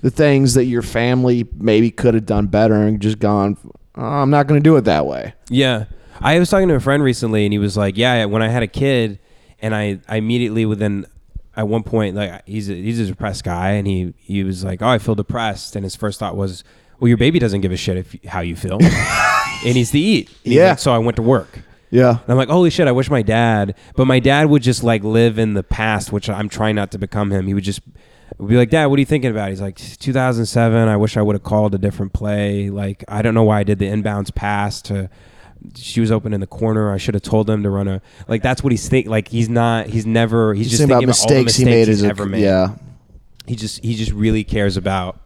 the 0.02 0.12
things 0.12 0.56
that 0.56 0.66
your 0.66 0.82
family 0.82 1.48
maybe 1.58 1.92
could 1.92 2.14
have 2.14 2.26
done 2.26 2.48
better 2.48 2.76
and 2.76 3.00
just 3.02 3.20
gone 3.20 3.56
oh, 3.96 4.04
i'm 4.04 4.30
not 4.30 4.48
going 4.48 4.60
to 4.62 4.64
do 4.64 4.76
it 4.76 4.82
that 4.82 5.06
way 5.06 5.34
yeah. 5.50 5.86
I 6.22 6.38
was 6.38 6.50
talking 6.50 6.68
to 6.68 6.76
a 6.76 6.82
friend 6.82 7.02
recently, 7.02 7.46
and 7.46 7.54
he 7.54 7.60
was 7.60 7.78
like, 7.78 7.96
"Yeah, 7.96 8.26
when 8.26 8.42
I 8.42 8.50
had 8.50 8.62
a 8.62 8.68
kid, 8.68 9.20
and 9.62 9.74
I, 9.74 10.02
I 10.10 10.18
immediately 10.18 10.66
within." 10.66 11.06
At 11.56 11.70
one 11.70 11.84
point, 11.84 12.18
like 12.18 12.46
he's 12.46 12.70
a, 12.70 12.74
he's 12.74 13.00
a 13.00 13.06
depressed 13.06 13.46
guy, 13.46 13.70
and 13.72 13.88
he 13.88 14.14
he 14.18 14.44
was 14.44 14.62
like, 14.66 14.82
"Oh, 14.82 14.88
I 14.90 14.98
feel 14.98 15.16
depressed," 15.16 15.78
and 15.78 15.86
his 15.86 15.96
first 15.96 16.20
thought 16.20 16.36
was, 16.36 16.66
"Well, 17.00 17.08
your 17.08 17.16
baby 17.18 17.40
doesn't 17.40 17.62
give 17.62 17.72
a 17.72 17.78
shit 17.78 17.96
if 17.96 18.16
how 18.26 18.42
you 18.42 18.58
feel." 18.58 18.80
It 19.66 19.74
needs 19.74 19.92
to 19.92 20.00
eat. 20.00 20.28
And 20.30 20.38
he's 20.44 20.54
Yeah. 20.56 20.70
like, 20.70 20.80
so 20.80 20.92
I 20.94 20.98
went 20.98 21.16
to 21.18 21.22
work. 21.22 21.60
Yeah. 21.92 22.10
And 22.12 22.20
I'm 22.30 22.38
like, 22.38 22.50
holy 22.50 22.70
shit, 22.70 22.88
I 22.88 22.92
wish 22.92 23.10
my 23.10 23.22
dad, 23.22 23.76
but 23.96 24.06
my 24.06 24.20
dad 24.20 24.46
would 24.50 24.62
just 24.62 24.84
like 24.84 25.04
live 25.04 25.40
in 25.40 25.54
the 25.56 25.64
past, 25.64 26.12
which 26.12 26.30
I'm 26.30 26.48
trying 26.50 26.76
not 26.76 26.92
to 26.92 26.98
become 27.00 27.32
him. 27.32 27.48
He 27.48 27.54
would 27.54 27.64
just 27.64 27.82
be 28.38 28.56
like, 28.56 28.70
Dad, 28.70 28.86
what 28.86 28.98
are 28.98 29.00
you 29.00 29.06
thinking 29.08 29.32
about? 29.32 29.50
He's 29.50 29.60
like, 29.60 29.76
2007, 29.76 30.88
I 30.88 30.96
wish 30.98 31.18
I 31.18 31.22
would 31.22 31.36
have 31.36 31.44
called 31.44 31.74
a 31.74 31.78
different 31.80 32.14
play. 32.14 32.70
Like, 32.70 33.04
I 33.08 33.22
don't 33.22 33.34
know 33.34 33.44
why 33.44 33.60
I 33.60 33.64
did 33.64 33.80
the 33.80 33.86
inbounds 33.88 34.34
pass 34.34 34.82
to, 34.84 35.10
she 35.76 36.00
was 36.00 36.12
open 36.12 36.32
in 36.32 36.40
the 36.40 36.48
corner. 36.48 36.94
I 36.94 36.98
should 36.98 37.16
have 37.16 37.24
told 37.24 37.50
him 37.50 37.64
to 37.64 37.70
run 37.70 37.88
a, 37.88 38.02
like, 38.28 38.44
that's 38.44 38.64
what 38.64 38.72
he's 38.72 38.88
thinking. 38.88 39.10
Like, 39.12 39.28
he's 39.28 39.50
not, 39.50 39.88
he's 39.88 40.06
never, 40.06 40.54
he's, 40.54 40.68
He's 40.68 40.78
just 40.78 40.82
thinking 40.88 41.00
thinking 41.00 41.10
about 41.10 41.20
all 41.22 41.28
the 41.28 41.36
mistakes 41.44 41.46
mistakes 41.46 41.58
he 41.58 41.66
made 41.66 41.88
he's 41.88 42.02
as 42.02 42.04
a 42.04 42.08
ever 42.10 42.26
made. 42.28 42.44
yeah. 42.44 42.76
He 43.48 43.56
just, 43.56 43.84
he 43.84 43.96
just 43.96 44.12
really 44.12 44.44
cares 44.44 44.78
about 44.78 45.20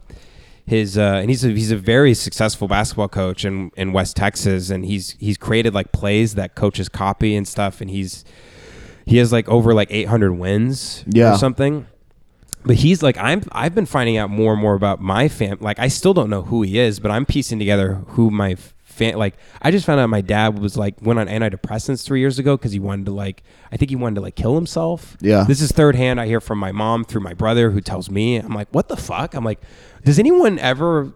his 0.66 0.96
uh, 0.96 1.18
and 1.20 1.28
he's 1.30 1.44
a, 1.44 1.48
he's 1.50 1.70
a 1.70 1.76
very 1.76 2.14
successful 2.14 2.68
basketball 2.68 3.08
coach 3.08 3.44
in, 3.44 3.70
in 3.76 3.92
West 3.92 4.16
Texas 4.16 4.70
and 4.70 4.84
he's 4.86 5.10
he's 5.20 5.36
created 5.36 5.74
like 5.74 5.92
plays 5.92 6.34
that 6.36 6.54
coaches 6.54 6.88
copy 6.88 7.36
and 7.36 7.46
stuff 7.46 7.80
and 7.80 7.90
he's 7.90 8.24
he 9.06 9.18
has 9.18 9.30
like 9.32 9.46
over 9.48 9.74
like 9.74 9.88
800 9.90 10.32
wins 10.32 11.04
Yeah. 11.06 11.34
or 11.34 11.38
something 11.38 11.86
but 12.64 12.76
he's 12.76 13.02
like 13.02 13.18
I'm 13.18 13.42
I've 13.52 13.74
been 13.74 13.84
finding 13.84 14.16
out 14.16 14.30
more 14.30 14.52
and 14.54 14.62
more 14.62 14.74
about 14.74 15.00
my 15.00 15.28
fam 15.28 15.58
like 15.60 15.78
I 15.78 15.88
still 15.88 16.14
don't 16.14 16.30
know 16.30 16.42
who 16.42 16.62
he 16.62 16.78
is 16.78 16.98
but 16.98 17.10
I'm 17.10 17.26
piecing 17.26 17.58
together 17.58 17.96
who 18.08 18.30
my 18.30 18.56
fan 18.94 19.16
like 19.16 19.34
I 19.60 19.70
just 19.70 19.84
found 19.84 20.00
out 20.00 20.08
my 20.08 20.20
dad 20.20 20.58
was 20.58 20.76
like 20.76 20.94
went 21.02 21.18
on 21.18 21.26
antidepressants 21.26 22.04
3 22.04 22.20
years 22.20 22.38
ago 22.38 22.56
cuz 22.56 22.72
he 22.72 22.78
wanted 22.78 23.06
to 23.06 23.12
like 23.12 23.42
I 23.72 23.76
think 23.76 23.90
he 23.90 23.96
wanted 23.96 24.14
to 24.16 24.20
like 24.22 24.36
kill 24.36 24.54
himself 24.54 25.16
Yeah. 25.20 25.44
this 25.46 25.60
is 25.60 25.70
third 25.72 25.96
hand 25.96 26.20
I 26.20 26.26
hear 26.26 26.40
from 26.40 26.58
my 26.58 26.72
mom 26.72 27.04
through 27.04 27.22
my 27.22 27.34
brother 27.34 27.70
who 27.72 27.80
tells 27.80 28.10
me 28.10 28.36
I'm 28.36 28.54
like 28.54 28.68
what 28.72 28.88
the 28.88 28.96
fuck 28.96 29.34
I'm 29.34 29.44
like 29.44 29.60
does 30.04 30.18
anyone 30.18 30.58
ever 30.58 31.12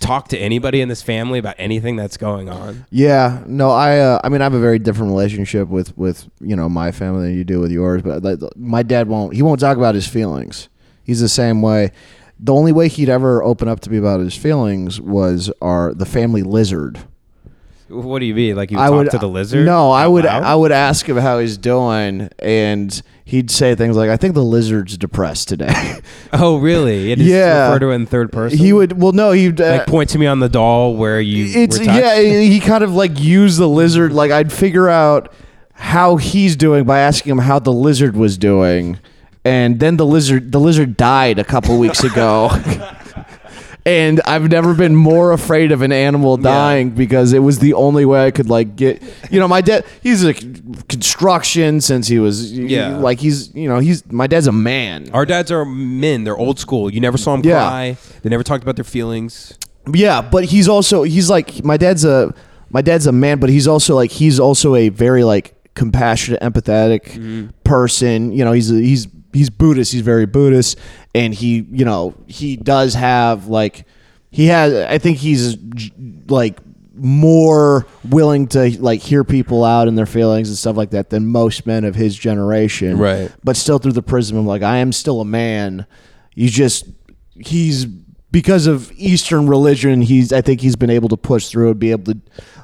talk 0.00 0.26
to 0.28 0.36
anybody 0.38 0.80
in 0.80 0.88
this 0.88 1.00
family 1.02 1.38
about 1.38 1.54
anything 1.58 1.94
that's 1.94 2.16
going 2.16 2.48
on 2.48 2.86
Yeah, 2.90 3.44
no, 3.46 3.70
I 3.70 3.98
uh, 4.00 4.20
I 4.24 4.28
mean 4.30 4.40
I 4.40 4.44
have 4.44 4.54
a 4.54 4.58
very 4.60 4.80
different 4.80 5.10
relationship 5.12 5.68
with 5.68 5.96
with 5.96 6.28
you 6.40 6.56
know 6.56 6.68
my 6.68 6.90
family 6.90 7.28
than 7.28 7.36
you 7.38 7.44
do 7.44 7.60
with 7.60 7.70
yours, 7.70 8.02
but 8.02 8.22
like, 8.24 8.40
my 8.56 8.82
dad 8.82 9.06
won't 9.06 9.34
he 9.34 9.42
won't 9.42 9.60
talk 9.60 9.76
about 9.76 9.94
his 9.94 10.08
feelings. 10.08 10.68
He's 11.04 11.20
the 11.20 11.28
same 11.28 11.62
way. 11.62 11.92
The 12.40 12.52
only 12.52 12.72
way 12.72 12.88
he'd 12.88 13.08
ever 13.08 13.44
open 13.44 13.68
up 13.68 13.78
to 13.80 13.90
me 13.90 13.96
about 13.98 14.18
his 14.18 14.34
feelings 14.34 15.00
was 15.00 15.52
our 15.60 15.94
the 15.94 16.06
family 16.06 16.42
lizard. 16.42 16.98
What 17.92 18.18
do 18.20 18.26
you 18.26 18.34
mean 18.34 18.56
like 18.56 18.70
you 18.70 18.78
I 18.78 18.86
talk 18.88 18.94
would 18.94 19.10
to 19.10 19.18
the 19.18 19.28
lizard 19.28 19.64
No, 19.66 19.90
I 19.90 20.06
would 20.06 20.24
loud? 20.24 20.42
I 20.42 20.54
would 20.54 20.72
ask 20.72 21.08
him 21.08 21.16
how 21.16 21.38
he's 21.38 21.58
doing, 21.58 22.28
and 22.38 23.02
he'd 23.24 23.50
say 23.50 23.74
things 23.74 23.96
like, 23.96 24.10
"I 24.10 24.16
think 24.16 24.34
the 24.34 24.42
lizard's 24.44 24.96
depressed 24.98 25.48
today." 25.48 26.00
oh 26.32 26.56
really 26.58 27.12
it 27.12 27.20
is 27.20 27.26
Yeah. 27.26 27.68
refer 27.68 27.78
to 27.80 27.90
it 27.90 27.94
in 27.96 28.06
third 28.06 28.32
person 28.32 28.58
he 28.58 28.72
would 28.72 29.00
well 29.00 29.12
no 29.12 29.32
he 29.32 29.48
uh, 29.48 29.78
like 29.78 29.86
point 29.86 30.10
to 30.10 30.18
me 30.18 30.26
on 30.26 30.38
the 30.40 30.48
doll 30.48 30.96
where 30.96 31.20
you 31.20 31.46
it's 31.62 31.78
yeah 31.78 32.18
he 32.18 32.58
kind 32.60 32.82
of 32.82 32.94
like 32.94 33.20
used 33.20 33.58
the 33.58 33.68
lizard 33.68 34.12
like 34.12 34.30
i'd 34.30 34.50
figure 34.52 34.88
out 34.88 35.32
how 35.74 36.16
he's 36.16 36.56
doing 36.56 36.84
by 36.84 37.00
asking 37.00 37.30
him 37.32 37.38
how 37.38 37.58
the 37.58 37.72
lizard 37.72 38.16
was 38.16 38.38
doing 38.38 38.98
and 39.44 39.78
then 39.80 39.96
the 39.98 40.06
lizard 40.06 40.52
the 40.52 40.60
lizard 40.60 40.96
died 40.96 41.38
a 41.38 41.44
couple 41.44 41.78
weeks 41.78 42.02
ago 42.02 42.48
and 43.84 44.20
i've 44.26 44.48
never 44.48 44.74
been 44.74 44.94
more 44.94 45.32
afraid 45.32 45.72
of 45.72 45.82
an 45.82 45.90
animal 45.90 46.36
dying 46.36 46.90
because 46.90 47.32
it 47.32 47.40
was 47.40 47.58
the 47.58 47.74
only 47.74 48.04
way 48.04 48.24
i 48.26 48.30
could 48.30 48.48
like 48.48 48.76
get 48.76 49.02
you 49.30 49.40
know 49.40 49.48
my 49.48 49.60
dad 49.60 49.84
he's 50.02 50.22
a 50.24 50.32
construction 50.88 51.80
since 51.80 52.06
he 52.06 52.18
was 52.18 52.52
Yeah. 52.52 52.96
like 52.96 53.18
he's 53.18 53.52
you 53.54 53.68
know 53.68 53.78
he's 53.80 54.10
my 54.12 54.26
dad's 54.26 54.46
a 54.46 54.52
man 54.52 55.10
Our 55.12 55.26
dads 55.26 55.50
are 55.50 55.64
men. 55.64 56.24
They're 56.24 56.36
old 56.36 56.58
school. 56.58 56.92
You 56.92 57.00
never 57.00 57.18
saw 57.18 57.36
them 57.36 57.44
Yeah. 57.44 57.68
cry. 57.68 57.96
They 58.22 58.30
never 58.30 58.42
talked 58.42 58.62
about 58.62 58.76
their 58.76 58.84
feelings. 58.84 59.58
Yeah, 59.92 60.22
but 60.22 60.44
he's 60.44 60.68
also 60.68 61.02
he's 61.02 61.28
like 61.28 61.64
my 61.64 61.76
dad's 61.76 62.04
a 62.04 62.32
my 62.70 62.82
dad's 62.82 63.06
a 63.06 63.12
man, 63.12 63.38
but 63.40 63.50
he's 63.50 63.66
also 63.66 63.94
like 63.94 64.10
he's 64.10 64.38
also 64.38 64.74
a 64.74 64.88
very 64.90 65.24
like 65.24 65.54
compassionate, 65.74 66.40
empathetic 66.40 67.04
mm-hmm. 67.12 67.48
person. 67.64 68.32
You 68.32 68.44
know, 68.44 68.52
he's 68.52 68.70
a, 68.70 68.74
he's 68.76 69.06
he's 69.32 69.50
Buddhist. 69.50 69.92
He's 69.92 70.02
very 70.02 70.26
Buddhist, 70.26 70.78
and 71.14 71.34
he 71.34 71.66
you 71.70 71.84
know 71.84 72.14
he 72.26 72.56
does 72.56 72.94
have 72.94 73.46
like 73.46 73.86
he 74.30 74.46
has. 74.46 74.72
I 74.72 74.98
think 74.98 75.18
he's 75.18 75.56
like 76.28 76.58
more 76.94 77.86
willing 78.08 78.46
to 78.46 78.80
like 78.82 79.00
hear 79.00 79.24
people 79.24 79.64
out 79.64 79.88
and 79.88 79.96
their 79.96 80.06
feelings 80.06 80.48
and 80.48 80.58
stuff 80.58 80.76
like 80.76 80.90
that 80.90 81.10
than 81.10 81.26
most 81.26 81.66
men 81.66 81.84
of 81.84 81.94
his 81.94 82.16
generation. 82.16 82.98
Right. 82.98 83.30
But 83.42 83.56
still 83.56 83.78
through 83.78 83.92
the 83.92 84.02
prism 84.02 84.36
of 84.36 84.44
like 84.44 84.62
I 84.62 84.78
am 84.78 84.92
still 84.92 85.20
a 85.20 85.24
man. 85.24 85.86
You 86.34 86.48
just 86.48 86.86
he's 87.34 87.86
because 88.30 88.66
of 88.66 88.90
Eastern 88.92 89.46
religion, 89.46 90.00
he's 90.00 90.32
I 90.32 90.40
think 90.40 90.60
he's 90.60 90.76
been 90.76 90.90
able 90.90 91.08
to 91.10 91.16
push 91.16 91.48
through 91.48 91.70
and 91.70 91.78
be 91.78 91.90
able 91.90 92.14
to 92.14 92.20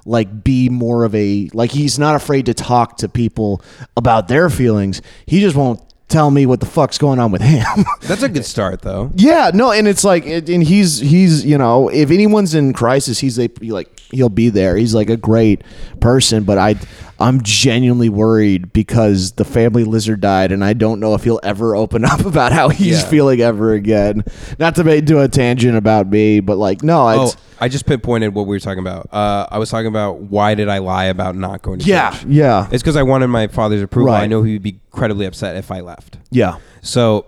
like 0.06 0.42
be 0.42 0.68
more 0.68 1.04
of 1.04 1.14
a 1.14 1.50
like 1.52 1.70
he's 1.70 1.98
not 1.98 2.14
afraid 2.14 2.46
to 2.46 2.54
talk 2.54 2.96
to 2.98 3.08
people 3.08 3.62
about 3.96 4.28
their 4.28 4.48
feelings. 4.48 5.02
He 5.26 5.40
just 5.40 5.56
won't 5.56 5.82
tell 6.08 6.30
me 6.30 6.46
what 6.46 6.60
the 6.60 6.66
fuck's 6.66 6.98
going 6.98 7.18
on 7.18 7.30
with 7.32 7.42
him. 7.42 7.64
That's 8.02 8.22
a 8.22 8.28
good 8.28 8.44
start, 8.44 8.82
though. 8.82 9.10
yeah, 9.14 9.50
no, 9.54 9.70
and 9.72 9.86
it's 9.86 10.04
like 10.04 10.24
it- 10.26 10.48
and 10.48 10.62
he's 10.62 10.98
he's 10.98 11.44
you 11.44 11.58
know, 11.58 11.88
if 11.88 12.10
anyone's 12.10 12.54
in 12.54 12.72
crisis, 12.72 13.18
he's 13.18 13.38
a, 13.38 13.48
like 13.62 13.98
he'll 14.10 14.28
be 14.28 14.48
there. 14.48 14.76
He's 14.76 14.94
like 14.94 15.10
a 15.10 15.16
great 15.16 15.62
person, 16.00 16.44
but 16.44 16.56
I 16.58 16.76
I'm 17.20 17.42
genuinely 17.42 18.08
worried 18.08 18.72
because 18.72 19.32
the 19.32 19.44
family 19.44 19.82
lizard 19.84 20.20
died, 20.20 20.52
and 20.52 20.64
I 20.64 20.72
don't 20.72 21.00
know 21.00 21.14
if 21.14 21.24
he'll 21.24 21.40
ever 21.42 21.74
open 21.74 22.04
up 22.04 22.24
about 22.24 22.52
how 22.52 22.68
he's 22.68 23.02
Yeah. 23.02 23.08
feeling 23.08 23.40
ever 23.40 23.72
again. 23.72 24.22
Not 24.58 24.76
to 24.76 24.84
make 24.84 25.04
do 25.04 25.18
a 25.20 25.28
tangent 25.28 25.76
about 25.76 26.06
me, 26.08 26.40
but 26.40 26.58
like 26.58 26.82
no, 26.82 27.08
Oh, 27.08 27.24
it's 27.26 27.36
I 27.60 27.68
just 27.68 27.86
pinpointed 27.86 28.34
what 28.34 28.46
we 28.46 28.54
were 28.54 28.60
talking 28.60 28.78
about. 28.78 29.08
Uh, 29.12 29.46
I 29.50 29.58
was 29.58 29.68
talking 29.68 29.88
about 29.88 30.20
why 30.20 30.54
did 30.54 30.68
I 30.68 30.78
lie 30.78 31.06
about 31.06 31.34
not 31.34 31.60
going 31.62 31.80
to 31.80 31.86
yeah, 31.86 32.12
church? 32.12 32.24
yeah, 32.28 32.68
It's 32.70 32.82
because 32.84 32.94
I 32.96 33.02
wanted 33.02 33.26
my 33.28 33.48
father's 33.48 33.82
approval. 33.82 34.12
I 34.12 34.26
know 34.28 34.44
he 34.44 34.52
would 34.52 34.62
be 34.62 34.78
incredibly 34.92 35.26
upset 35.26 35.56
if 35.56 35.72
I 35.72 35.80
left. 35.80 36.18
yeah, 36.30 36.58
So 36.82 37.26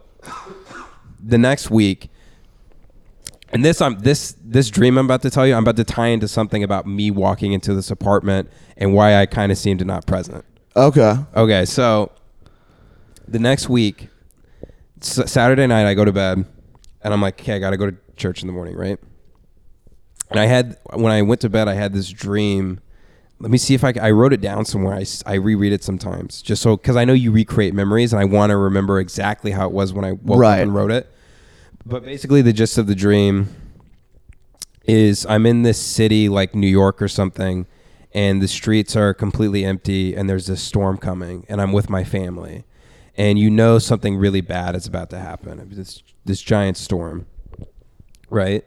the 1.22 1.36
next 1.38 1.68
week, 1.70 2.09
and 3.52 3.64
this 3.64 3.80
I'm 3.80 3.98
this 4.00 4.34
this 4.44 4.70
dream 4.70 4.96
I'm 4.98 5.06
about 5.06 5.22
to 5.22 5.30
tell 5.30 5.46
you, 5.46 5.54
I'm 5.54 5.62
about 5.64 5.76
to 5.76 5.84
tie 5.84 6.08
into 6.08 6.28
something 6.28 6.62
about 6.62 6.86
me 6.86 7.10
walking 7.10 7.52
into 7.52 7.74
this 7.74 7.90
apartment 7.90 8.50
and 8.76 8.94
why 8.94 9.16
I 9.16 9.26
kind 9.26 9.50
of 9.52 9.58
seemed 9.58 9.78
to 9.80 9.84
not 9.84 10.06
present. 10.06 10.44
okay, 10.76 11.16
Okay, 11.36 11.64
so 11.64 12.12
the 13.28 13.38
next 13.38 13.68
week, 13.68 14.08
S- 15.00 15.30
Saturday 15.30 15.66
night, 15.66 15.86
I 15.86 15.94
go 15.94 16.04
to 16.04 16.12
bed, 16.12 16.44
and 17.02 17.14
I'm 17.14 17.20
like, 17.22 17.40
okay, 17.40 17.54
I 17.54 17.58
got 17.58 17.70
to 17.70 17.76
go 17.76 17.90
to 17.90 17.96
church 18.16 18.42
in 18.42 18.46
the 18.48 18.52
morning, 18.52 18.76
right? 18.76 18.98
And 20.30 20.38
I 20.38 20.46
had 20.46 20.76
when 20.94 21.12
I 21.12 21.22
went 21.22 21.40
to 21.42 21.48
bed, 21.48 21.68
I 21.68 21.74
had 21.74 21.92
this 21.92 22.08
dream. 22.10 22.80
Let 23.40 23.50
me 23.50 23.56
see 23.58 23.74
if 23.74 23.82
I 23.84 23.94
I 24.00 24.10
wrote 24.10 24.32
it 24.32 24.40
down 24.40 24.64
somewhere. 24.64 24.94
I, 24.94 25.04
I 25.26 25.34
reread 25.34 25.72
it 25.72 25.82
sometimes 25.82 26.42
just 26.42 26.62
so 26.62 26.76
because 26.76 26.94
I 26.96 27.04
know 27.04 27.14
you 27.14 27.32
recreate 27.32 27.74
memories, 27.74 28.12
and 28.12 28.20
I 28.20 28.24
want 28.26 28.50
to 28.50 28.56
remember 28.56 29.00
exactly 29.00 29.50
how 29.50 29.66
it 29.66 29.72
was 29.72 29.92
when 29.92 30.04
I 30.04 30.12
woke 30.12 30.38
Right. 30.38 30.58
up 30.58 30.62
and 30.62 30.74
wrote 30.74 30.90
it. 30.92 31.10
But 31.84 32.04
basically, 32.04 32.42
the 32.42 32.52
gist 32.52 32.78
of 32.78 32.86
the 32.86 32.94
dream 32.94 33.48
is 34.84 35.24
I'm 35.26 35.46
in 35.46 35.62
this 35.62 35.80
city 35.80 36.28
like 36.28 36.54
New 36.54 36.66
York 36.68 37.00
or 37.00 37.08
something, 37.08 37.66
and 38.12 38.42
the 38.42 38.48
streets 38.48 38.96
are 38.96 39.14
completely 39.14 39.64
empty, 39.64 40.14
and 40.14 40.28
there's 40.28 40.46
this 40.46 40.62
storm 40.62 40.98
coming, 40.98 41.46
and 41.48 41.60
I'm 41.60 41.72
with 41.72 41.88
my 41.88 42.04
family, 42.04 42.64
and 43.16 43.38
you 43.38 43.50
know 43.50 43.78
something 43.78 44.16
really 44.16 44.40
bad 44.40 44.74
is 44.74 44.86
about 44.86 45.10
to 45.10 45.18
happen. 45.18 45.68
This 45.72 46.02
this 46.24 46.42
giant 46.42 46.76
storm, 46.76 47.26
right? 48.28 48.64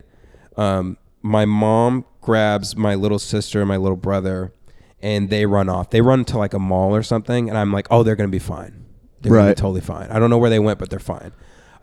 Um, 0.58 0.98
my 1.22 1.46
mom 1.46 2.06
grabs 2.22 2.76
my 2.76 2.96
little 2.96 3.20
sister 3.20 3.60
and 3.60 3.68
my 3.68 3.78
little 3.78 3.98
brother, 3.98 4.54
and 5.02 5.30
they 5.30 5.46
run 5.46 5.70
off. 5.70 5.90
They 5.92 6.02
run 6.02 6.26
to 6.26 6.38
like 6.38 6.54
a 6.54 6.60
mall 6.60 6.96
or 6.96 7.04
something, 7.04 7.48
and 7.50 7.58
I'm 7.58 7.72
like, 7.72 7.88
oh, 7.92 8.02
they're 8.04 8.16
gonna 8.16 8.30
be 8.30 8.40
fine. 8.40 8.86
They're 9.22 9.32
gonna 9.32 9.46
Right. 9.48 9.56
be 9.56 9.62
totally 9.62 9.82
fine. 9.82 10.08
I 10.10 10.20
don't 10.20 10.30
know 10.30 10.38
where 10.38 10.50
they 10.50 10.60
went, 10.60 10.80
but 10.80 10.90
they're 10.90 11.00
fine. 11.00 11.32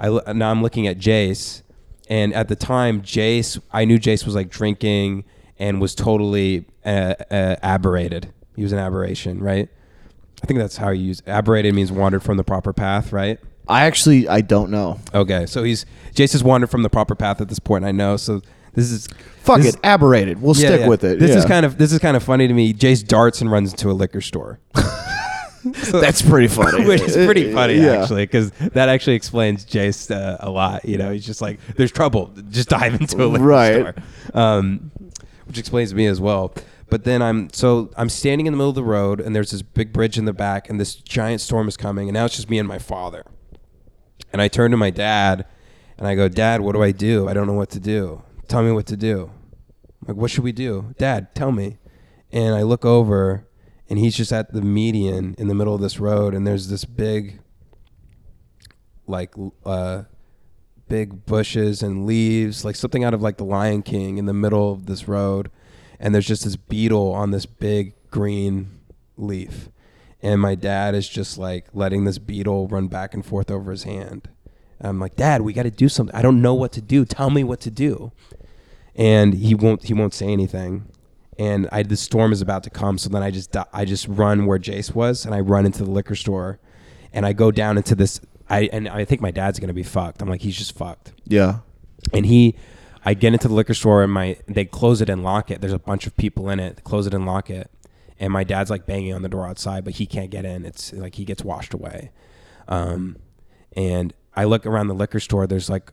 I 0.00 0.32
now 0.32 0.50
I'm 0.50 0.62
looking 0.62 0.86
at 0.86 0.98
Jace, 0.98 1.62
and 2.08 2.32
at 2.34 2.48
the 2.48 2.56
time, 2.56 3.02
Jace, 3.02 3.60
I 3.70 3.84
knew 3.84 3.98
Jace 3.98 4.24
was 4.24 4.34
like 4.34 4.50
drinking 4.50 5.24
and 5.58 5.80
was 5.80 5.94
totally 5.94 6.64
uh, 6.84 7.14
uh, 7.30 7.56
aberrated. 7.62 8.32
He 8.56 8.62
was 8.62 8.72
an 8.72 8.78
aberration, 8.78 9.40
right? 9.40 9.68
I 10.42 10.46
think 10.46 10.58
that's 10.58 10.78
how 10.78 10.88
you 10.88 11.04
use 11.04 11.22
aberrated 11.26 11.74
means 11.74 11.92
wandered 11.92 12.22
from 12.22 12.38
the 12.38 12.44
proper 12.44 12.72
path, 12.72 13.12
right? 13.12 13.38
I 13.68 13.84
actually 13.84 14.26
I 14.26 14.40
don't 14.40 14.70
know. 14.70 14.98
Okay, 15.14 15.46
so 15.46 15.62
he's 15.62 15.84
Jace 16.14 16.32
has 16.32 16.42
wandered 16.42 16.70
from 16.70 16.82
the 16.82 16.90
proper 16.90 17.14
path 17.14 17.40
at 17.40 17.48
this 17.48 17.58
point. 17.58 17.84
I 17.84 17.92
know. 17.92 18.16
So 18.16 18.40
this 18.74 18.90
is 18.90 19.06
Fuck 19.42 19.60
this- 19.60 19.74
it, 19.74 19.80
aberrated. 19.84 20.40
We'll 20.40 20.56
yeah, 20.56 20.68
stick 20.68 20.80
yeah. 20.80 20.88
with 20.88 21.04
it. 21.04 21.18
This 21.18 21.36
is 21.36 21.44
kind 21.44 21.66
of 21.66 21.78
this 21.78 21.92
is 21.92 21.98
kind 21.98 22.16
of 22.16 22.22
funny 22.22 22.48
to 22.48 22.54
me. 22.54 22.72
Jace 22.72 23.06
darts 23.06 23.40
and 23.40 23.50
runs 23.50 23.72
into 23.72 23.90
a 23.90 23.92
liquor 23.92 24.20
store. 24.20 24.58
that's 25.92 26.22
pretty 26.22 26.48
funny. 26.48 26.84
Which 26.88 27.02
is 27.02 27.14
pretty 27.16 27.52
funny, 27.52 27.74
Yeah. 27.74 28.02
actually, 28.02 28.24
because 28.24 28.50
that 28.50 28.88
actually 28.88 29.14
explains 29.16 29.64
Jace 29.66 30.10
uh, 30.14 30.36
a 30.40 30.50
lot. 30.50 30.84
You 30.84 30.96
know, 30.98 31.12
he's 31.12 31.26
just 31.26 31.40
like, 31.42 31.60
"There's 31.76 31.92
trouble, 31.92 32.32
just 32.50 32.68
dive 32.68 32.94
into 33.00 33.22
a 33.24 33.26
liquor 33.26 33.44
Right. 33.44 33.72
store," 33.74 33.94
um, 34.34 34.90
which 35.46 35.58
explains 35.58 35.94
me 35.94 36.06
as 36.06 36.20
well. 36.20 36.54
But 36.88 37.04
then 37.04 37.22
I'm 37.22 37.50
so 37.52 37.90
I'm 37.96 38.08
standing 38.08 38.46
in 38.46 38.52
the 38.52 38.56
middle 38.56 38.70
of 38.70 38.74
the 38.74 38.82
road, 38.84 39.20
and 39.20 39.34
there's 39.36 39.50
this 39.50 39.62
big 39.62 39.92
bridge 39.92 40.16
in 40.18 40.24
the 40.24 40.32
back, 40.32 40.68
and 40.70 40.80
this 40.80 40.94
giant 40.94 41.40
storm 41.40 41.68
is 41.68 41.76
coming, 41.76 42.08
and 42.08 42.14
now 42.14 42.24
it's 42.24 42.36
just 42.36 42.48
me 42.50 42.58
and 42.58 42.66
my 42.66 42.78
father. 42.78 43.24
And 44.32 44.40
I 44.40 44.48
turn 44.48 44.70
to 44.70 44.76
my 44.76 44.90
dad, 44.90 45.44
and 45.98 46.06
I 46.06 46.14
go, 46.14 46.28
"Dad, 46.28 46.62
what 46.62 46.72
do 46.74 46.82
I 46.82 46.90
do? 46.92 47.28
I 47.28 47.34
don't 47.34 47.46
know 47.46 47.52
what 47.52 47.70
to 47.70 47.80
do. 47.80 48.22
Tell 48.48 48.62
me 48.62 48.72
what 48.72 48.86
to 48.86 48.96
do." 48.96 49.30
I'm 50.02 50.08
like, 50.08 50.16
"What 50.16 50.30
should 50.30 50.44
we 50.44 50.52
do, 50.52 50.94
Dad? 50.98 51.34
Tell 51.34 51.52
me." 51.52 51.76
and 52.32 52.54
I 52.54 52.62
look 52.62 52.84
over, 52.84 53.44
and 53.90 53.98
he's 53.98 54.16
just 54.16 54.32
at 54.32 54.52
the 54.52 54.62
median 54.62 55.34
in 55.36 55.48
the 55.48 55.54
middle 55.54 55.74
of 55.74 55.82
this 55.82 56.00
road, 56.00 56.34
and 56.34 56.46
there's 56.46 56.68
this 56.68 56.86
big, 56.86 57.40
like, 59.06 59.34
uh, 59.66 60.04
big 60.88 61.26
bushes 61.26 61.82
and 61.82 62.06
leaves, 62.06 62.64
like 62.64 62.76
something 62.76 63.04
out 63.04 63.12
of 63.12 63.20
like 63.20 63.36
the 63.36 63.44
Lion 63.44 63.82
King 63.82 64.16
in 64.16 64.24
the 64.24 64.32
middle 64.32 64.72
of 64.72 64.86
this 64.86 65.06
road, 65.06 65.50
and 65.98 66.14
there's 66.14 66.26
just 66.26 66.44
this 66.44 66.56
beetle 66.56 67.12
on 67.12 67.32
this 67.32 67.44
big 67.44 67.92
green 68.10 68.80
leaf, 69.18 69.68
and 70.22 70.40
my 70.40 70.54
dad 70.54 70.94
is 70.94 71.08
just 71.08 71.36
like 71.36 71.66
letting 71.74 72.04
this 72.04 72.18
beetle 72.18 72.68
run 72.68 72.88
back 72.88 73.12
and 73.12 73.26
forth 73.26 73.50
over 73.50 73.70
his 73.70 73.82
hand. 73.82 74.28
And 74.80 74.88
I'm 74.88 74.98
like, 74.98 75.14
Dad, 75.14 75.42
we 75.42 75.52
got 75.52 75.64
to 75.64 75.70
do 75.70 75.88
something. 75.88 76.14
I 76.16 76.22
don't 76.22 76.40
know 76.40 76.54
what 76.54 76.72
to 76.72 76.80
do. 76.80 77.04
Tell 77.04 77.28
me 77.28 77.44
what 77.44 77.60
to 77.60 77.70
do. 77.70 78.12
And 78.96 79.34
he 79.34 79.54
won't. 79.54 79.84
He 79.84 79.94
won't 79.94 80.14
say 80.14 80.26
anything. 80.28 80.89
And 81.40 81.70
I, 81.72 81.82
the 81.82 81.96
storm 81.96 82.32
is 82.32 82.42
about 82.42 82.64
to 82.64 82.70
come. 82.70 82.98
So 82.98 83.08
then 83.08 83.22
I 83.22 83.30
just, 83.30 83.56
I 83.72 83.86
just 83.86 84.06
run 84.08 84.44
where 84.44 84.58
Jace 84.58 84.94
was, 84.94 85.24
and 85.24 85.34
I 85.34 85.40
run 85.40 85.64
into 85.64 85.82
the 85.82 85.90
liquor 85.90 86.14
store, 86.14 86.60
and 87.14 87.24
I 87.24 87.32
go 87.32 87.50
down 87.50 87.78
into 87.78 87.94
this. 87.94 88.20
I 88.50 88.68
and 88.72 88.86
I 88.86 89.06
think 89.06 89.22
my 89.22 89.30
dad's 89.30 89.58
gonna 89.58 89.72
be 89.72 89.82
fucked. 89.82 90.20
I'm 90.20 90.28
like, 90.28 90.42
he's 90.42 90.58
just 90.58 90.76
fucked. 90.76 91.14
Yeah. 91.24 91.60
And 92.12 92.26
he, 92.26 92.56
I 93.06 93.14
get 93.14 93.32
into 93.32 93.48
the 93.48 93.54
liquor 93.54 93.72
store, 93.72 94.02
and 94.02 94.12
my 94.12 94.36
they 94.48 94.66
close 94.66 95.00
it 95.00 95.08
and 95.08 95.24
lock 95.24 95.50
it. 95.50 95.62
There's 95.62 95.72
a 95.72 95.78
bunch 95.78 96.06
of 96.06 96.14
people 96.18 96.50
in 96.50 96.60
it. 96.60 96.76
They 96.76 96.82
close 96.82 97.06
it 97.06 97.14
and 97.14 97.24
lock 97.24 97.48
it. 97.48 97.70
And 98.18 98.34
my 98.34 98.44
dad's 98.44 98.68
like 98.68 98.84
banging 98.84 99.14
on 99.14 99.22
the 99.22 99.30
door 99.30 99.48
outside, 99.48 99.82
but 99.82 99.94
he 99.94 100.04
can't 100.04 100.30
get 100.30 100.44
in. 100.44 100.66
It's 100.66 100.92
like 100.92 101.14
he 101.14 101.24
gets 101.24 101.42
washed 101.42 101.72
away. 101.72 102.10
Um, 102.68 103.16
and 103.74 104.12
I 104.36 104.44
look 104.44 104.66
around 104.66 104.88
the 104.88 104.94
liquor 104.94 105.20
store. 105.20 105.46
There's 105.46 105.70
like 105.70 105.90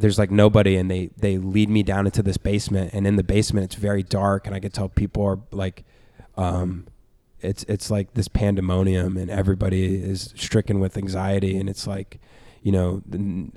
there's 0.00 0.18
like 0.18 0.30
nobody 0.30 0.76
and 0.76 0.90
they 0.90 1.10
they 1.18 1.38
lead 1.38 1.68
me 1.68 1.82
down 1.82 2.06
into 2.06 2.22
this 2.22 2.36
basement 2.36 2.92
and 2.94 3.06
in 3.06 3.16
the 3.16 3.22
basement 3.22 3.64
it's 3.64 3.74
very 3.74 4.02
dark 4.02 4.46
and 4.46 4.54
I 4.56 4.60
could 4.60 4.72
tell 4.72 4.88
people 4.88 5.24
are 5.24 5.38
like 5.50 5.84
um 6.36 6.86
it's 7.40 7.64
it's 7.64 7.90
like 7.90 8.14
this 8.14 8.28
pandemonium 8.28 9.16
and 9.16 9.30
everybody 9.30 10.02
is 10.02 10.32
stricken 10.36 10.80
with 10.80 10.96
anxiety 10.96 11.56
and 11.56 11.68
it's 11.68 11.86
like 11.86 12.18
you 12.62 12.72
know 12.72 13.02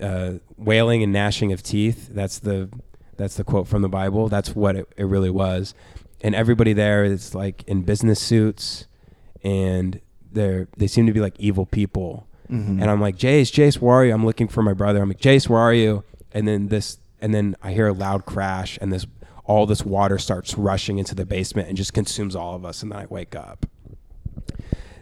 uh, 0.02 0.34
wailing 0.58 1.02
and 1.04 1.12
gnashing 1.14 1.52
of 1.52 1.64
teeth 1.64 2.10
that's 2.12 2.40
the 2.40 2.70
that's 3.18 3.36
the 3.36 3.44
quote 3.44 3.68
from 3.68 3.82
the 3.82 3.90
Bible 3.90 4.28
that's 4.28 4.56
what 4.56 4.76
it, 4.76 4.88
it 4.98 5.06
really 5.06 5.30
was 5.30 5.74
and 6.22 6.36
everybody 6.36 6.74
there 6.74 7.04
is 7.04 7.34
like 7.34 7.64
in 7.68 7.84
business 7.84 8.20
suits 8.20 8.86
and 9.44 10.02
they're 10.32 10.68
they 10.78 10.88
seem 10.88 11.06
to 11.08 11.14
be 11.14 11.20
like 11.22 11.40
evil 11.40 11.66
people 11.66 12.28
Mm-hmm. 12.52 12.82
and 12.82 12.92
I'm 12.92 13.02
like, 13.02 13.18
Jace, 13.18 13.52
Jace, 13.52 13.80
where 13.80 13.96
are 13.96 14.06
you? 14.06 14.14
I'm 14.14 14.26
looking 14.26 14.48
for 14.50 14.62
my 14.62 14.74
brother. 14.74 15.02
I'm 15.02 15.08
like, 15.08 15.20
Jace, 15.22 15.48
where 15.50 15.60
are 15.62 15.74
you? 15.74 16.04
And 16.34 16.48
then 16.48 16.68
this, 16.68 16.98
and 17.22 17.34
then 17.34 17.56
I 17.64 17.72
hear 17.72 17.88
a 17.88 17.94
loud 17.94 18.26
crash, 18.26 18.78
and 18.82 18.92
this, 18.92 19.06
all 19.46 19.66
this 19.66 19.86
water 19.86 20.18
starts 20.18 20.58
rushing 20.58 20.98
into 20.98 21.16
the 21.16 21.26
basement 21.26 21.68
and 21.68 21.78
just 21.78 21.94
consumes 21.94 22.36
all 22.36 22.56
of 22.56 22.66
us. 22.66 22.82
And 22.84 22.92
then 22.92 23.00
I 23.00 23.06
wake 23.06 23.36
up. 23.36 23.66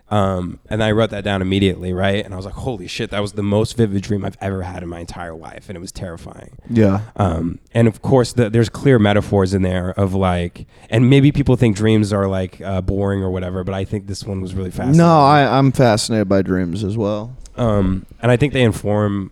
Um, 0.09 0.59
and 0.69 0.83
I 0.83 0.91
wrote 0.91 1.09
that 1.11 1.23
down 1.23 1.41
immediately, 1.41 1.93
right? 1.93 2.25
And 2.25 2.33
I 2.33 2.37
was 2.37 2.45
like, 2.45 2.55
holy 2.55 2.85
shit, 2.85 3.11
that 3.11 3.21
was 3.21 3.31
the 3.31 3.43
most 3.43 3.77
vivid 3.77 4.01
dream 4.03 4.25
I've 4.25 4.37
ever 4.41 4.61
had 4.63 4.83
in 4.83 4.89
my 4.89 4.99
entire 4.99 5.33
life, 5.33 5.69
and 5.69 5.77
it 5.77 5.79
was 5.79 5.93
terrifying. 5.93 6.57
yeah. 6.69 7.03
Um, 7.15 7.59
and 7.73 7.87
of 7.87 8.01
course, 8.01 8.33
the, 8.33 8.49
there's 8.49 8.67
clear 8.67 8.99
metaphors 8.99 9.53
in 9.53 9.61
there 9.61 9.91
of 9.91 10.13
like, 10.13 10.67
and 10.89 11.09
maybe 11.09 11.31
people 11.31 11.55
think 11.55 11.77
dreams 11.77 12.11
are 12.11 12.27
like 12.27 12.59
uh, 12.59 12.81
boring 12.81 13.23
or 13.23 13.31
whatever, 13.31 13.63
but 13.63 13.73
I 13.73 13.85
think 13.85 14.07
this 14.07 14.25
one 14.25 14.41
was 14.41 14.53
really 14.53 14.69
fascinating. 14.69 14.97
No, 14.97 15.21
I, 15.21 15.57
I'm 15.57 15.71
fascinated 15.71 16.27
by 16.27 16.41
dreams 16.41 16.83
as 16.83 16.97
well. 16.97 17.33
um, 17.55 18.05
and 18.21 18.31
I 18.31 18.35
think 18.35 18.51
they 18.51 18.63
inform. 18.63 19.31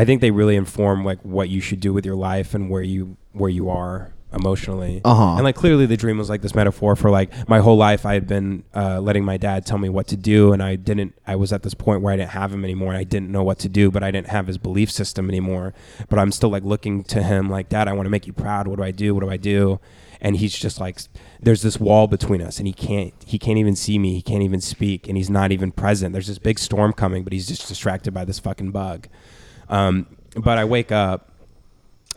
I 0.00 0.06
think 0.06 0.22
they 0.22 0.30
really 0.30 0.56
inform 0.56 1.04
like 1.04 1.20
what 1.20 1.50
you 1.50 1.60
should 1.60 1.78
do 1.78 1.92
with 1.92 2.06
your 2.06 2.16
life 2.16 2.54
and 2.54 2.70
where 2.70 2.80
you 2.80 3.18
where 3.32 3.50
you 3.50 3.68
are 3.68 4.14
emotionally. 4.32 5.02
Uh-huh. 5.04 5.34
And 5.34 5.44
like 5.44 5.56
clearly, 5.56 5.84
the 5.84 5.98
dream 5.98 6.16
was 6.16 6.30
like 6.30 6.40
this 6.40 6.54
metaphor 6.54 6.96
for 6.96 7.10
like 7.10 7.30
my 7.50 7.58
whole 7.58 7.76
life 7.76 8.06
I 8.06 8.14
had 8.14 8.26
been 8.26 8.64
uh, 8.74 8.98
letting 9.02 9.26
my 9.26 9.36
dad 9.36 9.66
tell 9.66 9.76
me 9.76 9.90
what 9.90 10.06
to 10.06 10.16
do, 10.16 10.54
and 10.54 10.62
I 10.62 10.76
didn't. 10.76 11.12
I 11.26 11.36
was 11.36 11.52
at 11.52 11.64
this 11.64 11.74
point 11.74 12.00
where 12.00 12.14
I 12.14 12.16
didn't 12.16 12.30
have 12.30 12.50
him 12.50 12.64
anymore, 12.64 12.92
and 12.92 12.98
I 12.98 13.04
didn't 13.04 13.30
know 13.30 13.42
what 13.42 13.58
to 13.58 13.68
do, 13.68 13.90
but 13.90 14.02
I 14.02 14.10
didn't 14.10 14.28
have 14.28 14.46
his 14.46 14.56
belief 14.56 14.90
system 14.90 15.28
anymore. 15.28 15.74
But 16.08 16.18
I'm 16.18 16.32
still 16.32 16.48
like 16.48 16.64
looking 16.64 17.04
to 17.04 17.22
him, 17.22 17.50
like 17.50 17.68
Dad, 17.68 17.86
I 17.86 17.92
want 17.92 18.06
to 18.06 18.10
make 18.10 18.26
you 18.26 18.32
proud. 18.32 18.68
What 18.68 18.78
do 18.78 18.82
I 18.82 18.92
do? 18.92 19.14
What 19.14 19.20
do 19.20 19.28
I 19.28 19.36
do? 19.36 19.80
And 20.22 20.36
he's 20.36 20.56
just 20.56 20.80
like, 20.80 20.98
there's 21.40 21.60
this 21.60 21.78
wall 21.78 22.06
between 22.06 22.40
us, 22.40 22.56
and 22.56 22.66
he 22.66 22.72
can't. 22.72 23.12
He 23.26 23.38
can't 23.38 23.58
even 23.58 23.76
see 23.76 23.98
me. 23.98 24.14
He 24.14 24.22
can't 24.22 24.42
even 24.42 24.62
speak, 24.62 25.08
and 25.08 25.18
he's 25.18 25.28
not 25.28 25.52
even 25.52 25.72
present. 25.72 26.14
There's 26.14 26.28
this 26.28 26.38
big 26.38 26.58
storm 26.58 26.94
coming, 26.94 27.22
but 27.22 27.34
he's 27.34 27.48
just 27.48 27.68
distracted 27.68 28.14
by 28.14 28.24
this 28.24 28.38
fucking 28.38 28.70
bug. 28.70 29.08
Um, 29.70 30.06
but 30.36 30.58
I 30.58 30.64
wake 30.64 30.92
up, 30.92 31.30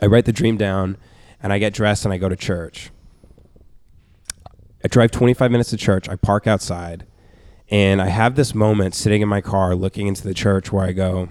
I 0.01 0.07
write 0.07 0.25
the 0.25 0.33
dream 0.33 0.57
down, 0.57 0.97
and 1.41 1.53
I 1.53 1.59
get 1.59 1.73
dressed 1.73 2.03
and 2.03 2.13
I 2.13 2.17
go 2.17 2.27
to 2.27 2.35
church. 2.35 2.89
I 4.83 4.89
drive 4.89 5.11
25 5.11 5.49
minutes 5.49 5.69
to 5.69 5.77
church. 5.77 6.09
I 6.09 6.15
park 6.15 6.47
outside, 6.47 7.05
and 7.69 8.01
I 8.01 8.07
have 8.07 8.35
this 8.35 8.53
moment 8.53 8.95
sitting 8.95 9.21
in 9.21 9.29
my 9.29 9.39
car, 9.39 9.75
looking 9.75 10.07
into 10.07 10.23
the 10.23 10.33
church, 10.33 10.73
where 10.73 10.83
I 10.83 10.91
go, 10.91 11.29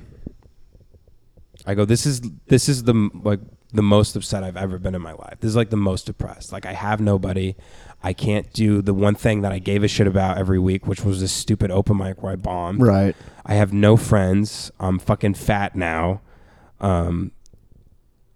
I 1.66 1.74
go, 1.74 1.84
this 1.84 2.06
is 2.06 2.22
this 2.46 2.68
is 2.68 2.84
the 2.84 3.10
like 3.22 3.40
the 3.72 3.82
most 3.82 4.16
upset 4.16 4.42
I've 4.44 4.56
ever 4.56 4.78
been 4.78 4.94
in 4.94 5.02
my 5.02 5.12
life. 5.12 5.38
This 5.40 5.50
is 5.50 5.56
like 5.56 5.70
the 5.70 5.76
most 5.76 6.06
depressed. 6.06 6.52
Like 6.52 6.66
I 6.66 6.72
have 6.72 7.00
nobody. 7.00 7.54
I 8.02 8.12
can't 8.12 8.52
do 8.52 8.82
the 8.82 8.94
one 8.94 9.14
thing 9.14 9.42
that 9.42 9.52
I 9.52 9.58
gave 9.58 9.84
a 9.84 9.88
shit 9.88 10.06
about 10.06 10.36
every 10.38 10.58
week, 10.58 10.86
which 10.86 11.04
was 11.04 11.20
this 11.20 11.32
stupid 11.32 11.70
open 11.70 11.96
mic 11.98 12.22
where 12.22 12.32
I 12.32 12.36
bombed. 12.36 12.82
Right. 12.82 13.14
I 13.46 13.54
have 13.54 13.72
no 13.72 13.96
friends. 13.96 14.72
I'm 14.80 14.98
fucking 14.98 15.34
fat 15.34 15.76
now. 15.76 16.20
Um, 16.80 17.30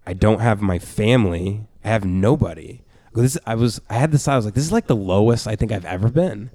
I 0.05 0.13
don't 0.13 0.39
have 0.39 0.61
my 0.61 0.79
family. 0.79 1.67
I 1.83 1.89
have 1.89 2.05
nobody. 2.05 2.83
This 3.13 3.37
I 3.45 3.55
was. 3.55 3.81
I 3.89 3.95
had 3.95 4.11
this. 4.11 4.25
thought, 4.25 4.33
I 4.33 4.35
was 4.37 4.45
like, 4.45 4.53
this 4.53 4.63
is 4.63 4.71
like 4.71 4.87
the 4.87 4.95
lowest 4.95 5.47
I 5.47 5.55
think 5.55 5.71
I've 5.71 5.85
ever 5.85 6.09
been. 6.09 6.51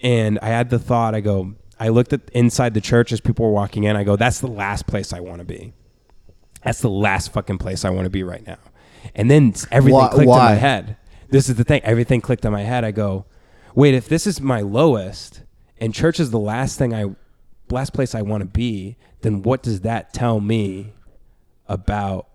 And 0.00 0.38
I 0.40 0.48
had 0.48 0.70
the 0.70 0.78
thought. 0.78 1.14
I 1.14 1.20
go. 1.20 1.54
I 1.80 1.88
looked 1.88 2.12
at 2.12 2.28
inside 2.30 2.74
the 2.74 2.80
church 2.80 3.12
as 3.12 3.20
people 3.20 3.44
were 3.44 3.52
walking 3.52 3.84
in. 3.84 3.96
I 3.96 4.04
go, 4.04 4.16
that's 4.16 4.40
the 4.40 4.48
last 4.48 4.86
place 4.86 5.12
I 5.12 5.20
want 5.20 5.38
to 5.40 5.44
be. 5.44 5.74
That's 6.64 6.80
the 6.80 6.90
last 6.90 7.32
fucking 7.32 7.58
place 7.58 7.84
I 7.84 7.90
want 7.90 8.06
to 8.06 8.10
be 8.10 8.22
right 8.22 8.44
now. 8.46 8.58
And 9.14 9.30
then 9.30 9.54
everything 9.70 9.94
Why- 9.98 10.08
clicked 10.08 10.22
in 10.22 10.28
my 10.28 10.54
head. 10.54 10.96
This 11.30 11.48
is 11.48 11.56
the 11.56 11.64
thing. 11.64 11.82
Everything 11.84 12.20
clicked 12.20 12.44
in 12.44 12.52
my 12.52 12.62
head. 12.62 12.84
I 12.84 12.90
go, 12.90 13.26
wait, 13.74 13.94
if 13.94 14.08
this 14.08 14.26
is 14.26 14.40
my 14.40 14.60
lowest 14.60 15.42
and 15.80 15.94
church 15.94 16.18
is 16.20 16.30
the 16.30 16.38
last 16.38 16.78
thing 16.78 16.94
I, 16.94 17.06
last 17.70 17.92
place 17.92 18.14
I 18.14 18.22
want 18.22 18.42
to 18.42 18.46
be, 18.48 18.96
then 19.20 19.42
what 19.42 19.62
does 19.62 19.82
that 19.82 20.12
tell 20.14 20.40
me 20.40 20.92
about 21.66 22.28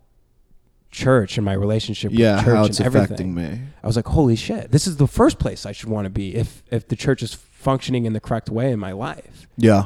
church 0.91 1.37
and 1.37 1.45
my 1.45 1.53
relationship 1.53 2.11
Yeah, 2.13 2.35
with 2.35 2.45
church 2.45 2.55
how 2.55 2.65
it's 2.65 2.77
and 2.79 2.85
everything? 2.85 3.05
affecting 3.05 3.35
me. 3.35 3.59
I 3.81 3.87
was 3.87 3.95
like, 3.95 4.05
holy 4.07 4.35
shit, 4.35 4.71
this 4.71 4.85
is 4.85 4.97
the 4.97 5.07
first 5.07 5.39
place 5.39 5.65
I 5.65 5.71
should 5.71 5.89
want 5.89 6.05
to 6.05 6.11
be 6.11 6.35
if 6.35 6.61
if 6.69 6.87
the 6.87 6.95
church 6.95 7.23
is 7.23 7.33
functioning 7.33 8.05
in 8.05 8.13
the 8.13 8.19
correct 8.19 8.49
way 8.49 8.71
in 8.71 8.79
my 8.79 8.91
life. 8.91 9.47
Yeah. 9.57 9.85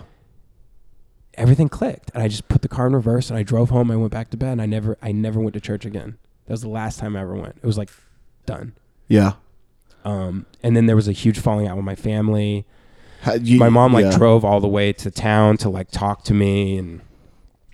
Everything 1.35 1.69
clicked, 1.69 2.09
and 2.15 2.23
I 2.23 2.27
just 2.27 2.47
put 2.49 2.63
the 2.63 2.67
car 2.67 2.87
in 2.87 2.93
reverse, 2.93 3.29
and 3.29 3.37
I 3.37 3.43
drove 3.43 3.69
home. 3.69 3.91
I 3.91 3.95
went 3.95 4.11
back 4.11 4.31
to 4.31 4.37
bed, 4.37 4.53
and 4.53 4.61
I 4.61 4.65
never 4.65 4.97
I 5.03 5.11
never 5.11 5.39
went 5.39 5.53
to 5.53 5.61
church 5.61 5.85
again. 5.85 6.17
That 6.47 6.53
was 6.53 6.61
the 6.61 6.69
last 6.69 6.97
time 6.99 7.15
I 7.15 7.21
ever 7.21 7.35
went. 7.35 7.57
It 7.57 7.65
was 7.65 7.77
like 7.77 7.89
done. 8.47 8.73
Yeah. 9.07 9.33
Um, 10.05 10.45
and 10.63 10.75
then 10.75 10.85
there 10.85 10.95
was 10.95 11.07
a 11.07 11.11
huge 11.11 11.39
falling 11.39 11.67
out 11.67 11.75
with 11.75 11.85
my 11.85 11.95
family. 11.95 12.65
How- 13.21 13.33
you- 13.33 13.57
my 13.59 13.69
mom 13.69 13.93
like 13.93 14.05
yeah. 14.05 14.17
drove 14.17 14.45
all 14.45 14.59
the 14.61 14.67
way 14.67 14.93
to 14.93 15.11
town 15.11 15.57
to 15.57 15.69
like 15.69 15.91
talk 15.91 16.23
to 16.25 16.33
me, 16.33 16.77
and 16.77 17.01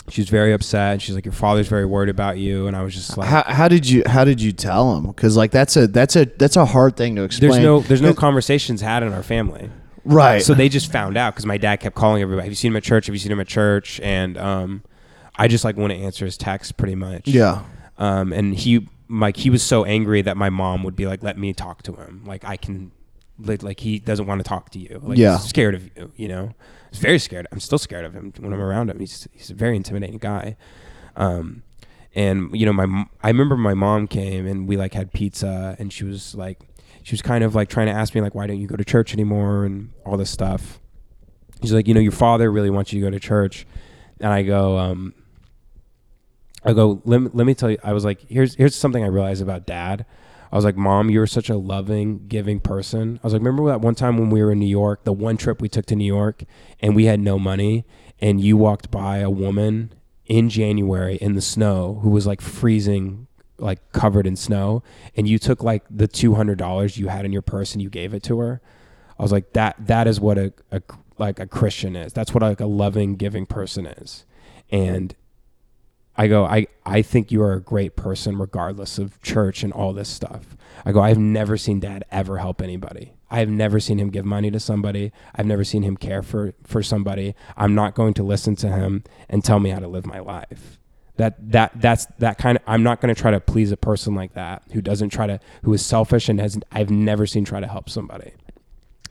she 0.09 0.21
was 0.21 0.29
very 0.29 0.51
upset. 0.53 1.01
She's 1.01 1.15
like, 1.15 1.25
"Your 1.25 1.33
father's 1.33 1.67
very 1.67 1.85
worried 1.85 2.09
about 2.09 2.37
you," 2.37 2.67
and 2.67 2.75
I 2.75 2.83
was 2.83 2.93
just 2.95 3.17
like, 3.17 3.27
How, 3.29 3.43
how 3.45 3.67
did 3.67 3.87
you 3.87 4.03
how 4.05 4.23
did 4.23 4.41
you 4.41 4.51
tell 4.51 4.95
him? 4.95 5.07
Because 5.07 5.37
like 5.37 5.51
that's 5.51 5.75
a 5.77 5.87
that's 5.87 6.15
a 6.15 6.25
that's 6.37 6.55
a 6.55 6.65
hard 6.65 6.95
thing 6.97 7.15
to 7.17 7.23
explain. 7.23 7.51
"There's 7.51 7.63
no 7.63 7.79
there's 7.81 8.01
no 8.01 8.13
conversations 8.13 8.81
had 8.81 9.03
in 9.03 9.13
our 9.13 9.23
family." 9.23 9.69
right. 10.05 10.41
So 10.41 10.53
they 10.53 10.67
just 10.69 10.91
found 10.91 11.15
out 11.17 11.33
because 11.33 11.45
my 11.45 11.57
dad 11.57 11.77
kept 11.77 11.95
calling 11.95 12.21
everybody. 12.21 12.45
Have 12.45 12.51
you 12.51 12.55
seen 12.55 12.71
him 12.71 12.77
at 12.77 12.83
church? 12.83 13.05
Have 13.05 13.15
you 13.15 13.19
seen 13.19 13.31
him 13.31 13.39
at 13.39 13.47
church? 13.47 13.99
And 14.01 14.37
um, 14.37 14.83
I 15.37 15.47
just 15.47 15.63
like 15.63 15.77
want 15.77 15.91
to 15.93 15.97
answer 15.99 16.25
his 16.25 16.37
text 16.37 16.77
pretty 16.77 16.95
much. 16.95 17.27
yeah. 17.27 17.63
Um, 17.97 18.33
and 18.33 18.55
he 18.55 18.87
like 19.09 19.37
he 19.37 19.49
was 19.49 19.61
so 19.63 19.85
angry 19.85 20.21
that 20.21 20.37
my 20.37 20.49
mom 20.49 20.83
would 20.83 20.95
be 20.95 21.05
like, 21.07 21.21
"Let 21.23 21.37
me 21.37 21.53
talk 21.53 21.83
to 21.83 21.93
him. 21.93 22.23
Like 22.25 22.43
I 22.45 22.57
can." 22.57 22.91
Like, 23.39 23.63
like 23.63 23.79
he 23.79 23.97
doesn't 23.97 24.27
want 24.27 24.39
to 24.39 24.43
talk 24.47 24.69
to 24.71 24.79
you. 24.79 24.99
Like 25.03 25.17
Yeah. 25.17 25.37
he's 25.39 25.47
scared 25.49 25.73
of 25.73 25.83
you. 25.97 26.11
You 26.15 26.27
know, 26.27 26.51
he's 26.91 26.99
very 26.99 27.17
scared. 27.17 27.47
I'm 27.51 27.59
still 27.59 27.79
scared 27.79 28.05
of 28.05 28.13
him 28.13 28.31
when 28.39 28.53
I'm 28.53 28.61
around 28.61 28.91
him. 28.91 28.99
He's 28.99 29.27
he's 29.33 29.49
a 29.49 29.55
very 29.55 29.75
intimidating 29.75 30.19
guy. 30.19 30.55
Um, 31.15 31.63
and 32.13 32.55
you 32.55 32.65
know, 32.65 32.73
my 32.73 32.83
m- 32.83 33.09
I 33.23 33.29
remember 33.29 33.57
my 33.57 33.73
mom 33.73 34.07
came 34.07 34.45
and 34.45 34.67
we 34.67 34.77
like 34.77 34.93
had 34.93 35.11
pizza, 35.13 35.75
and 35.79 35.91
she 35.91 36.03
was 36.03 36.35
like, 36.35 36.59
she 37.01 37.13
was 37.13 37.23
kind 37.23 37.43
of 37.43 37.55
like 37.55 37.69
trying 37.69 37.87
to 37.87 37.91
ask 37.93 38.13
me 38.13 38.21
like, 38.21 38.35
why 38.35 38.45
don't 38.45 38.59
you 38.59 38.67
go 38.67 38.75
to 38.75 38.85
church 38.85 39.13
anymore 39.13 39.65
and 39.65 39.91
all 40.05 40.15
this 40.15 40.29
stuff. 40.29 40.79
She's 41.63 41.73
like, 41.73 41.87
you 41.87 41.95
know, 41.95 41.99
your 42.01 42.11
father 42.11 42.51
really 42.51 42.69
wants 42.69 42.93
you 42.93 42.99
to 43.01 43.07
go 43.07 43.09
to 43.09 43.19
church, 43.19 43.65
and 44.19 44.31
I 44.31 44.43
go, 44.43 44.77
um, 44.77 45.15
I 46.65 46.73
go, 46.73 47.01
let 47.05 47.21
me, 47.21 47.29
let 47.33 47.45
me 47.45 47.53
tell 47.53 47.69
you. 47.69 47.77
I 47.83 47.93
was 47.93 48.05
like, 48.05 48.21
here's 48.29 48.55
here's 48.55 48.75
something 48.75 49.03
I 49.03 49.07
realized 49.07 49.41
about 49.41 49.65
dad. 49.65 50.05
I 50.51 50.55
was 50.55 50.65
like, 50.65 50.77
Mom, 50.77 51.09
you're 51.09 51.25
such 51.25 51.49
a 51.49 51.57
loving, 51.57 52.27
giving 52.27 52.59
person. 52.59 53.19
I 53.23 53.27
was 53.27 53.33
like, 53.33 53.41
remember 53.41 53.65
that 53.67 53.81
one 53.81 53.95
time 53.95 54.17
when 54.19 54.29
we 54.29 54.43
were 54.43 54.51
in 54.51 54.59
New 54.59 54.67
York, 54.67 55.03
the 55.03 55.11
one 55.11 55.35
trip 55.35 55.61
we 55.61 55.67
took 55.67 55.87
to 55.87 55.95
New 55.95 56.05
York, 56.05 56.43
and 56.79 56.95
we 56.95 57.05
had 57.05 57.19
no 57.19 57.39
money, 57.39 57.85
and 58.19 58.39
you 58.39 58.55
walked 58.55 58.91
by 58.91 59.17
a 59.17 59.31
woman 59.31 59.93
in 60.25 60.49
January 60.49 61.15
in 61.15 61.33
the 61.33 61.41
snow 61.41 61.99
who 62.03 62.11
was 62.11 62.27
like 62.27 62.39
freezing, 62.39 63.27
like 63.57 63.91
covered 63.91 64.27
in 64.27 64.35
snow 64.35 64.83
and 65.15 65.27
you 65.27 65.39
took 65.39 65.63
like 65.63 65.83
the 65.89 66.07
$200 66.07 66.97
you 66.97 67.07
had 67.07 67.25
in 67.25 67.31
your 67.31 67.41
purse 67.41 67.73
and 67.73 67.81
you 67.81 67.89
gave 67.89 68.13
it 68.13 68.23
to 68.23 68.39
her 68.39 68.61
i 69.17 69.21
was 69.21 69.31
like 69.31 69.53
that 69.53 69.75
that 69.79 70.07
is 70.07 70.19
what 70.19 70.37
a, 70.37 70.51
a 70.71 70.81
like 71.17 71.39
a 71.39 71.45
christian 71.45 71.95
is 71.95 72.11
that's 72.13 72.33
what 72.33 72.41
like 72.41 72.59
a 72.59 72.65
loving 72.65 73.15
giving 73.15 73.45
person 73.45 73.85
is 73.85 74.25
and 74.71 75.15
i 76.17 76.27
go 76.27 76.45
i 76.45 76.67
i 76.85 77.01
think 77.01 77.31
you 77.31 77.41
are 77.41 77.53
a 77.53 77.61
great 77.61 77.95
person 77.95 78.37
regardless 78.37 78.97
of 78.97 79.21
church 79.21 79.63
and 79.63 79.73
all 79.73 79.93
this 79.93 80.09
stuff. 80.09 80.55
I 80.85 80.91
go 80.91 81.01
i've 81.01 81.17
never 81.17 81.57
seen 81.57 81.79
dad 81.79 82.03
ever 82.11 82.37
help 82.37 82.61
anybody. 82.61 83.13
I've 83.33 83.49
never 83.49 83.79
seen 83.79 83.97
him 83.99 84.11
give 84.11 84.25
money 84.25 84.51
to 84.51 84.59
somebody. 84.59 85.11
I've 85.33 85.47
never 85.47 85.63
seen 85.63 85.81
him 85.81 85.97
care 85.97 86.21
for 86.21 86.53
for 86.63 86.83
somebody. 86.83 87.33
I'm 87.57 87.73
not 87.73 87.95
going 87.95 88.13
to 88.15 88.23
listen 88.23 88.55
to 88.57 88.67
him 88.67 89.03
and 89.27 89.43
tell 89.43 89.59
me 89.59 89.71
how 89.71 89.79
to 89.79 89.87
live 89.87 90.05
my 90.05 90.19
life. 90.19 90.79
That 91.17 91.51
that 91.51 91.71
that's 91.81 92.05
that 92.19 92.37
kind 92.37 92.57
of 92.57 92.63
i'm 92.65 92.81
not 92.81 92.99
going 92.99 93.13
to 93.13 93.19
try 93.19 93.29
to 93.29 93.39
please 93.39 93.71
a 93.71 93.77
person 93.77 94.15
like 94.15 94.33
that 94.33 94.63
who 94.71 94.81
doesn't 94.81 95.09
try 95.09 95.27
to 95.27 95.39
who 95.63 95.71
is 95.73 95.85
selfish 95.85 96.27
and 96.27 96.39
has 96.39 96.57
i've 96.71 96.89
never 96.89 97.27
seen 97.27 97.45
try 97.45 97.59
to 97.59 97.67
help 97.67 97.87
somebody 97.87 98.33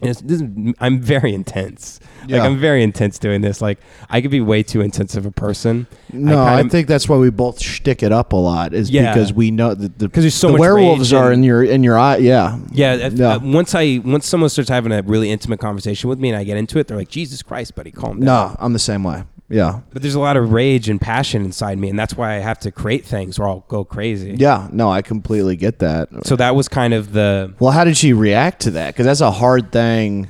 this 0.02 0.22
is, 0.22 0.42
i'm 0.80 1.00
very 1.00 1.32
intense 1.34 2.00
Yeah. 2.26 2.38
like 2.38 2.50
i'm 2.50 2.58
very 2.58 2.82
intense 2.82 3.18
doing 3.18 3.40
this 3.40 3.60
like 3.62 3.78
i 4.10 4.20
could 4.20 4.30
be 4.30 4.40
way 4.40 4.62
too 4.62 4.80
intense 4.80 5.16
of 5.16 5.24
a 5.26 5.30
person 5.30 5.86
No, 6.12 6.42
I, 6.42 6.56
kinda- 6.58 6.70
think 6.70 6.88
that's 6.88 7.08
why 7.08 7.16
we 7.16 7.30
both 7.30 7.60
shtick 7.60 8.02
it 8.02 8.12
up 8.12 8.32
a 8.32 8.36
lot. 8.36 8.74
Is 8.74 8.90
Yeah. 8.90 9.12
because 9.14 9.32
we 9.32 9.50
know 9.50 9.74
that 9.74 9.98
the 9.98 10.08
there's 10.08 10.34
so 10.34 10.52
the 10.52 10.58
werewolves 10.58 11.12
are 11.12 11.32
in 11.32 11.42
your 11.42 11.62
in 11.64 11.82
your 11.82 11.98
eye. 11.98 12.16
Yeah, 12.18 12.58
yeah, 12.70 12.94
if, 12.94 13.12
Yeah. 13.14 13.34
uh, 13.36 13.38
once 13.42 13.74
i 13.74 14.00
once 14.04 14.26
someone 14.26 14.50
starts 14.50 14.68
having 14.70 14.92
a 14.92 15.02
really 15.02 15.30
intimate 15.30 15.58
conversation 15.60 16.10
with 16.10 16.18
me 16.18 16.28
and 16.28 16.36
i 16.38 16.44
get 16.44 16.56
into 16.58 16.78
it 16.78 16.86
they're 16.88 16.96
like 16.98 17.08
jesus 17.08 17.42
christ 17.42 17.74
buddy 17.74 17.90
calm 17.90 18.20
down 18.20 18.26
no, 18.26 18.56
I'm 18.58 18.72
the 18.74 18.78
same 18.78 19.04
way. 19.04 19.24
Yeah, 19.52 19.80
but 19.92 20.00
there's 20.02 20.14
a 20.14 20.20
lot 20.20 20.36
of 20.36 20.50
rage 20.52 20.88
and 20.88 20.98
passion 21.00 21.44
inside 21.44 21.76
me 21.78 21.88
and 21.90 21.98
that's 21.98 22.16
why 22.16 22.34
i 22.36 22.38
have 22.38 22.58
to 22.60 22.70
create 22.72 23.04
things 23.04 23.38
or 23.38 23.46
i'll 23.46 23.64
go 23.68 23.84
crazy 23.84 24.34
yeah. 24.38 24.68
No, 24.72 24.90
I 24.90 25.02
completely 25.02 25.56
get 25.56 25.78
that. 25.80 26.08
so 26.24 26.36
that 26.36 26.54
was 26.56 26.68
kind 26.68 26.94
of 26.94 27.12
the 27.12 27.52
Well, 27.60 27.72
how 27.72 27.84
did 27.84 27.96
she 27.98 28.12
react 28.14 28.62
to 28.62 28.70
that? 28.72 28.94
Because 28.94 29.04
that's 29.06 29.20
a 29.20 29.30
hard 29.30 29.70
thing. 29.70 30.28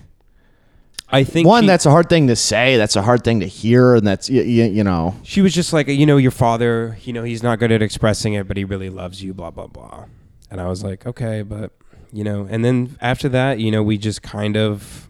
i 1.09 1.23
think 1.25 1.47
One, 1.47 1.62
she- 1.62 1.66
that's 1.68 1.87
a 1.87 1.91
hard 1.91 2.09
thing 2.09 2.27
to 2.29 2.37
say. 2.37 2.77
That's 2.77 2.97
a 2.97 3.03
hard 3.03 3.23
thing 3.23 3.41
to 3.41 3.47
hear, 3.47 3.95
and 3.95 4.05
that's 4.07 4.29
you, 4.29 4.43
you 4.43 4.83
know. 4.83 5.14
She 5.23 5.41
was 5.41 5.53
just 5.55 5.73
like, 5.73 5.87
you 5.89 6.07
know, 6.07 6.16
your 6.16 6.31
father, 6.33 6.97
you 7.05 7.12
know, 7.12 7.23
he's 7.23 7.43
not 7.43 7.59
good 7.61 7.70
at 7.70 7.83
expressing 7.83 8.33
it, 8.35 8.49
but 8.49 8.57
he 8.57 8.64
really 8.64 8.91
loves 8.91 9.23
you, 9.23 9.33
blah, 9.35 9.51
blah, 9.51 9.66
blah. 9.68 10.07
And 10.51 10.61
I 10.61 10.66
was 10.66 10.83
like, 10.83 11.07
okay, 11.07 11.43
but, 11.43 11.70
you 12.12 12.25
know, 12.25 12.47
and 12.51 12.64
then 12.64 12.97
after 13.01 13.29
that, 13.31 13.59
you 13.61 13.70
know, 13.70 13.83
we 13.83 13.99
just 13.99 14.23
kind 14.23 14.57
of 14.57 15.09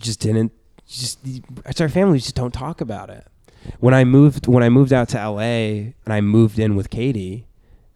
just 0.00 0.20
didn't, 0.20 0.52
just, 0.88 1.18
it's 1.66 1.80
our 1.80 1.88
family, 1.88 2.14
we 2.14 2.18
just 2.18 2.34
don't 2.34 2.52
talk 2.54 2.80
about 2.80 3.10
it. 3.10 3.26
When 3.80 3.94
I 3.94 4.04
moved, 4.04 4.46
when 4.46 4.62
I 4.62 4.68
moved 4.68 4.92
out 4.92 5.08
to 5.10 5.16
LA 5.16 5.40
and 5.40 5.94
I 6.06 6.20
moved 6.20 6.58
in 6.58 6.76
with 6.76 6.90
Katie, 6.90 7.46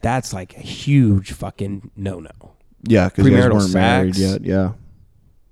that's 0.03 0.32
like 0.32 0.57
a 0.57 0.61
huge 0.61 1.32
fucking 1.32 1.90
no 1.97 2.20
no. 2.20 2.53
Yeah, 2.82 3.09
because 3.09 3.26
you 3.26 3.36
guys 3.36 3.49
weren't 3.49 3.72
married 3.72 4.16
yet. 4.16 4.43
Yeah, 4.43 4.72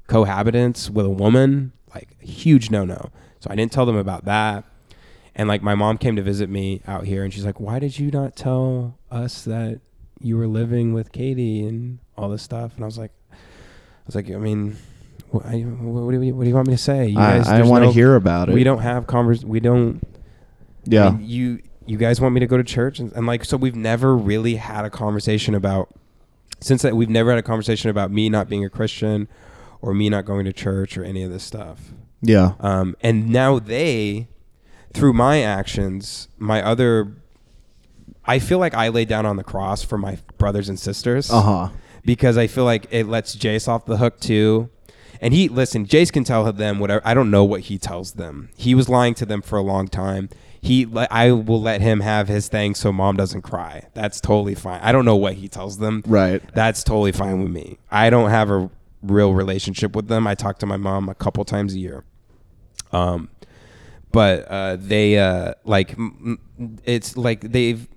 cohabitants 0.08 0.90
with 0.90 1.06
a 1.06 1.10
woman, 1.10 1.72
like 1.94 2.16
a 2.22 2.26
huge 2.26 2.70
no 2.70 2.84
no. 2.84 3.10
So 3.38 3.48
I 3.50 3.54
didn't 3.54 3.72
tell 3.72 3.86
them 3.86 3.96
about 3.96 4.24
that. 4.26 4.64
And 5.34 5.48
like 5.48 5.62
my 5.62 5.74
mom 5.74 5.96
came 5.96 6.16
to 6.16 6.22
visit 6.22 6.50
me 6.50 6.82
out 6.86 7.04
here 7.04 7.24
and 7.24 7.32
she's 7.32 7.44
like, 7.44 7.60
Why 7.60 7.78
did 7.78 7.98
you 7.98 8.10
not 8.10 8.36
tell 8.36 8.98
us 9.10 9.44
that 9.44 9.80
you 10.20 10.36
were 10.36 10.48
living 10.48 10.92
with 10.92 11.12
Katie 11.12 11.64
and 11.64 12.00
all 12.16 12.28
this 12.28 12.42
stuff? 12.42 12.74
And 12.74 12.84
I 12.84 12.86
was 12.86 12.98
like, 12.98 13.12
I 13.32 13.36
was 14.06 14.14
like, 14.14 14.30
I 14.30 14.36
mean, 14.36 14.76
what, 15.30 15.46
I, 15.46 15.58
what, 15.60 16.10
do, 16.12 16.20
you, 16.22 16.34
what 16.34 16.42
do 16.44 16.48
you 16.48 16.54
want 16.54 16.68
me 16.68 16.74
to 16.74 16.78
say? 16.78 17.08
You 17.08 17.18
I, 17.18 17.38
I 17.38 17.56
there's 17.58 17.68
want 17.68 17.82
to 17.82 17.86
no- 17.86 17.92
hear 17.92 18.16
about 18.16 18.48
it. 18.48 18.54
We 18.54 18.64
don't 18.64 18.80
have 18.80 19.06
convers. 19.06 19.44
We 19.44 19.60
don't. 19.60 20.00
Yeah, 20.84 21.08
I 21.08 21.10
mean, 21.12 21.28
you 21.28 21.62
you 21.86 21.96
guys 21.98 22.20
want 22.20 22.34
me 22.34 22.40
to 22.40 22.46
go 22.46 22.56
to 22.56 22.64
church 22.64 22.98
and, 23.00 23.12
and 23.12 23.26
like 23.26 23.44
so 23.44 23.56
we've 23.56 23.74
never 23.76 24.16
really 24.16 24.56
had 24.56 24.84
a 24.84 24.90
conversation 24.90 25.54
about 25.54 25.88
since 26.60 26.82
that 26.82 26.94
we've 26.96 27.08
never 27.10 27.30
had 27.30 27.38
a 27.38 27.42
conversation 27.42 27.90
about 27.90 28.10
me 28.10 28.28
not 28.28 28.48
being 28.48 28.64
a 28.64 28.70
Christian 28.70 29.28
or 29.80 29.94
me 29.94 30.08
not 30.08 30.24
going 30.24 30.44
to 30.44 30.52
church 30.52 30.96
or 30.98 31.04
any 31.04 31.22
of 31.22 31.30
this 31.30 31.42
stuff. 31.42 31.80
yeah, 32.20 32.52
Um, 32.60 32.96
and 33.00 33.30
now 33.30 33.58
they, 33.58 34.28
through 34.92 35.14
my 35.14 35.40
actions, 35.42 36.28
my 36.38 36.62
other, 36.62 37.14
I 38.26 38.38
feel 38.40 38.58
like 38.58 38.74
I 38.74 38.88
lay 38.88 39.06
down 39.06 39.24
on 39.24 39.36
the 39.36 39.42
cross 39.44 39.82
for 39.82 39.96
my 39.96 40.18
brothers 40.36 40.68
and 40.68 40.78
sisters 40.78 41.30
uh 41.30 41.40
huh. 41.40 41.68
because 42.04 42.36
I 42.36 42.46
feel 42.46 42.64
like 42.64 42.86
it 42.90 43.06
lets 43.06 43.34
Jace 43.36 43.66
off 43.68 43.86
the 43.86 43.96
hook 43.96 44.20
too. 44.20 44.68
And 45.20 45.34
he 45.34 45.48
listen, 45.48 45.86
Jace 45.86 46.12
can 46.12 46.24
tell 46.24 46.50
them 46.52 46.78
whatever. 46.78 47.02
I 47.04 47.14
don't 47.14 47.30
know 47.30 47.44
what 47.44 47.62
he 47.62 47.78
tells 47.78 48.12
them. 48.12 48.50
He 48.56 48.74
was 48.74 48.88
lying 48.88 49.14
to 49.14 49.26
them 49.26 49.42
for 49.42 49.58
a 49.58 49.62
long 49.62 49.88
time. 49.88 50.30
He, 50.62 50.86
I 51.10 51.32
will 51.32 51.60
let 51.60 51.80
him 51.80 52.00
have 52.00 52.28
his 52.28 52.48
thing 52.48 52.74
so 52.74 52.92
mom 52.92 53.16
doesn't 53.16 53.42
cry. 53.42 53.88
That's 53.94 54.20
totally 54.20 54.54
fine. 54.54 54.80
I 54.82 54.92
don't 54.92 55.06
know 55.06 55.16
what 55.16 55.34
he 55.34 55.48
tells 55.48 55.78
them. 55.78 56.02
Right. 56.06 56.42
That's 56.54 56.84
totally 56.84 57.12
fine 57.12 57.42
with 57.42 57.50
me. 57.50 57.78
I 57.90 58.10
don't 58.10 58.28
have 58.28 58.50
a 58.50 58.70
real 59.02 59.32
relationship 59.32 59.96
with 59.96 60.08
them. 60.08 60.26
I 60.26 60.34
talk 60.34 60.58
to 60.58 60.66
my 60.66 60.76
mom 60.76 61.08
a 61.08 61.14
couple 61.14 61.44
times 61.46 61.74
a 61.74 61.78
year. 61.78 62.04
Um, 62.92 63.30
but 64.12 64.46
uh, 64.48 64.76
they 64.76 65.18
uh, 65.18 65.54
like 65.64 65.96
it's 66.84 67.16
like 67.16 67.40
they've 67.40 67.88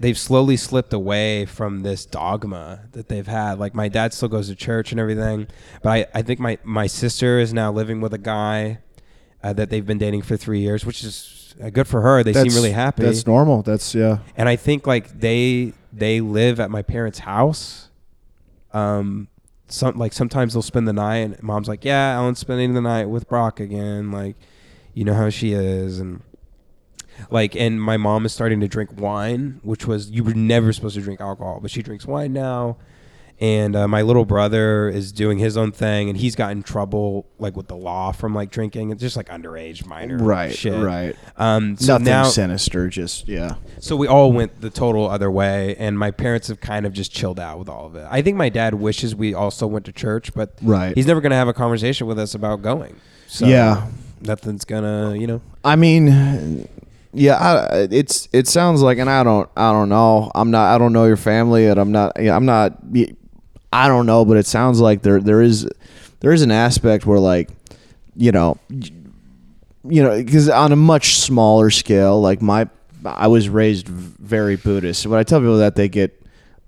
they've 0.00 0.18
slowly 0.18 0.56
slipped 0.56 0.92
away 0.92 1.44
from 1.44 1.80
this 1.80 2.06
dogma 2.06 2.80
that 2.92 3.08
they've 3.08 3.26
had. 3.26 3.58
Like 3.58 3.74
my 3.74 3.88
dad 3.88 4.12
still 4.14 4.28
goes 4.28 4.48
to 4.48 4.54
church 4.54 4.92
and 4.92 5.00
everything, 5.00 5.48
but 5.82 5.90
I, 5.90 6.06
I 6.14 6.22
think 6.22 6.40
my 6.40 6.58
my 6.64 6.86
sister 6.86 7.38
is 7.38 7.52
now 7.52 7.72
living 7.72 8.00
with 8.00 8.14
a 8.14 8.18
guy 8.18 8.78
uh, 9.42 9.52
that 9.52 9.70
they've 9.70 9.86
been 9.86 9.98
dating 9.98 10.22
for 10.22 10.36
three 10.36 10.60
years, 10.60 10.84
which 10.84 11.04
is 11.04 11.54
uh, 11.62 11.70
good 11.70 11.88
for 11.88 12.00
her. 12.00 12.22
They 12.22 12.32
seem 12.32 12.54
really 12.54 12.72
happy. 12.72 13.02
That's 13.02 13.26
normal. 13.26 13.62
That's 13.62 13.94
yeah. 13.94 14.18
and 14.36 14.48
I 14.48 14.56
think 14.56 14.86
like 14.86 15.20
they 15.20 15.72
they 15.92 16.20
live 16.20 16.60
at 16.60 16.70
my 16.70 16.82
parents' 16.82 17.20
house. 17.20 17.88
Um, 18.72 19.28
some 19.68 19.98
like 19.98 20.12
sometimes 20.12 20.54
they'll 20.54 20.62
spend 20.62 20.88
the 20.88 20.92
night, 20.92 21.18
and 21.18 21.42
mom's 21.42 21.68
like, 21.68 21.84
"Yeah, 21.84 22.16
Ellen's 22.16 22.38
spending 22.38 22.74
the 22.74 22.80
night 22.80 23.06
with 23.06 23.28
Brock 23.28 23.60
again." 23.60 24.10
Like, 24.10 24.36
you 24.94 25.04
know 25.04 25.14
how 25.14 25.30
she 25.30 25.52
is, 25.52 25.98
and 25.98 26.22
like, 27.30 27.54
and 27.56 27.80
my 27.82 27.96
mom 27.96 28.24
is 28.26 28.32
starting 28.32 28.60
to 28.60 28.68
drink 28.68 28.90
wine, 29.00 29.60
which 29.62 29.86
was 29.86 30.10
you 30.10 30.24
were 30.24 30.34
never 30.34 30.72
supposed 30.72 30.94
to 30.96 31.00
drink 31.02 31.20
alcohol, 31.20 31.58
but 31.60 31.70
she 31.70 31.82
drinks 31.82 32.06
wine 32.06 32.32
now. 32.32 32.76
And 33.40 33.76
uh, 33.76 33.86
my 33.86 34.02
little 34.02 34.24
brother 34.24 34.88
is 34.88 35.12
doing 35.12 35.38
his 35.38 35.56
own 35.56 35.70
thing, 35.70 36.08
and 36.08 36.18
he's 36.18 36.34
got 36.34 36.50
in 36.50 36.64
trouble 36.64 37.24
like 37.38 37.56
with 37.56 37.68
the 37.68 37.76
law 37.76 38.10
from 38.10 38.34
like 38.34 38.50
drinking. 38.50 38.90
It's 38.90 39.00
just 39.00 39.16
like 39.16 39.28
underage 39.28 39.86
minor 39.86 40.18
Right. 40.18 40.52
shit. 40.52 40.74
Right. 40.82 41.14
Um, 41.36 41.76
so 41.76 41.92
Nothing 41.92 42.04
now, 42.06 42.24
sinister. 42.24 42.88
Just 42.88 43.28
yeah. 43.28 43.54
so 43.78 43.94
we 43.94 44.08
all 44.08 44.32
went 44.32 44.60
the 44.60 44.70
total 44.70 45.08
other 45.08 45.30
way, 45.30 45.76
and 45.78 45.96
my 45.96 46.10
parents 46.10 46.48
have 46.48 46.58
kind 46.60 46.84
of 46.84 46.92
just 46.92 47.12
chilled 47.12 47.38
out 47.38 47.60
with 47.60 47.68
all 47.68 47.86
of 47.86 47.94
it. 47.94 48.08
I 48.10 48.22
think 48.22 48.36
my 48.36 48.48
dad 48.48 48.74
wishes 48.74 49.14
we 49.14 49.34
also 49.34 49.68
went 49.68 49.84
to 49.84 49.92
church, 49.92 50.34
but 50.34 50.54
Right. 50.60 50.96
he's 50.96 51.06
never 51.06 51.20
going 51.20 51.30
to 51.30 51.36
have 51.36 51.46
a 51.46 51.54
conversation 51.54 52.08
with 52.08 52.18
us 52.18 52.34
about 52.34 52.60
going. 52.62 52.96
So 53.28 53.46
Yeah. 53.46 53.86
nothing's 54.20 54.64
gonna, 54.64 55.14
you 55.14 55.28
know. 55.28 55.40
I 55.64 55.76
mean, 55.76 56.68
yeah, 57.18 57.34
I, 57.36 57.88
it's 57.90 58.28
it 58.32 58.46
sounds 58.48 58.80
like, 58.82 58.98
and 58.98 59.10
I 59.10 59.22
don't, 59.24 59.48
I 59.56 59.72
don't 59.72 59.88
know. 59.88 60.30
I'm 60.34 60.50
not, 60.50 60.74
I 60.74 60.78
don't 60.78 60.92
know 60.92 61.04
your 61.06 61.16
family, 61.16 61.66
and 61.66 61.78
I'm 61.78 61.92
not, 61.92 62.18
I'm 62.18 62.46
not, 62.46 62.78
I 63.72 63.88
don't 63.88 64.06
know, 64.06 64.24
but 64.24 64.36
it 64.36 64.46
sounds 64.46 64.80
like 64.80 65.02
there, 65.02 65.20
there 65.20 65.42
is, 65.42 65.68
there 66.20 66.32
is 66.32 66.42
an 66.42 66.50
aspect 66.50 67.06
where 67.06 67.18
like, 67.18 67.50
you 68.16 68.32
know, 68.32 68.58
you 68.68 70.02
know, 70.02 70.16
because 70.22 70.48
on 70.48 70.72
a 70.72 70.76
much 70.76 71.16
smaller 71.18 71.70
scale, 71.70 72.20
like 72.20 72.40
my, 72.42 72.68
I 73.04 73.28
was 73.28 73.48
raised 73.48 73.86
very 73.88 74.56
Buddhist. 74.56 75.06
When 75.06 75.18
I 75.18 75.22
tell 75.22 75.40
people 75.40 75.58
that, 75.58 75.76
they 75.76 75.88
get, 75.88 76.20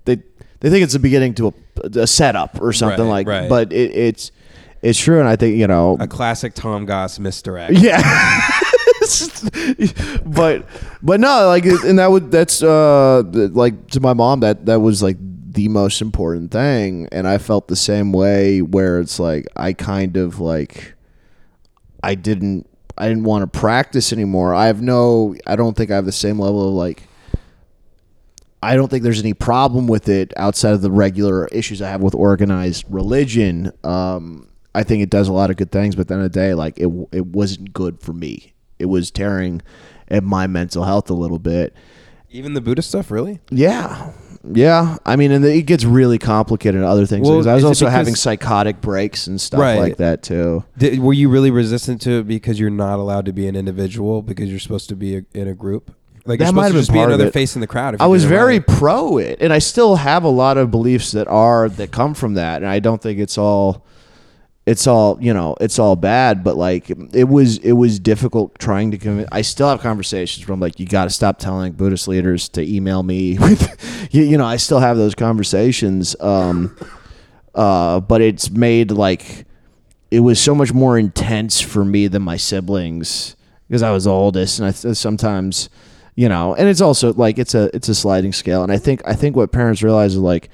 they, 0.05 0.15
they 0.59 0.69
think 0.69 0.83
it's 0.83 0.93
the 0.93 0.99
beginning 0.99 1.33
to 1.35 1.47
a, 1.47 1.53
a 2.01 2.07
setup 2.07 2.61
or 2.61 2.71
something 2.73 3.05
Right, 3.07 3.25
like, 3.25 3.27
right. 3.27 3.49
but 3.49 3.73
it, 3.73 3.91
it's, 3.91 4.31
it's 4.81 4.97
true, 4.99 5.19
and 5.19 5.27
I 5.29 5.35
think 5.35 5.57
you 5.57 5.67
know, 5.67 5.97
A 5.99 6.07
classic 6.07 6.53
Tom 6.55 6.85
Goss 6.85 7.19
misdirect. 7.19 7.73
yeah. 7.73 8.01
but 10.25 10.65
but 11.01 11.19
no, 11.19 11.47
like 11.47 11.65
and 11.65 11.99
that 11.99 12.11
would 12.11 12.31
that's 12.31 12.61
uh 12.63 13.23
like 13.23 13.87
to 13.91 13.99
my 13.99 14.13
mom 14.13 14.41
that 14.41 14.65
that 14.65 14.79
was 14.79 15.01
like 15.01 15.17
the 15.53 15.67
most 15.67 16.01
important 16.01 16.51
thing 16.51 17.09
and 17.11 17.27
I 17.27 17.37
felt 17.37 17.67
the 17.67 17.75
same 17.75 18.13
way 18.13 18.61
where 18.61 18.99
it's 18.99 19.19
like 19.19 19.47
I 19.55 19.73
kind 19.73 20.15
of 20.15 20.39
like 20.39 20.95
I 22.01 22.15
didn't 22.15 22.69
I 22.97 23.07
didn't 23.07 23.23
want 23.23 23.51
to 23.51 23.59
practice 23.59 24.13
anymore. 24.13 24.53
I 24.53 24.67
have 24.67 24.81
no 24.81 25.35
I 25.45 25.55
don't 25.55 25.75
think 25.75 25.91
I 25.91 25.95
have 25.95 26.05
the 26.05 26.11
same 26.11 26.39
level 26.39 26.69
of 26.69 26.73
like 26.73 27.03
I 28.63 28.75
don't 28.75 28.89
think 28.89 29.03
there's 29.03 29.19
any 29.19 29.33
problem 29.33 29.87
with 29.87 30.07
it 30.07 30.33
outside 30.37 30.73
of 30.73 30.81
the 30.81 30.91
regular 30.91 31.47
issues 31.47 31.81
I 31.81 31.89
have 31.89 32.01
with 32.01 32.13
organized 32.13 32.85
religion. 32.89 33.71
Um, 33.83 34.49
I 34.75 34.83
think 34.83 35.01
it 35.01 35.09
does 35.09 35.27
a 35.27 35.33
lot 35.33 35.49
of 35.49 35.57
good 35.57 35.71
things, 35.71 35.95
but 35.95 36.01
at 36.01 36.07
the 36.09 36.13
end 36.13 36.23
of 36.23 36.31
the 36.31 36.39
day, 36.39 36.53
like 36.53 36.77
it, 36.77 36.89
it 37.11 37.25
wasn't 37.25 37.73
good 37.73 37.99
for 38.01 38.13
me. 38.13 38.53
It 38.81 38.85
was 38.89 39.11
tearing 39.11 39.61
at 40.09 40.23
my 40.23 40.47
mental 40.47 40.83
health 40.83 41.09
a 41.09 41.13
little 41.13 41.39
bit. 41.39 41.73
Even 42.29 42.53
the 42.53 42.61
Buddhist 42.61 42.89
stuff, 42.89 43.11
really? 43.11 43.39
Yeah, 43.49 44.11
yeah. 44.53 44.97
I 45.05 45.17
mean, 45.17 45.31
and 45.31 45.43
it 45.43 45.63
gets 45.63 45.83
really 45.83 46.17
complicated 46.17 46.79
in 46.79 46.83
other 46.85 47.05
things. 47.05 47.27
Well, 47.27 47.37
because 47.39 47.47
I 47.47 47.55
was 47.55 47.65
also 47.65 47.87
having 47.87 48.15
psychotic 48.15 48.79
breaks 48.81 49.27
and 49.27 49.39
stuff 49.39 49.59
Right. 49.59 49.79
like 49.79 49.97
that 49.97 50.23
too. 50.23 50.63
Did, 50.77 50.99
were 50.99 51.13
you 51.13 51.27
really 51.29 51.51
resistant 51.51 52.01
to 52.03 52.19
it 52.19 52.27
because 52.27 52.59
you're 52.59 52.69
not 52.69 52.99
allowed 52.99 53.25
to 53.25 53.33
be 53.33 53.47
an 53.47 53.55
individual 53.55 54.21
because 54.21 54.49
you're 54.49 54.59
supposed 54.59 54.87
to 54.89 54.95
be 54.95 55.17
a, 55.17 55.25
in 55.33 55.47
a 55.49 55.53
group? 55.53 55.93
Like 56.25 56.39
That 56.39 56.53
might 56.53 56.65
have 56.65 56.73
been 56.73 56.81
just 56.81 56.93
be 56.93 56.99
another 56.99 57.31
face 57.31 57.55
in 57.55 57.61
the 57.61 57.67
crowd. 57.67 57.97
I 57.99 58.05
was 58.07 58.23
very 58.25 58.59
right. 58.59 58.67
pro 58.67 59.17
it, 59.17 59.39
and 59.41 59.51
I 59.51 59.59
still 59.59 59.95
have 59.97 60.23
a 60.23 60.29
lot 60.29 60.55
of 60.57 60.69
beliefs 60.71 61.11
that 61.11 61.27
are 61.27 61.67
that 61.67 61.91
come 61.91 62.13
from 62.13 62.35
that, 62.35 62.61
and 62.61 62.71
I 62.71 62.79
don't 62.79 63.01
think 63.01 63.19
it's 63.19 63.37
all 63.37 63.85
it's 64.65 64.85
all 64.85 65.17
you 65.19 65.33
know 65.33 65.55
it's 65.59 65.79
all 65.79 65.95
bad 65.95 66.43
but 66.43 66.55
like 66.55 66.89
it 66.89 67.27
was 67.27 67.57
it 67.59 67.71
was 67.73 67.99
difficult 67.99 68.57
trying 68.59 68.91
to 68.91 68.97
convince 68.97 69.27
i 69.31 69.41
still 69.41 69.67
have 69.67 69.81
conversations 69.81 70.47
where 70.47 70.53
i'm 70.53 70.59
like 70.59 70.79
you 70.79 70.85
got 70.85 71.05
to 71.05 71.09
stop 71.09 71.39
telling 71.39 71.71
buddhist 71.73 72.07
leaders 72.07 72.47
to 72.47 72.61
email 72.61 73.01
me 73.01 73.37
with 73.39 74.07
you, 74.11 74.23
you 74.23 74.37
know 74.37 74.45
i 74.45 74.57
still 74.57 74.79
have 74.79 74.97
those 74.97 75.15
conversations 75.15 76.15
um 76.19 76.75
uh 77.55 77.99
but 77.99 78.21
it's 78.21 78.49
made 78.51 78.91
like 78.91 79.45
it 80.11 80.19
was 80.19 80.39
so 80.39 80.53
much 80.53 80.73
more 80.73 80.97
intense 80.97 81.59
for 81.59 81.83
me 81.83 82.07
than 82.07 82.21
my 82.21 82.37
siblings 82.37 83.35
because 83.67 83.81
i 83.81 83.91
was 83.91 84.03
the 84.03 84.11
oldest 84.11 84.59
and 84.59 84.67
i 84.67 84.71
th- 84.71 84.95
sometimes 84.95 85.69
you 86.15 86.29
know 86.29 86.53
and 86.53 86.69
it's 86.69 86.81
also 86.81 87.13
like 87.13 87.39
it's 87.39 87.55
a 87.55 87.75
it's 87.75 87.89
a 87.89 87.95
sliding 87.95 88.31
scale 88.31 88.61
and 88.61 88.71
i 88.71 88.77
think 88.77 89.01
i 89.05 89.13
think 89.13 89.35
what 89.35 89.51
parents 89.51 89.81
realize 89.81 90.13
is 90.13 90.19
like 90.19 90.49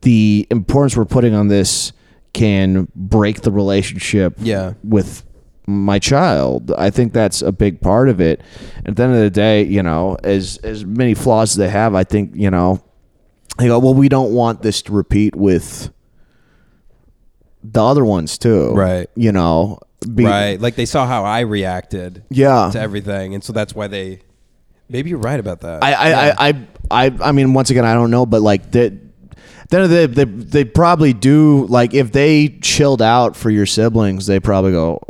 the 0.00 0.46
importance 0.50 0.96
we're 0.96 1.04
putting 1.04 1.34
on 1.34 1.48
this 1.48 1.92
can 2.32 2.88
break 2.94 3.42
the 3.42 3.50
relationship 3.50 4.34
Yeah. 4.38 4.72
with 4.82 5.22
my 5.66 5.98
child. 5.98 6.72
I 6.76 6.90
think 6.90 7.12
that's 7.12 7.40
a 7.42 7.52
big 7.52 7.80
part 7.80 8.08
of 8.08 8.20
it. 8.20 8.40
At 8.84 8.96
the 8.96 9.02
end 9.04 9.12
of 9.14 9.20
the 9.20 9.30
day, 9.30 9.62
you 9.64 9.82
know, 9.82 10.16
as 10.24 10.56
as 10.64 10.84
many 10.84 11.14
flaws 11.14 11.52
as 11.52 11.56
they 11.56 11.68
have, 11.68 11.94
I 11.94 12.04
think, 12.04 12.32
you 12.34 12.50
know, 12.50 12.82
they 13.58 13.66
go, 13.68 13.78
well, 13.78 13.94
we 13.94 14.08
don't 14.08 14.32
want 14.32 14.62
this 14.62 14.82
to 14.82 14.92
repeat 14.92 15.36
with 15.36 15.90
the 17.62 17.82
other 17.84 18.04
ones 18.04 18.38
too. 18.38 18.72
Right. 18.74 19.08
You 19.14 19.32
know, 19.32 19.78
be- 20.14 20.24
right. 20.24 20.60
Like 20.60 20.74
they 20.76 20.86
saw 20.86 21.06
how 21.06 21.24
I 21.24 21.40
reacted 21.40 22.24
Yeah. 22.30 22.70
to 22.72 22.80
everything, 22.80 23.34
and 23.34 23.44
so 23.44 23.52
that's 23.52 23.74
why 23.74 23.86
they. 23.86 24.20
Maybe 24.88 25.10
you're 25.10 25.18
right 25.20 25.38
about 25.40 25.60
that. 25.60 25.82
I, 25.82 25.92
I, 25.92 26.08
Yeah. 26.08 26.34
I, 26.38 26.48
I, 26.48 27.06
I, 27.06 27.16
I 27.28 27.32
mean, 27.32 27.54
once 27.54 27.70
again, 27.70 27.84
I 27.86 27.94
don't 27.94 28.10
know, 28.10 28.26
but 28.26 28.42
like 28.42 28.72
that. 28.72 28.92
Then 29.72 29.88
they, 29.88 30.04
they 30.06 30.24
they 30.24 30.64
probably 30.66 31.14
do 31.14 31.64
like 31.66 31.94
if 31.94 32.12
they 32.12 32.48
chilled 32.60 33.00
out 33.00 33.34
for 33.36 33.48
your 33.48 33.64
siblings, 33.64 34.26
they 34.26 34.38
probably 34.38 34.72
go. 34.72 35.00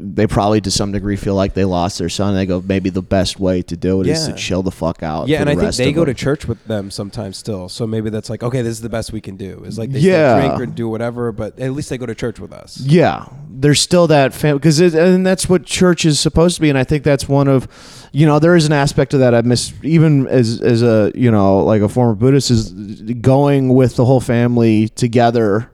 They 0.00 0.26
probably 0.26 0.62
to 0.62 0.70
some 0.70 0.92
degree 0.92 1.16
feel 1.16 1.34
like 1.34 1.52
they 1.52 1.66
lost 1.66 1.98
their 1.98 2.08
son. 2.08 2.34
They 2.34 2.46
go 2.46 2.64
maybe 2.66 2.88
the 2.88 3.02
best 3.02 3.38
way 3.38 3.60
to 3.60 3.76
do 3.76 4.00
it 4.00 4.06
is 4.06 4.26
Yeah. 4.26 4.32
to 4.34 4.40
chill 4.40 4.62
the 4.62 4.70
fuck 4.70 5.02
out. 5.02 5.28
Yeah, 5.28 5.36
for 5.36 5.40
and 5.42 5.48
the 5.48 5.52
I 5.52 5.54
think 5.56 5.62
rest 5.66 5.78
they 5.78 5.88
of 5.90 5.94
go 5.94 6.04
them. 6.06 6.14
to 6.14 6.20
church 6.20 6.48
with 6.48 6.64
them 6.64 6.90
sometimes 6.90 7.36
still. 7.36 7.68
So 7.68 7.86
maybe 7.86 8.08
that's 8.08 8.30
like, 8.30 8.42
okay, 8.42 8.62
this 8.62 8.72
is 8.72 8.80
the 8.80 8.88
best 8.88 9.12
we 9.12 9.20
can 9.20 9.36
do. 9.36 9.62
Is 9.66 9.78
like 9.78 9.92
they 9.92 9.98
Yeah. 10.00 10.38
still 10.40 10.56
drink 10.56 10.62
or 10.70 10.72
do 10.74 10.88
whatever, 10.88 11.30
but 11.30 11.58
at 11.60 11.72
least 11.72 11.90
they 11.90 11.98
go 11.98 12.06
to 12.06 12.14
church 12.14 12.40
with 12.40 12.50
us. 12.54 12.80
Yeah, 12.80 13.26
there's 13.50 13.80
still 13.80 14.06
that 14.06 14.32
family 14.32 14.58
because 14.58 14.80
and 14.80 15.26
that's 15.26 15.50
what 15.50 15.64
church 15.66 16.06
is 16.06 16.18
supposed 16.18 16.54
to 16.56 16.62
be, 16.62 16.70
and 16.70 16.78
I 16.78 16.84
think 16.84 17.04
that's 17.04 17.28
one 17.28 17.46
of, 17.46 17.68
you 18.18 18.26
know, 18.26 18.38
there 18.40 18.56
is 18.56 18.66
an 18.66 18.72
aspect 18.72 19.14
of 19.14 19.20
that 19.20 19.32
I 19.34 19.42
miss 19.42 19.72
even 19.82 20.26
as 20.26 20.60
as 20.60 20.82
a 20.82 21.12
you 21.14 21.30
know 21.30 21.58
like 21.58 21.82
a 21.82 21.88
former 21.88 22.14
Buddhist 22.16 22.50
is 22.50 22.72
going 23.20 23.68
with 23.74 23.94
the 23.96 24.04
whole 24.04 24.20
family 24.20 24.88
together 24.88 25.70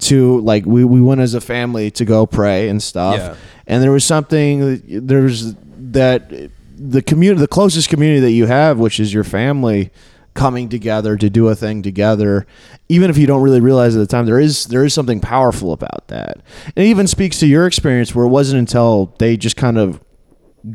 to 0.00 0.40
like 0.40 0.64
we 0.66 0.84
we 0.84 1.00
went 1.00 1.20
as 1.20 1.34
a 1.34 1.40
family 1.40 1.90
to 1.92 2.04
go 2.04 2.26
pray 2.26 2.68
and 2.68 2.82
stuff, 2.82 3.16
Yeah. 3.16 3.34
and 3.68 3.82
there 3.82 3.92
was 3.92 4.04
something 4.04 4.82
there's 5.06 5.54
that 5.92 6.32
the 6.76 7.02
community 7.02 7.40
the 7.40 7.48
closest 7.48 7.88
community 7.88 8.20
that 8.20 8.32
you 8.32 8.46
have, 8.46 8.78
which 8.80 8.98
is 8.98 9.14
your 9.14 9.24
family 9.24 9.90
coming 10.34 10.68
together 10.68 11.16
to 11.16 11.28
do 11.28 11.48
a 11.48 11.54
thing 11.54 11.82
together 11.82 12.46
even 12.88 13.10
if 13.10 13.18
you 13.18 13.26
don't 13.26 13.42
really 13.42 13.60
realize 13.60 13.96
at 13.96 13.98
the 13.98 14.06
time 14.06 14.24
there 14.24 14.38
is 14.38 14.66
there 14.66 14.84
is 14.84 14.94
something 14.94 15.18
powerful 15.20 15.72
about 15.72 16.06
that 16.08 16.36
and 16.76 16.84
it 16.84 16.88
even 16.88 17.08
speaks 17.08 17.40
to 17.40 17.46
your 17.46 17.66
experience 17.66 18.14
where 18.14 18.24
it 18.24 18.28
wasn't 18.28 18.56
until 18.56 19.12
they 19.18 19.36
just 19.36 19.56
kind 19.56 19.76
of 19.76 20.00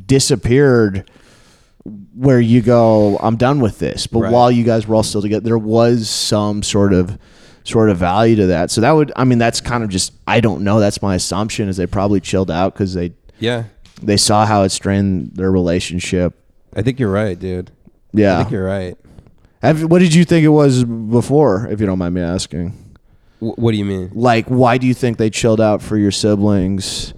disappeared 0.06 1.10
where 2.16 2.40
you 2.40 2.62
go 2.62 3.18
i'm 3.18 3.36
done 3.36 3.60
with 3.60 3.80
this 3.80 4.08
but 4.08 4.20
Right. 4.20 4.32
while 4.32 4.50
you 4.52 4.64
guys 4.64 4.88
were 4.88 4.96
all 4.96 5.04
still 5.04 5.22
together 5.22 5.44
there 5.44 5.58
was 5.58 6.10
some 6.10 6.64
sort 6.64 6.94
of 6.94 7.18
sort 7.66 7.90
of 7.90 7.98
value 7.98 8.36
to 8.38 8.46
that 8.48 8.72
so 8.72 8.80
that 8.82 8.92
would 8.92 9.12
i 9.18 9.24
mean 9.26 9.38
that's 9.38 9.60
kind 9.62 9.84
of 9.84 9.90
just 9.90 10.14
i 10.28 10.40
don't 10.40 10.64
know 10.64 10.80
that's 10.80 11.02
my 11.02 11.16
assumption 11.16 11.68
is 11.68 11.76
they 11.78 11.86
probably 11.88 12.20
chilled 12.22 12.50
out 12.52 12.74
because 12.74 12.94
they 12.94 13.14
Yeah, 13.40 13.66
they 14.02 14.16
saw 14.18 14.46
how 14.46 14.64
it 14.64 14.70
strained 14.70 15.36
their 15.36 15.52
relationship 15.52 16.34
I 16.76 16.82
think 16.82 17.00
you're 17.00 17.12
right, 17.12 17.38
dude. 17.38 17.70
Yeah, 18.14 18.36
I 18.40 18.44
think 18.44 18.52
you're 18.52 18.66
right. 18.66 18.98
Have, 19.62 19.84
what 19.84 20.00
did 20.00 20.14
you 20.16 20.26
think 20.26 20.44
it 20.44 20.50
was 20.50 20.84
before 20.84 21.68
if 21.70 21.80
you 21.80 21.86
don't 21.86 22.00
mind 22.00 22.16
me 22.16 22.22
asking 22.22 22.96
W- 23.42 23.56
what 23.56 23.72
do 23.72 23.78
you 23.78 23.86
mean? 23.86 24.10
like 24.14 24.46
why 24.48 24.78
do 24.78 24.88
you 24.88 24.94
think 24.94 25.18
they 25.18 25.30
chilled 25.30 25.60
out 25.62 25.82
for 25.82 25.98
your 25.98 26.12
siblings 26.12 27.14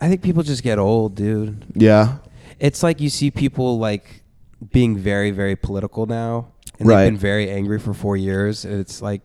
I 0.00 0.08
think 0.08 0.22
people 0.22 0.42
just 0.42 0.62
get 0.62 0.78
old, 0.78 1.14
dude. 1.14 1.64
yeah 1.74 2.18
It's 2.58 2.82
like 2.82 3.00
you 3.00 3.10
see 3.10 3.30
people 3.30 3.78
like 3.78 4.22
being 4.72 4.96
very, 4.96 5.30
very 5.30 5.56
political 5.56 6.06
now, 6.06 6.48
and 6.78 6.88
Right. 6.88 7.04
they've 7.04 7.12
been 7.12 7.18
very 7.18 7.50
angry 7.50 7.78
for 7.78 7.92
four 7.94 8.16
years. 8.16 8.64
And 8.64 8.78
it's 8.80 9.00
like, 9.02 9.22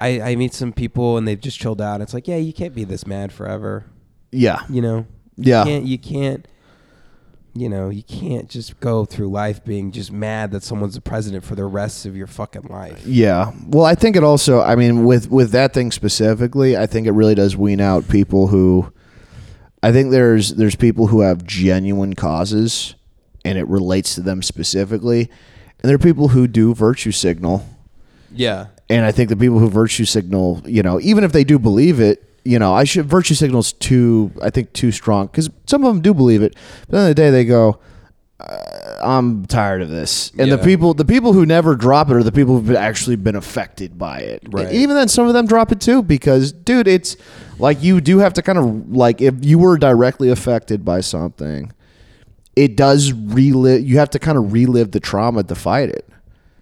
I, 0.00 0.20
I 0.32 0.36
meet 0.36 0.52
some 0.54 0.72
people 0.72 1.16
and 1.16 1.26
they've 1.28 1.40
just 1.40 1.58
chilled 1.58 1.80
out. 1.80 2.00
It's 2.00 2.14
like, 2.14 2.26
yeah, 2.28 2.36
you 2.36 2.52
can't 2.52 2.74
be 2.74 2.84
this 2.84 3.06
mad 3.06 3.32
forever. 3.32 3.84
yeah 4.30 4.62
You 4.68 4.82
know, 4.82 5.06
yeah 5.36 5.64
you 5.64 5.70
can't, 5.70 5.84
you 5.86 5.98
can't, 5.98 6.48
you 7.54 7.68
know, 7.68 7.90
you 7.90 8.02
can't 8.02 8.48
just 8.48 8.80
go 8.80 9.04
through 9.04 9.28
life 9.30 9.62
being 9.64 9.92
just 9.92 10.10
mad 10.10 10.50
that 10.52 10.62
someone's 10.62 10.94
the 10.94 11.00
president 11.02 11.44
for 11.44 11.54
the 11.54 11.66
rest 11.66 12.06
of 12.06 12.16
your 12.16 12.26
fucking 12.26 12.62
life. 12.70 13.06
yeah 13.06 13.52
well 13.66 13.84
i 13.84 13.94
think 13.94 14.16
it 14.16 14.24
also 14.24 14.62
i 14.62 14.74
mean 14.74 15.04
with 15.04 15.30
with 15.30 15.50
that 15.52 15.74
thing 15.74 15.90
specifically 15.92 16.76
i 16.78 16.86
think 16.86 17.06
it 17.06 17.12
really 17.12 17.34
does 17.34 17.54
wean 17.56 17.78
out 17.80 18.08
people 18.08 18.46
who 18.48 18.90
i 19.82 19.90
think 19.92 20.10
there's 20.10 20.54
there's 20.54 20.76
people 20.76 21.08
who 21.08 21.20
have 21.20 21.44
genuine 21.44 22.14
causes 22.14 22.94
and 23.44 23.58
it 23.58 23.66
relates 23.68 24.14
to 24.14 24.20
them 24.20 24.42
specifically 24.42 25.22
and 25.82 25.88
there 25.88 25.94
are 25.96 25.98
people 25.98 26.28
who 26.28 26.46
do 26.46 26.74
virtue 26.74 27.10
signal 27.12 27.64
Yeah. 28.30 28.66
and 28.88 29.04
I 29.04 29.10
think 29.12 29.28
the 29.30 29.36
people 29.36 29.58
who 29.58 29.68
virtue 29.68 30.04
signal, 30.04 30.62
you 30.64 30.82
know, 30.82 31.00
even 31.00 31.24
if 31.24 31.32
they 31.32 31.42
do 31.44 31.58
believe 31.58 31.98
it, 32.00 32.22
you 32.44 32.58
know, 32.58 32.72
I 32.72 32.84
should 32.84 33.06
virtue 33.06 33.34
signals 33.34 33.72
too. 33.74 34.30
I 34.40 34.50
think 34.50 34.72
too 34.72 34.90
strong 34.92 35.26
because 35.26 35.50
some 35.66 35.84
of 35.84 35.92
them 35.92 36.00
do 36.02 36.14
believe 36.14 36.42
it, 36.42 36.54
but 36.88 36.88
at 36.88 36.90
the 36.90 36.98
end 36.98 37.10
of 37.10 37.16
the 37.16 37.22
day, 37.22 37.30
they 37.30 37.44
go, 37.44 37.78
uh, 38.40 38.56
"I'm 39.02 39.44
tired 39.46 39.82
of 39.82 39.88
this." 39.90 40.32
And 40.38 40.50
the 40.50 40.58
people, 40.58 40.94
the 40.94 41.04
people 41.04 41.32
who 41.32 41.44
never 41.44 41.74
drop 41.76 42.10
it, 42.10 42.16
are 42.16 42.22
the 42.22 42.32
people 42.32 42.58
who've 42.60 42.76
actually 42.76 43.16
been 43.16 43.36
affected 43.36 43.98
by 43.98 44.18
it. 44.18 44.42
Right. 44.50 44.66
And 44.66 44.74
even 44.74 44.96
then, 44.96 45.08
some 45.08 45.26
of 45.26 45.34
them 45.34 45.46
drop 45.46 45.72
it 45.72 45.80
too 45.80 46.02
because, 46.02 46.52
dude, 46.52 46.88
it's 46.88 47.16
like 47.58 47.82
you 47.82 48.00
do 48.00 48.18
have 48.18 48.32
to 48.34 48.42
kind 48.42 48.58
of 48.58 48.90
like 48.94 49.20
if 49.20 49.34
you 49.40 49.58
were 49.58 49.76
directly 49.78 50.30
affected 50.30 50.84
by 50.84 51.00
something, 51.00 51.72
it 52.56 52.76
does 52.76 53.12
relive. 53.12 53.82
You 53.86 53.98
have 53.98 54.10
to 54.10 54.18
kind 54.18 54.38
of 54.38 54.52
relive 54.52 54.90
the 54.92 55.00
trauma 55.00 55.42
to 55.42 55.54
fight 55.54 55.88
it 55.88 56.08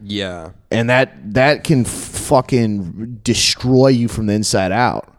Yeah. 0.02 0.50
and 0.70 0.88
that 0.90 1.34
that 1.34 1.64
can 1.64 1.84
fucking 1.84 3.20
destroy 3.24 3.88
you 3.88 4.08
from 4.08 4.26
the 4.26 4.34
inside 4.34 4.72
out. 4.72 5.12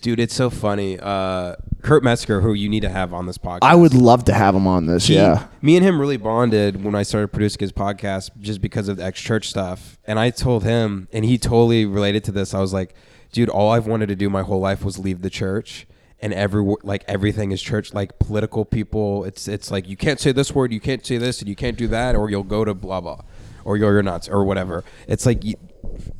Dude, 0.00 0.20
it's 0.20 0.34
so 0.34 0.50
funny. 0.50 0.98
Uh, 1.00 1.56
Kurt 1.82 2.02
Metzger, 2.04 2.40
who 2.40 2.52
you 2.52 2.68
need 2.68 2.80
to 2.80 2.88
have 2.88 3.12
on 3.14 3.26
this 3.26 3.38
podcast. 3.38 3.60
I 3.62 3.74
would 3.74 3.94
love 3.94 4.24
to 4.24 4.34
have 4.34 4.54
him 4.54 4.66
on 4.66 4.86
this. 4.86 5.06
He- 5.06 5.14
yeah, 5.14 5.46
Me 5.62 5.76
and 5.76 5.84
him 5.84 6.00
really 6.00 6.16
bonded 6.16 6.82
when 6.84 6.94
I 6.94 7.02
started 7.02 7.28
producing 7.28 7.60
his 7.60 7.72
podcast 7.72 8.30
just 8.40 8.60
because 8.60 8.88
of 8.88 8.96
the 8.98 9.04
ex 9.04 9.20
church 9.20 9.48
stuff. 9.48 9.98
And 10.04 10.18
I 10.18 10.30
told 10.30 10.64
him, 10.64 11.08
and 11.12 11.24
he 11.24 11.38
totally 11.38 11.86
related 11.86 12.24
to 12.24 12.32
this. 12.32 12.54
I 12.54 12.60
was 12.60 12.72
like, 12.72 12.94
dude, 13.32 13.48
all 13.48 13.70
I've 13.70 13.86
wanted 13.86 14.06
to 14.08 14.16
do 14.16 14.28
my 14.30 14.42
whole 14.42 14.60
life 14.60 14.84
was 14.84 14.98
leave 14.98 15.22
the 15.22 15.30
church. 15.30 15.86
And 16.20 16.32
every 16.32 16.64
like 16.82 17.04
everything 17.06 17.52
is 17.52 17.60
church, 17.60 17.92
like 17.92 18.18
political 18.18 18.64
people. 18.64 19.24
It's 19.24 19.46
it's 19.48 19.70
like 19.70 19.86
you 19.86 19.96
can't 19.98 20.18
say 20.18 20.32
this 20.32 20.54
word, 20.54 20.72
you 20.72 20.80
can't 20.80 21.04
say 21.04 21.18
this, 21.18 21.40
and 21.40 21.48
you 21.48 21.54
can't 21.54 21.76
do 21.76 21.86
that, 21.88 22.16
or 22.16 22.30
you'll 22.30 22.42
go 22.42 22.64
to 22.64 22.72
blah 22.72 23.02
blah, 23.02 23.20
or 23.66 23.76
you're, 23.76 23.92
you're 23.92 24.02
nuts, 24.02 24.26
or 24.26 24.42
whatever. 24.44 24.82
It's 25.06 25.26
like 25.26 25.44
you, 25.44 25.56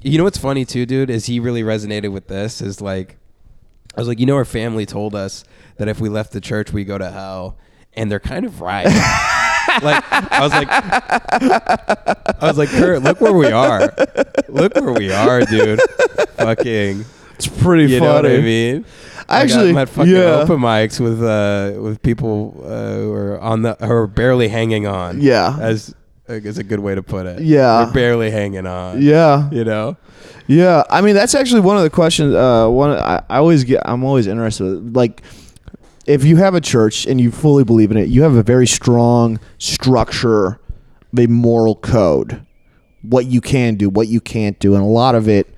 you 0.02 0.18
know 0.18 0.24
what's 0.24 0.36
funny 0.36 0.66
too, 0.66 0.84
dude, 0.84 1.08
is 1.08 1.26
he 1.26 1.40
really 1.40 1.62
resonated 1.62 2.12
with 2.12 2.28
this. 2.28 2.60
Is 2.60 2.82
like 2.82 3.16
I 3.96 4.00
was 4.00 4.08
like, 4.08 4.20
you 4.20 4.26
know, 4.26 4.36
our 4.36 4.44
family 4.44 4.84
told 4.84 5.14
us 5.14 5.44
that 5.78 5.88
if 5.88 6.00
we 6.00 6.08
left 6.08 6.32
the 6.32 6.40
church, 6.40 6.72
we 6.72 6.84
go 6.84 6.98
to 6.98 7.10
hell, 7.10 7.56
and 7.94 8.10
they're 8.10 8.20
kind 8.20 8.44
of 8.44 8.60
right. 8.60 8.84
like 9.82 10.04
I 10.12 10.40
was 10.40 10.52
like, 10.52 10.68
I 10.70 12.46
was 12.46 12.58
like, 12.58 12.68
Kurt, 12.68 13.02
look 13.02 13.20
where 13.20 13.32
we 13.32 13.50
are. 13.50 13.94
Look 14.48 14.74
where 14.74 14.92
we 14.92 15.10
are, 15.12 15.40
dude. 15.42 15.80
Fucking, 16.36 17.04
it's 17.34 17.46
pretty 17.46 17.92
you 17.92 17.98
funny. 17.98 18.00
know 18.00 18.14
what 18.14 18.26
I 18.26 18.38
mean? 18.40 18.84
Actually, 19.28 19.70
I'm 19.70 19.78
at 19.78 19.88
fucking 19.88 20.12
yeah. 20.12 20.40
open 20.40 20.60
mics 20.60 21.00
with 21.00 21.22
uh 21.22 21.80
with 21.80 22.00
people 22.02 22.62
uh, 22.64 22.94
who 22.94 23.12
are 23.12 23.40
on 23.40 23.62
the 23.62 23.74
who 23.80 23.90
are 23.90 24.06
barely 24.06 24.48
hanging 24.48 24.86
on. 24.86 25.20
Yeah. 25.20 25.56
as 25.58 25.94
is 26.28 26.58
a 26.58 26.64
good 26.64 26.80
way 26.80 26.94
to 26.94 27.02
put 27.02 27.26
it. 27.26 27.40
Yeah. 27.40 27.86
We're 27.86 27.92
barely 27.92 28.30
hanging 28.30 28.66
on. 28.66 29.02
Yeah, 29.02 29.50
you 29.50 29.64
know. 29.64 29.96
Yeah. 30.46 30.84
I 30.90 31.00
mean, 31.00 31.14
that's 31.14 31.34
actually 31.34 31.60
one 31.60 31.76
of 31.76 31.82
the 31.82 31.90
questions. 31.90 32.34
Uh, 32.34 32.68
one 32.68 32.90
I, 32.90 33.22
I 33.28 33.38
always 33.38 33.64
get. 33.64 33.82
I'm 33.84 34.04
always 34.04 34.26
interested. 34.26 34.94
Like, 34.94 35.22
if 36.06 36.24
you 36.24 36.36
have 36.36 36.54
a 36.54 36.60
church 36.60 37.06
and 37.06 37.20
you 37.20 37.30
fully 37.30 37.64
believe 37.64 37.90
in 37.90 37.96
it, 37.96 38.08
you 38.08 38.22
have 38.22 38.34
a 38.34 38.42
very 38.42 38.66
strong 38.66 39.40
structure, 39.58 40.60
a 41.18 41.26
moral 41.26 41.74
code, 41.76 42.46
what 43.02 43.26
you 43.26 43.40
can 43.40 43.74
do, 43.74 43.88
what 43.88 44.08
you 44.08 44.20
can't 44.20 44.58
do, 44.58 44.74
and 44.74 44.82
a 44.82 44.86
lot 44.86 45.14
of 45.14 45.28
it 45.28 45.52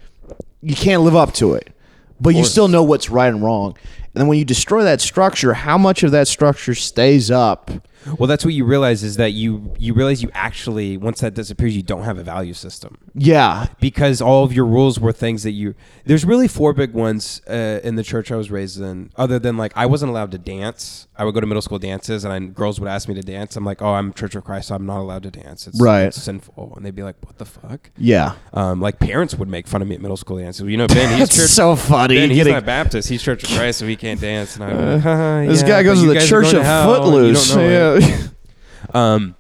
you 0.63 0.75
can't 0.75 1.03
live 1.03 1.17
up 1.17 1.33
to 1.35 1.55
it, 1.55 1.73
but 2.21 2.31
you 2.31 2.45
still 2.45 2.69
know 2.69 2.83
what's 2.83 3.11
right 3.11 3.29
and 3.29 3.43
wrong. 3.43 3.77
And 4.03 4.15
then 4.15 4.27
when 4.27 4.39
you 4.39 4.45
destroy 4.45 4.83
that 4.85 5.01
structure, 5.01 5.55
how 5.55 5.79
much 5.79 6.03
of 6.03 6.11
that 6.11 6.27
structure 6.29 6.75
stays 6.75 7.31
up 7.31 7.71
Well, 8.19 8.27
that's 8.27 8.45
what 8.45 8.55
you 8.55 8.65
realize 8.65 9.03
is 9.03 9.17
that 9.17 9.33
you 9.33 9.75
you 9.79 9.95
realize 9.95 10.23
you 10.23 10.31
actually 10.35 10.97
once 10.97 11.21
that 11.21 11.35
disappears, 11.35 11.77
you 11.77 11.83
don't 11.83 12.05
have 12.05 12.19
a 12.19 12.23
value 12.25 12.55
system 12.55 12.97
Yeah. 13.15 13.67
because 13.81 14.21
all 14.21 14.45
of 14.45 14.53
your 14.53 14.67
rules 14.67 14.99
were 15.01 15.13
things 15.13 15.43
that 15.43 15.53
you. 15.53 15.75
There's 16.05 16.25
really 16.25 16.49
four 16.49 16.73
big 16.73 16.93
ones 16.93 17.43
uh, 17.49 17.81
in 17.83 17.97
the 17.97 18.03
church 18.03 18.31
I 18.33 18.37
was 18.37 18.51
raised 18.51 18.81
in. 18.81 19.11
Other 19.17 19.39
than 19.39 19.57
like 19.57 19.73
I 19.77 19.87
wasn't 19.87 20.11
allowed 20.11 20.31
to 20.33 20.39
dance. 20.39 21.07
I 21.21 21.25
would 21.25 21.35
go 21.35 21.41
to 21.41 21.47
middle 21.49 21.63
school 21.63 21.81
dances, 21.81 22.25
and 22.25 22.33
I, 22.33 22.39
girls 22.39 22.79
would 22.79 22.89
ask 22.89 23.09
me 23.09 23.15
to 23.17 23.23
dance. 23.23 23.57
I'm 23.57 23.65
like, 23.65 23.83
oh, 23.83 23.93
I'm 23.95 24.13
Church 24.13 24.37
of 24.37 24.45
Christ, 24.45 24.69
so 24.69 24.77
I'm 24.77 24.87
not 24.87 25.01
allowed 25.01 25.25
to 25.25 25.33
dance. 25.33 25.67
It's, 25.67 25.81
Right. 25.81 26.03
it's 26.05 26.23
sinful, 26.23 26.75
and 26.77 26.87
they'd 26.87 26.95
be 26.95 27.03
like, 27.03 27.17
what 27.23 27.39
the 27.39 27.45
fuck? 27.45 27.91
Yeah. 27.99 28.35
Um, 28.55 28.81
like 28.81 29.01
parents 29.01 29.35
would 29.35 29.49
make 29.49 29.67
fun 29.67 29.83
of 29.83 29.89
me 29.89 29.97
at 29.97 30.01
middle 30.01 30.17
school 30.17 30.39
dances. 30.39 30.65
You 30.69 30.77
know, 30.77 30.87
Ben, 30.87 31.19
he's 31.19 31.29
church. 31.37 31.49
so 31.51 31.75
funny. 31.75 32.15
Ben, 32.15 32.29
he's 32.31 32.39
Getting- 32.39 32.53
not 32.53 32.65
Baptist. 32.67 33.09
He's 33.09 33.21
Church 33.21 33.43
of 33.43 33.51
Christ, 33.51 33.81
so 33.81 33.87
he 33.89 33.97
can't 33.97 34.21
dance. 34.21 34.55
And 34.55 34.65
I'm 34.65 34.77
like, 34.93 35.03
"Haha, 35.03 35.47
this 35.47 35.63
yeah, 35.63 35.69
guy 35.69 35.83
goes 35.83 36.01
to 36.03 36.07
the 36.15 36.21
Church 36.21 36.55
of 36.55 36.63
Footloose. 36.65 37.53
Yeah. 37.57 37.98
um 38.95 39.35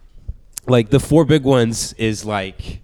like 0.66 0.90
the 0.90 1.00
four 1.00 1.24
big 1.24 1.44
ones 1.44 1.92
is 1.94 2.24
like 2.24 2.80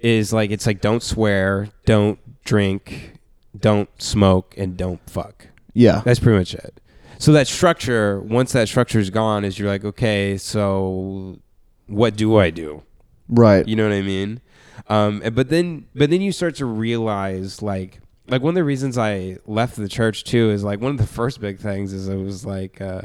is 0.00 0.32
like 0.32 0.50
it's 0.50 0.66
like 0.66 0.80
don't 0.80 1.02
swear 1.02 1.68
don't 1.84 2.18
drink 2.44 3.14
don't 3.58 3.88
smoke 4.00 4.54
and 4.56 4.76
don't 4.76 5.00
fuck. 5.08 5.48
Yeah. 5.74 6.02
that's 6.04 6.20
pretty 6.20 6.38
much 6.38 6.54
it. 6.54 6.80
So 7.18 7.32
that 7.32 7.46
structure 7.46 8.20
once 8.20 8.52
that 8.52 8.68
structure 8.68 8.98
is 8.98 9.10
gone 9.10 9.44
is 9.44 9.58
you're 9.58 9.68
like 9.68 9.84
okay 9.84 10.36
so 10.36 11.38
what 11.86 12.16
do 12.16 12.36
i 12.36 12.50
do? 12.50 12.82
Right. 13.28 13.66
you 13.66 13.76
know 13.76 13.88
what 13.88 13.94
i 13.94 14.02
mean? 14.02 14.40
Um 14.88 15.22
but 15.34 15.48
then 15.50 15.86
but 15.94 16.10
then 16.10 16.20
you 16.20 16.32
start 16.32 16.56
to 16.56 16.66
realize 16.66 17.62
like 17.62 18.00
like 18.28 18.42
one 18.42 18.50
of 18.50 18.54
the 18.54 18.64
reasons 18.64 18.96
i 18.96 19.36
left 19.46 19.76
the 19.76 19.88
church 19.88 20.24
too 20.24 20.50
is 20.50 20.62
like 20.64 20.80
one 20.80 20.92
of 20.92 20.98
the 20.98 21.06
first 21.06 21.40
big 21.40 21.58
things 21.58 21.92
is 21.92 22.08
it 22.08 22.16
was 22.16 22.46
like 22.46 22.80
uh 22.80 23.02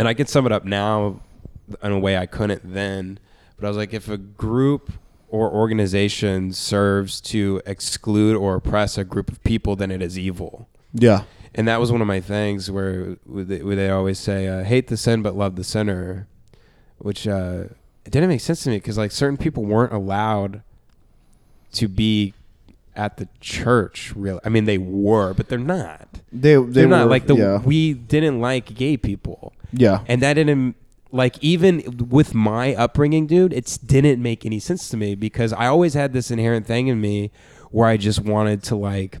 and 0.00 0.08
I 0.08 0.14
can 0.14 0.26
sum 0.26 0.46
it 0.46 0.52
up 0.52 0.64
now 0.64 1.20
in 1.82 1.92
a 1.92 1.98
way 1.98 2.16
I 2.16 2.24
couldn't 2.24 2.72
then. 2.72 3.18
But 3.54 3.66
I 3.66 3.68
was 3.68 3.76
like, 3.76 3.92
if 3.92 4.08
a 4.08 4.16
group 4.16 4.92
or 5.28 5.50
organization 5.50 6.54
serves 6.54 7.20
to 7.20 7.60
exclude 7.66 8.34
or 8.34 8.54
oppress 8.54 8.96
a 8.96 9.04
group 9.04 9.30
of 9.30 9.44
people, 9.44 9.76
then 9.76 9.90
it 9.90 10.00
is 10.00 10.18
evil. 10.18 10.70
Yeah. 10.94 11.24
And 11.54 11.68
that 11.68 11.80
was 11.80 11.92
one 11.92 12.00
of 12.00 12.06
my 12.06 12.18
things 12.18 12.70
where, 12.70 13.18
where 13.26 13.44
they 13.44 13.90
always 13.90 14.18
say, 14.18 14.48
uh, 14.48 14.64
hate 14.64 14.86
the 14.86 14.96
sin 14.96 15.20
but 15.20 15.36
love 15.36 15.56
the 15.56 15.64
sinner, 15.64 16.26
which 16.96 17.28
uh, 17.28 17.64
it 18.06 18.10
didn't 18.10 18.30
make 18.30 18.40
sense 18.40 18.64
to 18.64 18.70
me 18.70 18.76
because 18.76 18.96
like 18.96 19.12
certain 19.12 19.36
people 19.36 19.66
weren't 19.66 19.92
allowed 19.92 20.62
to 21.72 21.88
be 21.88 22.32
at 22.96 23.18
the 23.18 23.28
church. 23.40 24.14
Really, 24.16 24.40
I 24.46 24.48
mean 24.48 24.64
they 24.64 24.78
were, 24.78 25.34
but 25.34 25.48
they're 25.48 25.58
not. 25.58 26.08
They 26.32 26.54
they 26.54 26.62
They're 26.62 26.88
not 26.88 27.10
like 27.10 27.26
the 27.26 27.36
yeah. 27.36 27.58
we 27.58 27.92
didn't 27.92 28.40
like 28.40 28.74
gay 28.74 28.96
people 28.96 29.52
yeah. 29.72 30.02
and 30.06 30.20
that 30.22 30.34
didn't 30.34 30.76
like 31.12 31.36
even 31.42 31.82
with 32.08 32.34
my 32.34 32.74
upbringing 32.74 33.26
dude 33.26 33.52
it 33.52 33.78
didn't 33.84 34.22
make 34.22 34.46
any 34.46 34.60
sense 34.60 34.88
to 34.88 34.96
me 34.96 35.14
because 35.16 35.52
i 35.54 35.66
always 35.66 35.94
had 35.94 36.12
this 36.12 36.30
inherent 36.30 36.64
thing 36.66 36.86
in 36.86 37.00
me 37.00 37.30
where 37.70 37.88
i 37.88 37.96
just 37.96 38.20
wanted 38.20 38.62
to 38.62 38.76
like 38.76 39.18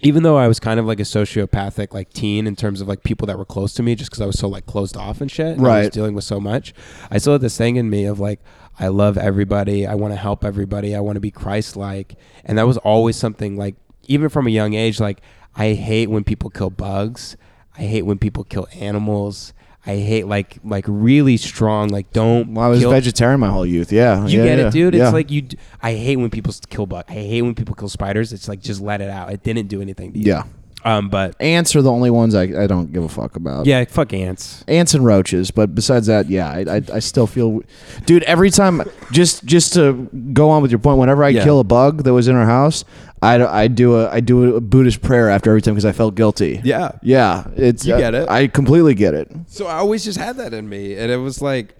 even 0.00 0.24
though 0.24 0.36
i 0.36 0.48
was 0.48 0.58
kind 0.58 0.80
of 0.80 0.86
like 0.86 0.98
a 0.98 1.04
sociopathic 1.04 1.94
like 1.94 2.12
teen 2.12 2.48
in 2.48 2.56
terms 2.56 2.80
of 2.80 2.88
like 2.88 3.04
people 3.04 3.26
that 3.26 3.38
were 3.38 3.44
close 3.44 3.72
to 3.74 3.82
me 3.82 3.94
just 3.94 4.10
because 4.10 4.20
i 4.20 4.26
was 4.26 4.38
so 4.38 4.48
like 4.48 4.66
closed 4.66 4.96
off 4.96 5.20
and 5.20 5.30
shit 5.30 5.56
and 5.56 5.60
I 5.60 5.62
was 5.62 5.84
Right. 5.84 5.92
dealing 5.92 6.14
with 6.14 6.24
so 6.24 6.40
much 6.40 6.74
i 7.12 7.18
still 7.18 7.34
had 7.34 7.42
this 7.42 7.56
thing 7.56 7.76
in 7.76 7.88
me 7.88 8.06
of 8.06 8.18
like 8.18 8.40
i 8.80 8.88
love 8.88 9.16
everybody 9.16 9.86
i 9.86 9.94
want 9.94 10.12
to 10.12 10.18
help 10.18 10.44
everybody 10.44 10.96
i 10.96 11.00
want 11.00 11.14
to 11.14 11.20
be 11.20 11.30
christ-like 11.30 12.16
and 12.44 12.58
that 12.58 12.66
was 12.66 12.76
always 12.78 13.14
something 13.14 13.56
like 13.56 13.76
even 14.08 14.28
from 14.28 14.48
a 14.48 14.50
young 14.50 14.74
age 14.74 14.98
like 14.98 15.20
i 15.54 15.74
hate 15.74 16.10
when 16.10 16.24
people 16.24 16.50
kill 16.50 16.70
bugs 16.70 17.36
i 17.78 17.82
hate 17.82 18.02
when 18.02 18.18
people 18.18 18.42
kill 18.42 18.66
animals 18.74 19.52
I 19.86 19.96
hate 19.96 20.26
like 20.26 20.58
like 20.62 20.84
really 20.86 21.36
strong 21.38 21.88
like 21.88 22.12
don't. 22.12 22.54
Well, 22.54 22.66
I 22.66 22.68
was 22.68 22.80
kill- 22.80 22.90
vegetarian 22.90 23.40
my 23.40 23.48
whole 23.48 23.64
youth. 23.64 23.90
Yeah. 23.90 24.26
You 24.26 24.38
yeah, 24.40 24.44
get 24.44 24.58
yeah, 24.58 24.66
it, 24.68 24.72
dude. 24.72 24.94
It's 24.94 25.00
yeah. 25.00 25.10
like 25.10 25.30
you. 25.30 25.42
d- 25.42 25.56
I 25.82 25.94
hate 25.94 26.16
when 26.16 26.28
people 26.28 26.52
kill 26.68 26.86
bugs. 26.86 27.06
I 27.08 27.14
hate 27.14 27.42
when 27.42 27.54
people 27.54 27.74
kill 27.74 27.88
spiders. 27.88 28.32
It's 28.32 28.46
like 28.46 28.60
just 28.60 28.80
let 28.80 29.00
it 29.00 29.08
out. 29.08 29.32
It 29.32 29.42
didn't 29.42 29.68
do 29.68 29.80
anything 29.80 30.12
to 30.12 30.18
you. 30.18 30.26
yeah. 30.26 30.42
Um. 30.84 31.08
But 31.10 31.34
Ants 31.40 31.74
are 31.76 31.82
the 31.82 31.90
only 31.92 32.10
ones 32.10 32.34
I, 32.34 32.44
I 32.62 32.66
don't 32.66 32.92
give 32.92 33.04
a 33.04 33.08
fuck 33.08 33.36
about. 33.36 33.66
yeah, 33.66 33.84
fuck 33.84 34.12
ants. 34.12 34.64
ants 34.68 34.94
and 34.94 35.04
roaches 35.04 35.50
but 35.50 35.74
besides 35.74 36.06
that 36.06 36.28
yeah 36.30 36.48
I, 36.50 36.76
I, 36.76 36.82
I 36.94 36.98
still 37.00 37.26
feel 37.26 37.60
dude 38.06 38.22
every 38.24 38.50
time 38.50 38.82
just 39.12 39.44
just 39.44 39.74
to 39.74 40.08
go 40.32 40.48
on 40.50 40.62
with 40.62 40.70
your 40.70 40.80
point 40.80 40.98
whenever 40.98 41.22
i 41.24 41.28
Yeah. 41.28 41.44
kill 41.44 41.60
a 41.60 41.64
bug 41.64 42.04
that 42.04 42.12
was 42.14 42.28
in 42.28 42.36
our 42.36 42.46
house 42.46 42.84
i, 43.22 43.34
I 43.44 43.68
do 43.68 43.96
a 44.00 44.08
i 44.10 44.20
do 44.20 44.56
a 44.56 44.60
buddhist 44.60 45.02
prayer 45.02 45.28
after 45.28 45.50
every 45.50 45.60
time 45.62 45.74
because 45.74 45.84
i 45.84 45.92
felt 45.92 46.14
guilty 46.14 46.60
Yeah. 46.64 46.92
yeah 47.02 47.44
it's 47.56 47.84
You 47.84 47.96
get 47.98 48.14
it. 48.14 48.28
i 48.30 48.46
completely 48.46 48.94
get 48.94 49.12
it 49.14 49.30
So 49.48 49.66
I 49.66 49.74
always 49.74 50.04
just 50.04 50.18
had 50.18 50.36
that 50.38 50.54
in 50.54 50.68
me, 50.68 50.96
and 50.96 51.10
it 51.12 51.16
was 51.18 51.42
like, 51.42 51.72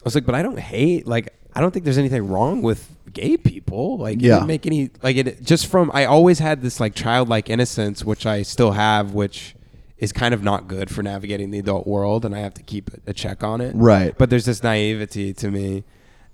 I 0.00 0.02
was 0.04 0.14
like, 0.14 0.24
but 0.26 0.34
I 0.34 0.42
don't 0.42 0.58
hate. 0.58 1.06
Like, 1.06 1.34
I 1.54 1.60
don't 1.60 1.70
think 1.72 1.84
there's 1.84 1.98
anything 1.98 2.26
wrong 2.28 2.62
with 2.62 2.88
gay 3.08 3.36
people. 3.36 3.98
Like, 3.98 4.16
it 4.18 4.22
Yeah. 4.22 4.34
didn't 4.36 4.46
make 4.48 4.66
any 4.66 4.90
like 5.02 5.16
it 5.16 5.42
just 5.42 5.66
from. 5.66 5.90
I 5.94 6.04
always 6.04 6.38
had 6.38 6.62
this 6.62 6.78
like 6.80 6.94
childlike 6.94 7.48
innocence, 7.50 8.04
which 8.04 8.26
I 8.26 8.42
still 8.42 8.72
have, 8.72 9.14
which 9.14 9.54
is 9.98 10.12
kind 10.12 10.32
of 10.32 10.42
not 10.42 10.68
good 10.68 10.90
for 10.90 11.02
navigating 11.02 11.50
the 11.50 11.58
adult 11.58 11.86
world, 11.86 12.24
and 12.24 12.34
I 12.34 12.38
have 12.40 12.54
to 12.54 12.62
keep 12.62 12.90
a 13.06 13.12
check 13.12 13.42
on 13.42 13.60
it. 13.60 13.74
right 13.74 14.16
But 14.16 14.30
there's 14.30 14.44
this 14.44 14.62
naivety 14.62 15.32
to 15.34 15.50
me, 15.50 15.84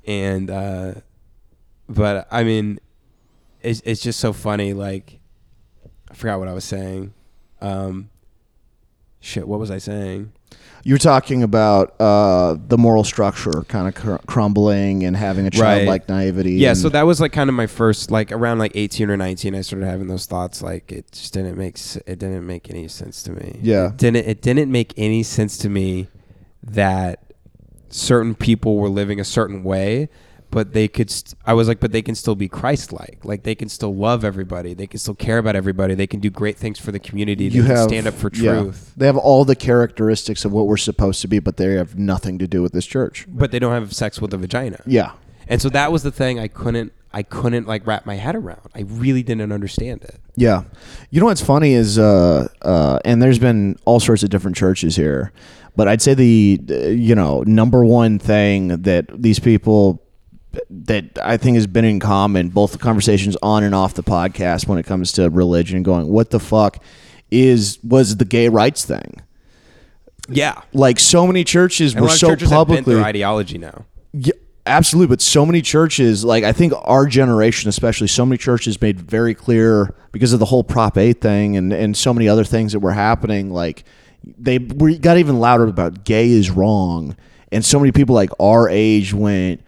and 0.06 0.50
uh, 0.50 0.94
but 1.88 2.26
I 2.30 2.44
mean, 2.44 2.78
it's 3.62 3.80
it's 3.84 4.02
just 4.02 4.20
so 4.20 4.32
funny. 4.32 4.72
Like, 4.74 5.18
I 6.10 6.14
forgot 6.14 6.38
what 6.38 6.48
I 6.48 6.52
was 6.52 6.64
saying. 6.64 7.14
Um, 7.62 8.10
shit, 9.20 9.48
what 9.48 9.58
was 9.58 9.70
I 9.70 9.78
saying? 9.78 10.32
You're 10.86 10.98
talking 10.98 11.42
about 11.42 11.98
uh, 12.00 12.56
the 12.68 12.76
moral 12.76 13.04
structure 13.04 13.64
kind 13.68 13.88
of 13.88 13.94
cr- 13.94 14.24
crumbling 14.26 15.02
and 15.04 15.16
having 15.16 15.44
a 15.46 15.46
Right. 15.46 15.52
childlike 15.54 16.08
naivety 16.08 16.52
Yeah, 16.52 16.74
so 16.74 16.88
that 16.90 17.02
was 17.06 17.20
like 17.20 17.32
kind 17.32 17.48
of 17.48 17.56
my 17.56 17.66
first 17.66 18.10
like 18.10 18.30
around 18.30 18.58
like 18.58 18.72
18 18.74 19.10
or 19.10 19.16
19 19.16 19.54
I 19.54 19.62
started 19.62 19.86
having 19.86 20.08
those 20.08 20.26
thoughts 20.26 20.60
like 20.62 20.92
it 20.92 21.10
just 21.12 21.32
didn't 21.32 21.56
make 21.56 21.78
it 22.06 22.18
didn't 22.18 22.46
make 22.46 22.68
any 22.70 22.86
sense 22.88 23.22
to 23.24 23.32
me. 23.32 23.58
Yeah. 23.62 23.88
It 23.88 23.96
didn't 23.96 24.26
it 24.26 24.42
didn't 24.42 24.70
make 24.70 24.92
any 24.96 25.22
sense 25.22 25.56
to 25.58 25.68
me 25.68 26.08
that 26.62 27.32
certain 27.88 28.34
people 28.34 28.76
were 28.76 28.88
living 28.88 29.18
a 29.20 29.24
certain 29.24 29.62
way 29.64 30.08
but 30.54 30.72
they 30.72 30.86
could 30.86 31.10
st- 31.10 31.34
I 31.44 31.52
was 31.52 31.66
like 31.68 31.80
but 31.80 31.90
they 31.90 32.00
can 32.00 32.14
still 32.14 32.36
be 32.36 32.48
Christ-like. 32.48 33.24
Like 33.24 33.42
they 33.42 33.56
can 33.56 33.68
still 33.68 33.94
love 33.94 34.24
everybody. 34.24 34.72
They 34.72 34.86
can 34.86 35.00
still 35.00 35.14
care 35.16 35.38
about 35.38 35.56
everybody. 35.56 35.94
They 35.94 36.06
can 36.06 36.20
do 36.20 36.30
great 36.30 36.56
things 36.56 36.78
for 36.78 36.92
the 36.92 37.00
community. 37.00 37.48
They 37.48 37.56
you 37.56 37.62
can 37.64 37.76
have 37.76 37.88
stand 37.88 38.06
up 38.06 38.14
for 38.14 38.30
yeah. 38.32 38.60
truth. 38.60 38.92
they 38.96 39.06
have 39.06 39.16
all 39.16 39.44
the 39.44 39.56
characteristics 39.56 40.44
of 40.44 40.52
what 40.52 40.66
we're 40.68 40.76
supposed 40.76 41.20
to 41.22 41.28
be 41.28 41.40
but 41.40 41.56
they 41.56 41.72
have 41.74 41.98
nothing 41.98 42.38
to 42.38 42.46
do 42.46 42.62
with 42.62 42.72
this 42.72 42.86
church 42.86 43.26
But 43.28 43.50
they 43.50 43.58
don't 43.58 43.72
have 43.72 43.92
sex 43.92 44.20
with 44.20 44.32
a 44.32 44.38
vagina. 44.38 44.80
yeah 44.86 45.12
And 45.48 45.60
so 45.60 45.68
that 45.70 45.90
was 45.92 46.02
the 46.04 46.12
thing 46.12 46.38
I 46.38 46.48
couldn't 46.48 46.92
I 47.12 47.22
couldn't 47.22 47.66
like 47.68 47.86
wrap 47.86 48.06
my 48.06 48.16
head 48.16 48.34
around. 48.34 48.68
I 48.74 48.80
really 48.80 49.22
didn't 49.22 49.52
understand 49.52 50.02
it. 50.02 50.16
Yeah, 50.34 50.64
you 51.10 51.20
know 51.20 51.26
what's 51.26 51.40
funny 51.40 51.72
is, 51.72 51.96
uh, 51.96 52.48
uh, 52.62 52.98
and 53.04 53.22
there's 53.22 53.38
been 53.38 53.78
all 53.84 54.00
sorts 54.00 54.24
of 54.24 54.30
different 54.30 54.56
churches 54.56 54.96
here, 54.96 55.30
but 55.76 55.86
I'd 55.86 56.02
say 56.02 56.14
the 56.14 56.60
you 56.96 57.14
know 57.14 57.44
number 57.46 57.84
one 57.84 58.18
thing 58.18 58.68
that 58.82 59.04
these 59.14 59.38
people 59.38 60.02
that 60.70 61.18
I 61.22 61.36
think 61.36 61.56
has 61.56 61.66
been 61.66 61.84
in 61.84 62.00
common, 62.00 62.48
both 62.48 62.72
the 62.72 62.78
conversations 62.78 63.36
on 63.42 63.62
and 63.64 63.74
off 63.74 63.94
the 63.94 64.02
podcast 64.02 64.66
when 64.66 64.78
it 64.78 64.86
comes 64.86 65.12
to 65.12 65.28
religion, 65.30 65.82
going 65.82 66.08
what 66.08 66.30
the 66.30 66.40
fuck 66.40 66.82
is 67.30 67.78
was 67.82 68.16
the 68.16 68.24
gay 68.24 68.48
rights 68.48 68.84
thing. 68.84 69.20
Yeah. 70.28 70.62
Like 70.72 70.98
so 70.98 71.26
many 71.26 71.44
churches 71.44 71.94
And 71.94 72.02
were 72.02 72.08
so 72.08 72.28
churches 72.30 72.48
publicly 72.48 72.96
ideology 73.00 73.58
now. 73.58 73.84
yeah, 74.12 74.32
absolutely. 74.66 75.08
But 75.08 75.20
so 75.20 75.44
many 75.44 75.60
churches, 75.60 76.24
like 76.24 76.44
I 76.44 76.52
think 76.52 76.72
our 76.84 77.06
generation, 77.06 77.68
especially, 77.68 78.06
so 78.08 78.24
many 78.24 78.38
churches 78.38 78.80
made 78.80 79.00
very 79.00 79.34
clear 79.34 79.94
because 80.12 80.32
of 80.32 80.38
the 80.38 80.46
whole 80.46 80.64
Prop 80.64 80.96
8 80.96 81.20
thing 81.20 81.56
and, 81.56 81.72
and 81.72 81.96
so 81.96 82.14
many 82.14 82.28
other 82.28 82.44
things 82.44 82.72
that 82.72 82.80
were 82.80 82.92
happening. 82.92 83.50
Like 83.50 83.84
they 84.38 84.58
we 84.58 84.96
got 84.96 85.18
even 85.18 85.38
louder 85.38 85.64
about 85.64 86.04
gay 86.04 86.30
is 86.30 86.50
wrong. 86.50 87.16
And 87.52 87.64
so 87.64 87.78
many 87.78 87.92
people 87.92 88.14
like 88.14 88.30
our 88.40 88.68
age 88.68 89.12
went, 89.12 89.62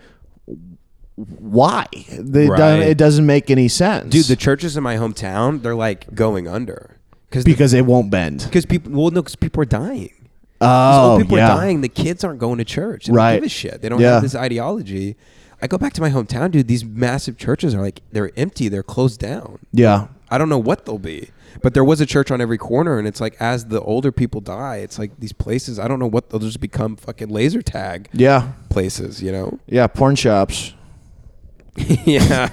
why? 1.16 1.86
They 2.18 2.48
Right. 2.48 2.59
don't- 2.59 2.82
it 2.82 2.98
doesn't 2.98 3.26
make 3.26 3.51
any 3.51 3.68
sense. 3.68 4.10
Dude, 4.10 4.26
the 4.26 4.36
churches 4.36 4.76
in 4.76 4.82
my 4.82 4.97
hometown, 4.97 5.62
they're 5.62 5.74
like 5.74 6.14
going 6.14 6.47
under. 6.47 6.90
Cause 7.30 7.44
because 7.44 7.72
they 7.72 7.82
won't 7.82 8.10
bend. 8.10 8.44
because 8.44 8.64
people 8.66 8.93
well 8.93 9.10
no 9.10 9.20
because 9.20 9.34
people 9.36 9.60
are 9.62 9.66
dying. 9.66 10.10
Oh, 10.60 11.18
people 11.20 11.36
yeah. 11.36 11.52
are 11.52 11.56
dying. 11.59 11.80
The 11.82 11.88
kids 11.88 12.24
aren't 12.24 12.38
going 12.38 12.59
to 12.59 12.64
church. 12.64 13.06
They 13.06 13.12
Right. 13.12 13.32
don't 13.32 13.40
give 13.40 13.47
a 13.47 13.48
shit. 13.51 13.82
They 13.82 13.88
don't 13.88 14.01
Yeah. 14.01 14.14
have 14.14 14.22
this 14.22 14.34
ideology. 14.34 15.16
I 15.60 15.66
go 15.66 15.76
back 15.76 15.93
to 15.94 16.01
my 16.01 16.10
hometown, 16.10 16.51
dude. 16.51 16.68
These 16.68 16.84
massive 16.84 17.36
churches 17.36 17.74
are 17.74 17.80
like 17.82 18.01
they're 18.12 18.30
empty. 18.36 18.68
They're 18.68 18.82
closed 18.82 19.20
down. 19.20 19.59
Yeah. 19.72 20.06
I 20.30 20.38
don't 20.38 20.48
know 20.48 20.59
what 20.59 20.86
they'll 20.86 20.98
be. 20.98 21.30
But 21.62 21.72
there 21.74 21.84
was 21.84 22.01
a 22.01 22.06
church 22.06 22.30
on 22.30 22.40
every 22.40 22.59
corner, 22.59 22.98
and 22.98 23.09
it's 23.09 23.20
like 23.20 23.34
as 23.40 23.66
the 23.66 23.80
older 23.80 24.12
people 24.12 24.40
die, 24.40 24.76
it's 24.76 24.98
like 24.98 25.10
these 25.18 25.32
places. 25.32 25.78
I 25.78 25.88
don't 25.88 25.98
know 25.98 26.06
what 26.06 26.30
they'll 26.30 26.40
just 26.40 26.60
become 26.60 26.97
fucking 26.97 27.28
laser 27.28 27.62
tag 27.62 28.09
Yeah. 28.12 28.48
places, 28.68 29.22
you 29.22 29.32
know? 29.32 29.59
Yeah. 29.66 29.86
Porn 29.88 30.14
shops. 30.16 30.74
yeah. 32.05 32.51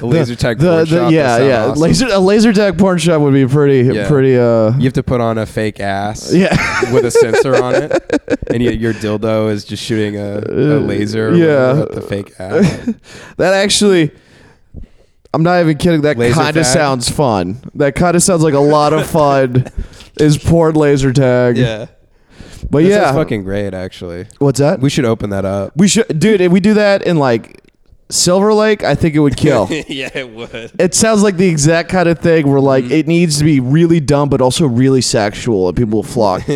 A 0.00 0.06
laser 0.06 0.34
tag 0.36 0.58
the, 0.58 0.66
porn 0.68 0.78
the- 0.80 0.86
shop. 0.86 1.12
yeah, 1.12 1.38
yeah. 1.38 1.64
awesome. 1.66 1.80
Laser 1.82 2.06
a 2.10 2.18
laser 2.18 2.52
tag 2.52 2.78
porn 2.78 2.98
shop 2.98 3.20
would 3.20 3.34
be 3.34 3.46
pretty 3.46 3.82
Yeah. 3.94 4.08
pretty 4.08 4.36
uh 4.36 4.76
You 4.78 4.84
have 4.84 4.92
to 4.94 5.02
put 5.02 5.20
on 5.20 5.38
a 5.38 5.46
fake 5.46 5.80
ass. 5.80 6.32
yeah. 6.34 6.92
with 6.92 7.04
a 7.04 7.10
sensor 7.10 7.62
on 7.62 7.74
it, 7.74 7.92
and 8.50 8.62
you, 8.62 8.70
your 8.70 8.92
dildo 8.94 9.50
is 9.50 9.64
just 9.64 9.82
shooting 9.82 10.16
a, 10.16 10.38
a 10.38 10.78
laser. 10.80 11.30
Uh, 11.30 11.36
Yeah. 11.36 11.82
at 11.82 11.92
the 11.92 12.00
fake 12.00 12.32
ass. 12.38 12.90
that 13.36 13.54
actually 13.54 14.10
I'm 15.34 15.42
not 15.42 15.60
even 15.60 15.76
kidding. 15.76 16.00
That 16.02 16.16
kind 16.32 16.56
of 16.56 16.64
sounds 16.66 17.10
fun. 17.10 17.60
That 17.74 17.94
kind 17.94 18.16
of 18.16 18.22
sounds 18.22 18.42
like 18.42 18.54
a 18.54 18.58
lot 18.60 18.92
of 18.92 19.06
fun. 19.06 19.66
is 20.18 20.38
porn 20.38 20.74
laser 20.74 21.12
tag. 21.12 21.58
yeah, 21.58 21.86
But 22.70 22.82
That 22.84 22.88
yeah. 22.88 23.12
fucking 23.12 23.44
great. 23.44 23.74
Actually, 23.74 24.26
What's 24.38 24.58
that? 24.60 24.80
we 24.80 24.88
should 24.88 25.04
open 25.04 25.28
that 25.30 25.44
up. 25.44 25.72
We 25.76 25.88
should, 25.88 26.18
dude. 26.18 26.40
If 26.40 26.50
we 26.50 26.60
do 26.60 26.72
that 26.74 27.02
in 27.02 27.18
like 27.18 27.60
Silver 28.08 28.54
Lake, 28.54 28.84
I 28.84 28.94
think 28.94 29.16
it 29.16 29.18
would 29.18 29.36
kill. 29.36 29.66
yeah, 29.70 30.10
it 30.14 30.30
would. 30.30 30.72
it 30.78 30.94
sounds 30.94 31.22
like 31.22 31.36
the 31.36 31.48
exact 31.48 31.88
kind 31.88 32.08
of 32.08 32.20
thing 32.20 32.48
where 32.48 32.60
like 32.60 32.84
it 32.84 33.08
needs 33.08 33.38
to 33.38 33.44
be 33.44 33.58
really 33.58 33.98
dumb, 33.98 34.28
but 34.28 34.40
also 34.40 34.66
really 34.66 35.00
sexual, 35.00 35.68
and 35.68 35.76
people 35.76 35.98
will 35.98 36.02
flock. 36.02 36.42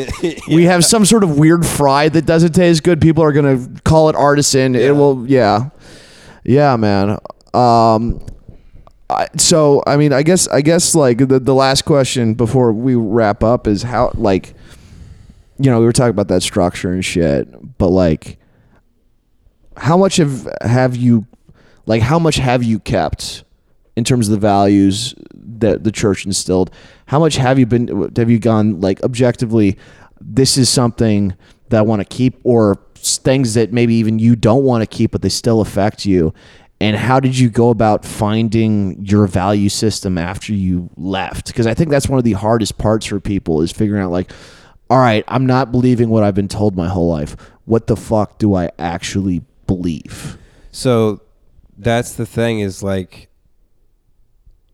We 0.49 0.65
have 0.65 0.85
some 0.85 1.05
sort 1.05 1.25
of 1.25 1.39
weird 1.39 1.65
fry 1.67 2.09
that 2.09 2.27
doesn't 2.27 2.53
taste 2.53 2.83
good. 2.83 3.01
People 3.01 3.25
are 3.25 3.33
gonna 3.33 3.67
call 3.85 4.09
it 4.09 4.17
artisan. 4.17 4.75
It 4.75 4.95
will, 4.95 5.27
yeah, 5.27 5.71
yeah, 6.45 6.77
man. 6.77 7.19
Um, 7.55 8.21
I, 9.11 9.27
so 9.37 9.83
I 9.87 9.97
mean, 9.97 10.13
I 10.13 10.23
guess 10.23 10.47
I 10.49 10.61
guess 10.61 10.95
like 10.95 11.19
the 11.19 11.41
the 11.41 11.55
last 11.55 11.85
question 11.85 12.35
before 12.35 12.73
we 12.73 12.95
wrap 12.95 13.43
up 13.43 13.67
is 13.67 13.83
how 13.83 14.13
like, 14.15 14.55
you 15.59 15.71
know, 15.71 15.81
we 15.81 15.85
were 15.85 15.93
talking 15.93 16.11
about 16.11 16.29
that 16.29 16.43
structure 16.43 16.93
and 16.93 17.05
shit, 17.05 17.49
but 17.79 17.89
like, 17.89 18.39
how 19.77 19.97
much 19.97 20.17
have 20.17 20.49
have 20.63 20.97
you, 20.97 21.27
like, 21.87 22.03
how 22.03 22.19
much 22.19 22.37
have 22.37 22.63
you 22.63 22.79
kept 22.79 23.45
in 23.97 24.05
terms 24.05 24.29
of 24.29 24.33
the 24.33 24.41
values 24.41 25.15
that 25.35 25.85
the 25.85 25.93
church 25.93 26.25
instilled? 26.25 26.71
How 27.07 27.19
much 27.19 27.37
have 27.37 27.59
you 27.59 27.67
been? 27.67 28.13
Have 28.17 28.31
you 28.31 28.39
gone 28.39 28.81
like 28.81 29.03
objectively? 29.03 29.77
This 30.21 30.57
is 30.57 30.69
something 30.69 31.35
that 31.69 31.79
I 31.79 31.83
want 31.83 32.01
to 32.01 32.05
keep, 32.05 32.41
or 32.45 32.79
things 32.95 33.55
that 33.55 33.73
maybe 33.73 33.95
even 33.95 34.19
you 34.19 34.37
don't 34.37 34.65
want 34.65 34.83
to 34.83 34.87
keep, 34.87 35.13
but 35.13 35.23
they 35.23 35.29
still 35.29 35.61
affect 35.61 36.05
you. 36.05 36.35
And 36.83 36.97
how 36.97 37.21
did 37.21 37.39
you 37.39 37.51
go 37.51 37.69
about 37.69 38.05
finding 38.07 39.05
your 39.05 39.27
value 39.27 39.69
system 39.69 40.17
after 40.17 40.55
you 40.55 40.89
left? 40.97 41.47
Because 41.47 41.67
I 41.67 41.75
think 41.75 41.91
that's 41.91 42.09
one 42.09 42.19
of 42.19 42.25
the 42.25 42.33
hardest 42.33 42.79
parts 42.79 43.07
for 43.07 43.21
people 43.21 43.61
is 43.61 43.71
figuring 43.71 44.03
out 44.03 44.11
like, 44.11 44.33
all 44.89 44.99
right, 44.99 45.23
I'm 45.29 45.47
not 45.47 45.73
believing 45.73 46.09
what 46.09 46.25
I've 46.25 46.35
been 46.35 46.49
told 46.49 46.77
my 46.77 46.89
whole 46.89 47.09
life. 47.09 47.37
What 47.67 47.87
the 47.87 47.97
fuck 47.97 48.39
do 48.39 48.55
I 48.55 48.71
actually 48.79 49.43
believe? 49.67 50.39
So 50.73 51.21
that's 51.83 52.15
the 52.15 52.27
thing 52.27 52.61
is 52.61 52.83
like 52.83 53.29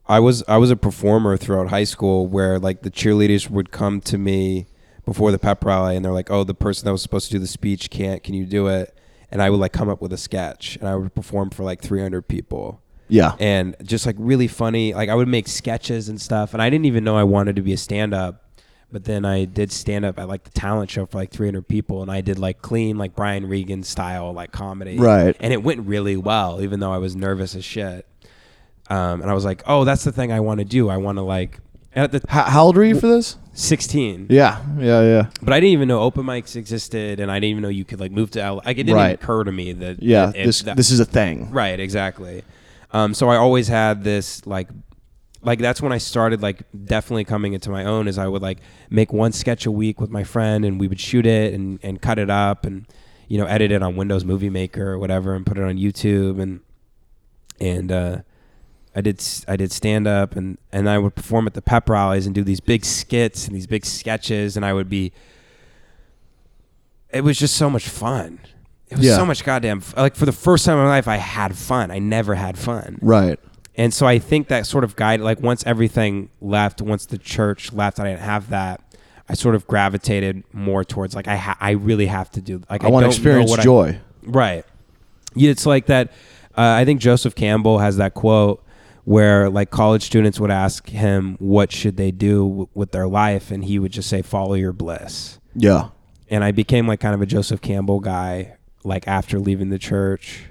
I 0.08 0.20
was 0.20 0.42
I 0.46 0.56
was 0.58 0.70
a 0.70 0.76
performer 0.76 1.36
throughout 1.36 1.68
high 1.68 1.84
school 1.84 2.26
where 2.26 2.58
like 2.58 2.82
the 2.82 2.90
cheerleaders 2.90 3.50
would 3.50 3.70
come 3.70 4.00
to 4.02 4.18
me 4.18 4.66
before 5.04 5.30
the 5.30 5.38
pep 5.38 5.64
rally 5.64 5.96
and 5.96 6.04
they're 6.04 6.12
like, 6.12 6.30
"Oh, 6.30 6.44
the 6.44 6.54
person 6.54 6.84
that 6.86 6.92
was 6.92 7.02
supposed 7.02 7.26
to 7.28 7.32
do 7.32 7.38
the 7.38 7.46
speech 7.46 7.90
can't. 7.90 8.22
Can 8.22 8.34
you 8.34 8.44
do 8.44 8.68
it?" 8.68 8.96
And 9.30 9.42
I 9.42 9.50
would 9.50 9.60
like 9.60 9.72
come 9.72 9.88
up 9.88 10.00
with 10.00 10.12
a 10.12 10.16
sketch 10.16 10.76
and 10.76 10.88
I 10.88 10.94
would 10.94 11.14
perform 11.14 11.50
for 11.50 11.64
like 11.64 11.80
300 11.80 12.28
people. 12.28 12.80
Yeah. 13.08 13.36
and 13.38 13.76
just 13.84 14.04
like 14.04 14.16
really 14.18 14.48
funny. 14.48 14.92
Like 14.92 15.08
I 15.08 15.14
would 15.14 15.28
make 15.28 15.46
sketches 15.46 16.08
and 16.08 16.20
stuff, 16.20 16.54
and 16.54 16.62
I 16.62 16.70
didn't 16.70 16.86
even 16.86 17.04
know 17.04 17.16
I 17.16 17.22
wanted 17.22 17.56
to 17.56 17.62
be 17.62 17.72
a 17.72 17.76
stand 17.76 18.14
up. 18.14 18.42
But 18.96 19.04
then 19.04 19.26
I 19.26 19.44
did 19.44 19.70
stand 19.72 20.06
up 20.06 20.18
at 20.18 20.26
like 20.26 20.44
the 20.44 20.50
talent 20.52 20.90
show 20.90 21.04
for 21.04 21.18
like 21.18 21.30
300 21.30 21.68
people, 21.68 22.00
and 22.00 22.10
I 22.10 22.22
did 22.22 22.38
like 22.38 22.62
clean, 22.62 22.96
like 22.96 23.14
Brian 23.14 23.46
Regan 23.46 23.82
style, 23.82 24.32
like 24.32 24.52
comedy. 24.52 24.96
Right. 24.96 25.36
And 25.38 25.52
it 25.52 25.62
went 25.62 25.86
really 25.86 26.16
well, 26.16 26.62
even 26.62 26.80
though 26.80 26.94
I 26.94 26.96
was 26.96 27.14
nervous 27.14 27.54
as 27.54 27.62
shit. 27.62 28.06
Um, 28.88 29.20
and 29.20 29.30
I 29.30 29.34
was 29.34 29.44
like, 29.44 29.62
oh, 29.66 29.84
that's 29.84 30.02
the 30.02 30.12
thing 30.12 30.32
I 30.32 30.40
want 30.40 30.60
to 30.60 30.64
do. 30.64 30.88
I 30.88 30.96
want 30.96 31.18
to 31.18 31.22
like 31.22 31.58
at 31.94 32.10
the 32.10 32.22
How, 32.26 32.44
how 32.44 32.64
old 32.64 32.76
were 32.78 32.84
you 32.84 32.98
for 32.98 33.06
this? 33.06 33.36
16. 33.52 34.28
Yeah. 34.30 34.62
Yeah. 34.78 35.02
Yeah. 35.02 35.26
But 35.42 35.52
I 35.52 35.60
didn't 35.60 35.72
even 35.74 35.88
know 35.88 36.00
open 36.00 36.24
mics 36.24 36.56
existed, 36.56 37.20
and 37.20 37.30
I 37.30 37.34
didn't 37.34 37.50
even 37.50 37.62
know 37.64 37.68
you 37.68 37.84
could 37.84 38.00
like 38.00 38.12
move 38.12 38.30
to 38.30 38.40
L. 38.42 38.62
Like 38.64 38.78
it 38.78 38.84
didn't 38.84 38.94
Right. 38.94 39.22
occur 39.22 39.44
to 39.44 39.52
me 39.52 39.72
that 39.74 40.02
Yeah. 40.02 40.26
that- 40.32 40.42
This 40.42 40.62
that- 40.62 40.78
this 40.78 40.90
is 40.90 41.00
a 41.00 41.04
thing. 41.04 41.50
Right, 41.50 41.78
exactly. 41.78 42.44
Um, 42.92 43.12
so 43.12 43.28
I 43.28 43.36
always 43.36 43.68
had 43.68 44.04
this 44.04 44.46
like, 44.46 44.68
like 45.42 45.58
that's 45.58 45.80
when 45.82 45.92
I 45.92 45.98
started 45.98 46.42
like 46.42 46.62
definitely 46.84 47.24
coming 47.24 47.52
into 47.52 47.70
my 47.70 47.84
own. 47.84 48.08
Is 48.08 48.18
I 48.18 48.26
would 48.26 48.42
like 48.42 48.58
make 48.90 49.12
one 49.12 49.32
sketch 49.32 49.66
a 49.66 49.70
week 49.70 50.00
with 50.00 50.10
my 50.10 50.24
friend, 50.24 50.64
and 50.64 50.80
we 50.80 50.88
would 50.88 51.00
shoot 51.00 51.26
it 51.26 51.54
and 51.54 51.78
and 51.82 52.00
cut 52.00 52.18
it 52.18 52.30
up, 52.30 52.64
and 52.66 52.86
you 53.28 53.38
know 53.38 53.46
edit 53.46 53.70
it 53.72 53.82
on 53.82 53.96
Windows 53.96 54.24
Movie 54.24 54.50
Maker 54.50 54.92
or 54.92 54.98
whatever, 54.98 55.34
and 55.34 55.44
put 55.46 55.58
it 55.58 55.64
on 55.64 55.76
YouTube, 55.76 56.40
and 56.40 56.60
and 57.60 57.90
uh, 57.92 58.18
I 58.94 59.00
did 59.00 59.22
I 59.46 59.56
did 59.56 59.72
stand 59.72 60.06
up, 60.06 60.36
and 60.36 60.58
and 60.72 60.88
I 60.88 60.98
would 60.98 61.14
perform 61.14 61.46
at 61.46 61.54
the 61.54 61.62
pep 61.62 61.88
rallies 61.88 62.26
and 62.26 62.34
do 62.34 62.42
these 62.42 62.60
big 62.60 62.84
skits 62.84 63.46
and 63.46 63.54
these 63.54 63.66
big 63.66 63.84
sketches, 63.86 64.56
and 64.56 64.64
I 64.64 64.72
would 64.72 64.88
be. 64.88 65.12
It 67.10 67.22
was 67.22 67.38
just 67.38 67.56
so 67.56 67.70
much 67.70 67.88
fun. 67.88 68.40
It 68.88 68.98
was 68.98 69.06
Yeah. 69.06 69.16
so 69.16 69.24
much 69.24 69.44
goddamn 69.44 69.82
like 69.96 70.14
for 70.16 70.26
the 70.26 70.32
first 70.32 70.64
time 70.64 70.76
in 70.78 70.84
my 70.84 70.90
life 70.90 71.08
I 71.08 71.16
had 71.16 71.56
fun. 71.56 71.90
I 71.90 71.98
never 71.98 72.34
had 72.34 72.58
fun. 72.58 72.98
Right. 73.00 73.38
And 73.78 73.92
so 73.92 74.06
I 74.06 74.18
think 74.18 74.48
that 74.48 74.66
sort 74.66 74.84
of 74.84 74.96
guide 74.96 75.20
like 75.20 75.40
once 75.40 75.62
everything 75.66 76.30
left, 76.40 76.80
once 76.80 77.06
the 77.06 77.18
church 77.18 77.72
left, 77.72 78.00
I 78.00 78.04
didn't 78.04 78.20
have 78.20 78.48
that. 78.50 78.80
I 79.28 79.34
sort 79.34 79.54
of 79.54 79.66
gravitated 79.66 80.44
more 80.52 80.84
towards 80.84 81.14
like 81.14 81.28
I 81.28 81.36
ha- 81.36 81.58
I 81.60 81.72
really 81.72 82.06
have 82.06 82.30
to 82.32 82.40
do 82.40 82.62
like 82.70 82.84
I, 82.84 82.88
want 82.88 83.04
to 83.04 83.08
experience 83.08 83.50
what 83.50 83.60
I- 83.60 83.64
joy. 83.64 83.98
Right. 84.22 84.64
Yeah, 85.34 85.50
it's 85.50 85.66
like 85.66 85.86
that. 85.86 86.08
Uh, 86.56 86.62
I 86.62 86.84
think 86.86 87.00
Joseph 87.00 87.34
Campbell 87.34 87.78
has 87.80 87.98
that 87.98 88.14
quote 88.14 88.64
where 89.04 89.50
like 89.50 89.70
college 89.70 90.02
students 90.02 90.40
would 90.40 90.50
ask 90.50 90.88
him 90.88 91.36
what 91.38 91.70
should 91.70 91.96
they 91.96 92.10
do 92.10 92.48
w- 92.48 92.68
with 92.74 92.92
their 92.92 93.06
life, 93.06 93.50
and 93.50 93.64
he 93.64 93.78
would 93.78 93.92
just 93.92 94.08
say, 94.08 94.22
"Follow 94.22 94.54
your 94.54 94.72
bliss." 94.72 95.38
yeah. 95.54 95.88
And 96.28 96.42
I 96.42 96.50
became 96.50 96.88
like 96.88 96.98
kind 96.98 97.14
of 97.14 97.22
a 97.22 97.26
Joseph 97.26 97.60
Campbell 97.60 98.00
guy, 98.00 98.56
like 98.82 99.06
after 99.06 99.38
leaving 99.38 99.68
the 99.68 99.78
church. 99.78 100.46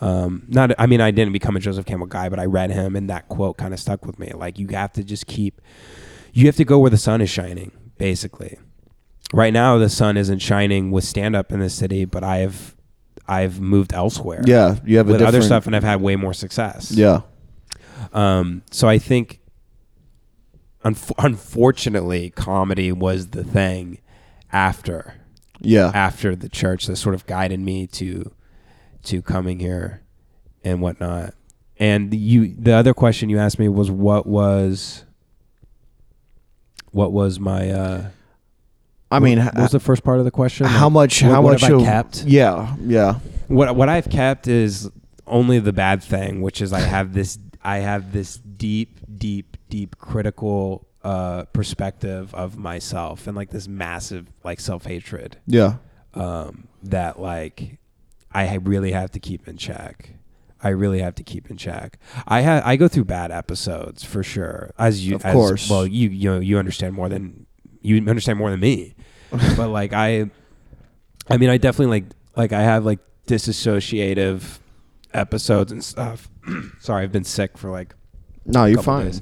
Um, 0.00 0.44
not, 0.48 0.72
I 0.78 0.86
mean, 0.86 1.00
I 1.00 1.10
didn't 1.10 1.32
become 1.32 1.56
a 1.56 1.60
Joseph 1.60 1.86
Campbell 1.86 2.06
guy, 2.06 2.28
but 2.28 2.38
I 2.38 2.44
read 2.44 2.70
him, 2.70 2.96
and 2.96 3.08
that 3.08 3.28
quote 3.28 3.56
kind 3.56 3.72
of 3.72 3.80
stuck 3.80 4.04
with 4.04 4.18
me. 4.18 4.30
Like, 4.34 4.58
you 4.58 4.68
have 4.68 4.92
to 4.94 5.02
just 5.04 5.26
keep, 5.26 5.60
you 6.32 6.46
have 6.46 6.56
to 6.56 6.64
go 6.64 6.78
where 6.78 6.90
the 6.90 6.98
sun 6.98 7.20
is 7.20 7.30
shining, 7.30 7.72
basically. 7.98 8.58
Right 9.32 9.52
now, 9.52 9.78
the 9.78 9.88
sun 9.88 10.16
isn't 10.16 10.40
shining 10.40 10.90
with 10.90 11.04
stand 11.04 11.34
up 11.34 11.50
in 11.50 11.60
the 11.60 11.70
city, 11.70 12.04
but 12.04 12.22
I've, 12.22 12.76
I've 13.26 13.58
moved 13.60 13.92
elsewhere. 13.94 14.42
Yeah. 14.44 14.76
You 14.84 14.98
have 14.98 15.08
a 15.08 15.12
with 15.12 15.20
different 15.20 15.36
other 15.36 15.42
stuff, 15.42 15.66
and 15.66 15.74
I've 15.74 15.82
had 15.82 16.00
way 16.00 16.14
more 16.16 16.34
success. 16.34 16.92
Yeah. 16.92 17.22
Um, 18.12 18.62
so 18.70 18.86
I 18.88 18.98
think, 18.98 19.40
unf- 20.84 21.12
unfortunately, 21.18 22.30
comedy 22.30 22.92
was 22.92 23.28
the 23.28 23.42
thing 23.44 23.98
after 24.52 25.14
Yeah. 25.60 25.90
after 25.94 26.36
the 26.36 26.48
church 26.48 26.86
that 26.86 26.96
sort 26.96 27.14
of 27.14 27.26
guided 27.26 27.60
me 27.60 27.86
to 27.88 28.30
to 29.06 29.22
coming 29.22 29.58
here 29.58 30.02
and 30.64 30.80
whatnot. 30.80 31.34
And 31.78 32.12
you, 32.14 32.54
the 32.58 32.72
other 32.72 32.94
question 32.94 33.28
you 33.28 33.38
asked 33.38 33.58
me 33.58 33.68
was 33.68 33.90
what 33.90 34.26
was 34.26 35.04
what 36.90 37.12
was 37.12 37.38
my 37.38 37.70
uh, 37.70 38.08
I 39.10 39.18
mean, 39.20 39.38
what, 39.38 39.54
what 39.54 39.62
was 39.62 39.70
the 39.72 39.80
first 39.80 40.02
part 40.02 40.18
of 40.18 40.24
the 40.24 40.30
question? 40.30 40.66
how 40.66 40.86
Like, 40.86 40.92
much? 40.92 41.22
what- 41.22 41.30
how 41.32 41.42
what 41.42 41.52
much 41.52 41.62
have 41.62 41.80
I 41.80 41.84
kept? 41.84 42.24
Yeah. 42.24 42.74
Yeah. 42.80 43.14
What 43.48 43.76
what 43.76 43.88
I've 43.88 44.08
kept 44.10 44.48
is 44.48 44.90
only 45.26 45.58
the 45.58 45.72
bad 45.72 46.02
thing, 46.02 46.40
which 46.40 46.60
is 46.60 46.72
I 46.72 46.80
have 46.80 47.12
this 47.12 47.38
I 47.62 47.78
have 47.78 48.12
this 48.12 48.36
deep, 48.38 49.00
deep, 49.16 49.56
deep 49.68 49.98
critical 49.98 50.86
uh, 51.04 51.44
perspective 51.52 52.34
of 52.34 52.56
myself 52.56 53.26
and 53.26 53.36
like 53.36 53.50
this 53.50 53.68
massive 53.68 54.26
like 54.44 54.58
self 54.60 54.84
hatred 54.86 55.36
Yeah. 55.46 55.74
um, 56.14 56.66
that 56.84 57.20
like 57.20 57.78
I 58.44 58.54
really 58.56 58.92
have 58.92 59.10
to 59.12 59.20
keep 59.20 59.46
in 59.48 59.56
check. 59.56 60.10
I 60.62 60.70
really 60.70 61.00
have 61.00 61.14
to 61.16 61.22
keep 61.22 61.50
in 61.50 61.56
check. 61.56 61.98
I 62.26 62.42
ha- 62.42 62.62
I 62.64 62.76
go 62.76 62.88
through 62.88 63.04
bad 63.04 63.30
episodes 63.30 64.02
for 64.04 64.22
sure. 64.22 64.70
As 64.78 65.06
you, 65.06 65.16
Of 65.16 65.24
as- 65.24 65.32
course. 65.34 65.70
well, 65.70 65.86
you 65.86 66.08
you 66.08 66.30
know 66.32 66.40
you 66.40 66.58
understand 66.58 66.94
more 66.94 67.08
than 67.08 67.46
you 67.82 67.96
understand 68.08 68.38
more 68.38 68.50
than 68.50 68.60
me. 68.60 68.94
but 69.56 69.68
like 69.68 69.92
I, 69.92 70.30
I 71.28 71.36
mean, 71.36 71.50
I 71.50 71.58
definitely 71.58 72.00
like 72.00 72.10
like 72.36 72.52
I 72.52 72.62
have 72.62 72.84
like 72.84 73.00
disassociative 73.26 74.58
episodes 75.12 75.72
and 75.72 75.84
stuff. 75.84 76.28
Sorry, 76.80 77.02
I've 77.02 77.12
been 77.12 77.24
sick 77.24 77.58
for 77.58 77.70
like 77.70 77.94
No, 78.44 78.64
you're 78.64 78.82
fine. 78.82 79.12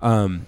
Um, 0.00 0.46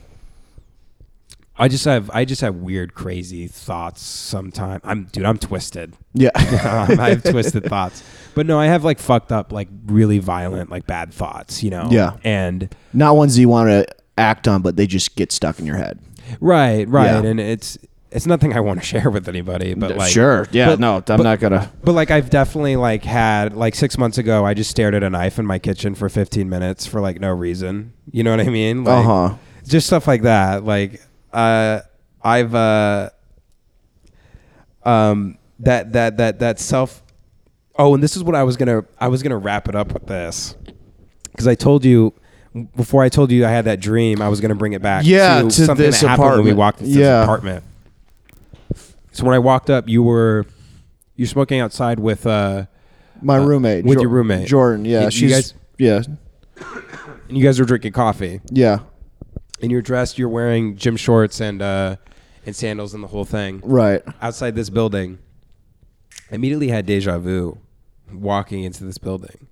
I 1.58 1.68
just 1.68 1.84
have 1.86 2.10
I 2.12 2.24
just 2.24 2.40
have 2.42 2.56
weird, 2.56 2.94
crazy 2.94 3.46
thoughts. 3.46 4.02
Sometimes 4.02 4.80
I'm 4.84 5.04
dude, 5.04 5.24
I'm 5.24 5.38
twisted. 5.38 5.94
Yeah. 6.14 6.30
Um, 6.36 7.00
I 7.00 7.10
have 7.10 7.22
twisted 7.22 7.64
thoughts, 7.68 8.02
but 8.34 8.46
no, 8.46 8.58
I 8.58 8.66
have 8.66 8.84
like 8.84 8.98
fucked 8.98 9.32
up, 9.32 9.52
like 9.52 9.68
really 9.86 10.18
violent, 10.18 10.70
like 10.70 10.86
bad 10.86 11.12
thoughts. 11.14 11.62
You 11.62 11.70
know. 11.70 11.88
Yeah. 11.90 12.16
And 12.24 12.74
Not 12.92 13.16
ones 13.16 13.38
you 13.38 13.48
want 13.48 13.68
to 13.68 13.86
act 14.18 14.48
on, 14.48 14.62
but 14.62 14.76
they 14.76 14.86
just 14.86 15.16
get 15.16 15.32
stuck 15.32 15.58
in 15.58 15.66
your 15.66 15.76
head. 15.76 15.98
right, 16.40 16.88
right, 16.88 17.06
Yeah. 17.22 17.30
and 17.30 17.38
it's 17.40 17.78
it's 18.10 18.26
nothing 18.26 18.52
I 18.54 18.60
want 18.60 18.80
to 18.80 18.86
share 18.92 19.10
with 19.10 19.28
anybody, 19.28 19.74
but 19.74 19.96
like 19.96 20.10
sure. 20.12 20.46
Yeah. 20.52 20.66
but- 20.66 20.80
no, 20.80 20.96
I'm 20.96 21.02
but- 21.02 21.22
not 21.22 21.40
gonna. 21.40 21.70
But 21.84 21.92
like 21.92 22.10
I've 22.10 22.30
definitely 22.30 22.76
like 22.76 23.04
had 23.04 23.54
like 23.54 23.74
six 23.74 23.96
months 23.98 24.18
ago, 24.18 24.44
I 24.44 24.54
just 24.54 24.70
stared 24.70 24.94
at 24.94 25.02
a 25.02 25.10
knife 25.10 25.38
in 25.38 25.46
my 25.46 25.58
kitchen 25.58 25.94
for 25.94 26.08
15 26.08 26.48
minutes 26.48 26.86
for 26.86 27.00
like 27.00 27.20
no 27.20 27.30
reason. 27.32 27.92
You 28.10 28.22
know 28.24 28.30
what 28.30 28.40
I 28.40 28.44
mean? 28.50 28.84
Like, 28.84 29.04
Uh 29.06 29.28
huh. 29.28 29.34
Just 29.66 29.86
stuff 29.88 30.06
like 30.06 30.22
that. 30.22 30.64
Like 30.64 31.02
uh, 31.32 31.80
I've 32.22 32.54
uh, 32.54 33.10
um, 34.84 35.38
that 35.60 35.92
that 35.92 36.16
that 36.18 36.38
that 36.40 36.58
self. 36.60 37.02
Oh, 37.78 37.94
and 37.94 38.02
this 38.02 38.16
is 38.16 38.24
what 38.24 38.34
I 38.34 38.42
was 38.42 38.56
gonna 38.56 38.84
I 38.98 39.08
was 39.08 39.22
gonna 39.22 39.36
wrap 39.38 39.68
it 39.68 39.74
up 39.74 39.92
with 39.92 40.06
this 40.06 40.54
because 41.30 41.46
I 41.46 41.54
told 41.54 41.84
you 41.84 42.14
before 42.74 43.02
I 43.02 43.08
told 43.10 43.30
you 43.30 43.44
I 43.44 43.50
had 43.50 43.66
that 43.66 43.80
dream 43.80 44.22
I 44.22 44.28
was 44.28 44.40
gonna 44.40 44.54
bring 44.54 44.72
it 44.72 44.80
back. 44.82 45.04
Yeah, 45.04 45.42
to, 45.42 45.48
to 45.48 45.50
something 45.52 45.84
this 45.84 46.00
that 46.00 46.08
happened 46.08 46.30
when 46.36 46.44
we 46.44 46.52
walked 46.54 46.80
into 46.80 46.92
Yeah. 46.98 47.18
this 47.20 47.24
apartment. 47.24 47.64
So 49.12 49.24
when 49.24 49.34
I 49.34 49.38
walked 49.38 49.68
up, 49.70 49.88
you 49.88 50.02
were 50.02 50.46
you're 51.16 51.26
smoking 51.28 51.60
outside 51.60 51.98
with 51.98 52.26
uh, 52.26 52.66
My 53.22 53.38
Uh, 53.38 53.44
roommate 53.46 53.84
with 53.84 53.94
Jor- 53.96 54.02
your 54.02 54.10
roommate. 54.10 54.46
Jordan. 54.48 54.84
Yeah, 54.84 55.08
she's 55.10 55.30
guys- 55.32 55.54
yeah 55.78 56.02
and 57.28 57.36
you 57.36 57.44
guys 57.44 57.58
were 57.58 57.66
drinking 57.66 57.92
coffee. 57.92 58.40
yeah 58.50 58.78
And 59.62 59.70
you're 59.70 59.82
dressed. 59.82 60.18
You're 60.18 60.28
wearing 60.28 60.76
gym 60.76 60.96
shorts 60.96 61.40
and 61.40 61.62
uh, 61.62 61.96
and 62.44 62.54
sandals 62.54 62.94
and 62.94 63.02
the 63.02 63.08
whole 63.08 63.24
thing. 63.24 63.60
right. 63.64 64.02
outside 64.22 64.54
this 64.54 64.70
building, 64.70 65.18
I 66.30 66.36
immediately 66.36 66.68
had 66.68 66.86
deja 66.86 67.18
vu 67.18 67.58
walking 68.12 68.62
into 68.62 68.84
this 68.84 68.98
building 68.98 69.48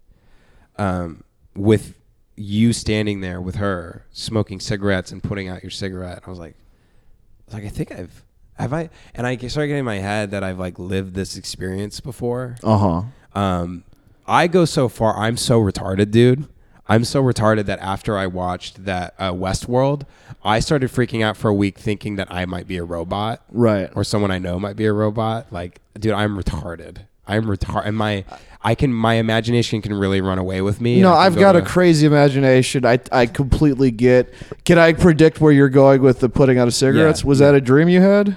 um, 0.77 1.25
with 1.55 1.95
you 2.37 2.73
standing 2.73 3.21
there 3.21 3.41
with 3.41 3.57
her 3.57 4.07
smoking 4.13 4.61
cigarettes 4.61 5.13
and 5.13 5.23
putting 5.23 5.49
out 5.49 5.63
your 5.63 5.71
cigarette. 5.71 6.23
I 6.27 6.31
was 6.31 6.39
like, 6.39 6.55
I 6.55 7.45
was 7.47 7.55
like 7.55 7.65
I 7.65 7.69
think 7.69 7.93
I've 7.93 8.25
have 8.55 8.73
I 8.73 8.91
and 9.15 9.27
I 9.27 9.37
started 9.37 9.69
getting 9.69 9.81
in 9.81 9.85
my 9.85 9.99
head 9.99 10.31
that 10.31 10.45
I've 10.45 10.59
like 10.59 10.79
lived 10.79 11.15
this 11.15 11.37
experience 11.37 12.01
before. 12.01 12.57
Uh 12.63 12.79
huh. 12.79 13.03
Um, 13.41 13.85
I 14.27 14.47
go 14.47 14.65
so 14.65 14.89
far. 14.89 15.17
I'm 15.17 15.37
so 15.37 15.61
retarded, 15.61 16.11
dude. 16.11 16.49
I'm 16.89 17.05
so 17.05 17.23
retarded 17.23 17.65
that 17.67 17.79
after 17.81 18.19
I 18.19 18.27
watched 18.27 18.85
that 18.85 19.15
uh, 19.19 19.33
Westworld, 19.33 20.03
I 20.45 20.61
started 20.61 20.91
freaking 20.91 21.23
out 21.23 21.37
for 21.37 21.49
a 21.49 21.55
week, 21.55 21.79
thinking 21.79 22.17
that 22.17 22.29
I 22.31 22.45
might 22.45 22.67
be 22.69 22.77
a 22.77 22.85
robot 22.85 23.43
Right. 23.51 23.91
or 23.95 24.05
someone 24.05 24.31
I 24.31 24.39
know 24.39 24.59
might 24.61 24.77
be 24.77 24.85
a 24.85 24.93
robot. 24.93 25.47
Like, 25.51 25.81
dude, 25.99 26.13
I'm 26.13 26.37
retarded. 26.37 26.99
I'm 27.27 27.45
retarded, 27.45 27.87
and 27.87 27.97
my 27.97 28.25
I 28.63 28.75
can 28.75 28.93
my 28.93 29.15
imagination 29.15 29.81
can 29.81 29.95
really 29.95 30.21
run 30.21 30.39
away 30.39 30.61
with 30.61 30.79
me. 30.83 31.01
No, 31.01 31.15
I've 31.15 31.33
can 31.33 31.41
got 31.41 31.53
go 31.53 31.61
a 31.61 31.63
crazy 31.63 32.05
imagination. 32.07 32.85
I 32.85 32.99
I 33.13 33.25
completely 33.25 33.91
get. 33.91 34.35
Can 34.67 34.79
I 34.79 34.93
predict 34.93 35.41
where 35.41 35.51
you're 35.51 35.71
going 35.71 36.03
with 36.03 36.21
the 36.21 36.29
putting 36.29 36.59
out 36.59 36.69
of 36.69 36.75
cigarettes? 36.75 37.23
Yeah, 37.23 37.29
Was 37.29 37.39
that 37.39 37.55
a 37.55 37.63
dream 37.63 37.89
you 37.89 38.03
had? 38.03 38.37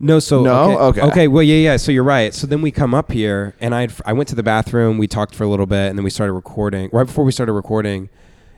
No, 0.00 0.18
so 0.20 0.42
No? 0.44 0.78
okay, 0.78 1.00
Okay. 1.00 1.10
okay, 1.10 1.28
well, 1.28 1.42
yeah, 1.42 1.56
yeah. 1.56 1.76
So 1.76 1.90
you're 1.92 2.04
right. 2.04 2.32
So 2.32 2.46
then 2.46 2.62
we 2.62 2.70
come 2.70 2.94
up 2.94 3.10
here, 3.12 3.54
and 3.60 3.74
I 3.74 3.88
I 4.06 4.12
went 4.12 4.28
to 4.28 4.34
the 4.36 4.42
bathroom. 4.44 4.96
We 4.98 5.06
talked 5.08 5.34
for 5.34 5.44
a 5.44 5.48
little 5.48 5.66
bit, 5.66 5.88
and 5.88 5.98
then 5.98 6.04
we 6.04 6.10
started 6.10 6.32
recording. 6.34 6.88
Right 6.92 7.06
before 7.06 7.24
we 7.24 7.32
started 7.32 7.52
recording, 7.52 8.08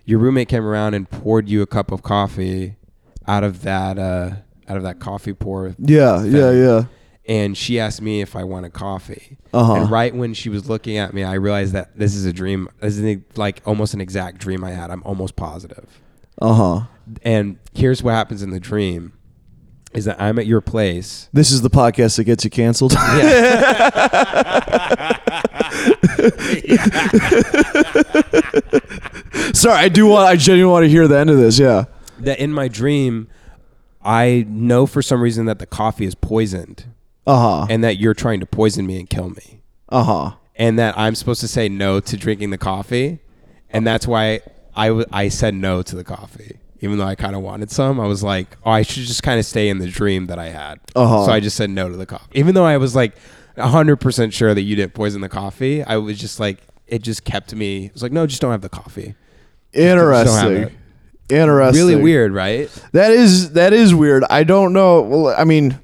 your 0.05 0.19
roommate 0.19 0.49
came 0.49 0.65
around 0.67 0.95
and 0.95 1.09
poured 1.09 1.49
you 1.49 1.63
a 1.63 1.67
cup 1.67 1.93
of 1.93 2.03
coffee 2.03 2.77
out 3.27 3.43
of 3.45 3.63
that 3.63 3.99
uh, 3.99 4.31
out 4.69 4.77
of 4.77 4.83
that 4.83 4.99
coffee 5.01 5.33
pour, 5.33 5.75
Yeah, 5.79 6.23
yeah, 6.25 6.51
yeah. 6.53 6.85
and 7.27 7.57
she 7.57 7.81
asked 7.81 8.01
me 8.03 8.21
if 8.21 8.37
I 8.37 8.45
wanted 8.45 8.73
coffee. 8.73 9.39
Uh-huh. 9.53 9.75
And 9.75 9.91
right 9.91 10.15
when 10.15 10.35
she 10.35 10.49
was 10.49 10.69
looking 10.69 10.97
at 10.97 11.13
me, 11.15 11.25
I 11.25 11.35
realized 11.35 11.73
that 11.73 11.97
this 11.99 12.15
is 12.15 12.25
a 12.27 12.33
dream. 12.33 12.69
This 12.81 12.95
is 12.99 13.01
an- 13.01 13.25
like 13.37 13.63
almost 13.67 13.95
an 13.95 14.01
exact 14.01 14.39
dream 14.39 14.63
I 14.63 14.71
had. 14.73 14.91
I'm 14.91 15.03
almost 15.05 15.37
positive. 15.37 15.87
Uh 16.41 16.55
huh. 16.55 16.81
And 17.23 17.57
here's 17.75 18.03
what 18.03 18.13
happens 18.13 18.43
in 18.43 18.51
the 18.51 18.61
dream: 18.61 19.13
is 19.93 20.05
that 20.05 20.21
I'm 20.21 20.39
at 20.39 20.47
your 20.47 20.61
place. 20.61 21.29
This 21.33 21.51
is 21.51 21.63
the 21.63 21.71
podcast 21.71 22.17
that 22.17 22.25
gets 22.25 22.45
you 22.45 22.51
canceled. 22.51 22.93
Sorry, 29.55 29.77
I 29.79 29.89
do 29.89 30.07
want. 30.07 30.29
I 30.29 30.37
genuinely 30.37 30.73
want 30.73 30.85
to 30.85 30.89
hear 30.89 31.07
the 31.09 31.19
end 31.19 31.31
of 31.31 31.37
this. 31.39 31.59
Yeah. 31.59 31.85
that 32.21 32.39
in 32.39 32.53
my 32.53 32.69
dream, 32.69 33.29
I 34.03 34.47
know 34.49 34.87
for 34.87 35.03
some 35.03 35.21
reason 35.21 35.47
that 35.47 35.59
the 35.59 35.67
coffee 35.67 36.05
is 36.07 36.15
poisoned 36.15 36.85
Uh 37.27 37.39
huh. 37.61 37.67
and 37.71 37.83
that 37.85 37.99
you're 37.99 38.15
trying 38.15 38.41
to 38.41 38.47
poison 38.47 38.87
me 38.87 38.99
and 38.99 39.09
kill 39.11 39.31
me. 39.31 39.61
Uh 39.89 40.05
huh. 40.05 40.33
And 40.57 40.79
that 40.79 40.97
I'm 40.99 41.15
supposed 41.15 41.41
to 41.41 41.49
say 41.49 41.69
no 41.69 42.01
to 42.01 42.17
drinking 42.17 42.51
the 42.51 42.59
coffee. 42.59 43.19
And 43.71 43.87
that's 43.87 44.07
why 44.07 44.41
I, 44.75 44.89
w- 44.89 45.07
I 45.13 45.29
said 45.29 45.55
no 45.55 45.83
to 45.83 45.97
the 45.97 46.05
coffee. 46.05 46.59
Even 46.81 46.99
though 46.99 47.05
I 47.05 47.15
kind 47.15 47.37
of 47.37 47.43
wanted 47.43 47.71
some, 47.71 48.01
I 48.01 48.07
was 48.07 48.23
like, 48.23 48.57
oh, 48.65 48.71
I 48.71 48.83
should 48.83 49.05
just 49.05 49.23
kind 49.23 49.39
of 49.39 49.45
stay 49.45 49.69
in 49.69 49.79
the 49.79 49.87
dream 49.87 50.27
that 50.27 50.39
I 50.39 50.49
had. 50.49 50.81
Uh-huh. 50.97 51.27
So 51.27 51.33
I 51.33 51.41
just 51.41 51.57
said 51.57 51.71
no 51.71 51.89
to 51.89 51.97
the 51.97 52.07
coffee. 52.07 52.39
Even 52.39 52.55
though 52.55 52.65
I 52.65 52.79
was 52.79 52.97
like 52.97 53.17
100% 53.57 54.33
sure 54.33 54.55
that 54.55 54.63
you 54.63 54.77
didn't 54.77 54.95
poison 54.95 55.21
the 55.21 55.29
coffee, 55.29 55.83
I 55.85 55.99
was 55.99 56.19
just 56.19 56.41
like, 56.41 56.59
it 56.87 57.03
just 57.03 57.25
kept 57.25 57.55
me. 57.55 57.87
It 57.87 57.93
was 57.93 58.03
like, 58.03 58.13
no, 58.13 58.27
just 58.27 58.41
don't 58.41 58.51
have 58.51 58.63
the 58.63 58.69
coffee. 58.69 59.15
Interesting. 59.73 60.77
Interesting. 61.29 61.87
Really 61.87 62.03
weird, 62.03 62.33
right? 62.33 62.69
That 62.93 63.13
is 63.13 63.53
that 63.53 63.73
is 63.73 63.95
weird. 63.95 64.25
I 64.29 64.43
don't 64.43 64.73
know. 64.73 65.03
Well, 65.03 65.35
I 65.39 65.45
mean, 65.45 65.79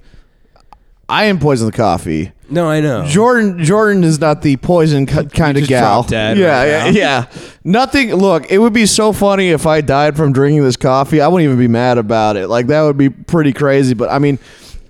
I 1.09 1.27
am 1.27 1.39
poison 1.39 1.67
the 1.67 1.73
coffee. 1.73 2.33
No, 2.49 2.69
I 2.69 2.81
know. 2.81 3.05
Jordan 3.07 3.63
Jordan 3.65 4.05
is 4.05 4.21
not 4.21 4.43
the 4.43 4.57
poison 4.57 5.07
kind 5.07 5.27
of 5.57 5.57
just 5.57 5.69
gal. 5.69 5.81
dropped 6.03 6.11
dead 6.11 6.39
yeah, 6.39 6.59
right 6.59 6.69
yeah, 6.69 6.85
now. 6.85 6.91
yeah. 6.91 7.27
Nothing. 7.65 8.15
Look, 8.15 8.51
it 8.51 8.59
would 8.59 8.73
be 8.73 8.87
so 8.87 9.13
funny 9.13 9.49
if 9.51 9.67
I 9.67 9.81
died 9.81 10.17
from 10.17 10.33
drinking 10.33 10.63
this 10.63 10.77
coffee. 10.77 11.21
I 11.21 11.29
wouldn't 11.29 11.45
even 11.47 11.59
be 11.59 11.69
mad 11.69 11.99
about 11.99 12.37
it. 12.37 12.49
Like 12.49 12.69
that 12.69 12.83
would 12.83 12.97
be 12.97 13.11
pretty 13.11 13.53
crazy. 13.53 13.95
But 13.95 14.11
I 14.11 14.19
mean, 14.21 14.39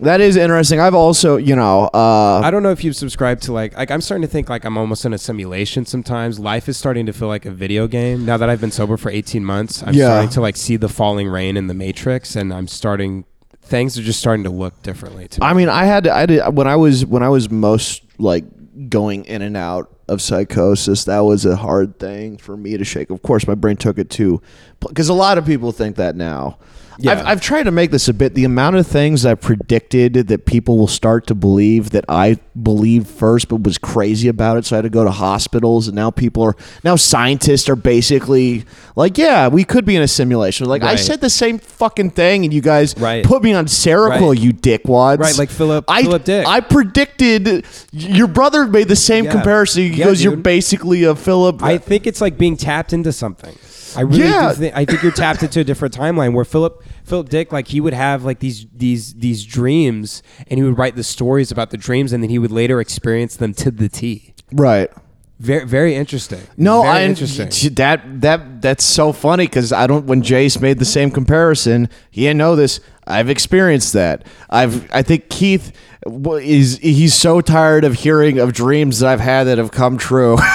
that 0.00 0.20
is 0.20 0.36
interesting. 0.36 0.78
I've 0.78 0.94
also, 0.94 1.38
you 1.38 1.56
know, 1.56 1.84
uh, 1.94 2.40
I 2.44 2.50
don't 2.50 2.62
know 2.62 2.70
if 2.72 2.84
you've 2.84 2.96
subscribed 2.96 3.44
to 3.44 3.52
like 3.54 3.74
like 3.76 3.90
I'm 3.90 4.02
starting 4.02 4.22
to 4.22 4.28
think 4.30 4.50
like 4.50 4.64
I'm 4.66 4.76
almost 4.76 5.06
in 5.06 5.14
a 5.14 5.18
simulation 5.18 5.86
sometimes. 5.86 6.38
Life 6.38 6.68
is 6.68 6.76
starting 6.76 7.06
to 7.06 7.14
feel 7.14 7.28
like 7.28 7.46
a 7.46 7.50
video 7.50 7.86
game. 7.88 8.26
Now 8.26 8.36
that 8.36 8.50
I've 8.50 8.60
been 8.60 8.70
sober 8.70 8.98
for 8.98 9.08
18 9.10 9.42
months, 9.42 9.82
I'm 9.82 9.94
Yeah. 9.94 10.08
starting 10.08 10.30
to 10.30 10.40
like 10.42 10.56
see 10.58 10.76
the 10.76 10.90
falling 10.90 11.28
rain 11.28 11.56
in 11.56 11.66
the 11.68 11.74
matrix 11.74 12.36
and 12.36 12.52
I'm 12.52 12.68
starting 12.68 13.24
things 13.66 13.98
are 13.98 14.02
just 14.02 14.20
starting 14.20 14.44
to 14.44 14.50
look 14.50 14.82
differently 14.82 15.28
to 15.28 15.40
me. 15.40 15.46
I 15.46 15.52
mean, 15.52 15.68
I 15.68 15.84
had 15.84 16.04
to, 16.04 16.14
I 16.14 16.26
did 16.26 16.56
when 16.56 16.66
I 16.66 16.76
was 16.76 17.04
when 17.04 17.22
I 17.22 17.28
was 17.28 17.50
most 17.50 18.02
like 18.18 18.44
going 18.88 19.24
in 19.24 19.42
and 19.42 19.56
out 19.56 19.92
of 20.08 20.22
psychosis. 20.22 21.04
That 21.04 21.20
was 21.20 21.44
a 21.44 21.56
hard 21.56 21.98
thing 21.98 22.38
for 22.38 22.56
me 22.56 22.76
to 22.76 22.84
shake. 22.84 23.10
Of 23.10 23.22
course, 23.22 23.46
my 23.46 23.54
brain 23.54 23.76
took 23.76 23.98
it 23.98 24.08
too, 24.08 24.40
because 24.80 25.08
a 25.08 25.14
lot 25.14 25.38
of 25.38 25.44
people 25.44 25.72
think 25.72 25.96
that 25.96 26.16
now. 26.16 26.58
Yeah. 26.98 27.12
I've, 27.12 27.26
I've 27.26 27.40
tried 27.40 27.64
to 27.64 27.70
make 27.70 27.90
this 27.90 28.08
a 28.08 28.14
bit. 28.14 28.34
The 28.34 28.44
amount 28.44 28.76
of 28.76 28.86
things 28.86 29.26
I 29.26 29.34
predicted 29.34 30.14
that 30.28 30.46
people 30.46 30.78
will 30.78 30.86
start 30.88 31.26
to 31.26 31.34
believe 31.34 31.90
that 31.90 32.04
I 32.08 32.38
believed 32.60 33.06
first, 33.06 33.48
but 33.48 33.62
was 33.62 33.76
crazy 33.78 34.28
about 34.28 34.56
it. 34.56 34.64
So 34.64 34.76
I 34.76 34.78
had 34.78 34.82
to 34.82 34.88
go 34.90 35.04
to 35.04 35.10
hospitals, 35.10 35.88
and 35.88 35.94
now 35.94 36.10
people 36.10 36.42
are 36.42 36.56
now 36.84 36.96
scientists 36.96 37.68
are 37.68 37.76
basically 37.76 38.64
like, 38.96 39.18
yeah, 39.18 39.48
we 39.48 39.62
could 39.64 39.84
be 39.84 39.94
in 39.96 40.02
a 40.02 40.08
simulation. 40.08 40.66
Like 40.66 40.82
I 40.82 40.96
said 40.96 41.20
the 41.20 41.28
same 41.30 41.58
fucking 41.58 42.10
thing, 42.12 42.44
and 42.44 42.52
you 42.54 42.60
guys 42.62 42.94
Right. 42.96 43.24
put 43.24 43.42
me 43.42 43.52
on 43.52 43.66
Seroquel, 43.66 44.30
Right. 44.30 44.38
you 44.38 44.52
dickwads. 44.52 45.18
Right, 45.18 45.36
like 45.38 45.50
Philip- 45.50 45.84
I, 45.88 46.02
Philip 46.02 46.24
Dick. 46.24 46.46
I 46.46 46.60
predicted 46.60 47.64
your 47.92 48.26
brother 48.26 48.66
made 48.66 48.88
the 48.88 48.96
same 48.96 49.26
Yeah. 49.26 49.32
comparison. 49.32 49.82
He 49.82 49.88
Yeah, 49.90 50.06
goes, 50.06 50.24
"You're 50.24 50.36
basically 50.36 51.04
a 51.04 51.14
Philip." 51.14 51.62
I 51.62 51.78
think 51.78 52.06
it's 52.06 52.20
like 52.20 52.38
being 52.38 52.56
tapped 52.56 52.92
into 52.92 53.12
something. 53.12 53.54
I 53.96 54.02
really 54.02 54.20
Yeah. 54.24 54.48
do 54.50 54.54
think 54.54 54.76
I 54.76 54.84
think 54.84 55.02
you're 55.02 55.12
tapped 55.12 55.42
into 55.42 55.60
a 55.60 55.64
different 55.64 55.96
timeline 55.96 56.32
where 56.34 56.44
Philip 56.44 56.82
Philip 57.04 57.28
Dick 57.28 57.52
like 57.52 57.68
he 57.68 57.80
would 57.80 57.94
have 57.94 58.24
like 58.24 58.38
these 58.40 58.66
these 58.74 59.14
these 59.14 59.44
dreams 59.44 60.22
and 60.48 60.58
he 60.58 60.64
would 60.64 60.78
write 60.78 60.96
the 60.96 61.04
stories 61.04 61.50
about 61.50 61.70
the 61.70 61.76
dreams 61.76 62.12
and 62.12 62.22
then 62.22 62.30
he 62.30 62.38
would 62.38 62.52
later 62.52 62.80
experience 62.80 63.36
them 63.36 63.54
to 63.54 63.70
the 63.70 63.88
T. 63.88 64.34
right. 64.52 64.90
Very 65.38 65.66
very 65.66 65.94
interesting. 65.94 66.40
No, 66.56 66.80
very 66.80 66.94
I 66.94 67.04
interesting. 67.04 67.74
that 67.74 68.22
that 68.22 68.62
that's 68.62 68.84
so 68.84 69.12
funny 69.12 69.44
because 69.44 69.70
I 69.70 69.86
don't. 69.86 70.06
When 70.06 70.22
Jace 70.22 70.58
made 70.62 70.78
the 70.78 70.86
same 70.86 71.10
comparison, 71.10 71.90
he 72.10 72.22
didn't 72.22 72.38
know 72.38 72.56
this. 72.56 72.80
I've 73.06 73.28
experienced 73.28 73.92
that. 73.92 74.26
I've. 74.48 74.90
I 74.94 75.02
think 75.02 75.28
Keith 75.28 75.72
is. 76.06 76.78
He's 76.78 77.12
so 77.14 77.42
tired 77.42 77.84
of 77.84 77.92
hearing 77.96 78.38
of 78.38 78.54
dreams 78.54 79.00
that 79.00 79.10
I've 79.12 79.20
had 79.20 79.44
that 79.44 79.58
have 79.58 79.72
come 79.72 79.98
true. 79.98 80.38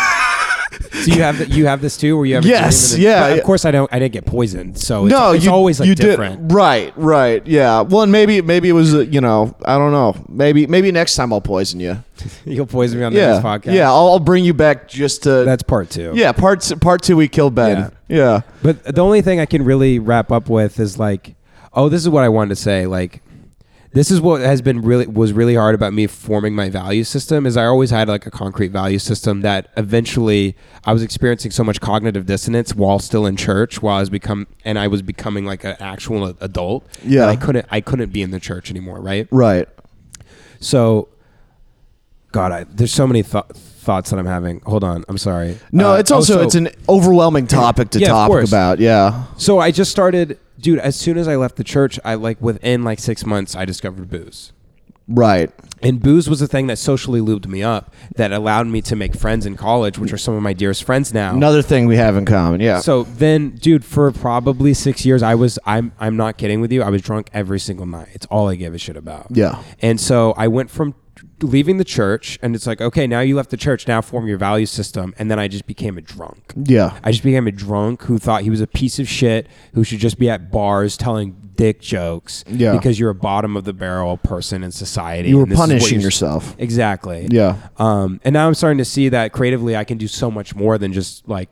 So 0.71 1.11
you 1.11 1.21
have 1.21 1.37
th- 1.37 1.49
you 1.49 1.65
have 1.65 1.81
this 1.81 1.97
too, 1.97 2.15
where 2.15 2.25
you 2.25 2.35
have 2.35 2.45
a 2.45 2.47
Yes, 2.47 2.93
and 2.93 3.03
yeah, 3.03 3.27
yeah. 3.27 3.33
Of 3.35 3.43
course, 3.43 3.65
I 3.65 3.71
don't. 3.71 3.91
I 3.93 3.99
didn't 3.99 4.13
get 4.13 4.25
poisoned, 4.25 4.77
so 4.77 5.05
it's, 5.05 5.11
no, 5.11 5.31
it's 5.33 5.43
you 5.43 5.51
always 5.51 5.79
like 5.79 5.87
you 5.89 5.95
different. 5.95 6.47
did 6.47 6.55
right, 6.55 6.93
right, 6.95 7.45
yeah. 7.45 7.81
Well, 7.81 8.03
and 8.03 8.11
maybe 8.11 8.41
maybe 8.41 8.69
it 8.69 8.73
was 8.73 8.93
uh, 8.95 8.99
you 8.99 9.19
know 9.19 9.53
I 9.65 9.77
don't 9.77 9.91
know. 9.91 10.15
Maybe 10.29 10.67
maybe 10.67 10.91
next 10.91 11.15
time 11.15 11.33
I'll 11.33 11.41
poison 11.41 11.79
you. 11.81 12.01
You'll 12.45 12.67
poison 12.67 12.99
me 12.99 13.05
on 13.05 13.13
the 13.13 13.19
Yeah, 13.19 13.31
next 13.33 13.45
podcast. 13.45 13.73
yeah. 13.73 13.89
I'll, 13.89 14.07
I'll 14.09 14.19
bring 14.19 14.45
you 14.45 14.53
back 14.53 14.87
just 14.87 15.23
to 15.23 15.43
that's 15.43 15.63
part 15.63 15.89
two. 15.89 16.11
yeah. 16.15 16.31
Part 16.31 16.71
part 16.79 17.01
two, 17.01 17.17
we 17.17 17.27
kill 17.27 17.49
Ben. 17.49 17.91
Yeah. 18.07 18.41
But 18.63 18.83
the 18.83 19.01
only 19.01 19.21
thing 19.21 19.39
I 19.39 19.45
can 19.45 19.65
really 19.65 19.99
wrap 19.99 20.31
up 20.31 20.49
with 20.49 20.79
is 20.79 20.97
like, 20.99 21.35
oh, 21.73 21.89
this 21.89 22.01
is 22.01 22.09
what 22.09 22.23
I 22.23 22.29
wanted 22.29 22.49
to 22.49 22.55
say. 22.57 22.85
Like, 22.85 23.21
this 23.93 24.09
is 24.09 24.21
what 24.21 24.39
has 24.41 24.61
been 24.61 24.81
really 24.81 25.05
was 25.07 25.33
really 25.33 25.55
hard 25.55 25.75
about 25.75 25.91
me 25.93 26.07
forming 26.07 26.55
my 26.55 26.69
value 26.69 27.03
system. 27.03 27.45
Is 27.45 27.57
I 27.57 27.65
always 27.65 27.89
had 27.89 28.07
like 28.07 28.25
a 28.25 28.31
concrete 28.31 28.71
value 28.71 28.99
system 28.99 29.41
that 29.41 29.67
eventually 29.75 30.55
I 30.85 30.93
was 30.93 31.03
experiencing 31.03 31.51
so 31.51 31.63
much 31.63 31.81
cognitive 31.81 32.25
dissonance 32.25 32.73
while 32.73 32.99
still 32.99 33.25
in 33.25 33.35
church, 33.35 33.81
while 33.81 33.97
I 33.97 33.99
was 33.99 34.09
become 34.09 34.47
and 34.63 34.79
I 34.79 34.87
was 34.87 35.01
becoming 35.01 35.45
like 35.45 35.63
an 35.63 35.75
actual 35.79 36.25
adult. 36.39 36.85
Yeah. 37.03 37.27
I 37.27 37.35
couldn't 37.35 37.65
I 37.69 37.81
couldn't 37.81 38.11
be 38.13 38.21
in 38.21 38.31
the 38.31 38.39
church 38.39 38.71
anymore. 38.71 39.01
Right. 39.01 39.27
Right. 39.31 39.67
So, 40.59 41.09
God, 42.31 42.51
I, 42.51 42.63
there's 42.65 42.93
so 42.93 43.07
many 43.07 43.23
th- 43.23 43.43
thoughts 43.53 44.11
that 44.11 44.19
I'm 44.19 44.25
having. 44.27 44.61
Hold 44.61 44.83
on, 44.83 45.03
I'm 45.09 45.17
sorry. 45.17 45.57
No, 45.71 45.93
Uh, 45.93 45.97
it's 45.97 46.11
oh, 46.11 46.15
also 46.17 46.35
so- 46.35 46.41
it's 46.41 46.55
an 46.55 46.69
overwhelming 46.87 47.47
topic 47.47 47.89
to 47.91 47.99
Yeah, 47.99 48.07
talk 48.09 48.31
about. 48.47 48.79
Yeah. 48.79 49.25
So 49.37 49.59
I 49.59 49.71
just 49.71 49.91
started, 49.91 50.37
dude. 50.61 50.79
As 50.79 50.95
soon 50.95 51.17
as 51.17 51.27
I 51.27 51.35
left 51.35 51.55
the 51.55 51.63
church, 51.63 51.99
I 52.05 52.15
like 52.15 52.41
within 52.41 52.83
like 52.83 52.99
six 52.99 53.25
months, 53.25 53.55
I 53.55 53.65
discovered 53.65 54.09
booze. 54.09 54.53
Right. 55.07 55.51
And 55.81 56.01
booze 56.01 56.29
was 56.29 56.39
the 56.39 56.47
thing 56.47 56.67
that 56.67 56.77
socially 56.77 57.19
lubed 57.19 57.47
me 57.47 57.63
up, 57.63 57.93
that 58.15 58.31
allowed 58.31 58.67
me 58.67 58.81
to 58.83 58.95
make 58.95 59.15
friends 59.15 59.45
in 59.45 59.57
college, 59.57 59.97
which 59.97 60.13
are 60.13 60.17
some 60.17 60.35
of 60.35 60.43
my 60.43 60.53
dearest 60.53 60.83
friends 60.83 61.13
now. 61.13 61.33
Another 61.33 61.61
thing 61.61 61.87
we 61.87 61.97
have 61.97 62.15
in 62.15 62.25
common. 62.25 62.61
Yeah. 62.61 62.79
So 62.79 63.03
then, 63.03 63.49
dude, 63.55 63.83
for 63.83 64.11
probably 64.11 64.73
six 64.73 65.05
years, 65.05 65.23
I 65.23 65.35
was 65.35 65.57
I'm 65.65 65.91
I'm 65.99 66.15
not 66.15 66.37
kidding 66.37 66.61
with 66.61 66.71
you. 66.71 66.83
I 66.83 66.89
was 66.89 67.01
drunk 67.01 67.29
every 67.33 67.59
single 67.59 67.87
night. 67.87 68.09
It's 68.13 68.27
all 68.27 68.47
I 68.47 68.55
give 68.55 68.73
a 68.73 68.77
shit 68.77 68.95
about. 68.95 69.27
Yeah. 69.31 69.61
And 69.81 69.99
so 69.99 70.33
I 70.37 70.47
went 70.47 70.69
from 70.69 70.93
leaving 71.43 71.77
the 71.77 71.83
church, 71.83 72.37
and 72.41 72.55
it's 72.55 72.67
like, 72.67 72.81
okay, 72.81 73.07
now 73.07 73.19
you 73.21 73.35
left 73.35 73.49
the 73.49 73.57
church, 73.57 73.87
now 73.87 74.01
form 74.01 74.27
your 74.27 74.37
value 74.37 74.65
system, 74.65 75.13
and 75.17 75.29
then 75.31 75.39
I 75.39 75.47
just 75.47 75.65
became 75.65 75.97
a 75.97 76.01
drunk. 76.01 76.53
yeah. 76.65 76.97
I 77.03 77.11
just 77.11 77.23
became 77.23 77.47
a 77.47 77.51
drunk 77.51 78.03
who 78.03 78.17
thought 78.17 78.41
he 78.43 78.49
was 78.49 78.61
a 78.61 78.67
piece 78.67 78.99
of 78.99 79.07
shit 79.09 79.47
who 79.73 79.83
should 79.83 79.99
just 79.99 80.17
be 80.19 80.29
at 80.29 80.51
bars 80.51 80.97
telling 80.97 81.35
dick 81.55 81.79
jokes 81.81 82.43
Yeah. 82.47 82.73
because 82.73 82.99
you're 82.99 83.09
a 83.09 83.15
bottom 83.15 83.55
of 83.57 83.65
the 83.65 83.73
barrel 83.73 84.17
person 84.17 84.63
in 84.63 84.71
society. 84.71 85.29
You 85.29 85.37
were 85.39 85.45
punishing 85.45 85.99
yourself. 86.01 86.55
Exactly. 86.57 87.27
Yeah. 87.29 87.57
Um, 87.77 88.19
and 88.23 88.33
now 88.33 88.47
I'm 88.47 88.53
starting 88.55 88.77
to 88.79 88.85
see 88.85 89.09
that 89.09 89.31
creatively 89.31 89.75
I 89.75 89.83
can 89.83 89.97
do 89.97 90.07
so 90.07 90.31
much 90.31 90.55
more 90.55 90.77
than 90.77 90.93
just 90.93 91.27
like 91.27 91.49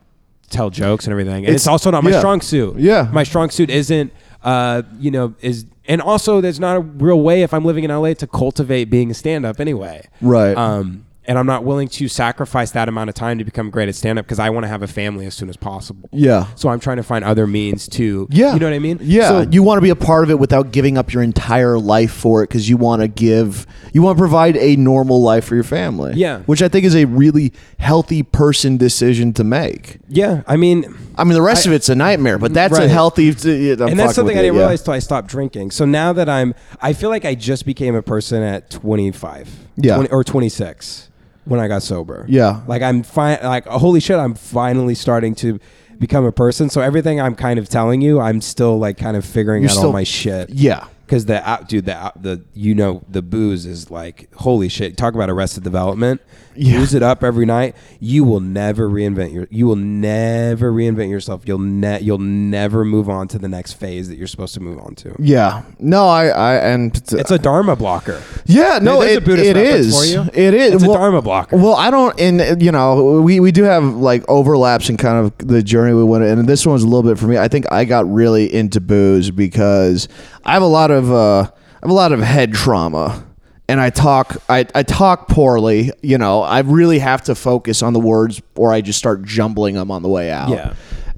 tell 0.48 0.70
jokes 0.70 1.04
and 1.06 1.12
everything. 1.12 1.44
And 1.46 1.54
it's, 1.54 1.62
It's- 1.64 1.66
also 1.68 1.90
not 1.90 2.02
my 2.02 2.10
yeah. 2.10 2.18
strong 2.18 2.40
suit. 2.40 2.76
Yeah. 2.78 3.08
My 3.12 3.22
strong 3.22 3.50
suit 3.50 3.70
isn't, 3.70 4.12
uh, 4.42 4.82
you 4.98 5.10
know, 5.12 5.34
is, 5.42 5.64
and 5.90 6.00
also 6.00 6.40
there's 6.40 6.60
not 6.60 6.76
a 6.76 6.80
real 6.80 7.20
way 7.20 7.42
if 7.42 7.52
I'm 7.52 7.64
living 7.64 7.82
in 7.82 7.90
LA 7.90 8.14
to 8.14 8.26
cultivate 8.28 8.84
being 8.84 9.10
a 9.10 9.14
stand 9.14 9.44
up 9.44 9.58
anyway. 9.58 10.08
Right. 10.20 10.56
Um, 10.56 11.04
and 11.26 11.38
I'm 11.38 11.46
not 11.46 11.64
willing 11.64 11.88
to 11.88 12.08
sacrifice 12.08 12.70
that 12.72 12.88
amount 12.88 13.08
of 13.10 13.14
time 13.14 13.38
to 13.38 13.44
become 13.44 13.70
great 13.70 13.88
at 13.88 13.94
stand 13.94 14.18
up 14.18 14.24
because 14.24 14.38
I 14.38 14.50
want 14.50 14.64
to 14.64 14.68
have 14.68 14.82
a 14.82 14.86
family 14.86 15.26
as 15.26 15.34
soon 15.34 15.48
as 15.48 15.56
possible. 15.56 16.08
yeah. 16.12 16.46
So 16.56 16.68
I'm 16.70 16.80
trying 16.80 16.96
to 16.96 17.02
find 17.02 17.24
other 17.24 17.46
means 17.46 17.88
to, 17.90 18.26
Yeah. 18.30 18.54
you 18.54 18.58
know 18.60 18.66
what 18.66 18.74
I 18.74 18.78
mean? 18.78 18.98
Yeah. 19.02 19.28
So, 19.28 19.40
you 19.50 19.62
want 19.62 19.78
to 19.78 19.82
be 19.82 19.90
a 19.90 19.96
part 19.96 20.24
of 20.24 20.30
it 20.30 20.38
without 20.38 20.72
giving 20.72 20.96
up 20.98 21.12
your 21.12 21.22
entire 21.22 21.78
life 21.78 22.10
for 22.12 22.42
it 22.42 22.48
because 22.48 22.68
you 22.68 22.76
want 22.76 23.02
to 23.02 23.08
give, 23.08 23.66
you 23.92 24.02
want 24.02 24.16
to 24.16 24.20
provide 24.20 24.56
a 24.56 24.76
normal 24.76 25.22
life 25.22 25.44
for 25.44 25.54
your 25.54 25.64
family. 25.64 26.14
Yeah. 26.14 26.40
Which 26.46 26.62
I 26.62 26.68
think 26.68 26.84
is 26.84 26.96
a 26.96 27.04
really 27.04 27.52
healthy 27.78 28.22
person 28.22 28.76
decision 28.76 29.32
to 29.34 29.44
make. 29.44 29.98
yeah, 30.08 30.42
I 30.46 30.56
mean, 30.56 30.84
I 31.16 31.24
mean, 31.24 31.34
the 31.34 31.42
rest 31.42 31.66
I- 31.66 31.70
of 31.70 31.74
it's 31.74 31.88
a 31.88 31.94
nightmare, 31.94 32.38
but 32.38 32.54
that's 32.54 32.78
a 32.78 32.88
healthy. 32.88 33.28
I'm 33.28 33.88
and 33.88 33.98
that's 33.98 34.14
something 34.14 34.36
I 34.36 34.42
didn't 34.42 34.54
yeah. 34.56 34.60
realize 34.62 34.82
till 34.82 34.94
I 34.94 34.98
stopped 35.00 35.28
drinking. 35.28 35.70
So 35.70 35.84
now 35.84 36.12
that 36.14 36.28
I'm, 36.28 36.54
I 36.80 36.92
feel 36.94 37.10
like 37.10 37.24
I 37.24 37.34
just 37.34 37.66
became 37.66 37.94
a 37.94 38.02
person 38.02 38.42
at 38.42 38.70
25, 38.70 39.48
Yeah. 39.82 39.94
20 39.96 40.10
or 40.10 40.24
26 40.24 41.08
when 41.44 41.60
I 41.60 41.68
got 41.68 41.82
sober. 41.82 42.24
Yeah. 42.28 42.60
like 42.66 42.82
I'm 42.82 43.02
fine. 43.02 43.38
Like 43.42 43.66
holy 43.66 44.00
shit, 44.00 44.18
I'm 44.18 44.34
finally 44.34 44.94
starting 44.94 45.34
to 45.36 45.58
become 45.98 46.24
a 46.24 46.32
person. 46.32 46.70
So 46.70 46.80
everything 46.80 47.20
I'm 47.20 47.34
kind 47.34 47.58
of 47.58 47.68
telling 47.68 48.00
you, 48.00 48.20
I'm 48.20 48.40
still 48.40 48.78
like 48.78 48.96
kind 48.98 49.16
of 49.16 49.24
figuring 49.24 49.62
You're 49.62 49.70
out 49.70 49.74
still- 49.76 49.86
all 49.88 49.92
my 49.92 50.04
shit. 50.04 50.50
Yeah. 50.50 50.86
Because 51.06 51.26
the 51.26 51.46
out, 51.48 51.68
dude, 51.68 51.86
the 51.86 52.12
the 52.14 52.44
you 52.54 52.72
know 52.72 53.02
the 53.08 53.20
booze 53.20 53.66
is 53.66 53.90
like 53.90 54.32
holy 54.36 54.68
shit. 54.68 54.96
Talk 54.96 55.14
about 55.14 55.28
arrested 55.28 55.64
development. 55.64 56.20
Yeah. 56.62 56.78
Booze 56.78 56.92
it 56.92 57.02
up 57.02 57.24
every 57.24 57.46
night. 57.46 57.74
You 58.00 58.22
will 58.22 58.40
never 58.40 58.86
reinvent 58.88 59.32
your. 59.32 59.46
You 59.50 59.66
will 59.66 59.76
never 59.76 60.70
reinvent 60.70 61.08
yourself. 61.08 61.42
You'll 61.46 61.58
ne- 61.58 62.00
You'll 62.00 62.18
never 62.18 62.84
move 62.84 63.08
on 63.08 63.28
to 63.28 63.38
the 63.38 63.48
next 63.48 63.74
phase 63.74 64.08
that 64.08 64.18
you're 64.18 64.26
supposed 64.26 64.52
to 64.54 64.60
move 64.60 64.78
on 64.78 64.94
to. 64.96 65.16
Yeah. 65.18 65.62
No, 65.78 66.06
I, 66.06 66.26
I, 66.26 66.54
and 66.56 66.94
It's 66.94 67.30
a 67.30 67.38
dharma 67.38 67.76
blocker. 67.76 68.22
yeah, 68.44 68.78
no, 68.82 69.00
it, 69.00 69.26
it 69.26 69.56
is. 69.56 70.14
It 70.14 70.54
is. 70.54 70.74
It's 70.74 70.82
well, 70.82 70.92
a 70.92 70.98
dharma 70.98 71.22
blocker. 71.22 71.56
Well, 71.56 71.74
I 71.74 71.90
don't, 71.90 72.18
and 72.20 72.62
you 72.62 72.72
know, 72.72 73.22
we, 73.22 73.40
we 73.40 73.52
do 73.52 73.62
have 73.62 73.84
like 73.84 74.22
overlaps 74.28 74.90
in 74.90 74.98
kind 74.98 75.24
of 75.24 75.38
the 75.38 75.62
journey 75.62 75.94
we 75.94 76.04
went, 76.04 76.24
and 76.24 76.46
this 76.46 76.66
one's 76.66 76.82
a 76.82 76.86
little 76.86 77.02
bit 77.08 77.18
for 77.18 77.26
me. 77.26 77.38
I 77.38 77.48
think 77.48 77.72
I 77.72 77.86
got 77.86 78.06
really 78.12 78.52
into 78.52 78.80
booze 78.80 79.30
because 79.30 80.08
I 80.44 80.52
have 80.52 80.62
a 80.62 80.66
lot 80.66 80.90
of, 80.90 81.10
uh, 81.10 81.40
I 81.42 81.46
have 81.82 81.90
a 81.90 81.94
lot 81.94 82.12
of 82.12 82.20
head 82.20 82.52
trauma, 82.52 83.24
and 83.70 83.80
I 83.80 83.90
talk, 83.90 84.36
I, 84.48 84.66
I 84.74 84.82
talk 84.82 85.28
poorly. 85.28 85.92
You 86.02 86.18
know, 86.18 86.42
I 86.42 86.60
really 86.60 86.98
have 86.98 87.22
to 87.24 87.34
focus 87.34 87.82
on 87.82 87.92
the 87.92 88.00
words, 88.00 88.42
or 88.56 88.72
I 88.72 88.80
just 88.80 88.98
start 88.98 89.22
jumbling 89.22 89.76
them 89.76 89.90
on 89.90 90.02
the 90.02 90.08
way 90.08 90.30
out. 90.30 90.50
Yeah. 90.50 90.74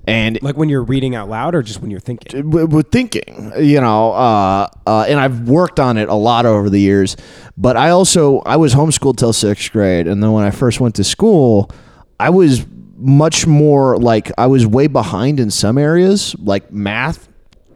and 0.07 0.39
like 0.43 0.57
when 0.57 0.69
you're 0.69 0.83
reading 0.83 1.15
out 1.15 1.29
loud, 1.29 1.55
or 1.55 1.63
just 1.63 1.81
when 1.81 1.91
you're 1.91 2.01
thinking. 2.01 2.51
with 2.51 2.91
thinking, 2.91 3.53
you 3.59 3.81
know, 3.81 4.13
uh, 4.13 4.69
uh, 4.87 5.07
and 5.09 5.19
I've 5.19 5.49
worked 5.49 5.81
on 5.81 5.97
it 5.97 6.09
a 6.09 6.15
lot 6.15 6.45
over 6.45 6.69
the 6.69 6.81
years. 6.81 7.17
But 7.57 7.77
I 7.77 7.91
also 7.91 8.41
I 8.41 8.57
was 8.57 8.75
homeschooled 8.75 9.17
till 9.17 9.33
sixth 9.33 9.73
grade, 9.73 10.07
and 10.07 10.23
then 10.23 10.33
when 10.33 10.45
I 10.45 10.51
first 10.51 10.81
went 10.81 10.95
to 10.97 11.05
school, 11.05 11.71
I 12.21 12.31
was 12.31 12.67
much 12.97 13.47
more 13.47 13.97
like 13.99 14.31
I 14.39 14.47
was 14.47 14.67
way 14.67 14.87
behind 14.87 15.41
in 15.41 15.51
some 15.51 15.79
areas, 15.79 16.37
like 16.39 16.73
math. 16.73 17.29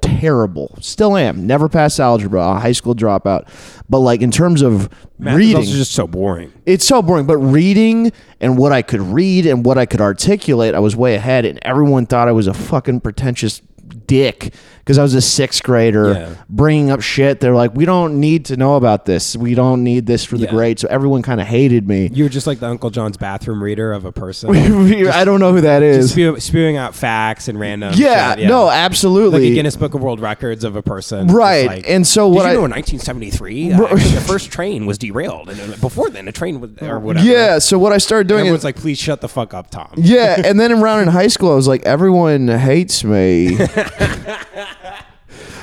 Terrible. 0.06 0.76
Still 0.80 1.16
am. 1.16 1.46
Never 1.46 1.68
passed 1.68 2.00
algebra. 2.00 2.40
A 2.40 2.58
high 2.58 2.72
school 2.72 2.94
dropout. 2.94 3.48
But 3.88 4.00
like 4.00 4.22
in 4.22 4.30
terms 4.30 4.62
of 4.62 4.88
Math 5.18 5.36
reading, 5.36 5.56
also 5.56 5.72
just 5.72 5.92
so 5.92 6.06
boring. 6.06 6.52
it's 6.64 6.86
so 6.86 7.02
boring. 7.02 7.26
But 7.26 7.38
reading 7.38 8.12
and 8.40 8.58
what 8.58 8.72
I 8.72 8.82
could 8.82 9.00
read 9.00 9.46
and 9.46 9.64
what 9.64 9.78
I 9.78 9.86
could 9.86 10.00
articulate, 10.00 10.74
I 10.74 10.78
was 10.78 10.96
way 10.96 11.14
ahead. 11.14 11.44
And 11.44 11.58
everyone 11.62 12.06
thought 12.06 12.28
I 12.28 12.32
was 12.32 12.46
a 12.46 12.54
fucking 12.54 13.00
pretentious 13.00 13.62
dick 14.06 14.54
because 14.86 14.98
I 14.98 15.02
was 15.02 15.14
a 15.14 15.20
sixth 15.20 15.64
grader 15.64 16.12
Yeah. 16.12 16.34
bringing 16.48 16.92
up 16.92 17.00
shit. 17.00 17.40
They're 17.40 17.56
like, 17.56 17.74
we 17.74 17.84
don't 17.84 18.20
need 18.20 18.44
to 18.44 18.56
know 18.56 18.76
about 18.76 19.04
this. 19.04 19.34
We 19.36 19.56
don't 19.56 19.82
need 19.82 20.06
this 20.06 20.24
for 20.24 20.38
the 20.38 20.44
Yeah. 20.44 20.52
grade. 20.52 20.78
So 20.78 20.86
everyone 20.88 21.22
kind 21.22 21.40
of 21.40 21.48
hated 21.48 21.88
me. 21.88 22.08
You 22.12 22.22
were 22.22 22.30
just 22.30 22.46
like 22.46 22.60
the 22.60 22.68
Uncle 22.68 22.90
John's 22.90 23.16
bathroom 23.16 23.60
reader 23.60 23.92
of 23.92 24.04
a 24.04 24.12
person. 24.12 24.54
I 25.08 25.24
don't 25.24 25.40
know 25.40 25.52
who 25.52 25.60
that 25.62 25.82
is. 25.82 26.04
Just 26.04 26.12
spew, 26.12 26.38
spewing 26.38 26.76
out 26.76 26.94
facts 26.94 27.48
and 27.48 27.58
random. 27.58 27.94
Yeah, 27.96 28.36
shit, 28.36 28.46
no, 28.48 28.70
absolutely. 28.70 29.40
like 29.40 29.50
a 29.50 29.54
Guinness 29.54 29.74
Book 29.74 29.94
of 29.94 30.02
World 30.04 30.20
Records 30.20 30.62
of 30.62 30.76
a 30.76 30.82
person. 30.82 31.26
Right. 31.26 31.66
Like, 31.66 31.90
And 31.90 32.06
so 32.06 32.28
did 32.28 32.36
what 32.36 32.42
you 32.44 32.50
I- 32.50 32.54
know 32.54 32.64
in 32.66 32.70
1973 32.70 33.72
uh, 33.72 33.88
the 33.88 33.98
first 34.26 34.52
train 34.52 34.86
was 34.86 34.98
derailed, 34.98 35.48
and 35.50 35.74
uh, 35.74 35.76
before 35.78 36.10
then 36.10 36.28
a 36.28 36.32
train 36.32 36.60
was 36.60 36.70
or 36.80 37.00
whatever. 37.00 37.26
yeah. 37.26 37.58
So 37.58 37.76
what 37.76 37.92
I 37.92 37.98
started 37.98 38.28
doing 38.28 38.42
Everyone's 38.42 38.60
is 38.60 38.64
like, 38.64 38.76
please 38.76 38.98
shut 38.98 39.20
the 39.20 39.28
fuck 39.28 39.52
up, 39.52 39.68
Tom. 39.70 39.88
yeah, 39.96 40.40
and 40.44 40.60
then 40.60 40.70
around 40.80 41.00
in 41.02 41.08
high 41.08 41.26
school, 41.26 41.50
I 41.50 41.56
was 41.56 41.66
like, 41.66 41.82
everyone 41.82 42.46
hates 42.46 43.02
me. 43.02 43.58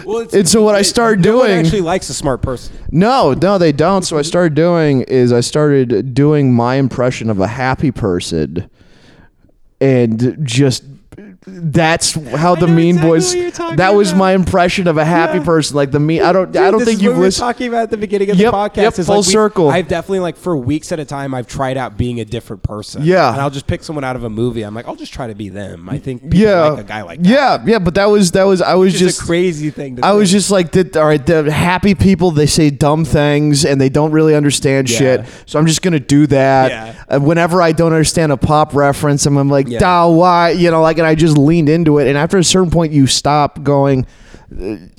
Well, 0.05 0.19
it's, 0.19 0.33
And 0.33 0.47
so 0.47 0.61
what 0.61 0.75
I 0.75 0.81
started 0.81 1.23
no 1.25 1.39
doing- 1.39 1.51
actually 1.65 1.81
likes 1.81 2.09
a 2.09 2.13
smart 2.13 2.41
person. 2.41 2.75
No, 2.91 3.33
no, 3.33 3.57
they 3.57 3.71
don't. 3.71 4.03
So 4.03 4.17
I 4.17 4.21
started 4.21 4.53
doing 4.55 5.01
is 5.03 5.31
I 5.33 5.39
started 5.41 6.13
doing 6.13 6.53
my 6.53 6.75
impression 6.75 7.29
of 7.29 7.39
a 7.39 7.47
happy 7.47 7.91
person, 7.91 8.69
and 9.81 10.37
just 10.43 10.83
that's 11.45 12.13
how 12.13 12.55
the 12.55 12.67
know 12.67 12.73
Mean 12.73 12.89
exactly 12.95 13.09
Boys. 13.11 13.33
what 13.35 13.41
you're 13.41 13.51
talking 13.51 13.75
That 13.77 13.95
was 13.95 14.09
about. 14.11 14.19
my 14.19 14.31
impression 14.33 14.87
of 14.87 14.97
a 14.97 15.05
happy 15.05 15.39
Yeah. 15.39 15.43
person. 15.45 15.75
Like 15.75 15.91
the 15.91 15.99
me, 15.99 16.21
I 16.21 16.31
don't. 16.31 16.43
I 16.49 16.51
Dude, 16.51 16.53
don't 16.53 16.77
this 16.79 16.87
think 16.87 16.97
is 16.99 17.03
you've 17.03 17.13
we 17.13 17.19
were 17.19 17.25
listened. 17.25 17.41
talking 17.41 17.67
about 17.67 17.83
at 17.83 17.89
the 17.91 17.97
beginning 17.97 18.29
of 18.31 18.37
Yep, 18.37 18.51
the 18.51 18.57
podcast. 18.57 18.77
yep, 18.77 18.99
is 18.99 19.05
full 19.07 19.17
like 19.17 19.25
we- 19.27 19.31
circle. 19.31 19.69
I've 19.69 19.87
definitely 19.87 20.19
like 20.19 20.37
for 20.37 20.55
weeks 20.57 20.91
at 20.91 20.99
a 20.99 21.05
time. 21.05 21.33
I've 21.33 21.47
tried 21.47 21.77
out 21.77 21.97
being 21.97 22.19
a 22.19 22.25
different 22.25 22.63
person. 22.63 23.01
Yeah. 23.03 23.31
and 23.31 23.41
I'll 23.41 23.49
just 23.49 23.67
pick 23.67 23.83
someone 23.83 24.03
out 24.03 24.15
of 24.15 24.23
a 24.23 24.29
movie. 24.29 24.61
I'm 24.63 24.73
like, 24.73 24.87
I'll 24.87 24.95
just 24.95 25.13
try 25.13 25.27
to 25.27 25.35
be 25.35 25.49
them. 25.49 25.89
I 25.89 25.97
think 25.97 26.21
people 26.23 26.39
Yeah, 26.39 26.61
like 26.69 26.79
a 26.85 26.87
guy 26.87 27.01
like 27.01 27.21
that. 27.21 27.29
yeah, 27.29 27.63
yeah. 27.65 27.79
But 27.79 27.95
that 27.95 28.05
was 28.05 28.31
that 28.31 28.43
was 28.45 28.61
I 28.61 28.75
was 28.75 28.93
It's 28.93 28.99
just, 29.01 29.15
just 29.17 29.23
a 29.23 29.25
crazy 29.25 29.69
thing. 29.69 29.97
To 29.97 30.05
I 30.05 30.13
was 30.13 30.29
think. 30.29 30.39
just 30.39 30.51
like, 30.51 30.71
the, 30.71 30.99
all 30.99 31.07
right, 31.07 31.25
the 31.25 31.51
happy 31.51 31.95
people, 31.95 32.31
they 32.31 32.45
say 32.45 32.69
dumb 32.69 33.05
things 33.05 33.65
and 33.65 33.79
they 33.79 33.89
don't 33.89 34.11
really 34.11 34.35
understand 34.35 34.89
Yeah. 34.89 34.97
shit. 34.97 35.25
So 35.45 35.59
I'm 35.59 35.67
just 35.67 35.81
going 35.81 35.93
to 35.93 35.99
do 35.99 36.27
that. 36.27 36.71
Yeah. 36.71 36.93
Uh, 37.17 37.19
whenever 37.19 37.61
I 37.61 37.71
don't 37.73 37.91
understand 37.91 38.31
a 38.31 38.37
pop 38.37 38.73
reference, 38.73 39.25
I'm, 39.25 39.37
I'm 39.37 39.49
like, 39.49 39.67
Yeah. 39.67 39.79
"Duh, 39.79 40.07
why? 40.09 40.51
You 40.51 40.71
know, 40.71 40.81
like, 40.81 40.97
and 40.97 41.07
I 41.07 41.15
just 41.15 41.32
leaned 41.37 41.69
into 41.69 41.99
it. 41.99 42.07
And 42.07 42.17
after 42.17 42.37
a 42.37 42.43
certain 42.43 42.71
point, 42.71 42.93
you 42.93 43.07
stop 43.07 43.63
going. 43.63 44.05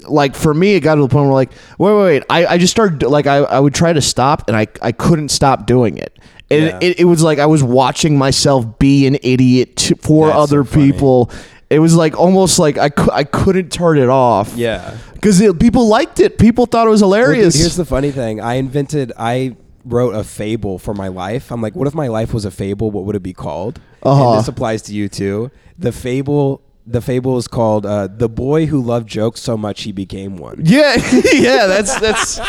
Like 0.09 0.35
for 0.35 0.53
me, 0.53 0.75
it 0.75 0.81
got 0.81 0.97
to 0.97 1.03
the 1.03 1.09
point 1.09 1.27
where 1.27 1.35
like, 1.35 1.53
wait, 1.79 1.93
wait, 1.95 2.03
wait. 2.05 2.23
I, 2.29 2.47
I 2.47 2.59
just 2.59 2.73
started 2.73 3.03
like 3.07 3.27
I, 3.27 3.37
I 3.37 3.61
would 3.61 3.75
try 3.75 3.93
to 3.93 4.01
stop 4.03 4.49
and 4.49 4.57
I, 4.57 4.67
I 4.83 4.93
couldn't 4.93 5.29
stop 5.29 5.67
doing 5.67 5.97
it. 5.99 6.19
And 6.51 6.65
Yeah. 6.65 6.79
it, 6.83 7.01
it 7.01 7.05
was 7.05 7.23
like 7.23 7.39
I 7.39 7.47
was 7.47 7.63
watching 7.63 8.19
myself 8.19 8.79
be 8.79 9.07
an 9.07 9.17
idiot 9.23 9.77
to, 9.77 9.95
for 9.97 10.27
That's 10.27 10.39
other 10.39 10.65
funny. 10.65 10.91
people. 10.93 11.31
It 11.71 11.79
was 11.79 11.95
like 11.95 12.19
almost 12.19 12.59
like 12.59 12.79
I, 12.79 12.89
cou- 12.89 13.11
I 13.13 13.25
couldn't 13.25 13.71
turn 13.73 13.99
it 13.99 14.09
off 14.09 14.55
yeah. 14.57 14.97
because 15.15 15.41
people 15.59 15.87
liked 15.89 16.21
it. 16.21 16.37
People 16.39 16.67
thought 16.67 16.87
it 16.87 16.91
was 16.91 17.01
Well, 17.03 17.11
dude, 17.13 17.21
hilarious. 17.27 17.55
here's 17.55 17.77
the 17.77 17.85
funny 17.87 18.11
thing. 18.11 18.41
I 18.41 18.55
invented. 18.55 19.13
I 19.17 19.57
wrote 19.85 20.15
a 20.15 20.25
fable 20.25 20.79
for 20.79 20.95
my 20.95 21.09
life. 21.09 21.51
I'm 21.53 21.61
like, 21.61 21.75
what 21.75 21.87
if 21.87 21.95
my 21.95 22.09
life 22.09 22.33
was 22.35 22.45
a 22.45 22.51
fable? 22.51 22.91
What 22.91 23.05
would 23.05 23.17
it 23.17 23.23
be 23.23 23.33
called? 23.35 23.81
Uh-huh. 24.03 24.31
And 24.31 24.39
this 24.41 24.49
applies 24.49 24.83
to 24.83 24.95
you 24.95 25.09
too. 25.09 25.51
The 25.79 25.93
fable. 25.93 26.61
The 26.87 27.01
fable 27.01 27.39
is 27.39 27.49
called 27.49 27.87
uh, 27.87 28.09
"The 28.09 28.29
Boy 28.29 28.67
Who 28.67 28.79
Loved 28.83 29.09
Jokes 29.09 29.41
So 29.41 29.57
Much 29.57 29.85
He 29.85 29.93
Became 29.93 30.37
One." 30.37 30.61
yeah, 30.65 30.97
yeah. 31.33 31.67
That's 31.67 31.99
that's. 31.99 32.41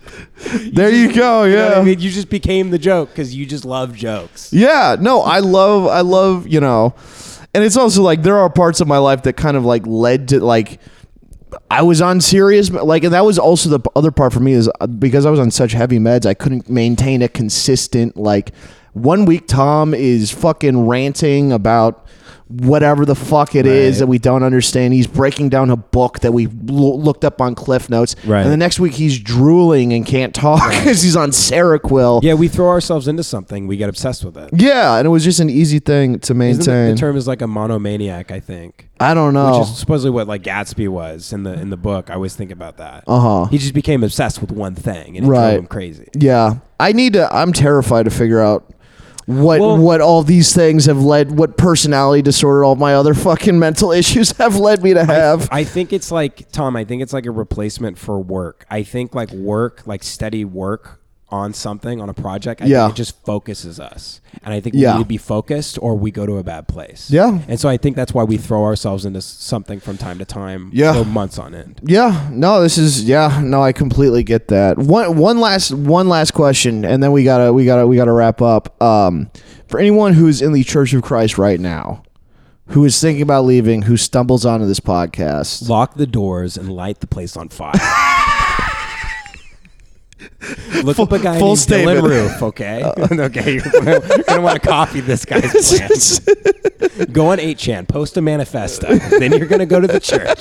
there 0.72 0.90
you 0.90 1.12
go. 1.12 1.44
You 1.44 1.56
know 1.56 1.62
Yeah. 1.64 1.68
what 1.70 1.78
I 1.78 1.82
mean, 1.82 2.00
you 2.00 2.10
just 2.10 2.30
became 2.30 2.70
the 2.70 2.78
joke 2.78 3.10
because 3.10 3.34
you 3.34 3.44
just 3.44 3.64
love 3.66 3.94
jokes. 3.94 4.50
Yeah, 4.52 4.96
no, 4.98 5.20
I 5.20 5.40
love, 5.40 5.86
I 5.88 6.00
love, 6.00 6.46
you 6.46 6.60
know, 6.60 6.94
and 7.52 7.64
it's 7.64 7.76
also 7.76 8.02
like 8.02 8.22
there 8.22 8.38
are 8.38 8.48
parts 8.48 8.80
of 8.80 8.88
my 8.88 8.98
life 8.98 9.22
that 9.24 9.34
kind 9.34 9.56
of 9.58 9.64
like 9.66 9.86
led 9.86 10.28
to 10.28 10.40
like 10.42 10.80
I 11.70 11.82
was 11.82 12.02
on 12.02 12.20
serious, 12.20 12.70
like, 12.70 13.04
and 13.04 13.12
that 13.12 13.24
was 13.24 13.38
also 13.38 13.68
the 13.68 13.90
other 13.94 14.10
part 14.10 14.32
for 14.32 14.40
me 14.40 14.52
is 14.52 14.70
uh, 14.80 14.86
because 14.86 15.26
I 15.26 15.30
was 15.30 15.38
on 15.40 15.50
such 15.50 15.72
heavy 15.72 15.98
meds, 15.98 16.26
I 16.26 16.34
couldn't 16.34 16.68
maintain 16.68 17.22
a 17.22 17.28
consistent, 17.28 18.16
like, 18.16 18.52
one 18.92 19.26
week 19.26 19.46
Tom 19.46 19.92
is 19.92 20.30
fucking 20.30 20.86
ranting 20.86 21.52
about 21.52 22.06
whatever 22.48 23.04
the 23.04 23.14
fuck 23.16 23.54
it 23.56 23.66
is 23.66 23.96
Right. 23.96 23.98
that 24.00 24.06
we 24.06 24.18
don't 24.18 24.42
understand. 24.44 24.94
He's 24.94 25.06
breaking 25.08 25.48
down 25.48 25.68
a 25.70 25.76
book 25.76 26.20
that 26.20 26.32
we 26.32 26.46
l- 26.46 27.00
looked 27.00 27.24
up 27.24 27.40
on 27.40 27.54
Cliff 27.56 27.90
Notes. 27.90 28.14
Right. 28.24 28.42
And 28.42 28.52
the 28.52 28.56
next 28.56 28.78
week 28.78 28.92
he's 28.94 29.18
drooling 29.18 29.92
and 29.92 30.06
can't 30.06 30.32
talk 30.34 30.70
because 30.70 31.02
he's 31.02 31.16
on 31.16 31.30
Seroquel. 31.30 32.22
Yeah, 32.22 32.34
we 32.34 32.46
throw 32.48 32.68
ourselves 32.68 33.08
into 33.08 33.24
something, 33.24 33.66
we 33.66 33.76
get 33.76 33.88
obsessed 33.88 34.24
with 34.24 34.36
it. 34.36 34.50
Yeah, 34.52 34.96
and 34.98 35.06
it 35.06 35.10
was 35.10 35.24
just 35.24 35.40
an 35.40 35.50
easy 35.50 35.78
thing 35.80 36.20
to 36.20 36.34
maintain. 36.34 36.86
the, 36.86 36.92
the 36.92 36.98
term 36.98 37.16
is 37.16 37.26
like 37.26 37.42
a 37.42 37.46
monomaniac, 37.48 38.30
I 38.30 38.38
think. 38.40 38.88
I 39.00 39.12
don't 39.12 39.34
know. 39.34 39.58
Which 39.60 39.68
is 39.68 39.76
supposedly 39.78 40.10
what 40.12 40.26
like 40.28 40.42
Gatsby 40.42 40.88
was 40.88 41.32
in 41.32 41.42
the 41.42 41.52
in 41.52 41.68
the 41.70 41.76
book. 41.76 42.10
I 42.10 42.14
always 42.14 42.34
think 42.34 42.50
about 42.50 42.78
that. 42.78 43.04
Uh 43.06 43.18
huh. 43.20 43.44
He 43.46 43.58
just 43.58 43.74
became 43.74 44.02
obsessed 44.02 44.40
with 44.40 44.50
one 44.50 44.74
thing 44.74 45.16
and 45.18 45.26
it 45.26 45.28
Right. 45.28 45.50
drove 45.50 45.58
him 45.64 45.66
crazy. 45.66 46.08
Yeah, 46.14 46.58
I 46.80 46.92
need 46.92 47.12
to. 47.14 47.28
I'm 47.34 47.52
terrified 47.52 48.04
to 48.04 48.10
figure 48.10 48.40
out 48.40 48.72
what 49.26 49.60
Well- 49.60 49.76
what 49.76 50.00
all 50.00 50.22
these 50.22 50.54
things 50.54 50.86
have 50.86 51.02
led. 51.02 51.36
What 51.38 51.56
personality 51.56 52.22
disorder, 52.22 52.64
all 52.64 52.76
my 52.76 52.94
other 52.94 53.12
fucking 53.28 53.58
mental 53.58 53.92
issues 53.92 54.30
have 54.38 54.56
led 54.56 54.82
me 54.82 54.94
to 54.94 55.04
have. 55.04 55.48
I 55.52 55.64
think 55.64 55.92
it's 55.92 56.10
like 56.10 56.50
Tom. 56.52 56.76
I 56.76 56.84
think 56.84 57.02
it's 57.02 57.12
like 57.12 57.26
a 57.26 57.30
replacement 57.30 57.98
for 57.98 58.18
work. 58.20 58.64
I 58.70 58.82
think 58.82 59.14
like 59.14 59.30
work, 59.32 59.82
like 59.86 60.02
steady 60.02 60.44
work 60.44 61.00
on 61.28 61.52
something 61.52 62.00
on 62.00 62.08
a 62.08 62.14
project. 62.14 62.62
I 62.62 62.66
Yeah. 62.66 62.84
think 62.86 62.94
it 62.94 62.96
just 62.98 63.16
focuses 63.24 63.80
us, 63.80 64.20
and 64.44 64.54
I 64.54 64.60
think 64.60 64.76
Yeah. 64.76 64.92
we 64.92 64.98
need 64.98 65.04
to 65.04 65.08
be 65.08 65.16
focused, 65.16 65.76
or 65.82 65.96
we 65.96 66.12
go 66.12 66.24
to 66.24 66.36
a 66.38 66.44
bad 66.44 66.68
place. 66.68 67.08
Yeah. 67.10 67.38
and 67.48 67.58
so 67.58 67.68
I 67.68 67.76
think 67.76 67.96
that's 67.96 68.14
why 68.14 68.22
we 68.22 68.36
throw 68.36 68.62
ourselves 68.64 69.04
into 69.04 69.20
something 69.20 69.80
from 69.80 69.96
time 69.96 70.18
to 70.18 70.24
time. 70.24 70.70
Yeah. 70.72 70.92
for 70.92 71.04
months 71.04 71.36
on 71.38 71.52
end. 71.54 71.80
yeah, 71.84 72.28
no, 72.30 72.62
this 72.62 72.78
is 72.78 73.04
yeah, 73.04 73.40
no, 73.42 73.60
I 73.62 73.72
completely 73.72 74.22
get 74.22 74.46
that. 74.48 74.78
One 74.78 75.16
one 75.16 75.40
last 75.40 75.72
one 75.72 76.08
last 76.08 76.32
question, 76.32 76.84
and 76.84 77.02
then 77.02 77.10
we 77.10 77.24
gotta 77.24 77.52
we 77.52 77.64
gotta 77.64 77.86
we 77.88 77.96
gotta 77.96 78.12
wrap 78.12 78.40
up. 78.40 78.80
Um, 78.80 79.28
for 79.66 79.80
anyone 79.80 80.12
who's 80.12 80.40
in 80.40 80.52
the 80.52 80.62
Church 80.62 80.92
of 80.94 81.02
Christ 81.02 81.38
right 81.38 81.58
now, 81.58 82.02
who 82.68 82.84
is 82.84 83.00
thinking 83.00 83.22
about 83.22 83.44
leaving, 83.44 83.82
who 83.82 83.96
stumbles 83.96 84.46
onto 84.46 84.64
this 84.66 84.78
podcast, 84.80 85.68
Lock 85.68 85.94
the 85.96 86.06
doors 86.06 86.56
and 86.56 86.68
light 86.72 87.00
the 87.00 87.06
place 87.08 87.36
on 87.36 87.48
fire. 87.48 87.72
Look 90.82 90.98
up 90.98 91.12
a 91.12 91.18
guy 91.18 91.38
full 91.38 91.48
named 91.48 91.58
statement. 91.58 91.98
Dylann 92.00 92.08
Roof, 92.08 92.42
okay? 92.42 92.82
okay, 93.12 93.54
you're 93.54 93.62
gonna 94.26 94.40
want 94.42 94.62
to 94.62 94.68
copy 94.68 95.00
this 95.00 95.24
guy's 95.26 96.20
plan. 96.20 97.06
go 97.12 97.28
on 97.32 97.38
8chan, 97.38 97.86
post 97.88 98.16
a 98.16 98.22
manifesto, 98.22 98.94
then 98.96 99.32
you're 99.32 99.46
gonna 99.46 99.66
go 99.66 99.78
to 99.80 99.86
the 99.86 100.00
church. 100.00 100.40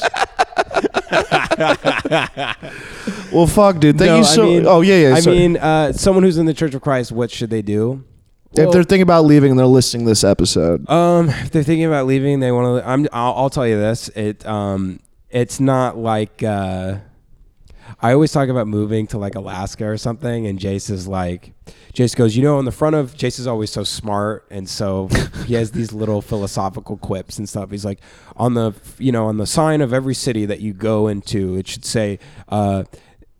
well, 3.31 3.47
fuck, 3.47 3.79
dude, 3.79 3.97
thank 3.97 4.07
No, 4.09 4.15
you 4.15 4.21
I 4.21 4.25
so. 4.25 4.43
mean- 4.45 4.65
oh 4.65 4.81
yeah, 4.81 5.09
yeah. 5.09 5.15
I 5.15 5.19
sorry. 5.19 5.37
mean, 5.37 5.57
uh, 5.57 5.91
someone 5.93 6.23
who's 6.23 6.37
in 6.37 6.45
the 6.45 6.53
Church 6.53 6.73
of 6.73 6.81
Christ, 6.81 7.11
what 7.11 7.31
should 7.31 7.49
they 7.49 7.61
do? 7.61 8.03
if 8.53 8.59
Well, 8.59 8.71
they're 8.71 8.83
thinking 8.83 9.01
about 9.03 9.25
leaving 9.25 9.51
and 9.51 9.59
they're 9.59 9.65
listening 9.65 10.05
this 10.05 10.23
episode, 10.23 10.89
Um, 10.89 11.29
if 11.29 11.51
they're 11.51 11.63
thinking 11.63 11.85
about 11.85 12.05
leaving, 12.05 12.39
they 12.39 12.51
want 12.51 12.81
to. 12.81 12.89
I'm. 12.89 13.07
I'll, 13.11 13.33
I'll 13.35 13.49
tell 13.49 13.67
you 13.67 13.77
this. 13.77 14.07
It. 14.09 14.45
Um. 14.45 14.99
It's 15.29 15.59
not 15.59 15.97
like. 15.97 16.41
Uh, 16.41 16.99
I 18.01 18.13
always 18.13 18.31
talk 18.31 18.49
about 18.49 18.67
moving 18.67 19.07
to 19.07 19.17
like 19.17 19.35
Alaska 19.35 19.85
or 19.85 19.97
something, 19.97 20.47
and 20.47 20.59
Jace 20.59 20.89
is 20.89 21.07
like, 21.07 21.53
Jace 21.93 22.15
goes, 22.15 22.35
you 22.35 22.43
know, 22.43 22.57
on 22.57 22.65
the 22.65 22.71
front 22.71 22.95
of 22.95 23.15
Jace 23.15 23.39
is 23.39 23.47
always 23.47 23.71
so 23.71 23.83
smart, 23.83 24.45
and 24.49 24.69
so 24.69 25.07
he 25.45 25.53
has 25.53 25.71
these 25.71 25.93
little 25.93 26.21
philosophical 26.23 26.97
quips 26.97 27.37
and 27.37 27.47
stuff. 27.47 27.71
He's 27.71 27.85
like, 27.85 28.01
on 28.35 28.53
the, 28.53 28.73
you 28.97 29.11
know, 29.11 29.27
on 29.27 29.37
the 29.37 29.47
sign 29.47 29.81
of 29.81 29.93
every 29.93 30.15
city 30.15 30.45
that 30.45 30.59
you 30.59 30.73
go 30.73 31.07
into, 31.07 31.55
it 31.55 31.67
should 31.67 31.85
say, 31.85 32.19
uh, 32.49 32.83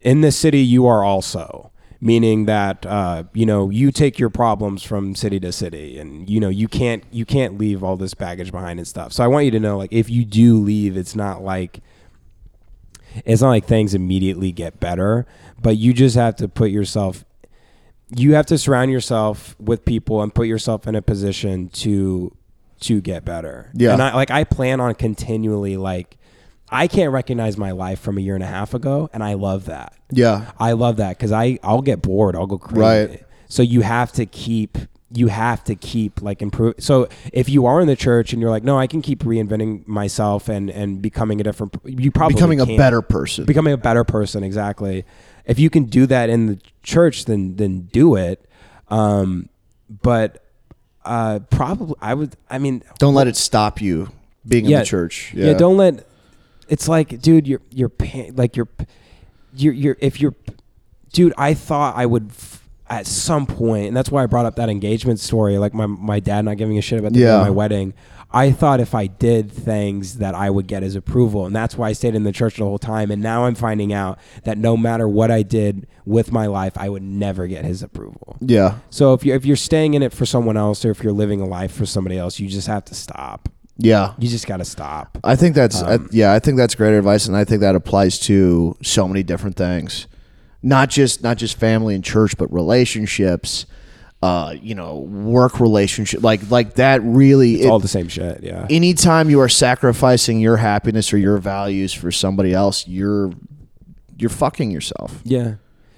in 0.02 0.22
this 0.22 0.38
city 0.38 0.62
you 0.62 0.86
are 0.86 1.04
also 1.04 1.72
meaning 2.00 2.46
that 2.46 2.86
uh, 2.86 3.24
you 3.34 3.46
know 3.46 3.70
you 3.70 3.92
take 3.92 4.20
your 4.20 4.30
problems 4.30 4.84
from 4.84 5.16
city 5.16 5.40
to 5.40 5.52
city 5.52 5.98
and 5.98 6.30
you 6.30 6.40
know 6.40 6.50
you 6.50 6.68
can't 6.68 7.04
you 7.12 7.26
can't 7.26 7.58
leave 7.58 7.84
all 7.84 7.98
this 7.98 8.14
baggage 8.14 8.52
behind 8.52 8.80
and 8.80 8.88
stuff 8.88 9.12
so 9.12 9.24
i 9.24 9.28
want 9.28 9.46
you 9.46 9.52
to 9.52 9.60
know 9.60 9.78
like 9.78 9.92
if 9.92 10.10
you 10.10 10.24
do 10.24 10.58
leave 10.58 10.96
it's 10.96 11.16
not 11.16 11.42
like 11.42 11.82
it's 13.24 13.42
not 13.42 13.50
like 13.50 13.66
things 13.66 13.94
immediately 13.94 14.52
get 14.52 14.80
better 14.80 15.26
but 15.62 15.78
you 15.78 15.94
just 15.94 16.16
have 16.16 16.36
to 16.36 16.48
put 16.48 16.70
yourself 16.72 17.24
you 18.16 18.34
have 18.36 18.46
to 18.46 18.58
surround 18.58 18.92
yourself 18.92 19.56
with 19.60 19.84
people 19.86 20.22
and 20.22 20.34
put 20.36 20.48
yourself 20.48 20.88
in 20.88 20.96
a 20.96 21.02
position 21.02 21.70
to 21.70 22.36
to 22.80 23.02
get 23.02 23.24
better 23.26 23.70
Yeah. 23.74 23.94
and 23.94 24.02
i 24.02 24.14
like 24.14 24.32
i 24.32 24.44
plan 24.44 24.80
on 24.82 24.94
continually 24.96 25.78
like 25.78 26.18
i 26.70 26.88
can't 26.88 27.12
recognize 27.12 27.58
my 27.58 27.72
life 27.72 28.00
from 28.00 28.18
a 28.18 28.22
year 28.22 28.36
and 28.36 28.44
a 28.44 28.48
half 28.48 28.74
ago 28.74 29.10
and 29.14 29.24
i 29.24 29.34
love 29.34 29.66
that 29.66 29.94
yeah, 30.12 30.52
I 30.60 30.74
love 30.74 30.98
that 30.98 31.18
because 31.18 31.32
I 31.32 31.58
I'll 31.64 31.82
get 31.82 32.04
bored. 32.04 32.36
I'll 32.36 32.46
go 32.46 32.60
crazy. 32.60 32.80
Right. 32.80 33.24
So 33.50 33.64
you 33.64 33.82
have 33.82 34.12
to 34.14 34.28
keep 34.28 34.78
you 35.12 35.28
have 35.28 35.64
to 35.66 35.76
keep 35.76 36.22
like 36.22 36.42
improve. 36.42 36.76
So 36.80 37.08
if 37.32 37.48
you 37.48 37.66
are 37.68 37.80
in 37.80 37.88
the 37.88 37.96
church 37.96 38.34
and 38.34 38.42
you're 38.42 38.50
like, 38.50 38.64
no, 38.64 38.78
I 38.78 38.88
can 38.88 39.02
keep 39.02 39.20
reinventing 39.24 39.88
myself 39.88 40.50
and 40.50 40.70
and 40.70 41.02
becoming 41.02 41.40
a 41.40 41.44
different. 41.44 41.76
You 41.86 42.12
probably 42.12 42.36
becoming 42.36 42.60
a 42.60 42.66
better 42.78 43.02
person. 43.02 43.46
becoming 43.46 43.74
a 43.74 43.78
better 43.78 44.04
person. 44.04 44.44
Exactly. 44.44 45.06
If 45.46 45.60
you 45.60 45.70
can 45.70 45.86
do 45.86 46.06
that 46.08 46.30
in 46.30 46.48
the 46.48 46.60
church, 46.84 47.26
then 47.26 47.56
then 47.56 47.82
do 47.92 48.16
it. 48.16 48.44
Um, 48.90 49.50
but 50.02 50.44
uh, 51.06 51.40
probably 51.52 51.96
I 52.02 52.14
would. 52.16 52.36
I 52.50 52.58
mean, 52.58 52.84
Don't 53.00 53.14
let 53.14 53.28
it 53.28 53.36
stop 53.36 53.80
you 53.82 54.10
being 54.48 54.66
in 54.66 54.72
the 54.80 54.86
church. 54.86 55.34
yeah. 55.36 55.54
don't 55.54 55.78
let 55.78 56.06
it's 56.68 56.88
like 56.88 57.22
dude 57.22 57.48
you're 57.48 57.62
you're 57.72 57.90
pa- 57.90 58.30
like 58.34 58.56
you're 58.56 58.68
you're 59.56 59.74
you're 59.74 59.98
if 60.00 60.20
you're 60.20 60.34
dude 61.14 61.34
i 61.38 61.54
thought 61.54 61.96
i 61.96 62.06
would 62.06 62.30
f- 62.30 62.65
at 62.90 63.08
some 63.08 63.46
point 63.46 63.88
and 63.88 63.98
that's 63.98 64.12
why 64.12 64.24
i 64.24 64.26
brought 64.26 64.46
up 64.46 64.56
that 64.56 64.70
engagement 64.70 65.20
story 65.20 65.58
like 65.58 65.74
my 65.74 65.86
my 65.86 66.20
dad 66.20 66.44
not 66.46 66.58
giving 66.58 66.78
a 66.78 66.82
shit 66.82 67.00
about 67.00 67.14
the 67.14 67.20
day 67.20 67.26
of 67.26 67.40
Yeah. 67.40 67.44
my 67.44 67.50
wedding 67.50 67.94
i 68.32 68.52
thought 68.52 68.80
if 68.80 68.94
i 68.94 69.08
did 69.08 69.52
things 69.52 70.18
that 70.20 70.36
i 70.36 70.50
would 70.50 70.68
get 70.68 70.84
his 70.84 70.96
approval 70.96 71.46
and 71.48 71.56
that's 71.56 71.78
why 71.78 71.90
i 71.90 71.94
stayed 71.94 72.14
in 72.16 72.24
the 72.24 72.32
church 72.32 72.58
the 72.58 72.64
whole 72.64 72.78
time 72.78 73.10
and 73.12 73.22
now 73.24 73.46
i'm 73.46 73.56
finding 73.56 73.92
out 73.92 74.20
that 74.44 74.58
no 74.58 74.78
matter 74.78 75.08
what 75.08 75.32
i 75.32 75.42
did 75.42 75.88
with 76.06 76.32
my 76.32 76.46
life 76.46 76.74
i 76.78 76.88
would 76.88 77.02
never 77.04 77.48
get 77.48 77.66
his 77.66 77.82
approval 77.82 78.38
Yeah, 78.40 78.78
so 78.92 79.14
if 79.14 79.26
you're 79.26 79.36
if 79.36 79.46
you're 79.46 79.56
staying 79.56 79.96
in 79.96 80.04
it 80.04 80.14
for 80.14 80.26
someone 80.26 80.56
else 80.58 80.86
or 80.86 80.92
if 80.92 81.04
you're 81.04 81.14
living 81.14 81.42
a 81.42 81.46
life 81.46 81.72
for 81.72 81.86
somebody 81.88 82.18
else 82.20 82.40
you 82.40 82.48
just 82.48 82.68
have 82.68 82.86
to 82.86 82.94
stop 82.96 83.50
yeah. 83.78 84.14
you 84.20 84.30
just 84.30 84.46
got 84.48 84.58
to 84.58 84.66
stop 84.66 85.18
I 85.24 85.36
think 85.36 85.54
that's 85.56 85.82
I, 85.82 85.96
Um, 85.96 86.10
yeah. 86.12 86.32
I 86.34 86.40
think 86.40 86.56
that's 86.58 86.76
great 86.76 86.96
advice, 86.96 87.26
and 87.28 87.36
I 87.36 87.44
think 87.44 87.60
that 87.62 87.76
applies 87.76 88.20
to 88.20 88.78
so 88.82 89.06
many 89.08 89.22
different 89.22 89.58
things, 89.58 90.08
not 90.66 90.90
just 90.90 91.24
not 91.24 91.38
just 91.38 91.58
family 91.58 91.96
and 91.96 92.04
church, 92.04 92.36
but 92.38 92.52
relationships. 92.52 93.66
Uh, 94.24 94.56
you 94.60 94.74
know, 94.74 95.00
work 95.02 95.60
relationship 95.60 96.24
like 96.24 96.50
like 96.50 96.76
that. 96.76 97.02
Really, 97.04 97.56
It's 97.56 97.66
it- 97.66 97.70
all 97.70 97.80
the 97.80 97.88
same 97.88 98.08
shit. 98.08 98.42
Yeah. 98.42 98.66
anytime 98.72 99.30
you 99.30 99.40
are 99.42 99.50
sacrificing 99.50 100.40
your 100.40 100.58
happiness 100.58 101.14
or 101.14 101.18
your 101.20 101.38
values 101.38 101.94
for 101.94 102.12
somebody 102.12 102.52
else, 102.54 102.88
you're 102.88 103.32
you're 104.18 104.30
fucking 104.32 104.72
yourself. 104.72 105.22
yeah. 105.24 105.56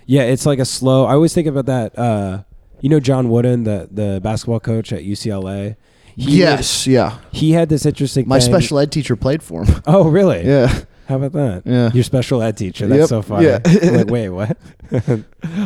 Yeah. 0.08 0.24
It's 0.24 0.46
like 0.46 0.60
a 0.60 0.66
slow. 0.66 1.06
I 1.06 1.14
always 1.14 1.34
think 1.34 1.48
about 1.48 1.68
that. 1.68 1.98
Uh, 1.98 2.44
you 2.82 2.90
know, 2.90 3.00
John 3.00 3.30
Wooden, 3.30 3.64
the 3.64 3.88
the 3.92 4.20
basketball 4.22 4.60
coach 4.60 4.92
at 4.92 5.04
UCLA. 5.04 5.78
He 6.18 6.40
yes, 6.40 6.86
yeah. 6.88 7.20
He 7.32 7.52
had 7.52 7.70
this 7.70 7.86
interesting. 7.86 8.28
My 8.28 8.40
thing- 8.40 8.50
special 8.52 8.80
ed 8.80 8.92
teacher 8.92 9.16
played 9.16 9.42
for 9.44 9.64
him. 9.64 9.82
Oh, 9.86 10.10
really? 10.10 10.46
yeah. 10.46 10.82
How 11.08 11.16
about 11.16 11.32
that? 11.34 11.64
Yeah. 11.66 11.92
Your 11.94 12.04
special 12.04 12.42
ed 12.42 12.58
teacher. 12.58 12.86
That's 12.88 13.00
Yep. 13.00 13.10
so 13.10 13.22
funny. 13.22 13.46
Yeah. 13.48 13.60
like, 13.92 14.08
wait, 14.10 14.30
what? 14.30 14.58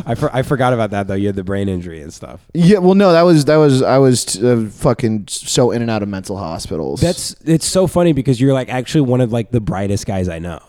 I 0.06 0.14
for, 0.14 0.34
I 0.34 0.42
forgot 0.42 0.72
about 0.72 0.90
that 0.90 1.08
though. 1.08 1.14
You 1.14 1.26
had 1.26 1.36
the 1.36 1.44
brain 1.44 1.68
injury 1.68 2.00
and 2.00 2.12
stuff. 2.12 2.46
Yeah, 2.54 2.78
well, 2.78 2.94
no, 2.94 3.12
that 3.12 3.22
was 3.22 3.44
that 3.46 3.56
was 3.56 3.82
I 3.82 3.98
was 3.98 4.42
uh, 4.42 4.68
fucking 4.72 5.26
so 5.28 5.70
in 5.72 5.82
and 5.82 5.90
out 5.90 6.02
of 6.02 6.08
mental 6.08 6.36
hospitals. 6.36 7.00
That's 7.00 7.34
it's 7.44 7.66
so 7.66 7.86
funny 7.86 8.12
because 8.12 8.40
you're 8.40 8.52
like 8.54 8.68
actually 8.68 9.02
one 9.02 9.20
of 9.20 9.32
like 9.32 9.50
the 9.50 9.60
brightest 9.60 10.06
guys 10.06 10.28
I 10.28 10.38
know. 10.38 10.60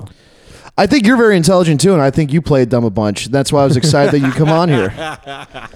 I 0.76 0.88
think 0.88 1.06
you're 1.06 1.18
very 1.18 1.38
intelligent 1.38 1.80
too, 1.80 1.94
and 1.94 2.02
I 2.02 2.10
think 2.10 2.34
you 2.34 2.42
played 2.42 2.70
dumb 2.70 2.84
a 2.84 2.90
bunch. 2.90 3.28
That's 3.28 3.54
why 3.54 3.62
I 3.62 3.66
was 3.66 3.78
excited 3.78 4.12
that 4.20 4.26
you 4.26 4.34
come 4.34 4.50
on 4.50 4.70
here. 4.70 4.92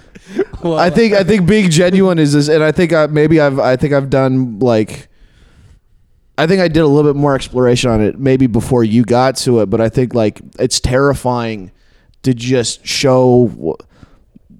Well, 0.62 0.78
I 0.78 0.90
think 0.90 1.14
I 1.14 1.24
think 1.24 1.48
being 1.48 1.70
genuine 1.70 2.20
is 2.20 2.34
this, 2.34 2.50
and 2.50 2.62
I 2.62 2.74
think 2.74 2.92
I, 2.92 3.06
maybe 3.06 3.40
I've 3.40 3.60
I 3.60 3.78
think 3.78 3.94
I've 3.94 4.10
done 4.10 4.60
like. 4.60 5.08
I 6.38 6.46
think 6.46 6.62
I 6.62 6.68
did 6.68 6.82
a 6.82 6.88
little 6.88 7.12
bit 7.12 7.20
more 7.20 7.34
exploration 7.34 7.90
on 7.90 8.02
it 8.02 8.20
maybe 8.20 8.46
before 8.46 8.84
you 8.84 9.04
got 9.04 9.38
to 9.38 9.62
it, 9.62 9.68
but 9.68 9.82
I 9.82 9.90
think 9.90 10.14
like 10.14 10.40
it's 10.60 10.80
terrifying 10.80 11.72
to 12.24 12.34
just 12.34 12.86
show 12.86 13.78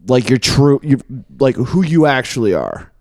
like 0.08 0.30
your 0.30 0.40
true, 0.40 0.80
you 0.82 1.00
like 1.40 1.56
who 1.56 1.84
you 1.84 2.06
actually 2.06 2.54
are, 2.54 2.92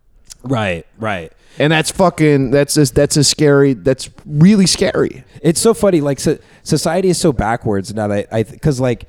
right, 0.43 0.87
right. 0.99 1.33
and 1.59 1.73
that's 1.73 1.91
fucking 1.91 2.51
that's 2.51 2.75
just, 2.75 2.95
that's 2.95 3.17
a 3.17 3.25
scary. 3.25 3.73
That's 3.73 4.11
really 4.27 4.67
scary. 4.67 5.25
It's 5.41 5.61
so 5.61 5.73
funny. 5.73 6.01
Like 6.01 6.21
so, 6.21 6.39
society 6.63 7.09
is 7.09 7.19
so 7.19 7.33
backwards 7.33 7.95
now 7.95 8.09
that 8.09 8.29
I 8.33 8.43
because 8.43 8.81
like 8.81 9.09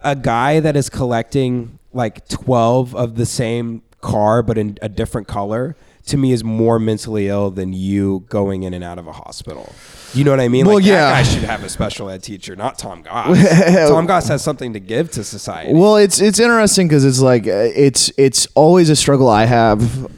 a 0.00 0.16
guy 0.16 0.60
that 0.60 0.76
is 0.76 0.90
collecting 0.90 1.78
like 1.92 2.28
twelve 2.28 2.94
of 2.94 3.14
the 3.16 3.26
same 3.26 3.82
car 4.00 4.42
but 4.42 4.56
in 4.58 4.78
a 4.80 4.88
different 4.88 5.26
color 5.26 5.76
to 6.08 6.16
me 6.16 6.32
is 6.32 6.42
more 6.44 6.78
mentally 6.78 7.28
ill 7.28 7.50
than 7.50 7.72
you 7.72 8.24
going 8.28 8.62
in 8.62 8.74
and 8.74 8.84
out 8.84 8.98
of 8.98 9.06
a 9.06 9.12
hospital. 9.12 9.72
You 10.14 10.24
know 10.24 10.30
what 10.30 10.40
I 10.40 10.48
mean? 10.48 10.66
Well, 10.66 10.76
like, 10.76 10.84
yeah. 10.84 11.10
guy 11.10 11.22
should 11.22 11.44
have 11.44 11.62
a 11.62 11.68
special 11.68 12.08
ed 12.08 12.22
teacher, 12.22 12.56
not 12.56 12.78
Tom 12.78 13.02
Goss. 13.02 13.36
Tom 13.88 14.06
Goss 14.06 14.28
has 14.28 14.42
something 14.42 14.72
to 14.72 14.80
give 14.80 15.10
to 15.12 15.24
society. 15.24 15.74
Well, 15.74 15.96
it's 15.96 16.20
it's 16.20 16.38
interesting 16.38 16.88
because 16.88 17.04
it's 17.04 17.20
like 17.20 17.46
uh, 17.46 17.70
it's 17.74 18.10
it's 18.16 18.46
always 18.54 18.88
a 18.88 18.96
struggle 18.96 19.28
I 19.28 19.44
have, 19.44 20.10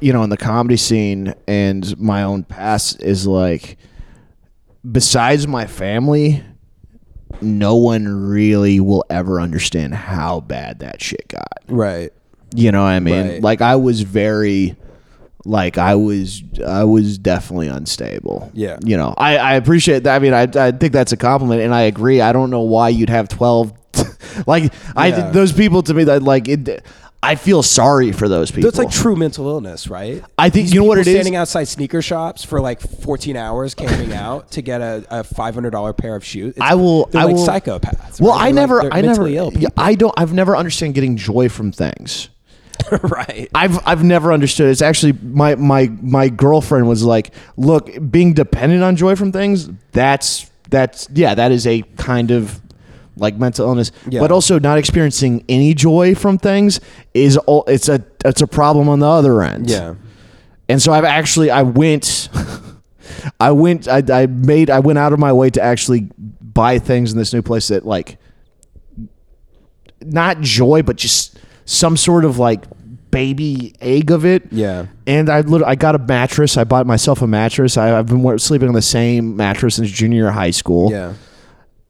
you 0.00 0.12
know, 0.12 0.22
in 0.22 0.30
the 0.30 0.36
comedy 0.36 0.76
scene 0.76 1.34
and 1.48 1.98
my 1.98 2.22
own 2.22 2.44
past 2.44 3.02
is 3.02 3.26
like, 3.26 3.78
besides 4.90 5.48
my 5.48 5.66
family, 5.66 6.44
no 7.40 7.74
one 7.74 8.06
really 8.06 8.78
will 8.78 9.04
ever 9.10 9.40
understand 9.40 9.94
how 9.94 10.40
bad 10.40 10.78
that 10.80 11.02
shit 11.02 11.26
got. 11.28 11.58
right. 11.68 12.12
You 12.54 12.70
know 12.70 12.82
what 12.82 12.90
I 12.90 13.00
mean? 13.00 13.28
Right. 13.28 13.42
Like 13.42 13.62
I 13.62 13.76
was 13.76 14.02
very 14.02 14.76
like 15.44 15.78
I 15.78 15.94
was 15.94 16.42
I 16.66 16.84
was 16.84 17.18
definitely 17.18 17.68
unstable. 17.68 18.50
Yeah. 18.54 18.78
You 18.84 18.96
know, 18.96 19.14
I, 19.16 19.36
I 19.36 19.54
appreciate 19.54 20.04
that. 20.04 20.16
I 20.16 20.18
mean, 20.18 20.34
I, 20.34 20.42
I 20.42 20.72
think 20.72 20.92
that's 20.92 21.12
a 21.12 21.16
compliment 21.16 21.62
and 21.62 21.74
I 21.74 21.82
agree. 21.82 22.20
I 22.20 22.32
don't 22.32 22.50
know 22.50 22.62
why 22.62 22.90
you'd 22.90 23.10
have 23.10 23.28
12 23.28 23.72
like 24.46 24.72
I 24.96 25.10
those 25.32 25.52
people 25.52 25.82
to 25.82 25.94
me 25.94 26.04
that 26.04 26.22
like 26.22 26.48
it 26.48 26.82
I 27.24 27.36
feel 27.36 27.62
sorry 27.62 28.10
for 28.10 28.28
those 28.28 28.50
people. 28.50 28.68
That's 28.68 28.78
like 28.78 28.90
true 28.90 29.14
mental 29.14 29.48
illness, 29.48 29.86
right? 29.86 30.24
I 30.36 30.50
think 30.50 30.64
These 30.66 30.74
you 30.74 30.80
know 30.80 30.86
what 30.86 30.98
it 30.98 31.02
people 31.02 31.12
is. 31.12 31.16
Standing 31.18 31.36
outside 31.36 31.64
sneaker 31.68 32.02
shops 32.02 32.44
for 32.44 32.60
like 32.60 32.80
14 32.80 33.36
hours, 33.36 33.76
camping 33.76 34.12
out 34.12 34.50
to 34.52 34.62
get 34.62 34.80
a, 34.80 35.04
a 35.08 35.22
$500 35.22 35.96
pair 35.96 36.16
of 36.16 36.24
shoes. 36.24 36.56
It's- 36.56 36.68
I 36.68 36.74
will 36.74 37.08
I 37.14 37.24
like 37.24 37.36
will 37.36 37.46
psychopaths. 37.46 38.20
Well, 38.20 38.32
right? 38.32 38.40
I 38.40 38.44
They're 38.46 38.54
never 38.54 38.82
like, 38.82 38.94
I 38.94 39.00
never 39.02 39.28
yeah. 39.28 39.68
I 39.76 39.94
don't 39.94 40.12
I've 40.16 40.32
never 40.32 40.56
understand 40.56 40.94
getting 40.94 41.16
joy 41.16 41.48
from 41.48 41.70
things. 41.70 42.28
right. 43.02 43.48
I've 43.54 43.86
I've 43.86 44.04
never 44.04 44.32
understood. 44.32 44.70
It's 44.70 44.82
actually 44.82 45.12
my 45.12 45.54
my 45.54 45.90
my 46.00 46.28
girlfriend 46.28 46.88
was 46.88 47.04
like, 47.04 47.32
look, 47.56 47.90
being 48.10 48.34
dependent 48.34 48.82
on 48.82 48.96
joy 48.96 49.16
from 49.16 49.32
things. 49.32 49.68
That's 49.92 50.50
that's 50.70 51.08
yeah, 51.12 51.34
that 51.34 51.52
is 51.52 51.66
a 51.66 51.82
kind 51.96 52.30
of 52.30 52.60
like 53.16 53.36
mental 53.36 53.68
illness. 53.68 53.92
Yeah. 54.08 54.20
But 54.20 54.32
also 54.32 54.58
not 54.58 54.78
experiencing 54.78 55.44
any 55.48 55.74
joy 55.74 56.14
from 56.14 56.38
things 56.38 56.80
is 57.14 57.36
all. 57.38 57.64
It's 57.66 57.88
a 57.88 58.04
it's 58.24 58.42
a 58.42 58.46
problem 58.46 58.88
on 58.88 58.98
the 58.98 59.08
other 59.08 59.42
end. 59.42 59.70
Yeah. 59.70 59.94
And 60.68 60.80
so 60.80 60.92
I've 60.92 61.04
actually 61.04 61.50
I 61.50 61.62
went, 61.62 62.28
I 63.40 63.52
went 63.52 63.88
I 63.88 64.02
I 64.10 64.26
made 64.26 64.70
I 64.70 64.80
went 64.80 64.98
out 64.98 65.12
of 65.12 65.18
my 65.18 65.32
way 65.32 65.50
to 65.50 65.62
actually 65.62 66.08
buy 66.18 66.78
things 66.78 67.12
in 67.12 67.18
this 67.18 67.32
new 67.32 67.42
place 67.42 67.68
that 67.68 67.86
like, 67.86 68.18
not 70.00 70.40
joy, 70.40 70.82
but 70.82 70.96
just 70.96 71.31
some 71.64 71.96
sort 71.96 72.24
of 72.24 72.38
like 72.38 72.64
baby 73.10 73.74
egg 73.80 74.10
of 74.10 74.24
it. 74.24 74.44
Yeah. 74.50 74.86
And 75.06 75.28
I 75.28 75.40
lit- 75.42 75.62
I 75.64 75.74
got 75.74 75.94
a 75.94 75.98
mattress. 75.98 76.56
I 76.56 76.64
bought 76.64 76.86
myself 76.86 77.20
a 77.22 77.26
mattress. 77.26 77.76
I, 77.76 77.98
I've 77.98 78.06
been 78.06 78.22
wa- 78.22 78.38
sleeping 78.38 78.68
on 78.68 78.74
the 78.74 78.80
same 78.82 79.36
mattress 79.36 79.74
since 79.76 79.90
junior 79.90 80.30
high 80.30 80.50
school. 80.50 80.90
Yeah. 80.90 81.12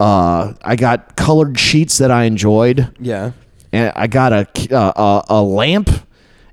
Uh, 0.01 0.55
I 0.63 0.75
got 0.77 1.15
colored 1.17 1.59
sheets 1.59 1.99
that 1.99 2.11
I 2.11 2.25
enjoyed 2.25 2.93
Yeah. 2.99 3.33
and 3.73 3.93
I 3.95 4.09
got 4.09 4.33
a, 4.33 4.49
uh, 4.77 5.23
a 5.29 5.35
a 5.35 5.43
lamp 5.43 5.91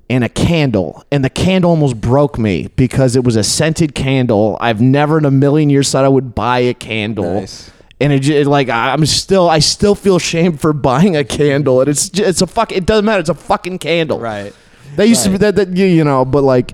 and 0.08 0.22
a 0.24 0.28
candle, 0.28 1.04
and 1.12 1.24
the 1.24 1.30
candle 1.30 1.70
almost 1.70 2.00
broke 2.00 2.36
me 2.38 2.68
because 2.76 3.14
it 3.16 3.22
was 3.24 3.36
a 3.36 3.44
scented 3.44 3.94
candle. 3.94 4.56
I've 4.60 4.80
never 4.80 5.18
in 5.18 5.24
a 5.24 5.30
million 5.30 5.70
years 5.70 5.90
thought 5.90 6.04
I 6.04 6.08
would 6.08 6.34
buy 6.34 6.60
a 6.60 6.74
candle. 6.74 7.40
Nice. 7.40 7.70
And 8.00 8.12
it, 8.14 8.20
j- 8.20 8.44
like 8.44 8.68
I'm 8.70 9.04
still 9.06 9.48
I 9.50 9.58
still 9.58 9.94
feel 9.94 10.18
shame 10.18 10.56
for 10.56 10.72
buying 10.90 11.16
a 11.16 11.24
candle, 11.24 11.80
and 11.80 11.88
it's 11.88 12.08
j- 12.08 12.24
it's 12.24 12.40
a 12.40 12.46
fuck. 12.46 12.72
It 12.72 12.86
doesn't 12.86 13.04
matter. 13.04 13.20
It's 13.20 13.28
a 13.28 13.34
fucking 13.34 13.78
candle. 13.78 14.18
Right. 14.18 14.54
That 14.96 15.06
used 15.08 15.24
to 15.24 15.30
be 15.30 15.36
that, 15.38 15.56
that 15.56 15.76
you, 15.76 15.84
you 15.86 16.02
know, 16.04 16.24
but 16.24 16.42
like 16.42 16.72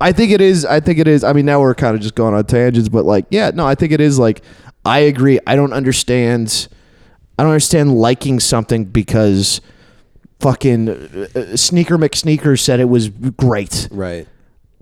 I 0.00 0.12
think 0.12 0.30
it 0.32 0.40
is 0.40 0.64
I 0.64 0.80
think 0.80 0.98
it 0.98 1.08
is 1.08 1.24
I 1.24 1.32
mean 1.32 1.46
now 1.46 1.60
we're 1.60 1.74
kind 1.74 1.96
of 1.96 2.02
just 2.02 2.14
going 2.14 2.34
on 2.34 2.44
tangents, 2.44 2.88
but 2.88 3.04
like 3.04 3.24
yeah, 3.30 3.50
no, 3.54 3.66
I 3.66 3.74
think 3.74 3.92
it 3.92 4.00
is 4.00 4.18
like 4.18 4.42
I 4.84 5.00
agree. 5.00 5.40
I 5.46 5.56
don't 5.56 5.72
understand 5.72 6.68
I 7.38 7.42
don't 7.42 7.52
understand 7.52 7.94
liking 7.96 8.38
something 8.38 8.84
because 8.84 9.60
fucking 10.40 10.88
uh, 10.88 11.26
uh, 11.34 11.56
Sneaker 11.56 11.98
McSneaker 11.98 12.58
said 12.58 12.80
it 12.80 12.88
was 12.88 13.08
great. 13.08 13.88
Right. 13.90 14.28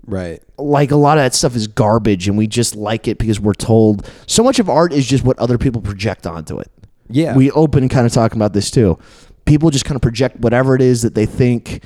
Right. 0.05 0.41
Like 0.57 0.91
a 0.91 0.95
lot 0.95 1.17
of 1.17 1.23
that 1.23 1.33
stuff 1.33 1.55
is 1.55 1.67
garbage 1.67 2.27
and 2.27 2.37
we 2.37 2.47
just 2.47 2.75
like 2.75 3.07
it 3.07 3.17
because 3.17 3.39
we're 3.39 3.53
told 3.53 4.09
so 4.27 4.43
much 4.43 4.59
of 4.59 4.69
art 4.69 4.93
is 4.93 5.07
just 5.07 5.23
what 5.23 5.37
other 5.39 5.57
people 5.57 5.81
project 5.81 6.27
onto 6.27 6.59
it. 6.59 6.71
Yeah. 7.09 7.35
We 7.35 7.51
open 7.51 7.89
kind 7.89 8.05
of 8.05 8.11
talking 8.13 8.37
about 8.37 8.53
this 8.53 8.69
too. 8.71 8.99
People 9.45 9.69
just 9.69 9.85
kind 9.85 9.95
of 9.95 10.01
project 10.01 10.39
whatever 10.39 10.75
it 10.75 10.81
is 10.81 11.01
that 11.01 11.15
they 11.15 11.25
think 11.25 11.83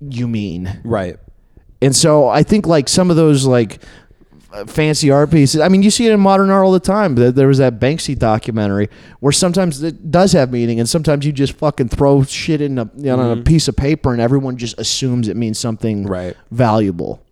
you 0.00 0.28
mean. 0.28 0.80
right. 0.84 1.16
And 1.80 1.94
so 1.94 2.26
I 2.28 2.42
think 2.42 2.66
like 2.66 2.88
some 2.88 3.08
of 3.08 3.16
those 3.16 3.46
like 3.46 3.82
fancy 4.66 5.10
art 5.10 5.30
pieces. 5.30 5.60
I 5.60 5.68
mean, 5.68 5.82
you 5.82 5.90
see 5.90 6.06
it 6.06 6.12
in 6.12 6.20
modern 6.20 6.50
art 6.50 6.64
all 6.64 6.72
the 6.72 6.80
time. 6.80 7.14
There 7.14 7.30
there 7.30 7.48
was 7.48 7.58
that 7.58 7.78
Banksy 7.78 8.18
documentary 8.18 8.88
where 9.20 9.32
sometimes 9.32 9.82
it 9.82 10.10
does 10.10 10.32
have 10.32 10.50
meaning, 10.50 10.80
and 10.80 10.88
sometimes 10.88 11.26
you 11.26 11.32
just 11.32 11.52
fucking 11.54 11.88
throw 11.88 12.22
shit 12.22 12.60
in 12.60 12.78
a 12.78 12.90
you 12.96 13.04
know, 13.04 13.18
on 13.18 13.30
a 13.30 13.34
mm-hmm. 13.34 13.44
piece 13.44 13.68
of 13.68 13.76
paper, 13.76 14.12
and 14.12 14.20
everyone 14.20 14.56
just 14.56 14.78
assumes 14.78 15.28
it 15.28 15.36
means 15.36 15.58
something 15.58 16.06
Right. 16.06 16.36
valuable. 16.50 17.22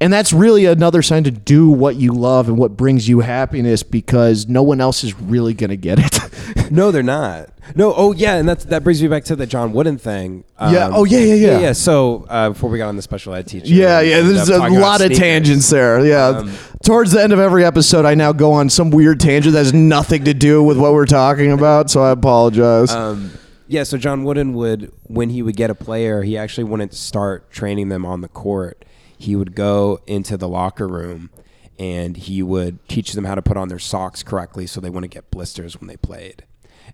And 0.00 0.12
that's 0.12 0.32
really 0.32 0.64
another 0.64 1.02
sign 1.02 1.24
to 1.24 1.30
do 1.30 1.68
what 1.68 1.96
you 1.96 2.12
love 2.12 2.48
and 2.48 2.56
what 2.56 2.76
brings 2.76 3.08
you 3.08 3.20
happiness 3.20 3.82
because 3.82 4.46
no 4.46 4.62
one 4.62 4.80
else 4.80 5.02
is 5.02 5.18
really 5.20 5.54
going 5.54 5.70
to 5.70 5.76
get 5.76 5.98
it. 5.98 6.18
No, 6.70 6.90
they're 6.90 7.02
not. 7.02 7.50
No. 7.76 7.94
Oh, 7.94 8.12
yeah, 8.12 8.36
and 8.36 8.46
that's 8.48 8.64
that 8.66 8.84
brings 8.84 9.02
me 9.02 9.08
back 9.08 9.24
to 9.24 9.36
the 9.36 9.46
John 9.46 9.72
Wooden 9.72 9.96
thing. 9.98 10.44
Yeah. 10.60 10.90
Oh, 10.92 11.04
yeah, 11.04 11.18
yeah, 11.18 11.34
yeah. 11.34 11.58
Yeah. 11.60 11.72
So 11.72 12.26
uh, 12.28 12.50
before 12.50 12.68
we 12.68 12.78
got 12.78 12.88
on 12.88 12.96
the 12.96 13.02
special 13.02 13.34
ed 13.34 13.46
teacher. 13.46 13.66
Yeah, 13.66 14.00
yeah. 14.00 14.20
There's 14.20 14.48
a 14.48 14.54
up 14.54 14.60
talking 14.60 14.76
about 14.76 14.86
lot 14.86 15.00
of 15.02 15.12
tangents 15.14 15.68
there. 15.70 16.04
Yeah. 16.04 16.26
Um, 16.26 16.52
Towards 16.84 17.12
the 17.12 17.22
end 17.22 17.32
of 17.32 17.38
every 17.38 17.64
episode, 17.64 18.04
I 18.04 18.14
now 18.14 18.32
go 18.32 18.52
on 18.52 18.70
some 18.70 18.90
weird 18.90 19.20
tangent 19.20 19.52
that 19.54 19.58
has 19.60 19.74
nothing 19.74 20.24
to 20.24 20.34
do 20.34 20.62
with 20.62 20.78
what 20.78 20.92
we're 20.92 21.06
talking 21.06 21.52
about. 21.52 21.90
So 21.90 22.02
I 22.02 22.10
apologize. 22.10 22.90
Um, 22.92 23.32
yeah, 23.66 23.82
so 23.82 23.98
John 23.98 24.24
Wooden 24.24 24.54
would, 24.54 24.92
when 25.04 25.30
he 25.30 25.42
would 25.42 25.56
get 25.56 25.70
a 25.70 25.74
player, 25.74 26.22
he 26.22 26.36
actually 26.38 26.64
wouldn't 26.64 26.94
start 26.94 27.50
training 27.50 27.88
them 27.88 28.06
on 28.06 28.20
the 28.22 28.28
court. 28.28 28.84
He 29.18 29.36
would 29.36 29.54
go 29.54 30.00
into 30.06 30.36
the 30.36 30.48
locker 30.48 30.86
room 30.88 31.30
and 31.78 32.16
he 32.16 32.42
would 32.42 32.86
teach 32.88 33.12
them 33.12 33.24
how 33.24 33.34
to 33.34 33.42
put 33.42 33.56
on 33.56 33.68
their 33.68 33.78
socks 33.78 34.22
correctly 34.22 34.66
so 34.66 34.80
they 34.80 34.90
wouldn't 34.90 35.12
get 35.12 35.30
blisters 35.30 35.78
when 35.78 35.88
they 35.88 35.96
played. 35.96 36.44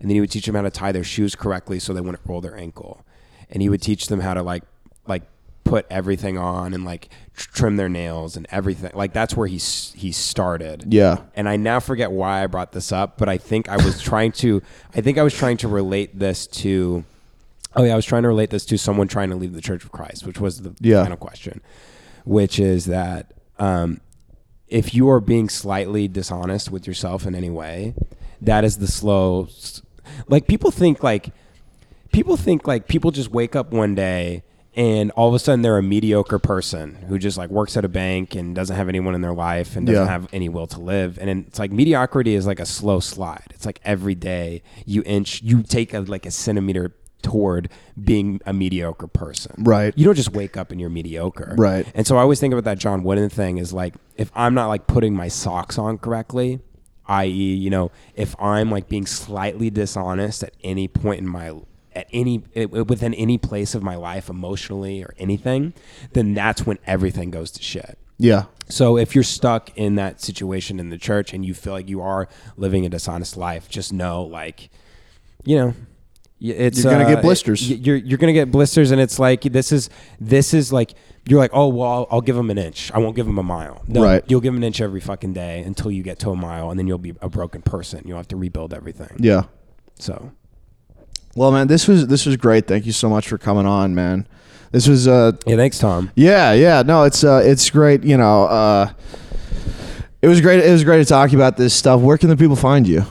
And 0.00 0.10
then 0.10 0.14
he 0.16 0.20
would 0.20 0.30
teach 0.30 0.46
them 0.46 0.54
how 0.54 0.62
to 0.62 0.70
tie 0.70 0.92
their 0.92 1.04
shoes 1.04 1.34
correctly 1.34 1.78
so 1.78 1.92
they 1.92 2.00
wouldn't 2.00 2.20
roll 2.26 2.40
their 2.40 2.56
ankle. 2.56 3.04
And 3.50 3.62
he 3.62 3.68
would 3.68 3.80
teach 3.82 4.08
them 4.08 4.20
how 4.20 4.34
to 4.34 4.42
like 4.42 4.64
like 5.06 5.22
put 5.64 5.86
everything 5.90 6.36
on 6.36 6.74
and 6.74 6.84
like 6.84 7.08
trim 7.34 7.76
their 7.76 7.88
nails 7.88 8.36
and 8.36 8.46
everything. 8.50 8.90
Like 8.94 9.12
that's 9.12 9.34
where 9.36 9.46
he 9.46 9.56
he 9.56 10.12
started 10.12 10.92
yeah. 10.92 11.18
and 11.34 11.48
I 11.48 11.56
now 11.56 11.80
forget 11.80 12.10
why 12.10 12.42
I 12.42 12.46
brought 12.48 12.72
this 12.72 12.92
up, 12.92 13.16
but 13.16 13.28
I 13.28 13.38
think 13.38 13.68
I 13.68 13.76
was 13.76 14.02
trying 14.02 14.32
to 14.32 14.60
I 14.94 15.00
think 15.00 15.16
I 15.18 15.22
was 15.22 15.32
trying 15.34 15.56
to 15.58 15.68
relate 15.68 16.18
this 16.18 16.46
to 16.48 17.04
oh 17.76 17.84
yeah, 17.84 17.92
I 17.92 17.96
was 17.96 18.04
trying 18.04 18.22
to 18.22 18.28
relate 18.28 18.50
this 18.50 18.66
to 18.66 18.76
someone 18.78 19.08
trying 19.08 19.30
to 19.30 19.36
leave 19.36 19.54
the 19.54 19.62
Church 19.62 19.84
of 19.84 19.92
Christ, 19.92 20.26
which 20.26 20.38
was 20.40 20.60
the 20.62 20.74
Yeah. 20.80 21.02
final 21.02 21.16
question, 21.16 21.60
which 22.24 22.58
is 22.58 22.86
that 22.86 23.32
um, 23.58 24.00
if 24.68 24.94
you 24.94 25.08
are 25.08 25.20
being 25.20 25.48
slightly 25.48 26.08
dishonest 26.08 26.70
with 26.70 26.86
yourself 26.86 27.26
in 27.26 27.34
any 27.34 27.50
way, 27.50 27.94
that 28.40 28.64
is 28.64 28.78
the 28.78 28.88
slow 28.88 29.48
like 30.28 30.46
people 30.46 30.70
think 30.70 31.02
like 31.02 31.32
people 32.12 32.36
think 32.36 32.66
like 32.66 32.88
people 32.88 33.10
just 33.10 33.30
wake 33.30 33.56
up 33.56 33.72
one 33.72 33.94
day 33.94 34.42
and 34.76 35.10
all 35.12 35.28
of 35.28 35.34
a 35.34 35.38
sudden 35.38 35.62
they're 35.62 35.78
a 35.78 35.82
mediocre 35.82 36.38
person 36.38 36.94
who 37.08 37.18
just 37.18 37.38
like 37.38 37.48
works 37.48 37.76
at 37.76 37.84
a 37.84 37.88
bank 37.88 38.34
and 38.34 38.54
doesn't 38.54 38.76
have 38.76 38.88
anyone 38.88 39.14
in 39.14 39.20
their 39.22 39.32
life 39.32 39.76
and 39.76 39.86
doesn't 39.86 40.04
Yeah. 40.04 40.10
have 40.10 40.28
any 40.32 40.48
will 40.48 40.66
to 40.68 40.80
live 40.80 41.16
and 41.18 41.30
it's 41.46 41.58
like 41.58 41.70
mediocrity 41.72 42.34
is 42.34 42.46
like 42.46 42.60
a 42.60 42.66
slow 42.66 43.00
slide 43.00 43.46
it's 43.54 43.64
like 43.64 43.80
every 43.84 44.14
day 44.14 44.62
you 44.84 45.02
inch 45.06 45.42
you 45.42 45.62
take 45.62 45.94
a, 45.94 46.00
like 46.00 46.26
a 46.26 46.30
centimeter 46.30 46.94
toward 47.24 47.68
being 48.02 48.40
a 48.46 48.52
mediocre 48.52 49.08
person 49.08 49.54
Right. 49.58 49.92
you 49.96 50.04
don't 50.04 50.14
just 50.14 50.32
wake 50.32 50.56
up 50.56 50.70
and 50.70 50.80
you're 50.80 50.90
mediocre 50.90 51.54
Right. 51.58 51.86
and 51.94 52.06
so 52.06 52.16
i 52.16 52.20
always 52.20 52.38
think 52.38 52.52
about 52.54 52.64
that 52.64 52.78
john 52.78 53.02
wooden 53.02 53.28
thing 53.30 53.58
is 53.58 53.72
like 53.72 53.94
if 54.16 54.30
i'm 54.36 54.54
not 54.54 54.68
like 54.68 54.86
putting 54.86 55.14
my 55.14 55.26
socks 55.28 55.76
on 55.78 55.98
correctly 55.98 56.60
i.e 57.06 57.28
you 57.32 57.70
know 57.70 57.90
if 58.14 58.34
i'm 58.40 58.70
like 58.70 58.88
being 58.88 59.06
slightly 59.06 59.70
dishonest 59.70 60.42
at 60.44 60.54
any 60.62 60.86
point 60.86 61.18
in 61.20 61.26
my 61.28 61.52
at 61.94 62.06
any 62.12 62.42
eh, 62.54 62.64
within 62.66 63.14
any 63.14 63.38
place 63.38 63.74
of 63.74 63.82
my 63.82 63.94
life 63.96 64.28
emotionally 64.28 65.02
or 65.02 65.14
anything 65.18 65.72
then 66.12 66.34
that's 66.34 66.64
when 66.66 66.78
everything 66.86 67.30
goes 67.30 67.50
to 67.50 67.62
shit 67.62 67.98
Yeah. 68.18 68.44
so 68.68 68.96
if 68.96 69.14
you're 69.14 69.24
stuck 69.24 69.70
in 69.76 69.94
that 69.96 70.20
situation 70.20 70.80
in 70.80 70.88
the 70.90 70.98
church 70.98 71.32
and 71.34 71.44
you 71.44 71.52
feel 71.54 71.72
like 71.72 71.88
you 71.88 72.00
are 72.00 72.28
living 72.56 72.84
a 72.86 72.88
dishonest 72.88 73.36
life, 73.36 73.68
just 73.68 73.92
know 73.92 74.22
like, 74.22 74.70
you 75.44 75.56
know, 75.56 75.74
it's 76.52 76.82
You're 76.82 76.92
gonna 76.92 77.04
uh, 77.04 77.14
get 77.14 77.22
blisters. 77.22 77.68
y- 77.68 77.78
You're 77.80 77.96
you're 77.96 78.18
gonna 78.18 78.32
get 78.32 78.50
blisters, 78.50 78.90
and 78.90 79.00
it's 79.00 79.18
like 79.18 79.42
this 79.42 79.72
is 79.72 79.88
this 80.20 80.52
is 80.54 80.72
like 80.72 80.94
you're 81.26 81.38
like 81.38 81.50
oh 81.54 81.68
well 81.68 81.88
I'll, 81.90 82.06
I'll 82.10 82.20
give 82.20 82.36
them 82.36 82.50
an 82.50 82.58
inch. 82.58 82.90
I 82.92 82.98
won't 82.98 83.16
give 83.16 83.26
them 83.26 83.38
a 83.38 83.42
mile. 83.42 83.82
No, 83.88 84.02
Right. 84.04 84.22
You'll 84.28 84.40
give 84.40 84.52
them 84.52 84.58
an 84.62 84.64
inch 84.64 84.80
every 84.80 85.00
fucking 85.00 85.32
day 85.32 85.62
until 85.62 85.90
you 85.90 86.02
get 86.02 86.18
to 86.20 86.30
a 86.30 86.36
mile, 86.36 86.70
and 86.70 86.78
then 86.78 86.86
you'll 86.86 86.98
be 86.98 87.14
a 87.22 87.28
broken 87.28 87.62
person. 87.62 88.02
You'll 88.06 88.16
have 88.18 88.28
to 88.28 88.36
rebuild 88.36 88.74
everything. 88.74 89.16
Yeah. 89.18 89.44
So 89.98 90.32
Well, 91.36 91.50
man, 91.52 91.66
this 91.68 91.88
was 91.88 92.06
this 92.08 92.26
was 92.26 92.36
great. 92.36 92.66
Thank 92.66 92.84
you 92.86 92.92
so 92.92 93.08
much 93.08 93.28
for 93.28 93.38
coming 93.38 93.66
on, 93.66 93.94
man. 93.94 94.26
This 94.72 94.86
was 94.88 95.06
uh 95.08 95.32
Yeah, 95.46 95.56
thanks, 95.56 95.78
Tom. 95.78 96.10
yeah, 96.16 96.52
yeah. 96.52 96.82
No, 96.82 97.04
it's 97.04 97.22
uh 97.24 97.42
it's 97.44 97.70
great, 97.70 98.02
you 98.04 98.16
know, 98.16 98.44
uh 98.44 98.90
it 100.20 100.28
was 100.28 100.40
great 100.40 100.60
it 100.64 100.70
was 100.70 100.84
great 100.84 100.98
to 100.98 101.04
talk 101.04 101.32
about 101.32 101.56
this 101.56 101.74
stuff. 101.74 102.00
Where 102.00 102.18
can 102.18 102.28
the 102.28 102.36
people 102.36 102.56
find 102.56 102.86
you? 102.88 103.04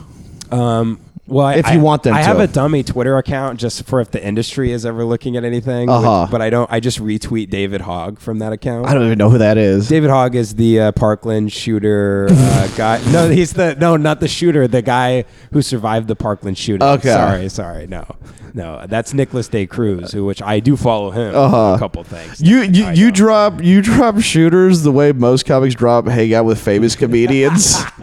Um, 0.50 1.00
well, 1.26 1.46
I, 1.46 1.54
If 1.54 1.66
you 1.70 1.78
I- 1.80 1.82
want 1.82 2.02
them 2.02 2.14
I 2.14 2.22
have 2.22 2.38
a 2.40 2.46
dummy 2.46 2.82
Twitter 2.82 3.16
account 3.16 3.58
just 3.58 3.84
for 3.86 4.00
if 4.00 4.10
the 4.10 4.22
industry 4.24 4.72
is 4.72 4.84
ever 4.84 5.04
looking 5.04 5.36
at 5.36 5.44
anything. 5.44 5.88
Uh-huh. 5.88 6.28
but 6.30 6.42
I 6.42 6.50
don't. 6.50 6.70
I 6.70 6.80
just 6.80 6.98
retweet 7.00 7.50
David 7.50 7.80
Hogg 7.80 8.18
from 8.18 8.40
that 8.40 8.52
account. 8.52 8.86
I 8.86 8.94
don't 8.94 9.06
even 9.06 9.18
know 9.18 9.30
who 9.30 9.38
that 9.38 9.56
is. 9.56 9.88
David 9.88 10.10
Hogg 10.10 10.34
is 10.34 10.54
the 10.56 10.80
uh, 10.80 10.92
Parkland 10.92 11.52
shooter 11.52 12.28
uh, 12.30 12.68
guy. 12.76 13.00
No, 13.10 13.28
he's 13.30 13.54
the 13.54 13.74
no, 13.76 13.96
not 13.96 14.20
the 14.20 14.28
shooter. 14.28 14.68
The 14.68 14.82
guy 14.82 15.24
who 15.52 15.62
survived 15.62 16.08
the 16.08 16.16
Parkland 16.16 16.58
shooting. 16.58 16.82
Okay. 16.86 17.08
Sorry, 17.10 17.48
sorry. 17.48 17.86
No, 17.86 18.04
no. 18.52 18.84
That's 18.86 19.14
Nikolas 19.14 19.48
Day 19.48 19.66
Cruz, 19.66 20.12
who 20.12 20.24
which 20.26 20.42
I 20.42 20.60
do 20.60 20.76
follow 20.76 21.10
him. 21.10 21.34
Uh-huh. 21.34 21.74
A 21.74 21.78
couple 21.78 22.04
things. 22.04 22.40
You 22.40 22.62
you, 22.62 22.90
you 22.90 23.10
drop 23.10 23.62
you 23.62 23.80
drop 23.80 24.20
shooters 24.20 24.82
the 24.82 24.92
way 24.92 25.12
most 25.12 25.46
comics 25.46 25.74
drop 25.74 26.06
hang 26.06 26.34
out 26.34 26.44
with 26.44 26.60
famous 26.60 26.94
comedians. 26.96 27.76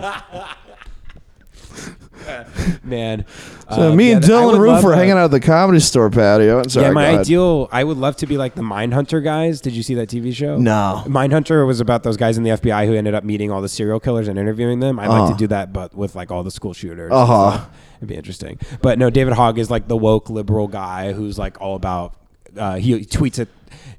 man. 2.83 3.25
so 3.73 3.91
Um, 3.91 3.97
me 3.97 4.09
yeah, 4.09 4.15
and 4.17 4.23
Dylann 4.25 4.59
Roof 4.59 4.83
were 4.83 4.93
hanging 4.93 5.11
out 5.11 5.25
at 5.25 5.31
the 5.31 5.39
comedy 5.39 5.79
store 5.79 6.09
patio. 6.09 6.63
Sorry, 6.67 6.87
yeah, 6.87 6.91
my 6.91 7.17
ideal. 7.19 7.67
I 7.71 7.83
would 7.83 7.97
love 7.97 8.15
to 8.17 8.27
be 8.27 8.37
like 8.37 8.55
the 8.55 8.61
Mindhunter 8.61 9.23
guys. 9.23 9.61
Did 9.61 9.73
you 9.73 9.83
see 9.83 9.95
that 9.95 10.09
TV 10.09 10.33
show? 10.33 10.57
No. 10.57 11.03
Mindhunter 11.07 11.65
was 11.65 11.79
about 11.79 12.03
those 12.03 12.17
guys 12.17 12.37
in 12.37 12.43
the 12.43 12.51
FBI 12.51 12.85
who 12.85 12.93
ended 12.95 13.13
up 13.13 13.23
meeting 13.23 13.51
all 13.51 13.61
the 13.61 13.69
serial 13.69 13.99
killers 13.99 14.27
and 14.27 14.37
interviewing 14.39 14.79
them. 14.79 14.99
I'd 14.99 15.07
like 15.07 15.21
Uh-huh. 15.21 15.31
to 15.33 15.37
do 15.37 15.47
that, 15.47 15.71
but 15.73 15.95
with 15.95 16.15
like 16.15 16.31
all 16.31 16.43
the 16.43 16.51
school 16.51 16.73
shooters. 16.73 17.11
Uh-huh. 17.11 17.65
It'd 17.97 18.09
be 18.09 18.15
interesting. 18.15 18.59
But 18.81 18.97
no, 18.99 19.09
David 19.09 19.33
Hogg 19.33 19.59
is 19.59 19.69
like 19.69 19.87
the 19.87 19.97
woke 19.97 20.29
liberal 20.29 20.67
guy 20.67 21.13
who's 21.13 21.37
like 21.37 21.61
all 21.61 21.75
about. 21.75 22.15
Uh, 22.57 22.75
he 22.75 22.99
tweets 23.05 23.39
it. 23.39 23.47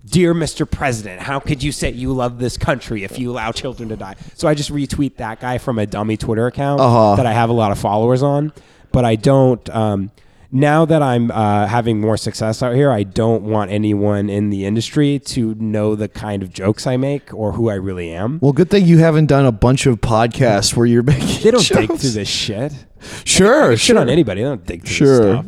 Dear 0.04 0.34
Mr. 0.34 0.68
President, 0.68 1.20
how 1.22 1.38
could 1.38 1.62
you 1.62 1.70
say 1.70 1.90
you 1.90 2.12
love 2.12 2.38
this 2.40 2.56
country 2.56 3.04
if 3.04 3.18
you 3.18 3.30
allow 3.30 3.52
children 3.52 3.88
to 3.90 3.96
die? 3.96 4.16
So 4.34 4.48
I 4.48 4.54
just 4.54 4.72
retweet 4.72 5.16
that 5.16 5.40
guy 5.40 5.58
from 5.58 5.78
a 5.78 5.86
dummy 5.86 6.16
Twitter 6.16 6.46
account 6.48 6.80
Uh-huh. 6.80 7.14
that 7.16 7.26
I 7.26 7.32
have 7.32 7.50
a 7.50 7.52
lot 7.52 7.70
of 7.70 7.78
followers 7.78 8.22
on, 8.22 8.52
but 8.90 9.04
I 9.04 9.14
don't. 9.14 9.68
Um, 9.70 10.10
now 10.54 10.84
that 10.84 11.02
I'm 11.02 11.30
uh, 11.30 11.66
having 11.66 12.00
more 12.00 12.16
success 12.18 12.62
out 12.62 12.74
here, 12.74 12.90
I 12.90 13.04
don't 13.04 13.44
want 13.44 13.70
anyone 13.70 14.28
in 14.28 14.50
the 14.50 14.66
industry 14.66 15.18
to 15.20 15.54
know 15.54 15.94
the 15.94 16.08
kind 16.08 16.42
of 16.42 16.52
jokes 16.52 16.86
I 16.86 16.96
make 16.98 17.32
or 17.32 17.52
who 17.52 17.70
I 17.70 17.74
really 17.74 18.10
am. 18.12 18.38
Well, 18.42 18.52
good 18.52 18.68
thing 18.70 18.84
you 18.84 18.98
haven't 18.98 19.26
done 19.26 19.46
a 19.46 19.52
bunch 19.52 19.86
of 19.86 20.00
podcasts 20.02 20.74
where 20.76 20.84
you're 20.84 21.02
making. 21.04 21.42
They 21.42 21.50
don't 21.52 21.66
dig 21.68 21.88
through 21.88 22.10
this 22.10 22.28
shit. 22.28 22.72
Sure, 23.24 23.70
Shit 23.76 23.80
sure. 23.80 23.98
on 23.98 24.10
anybody. 24.10 24.42
They 24.42 24.48
don't 24.48 24.66
dig 24.66 24.82
through 24.82 24.92
Sure. 24.94 25.18
this 25.18 25.40
stuff. 25.44 25.46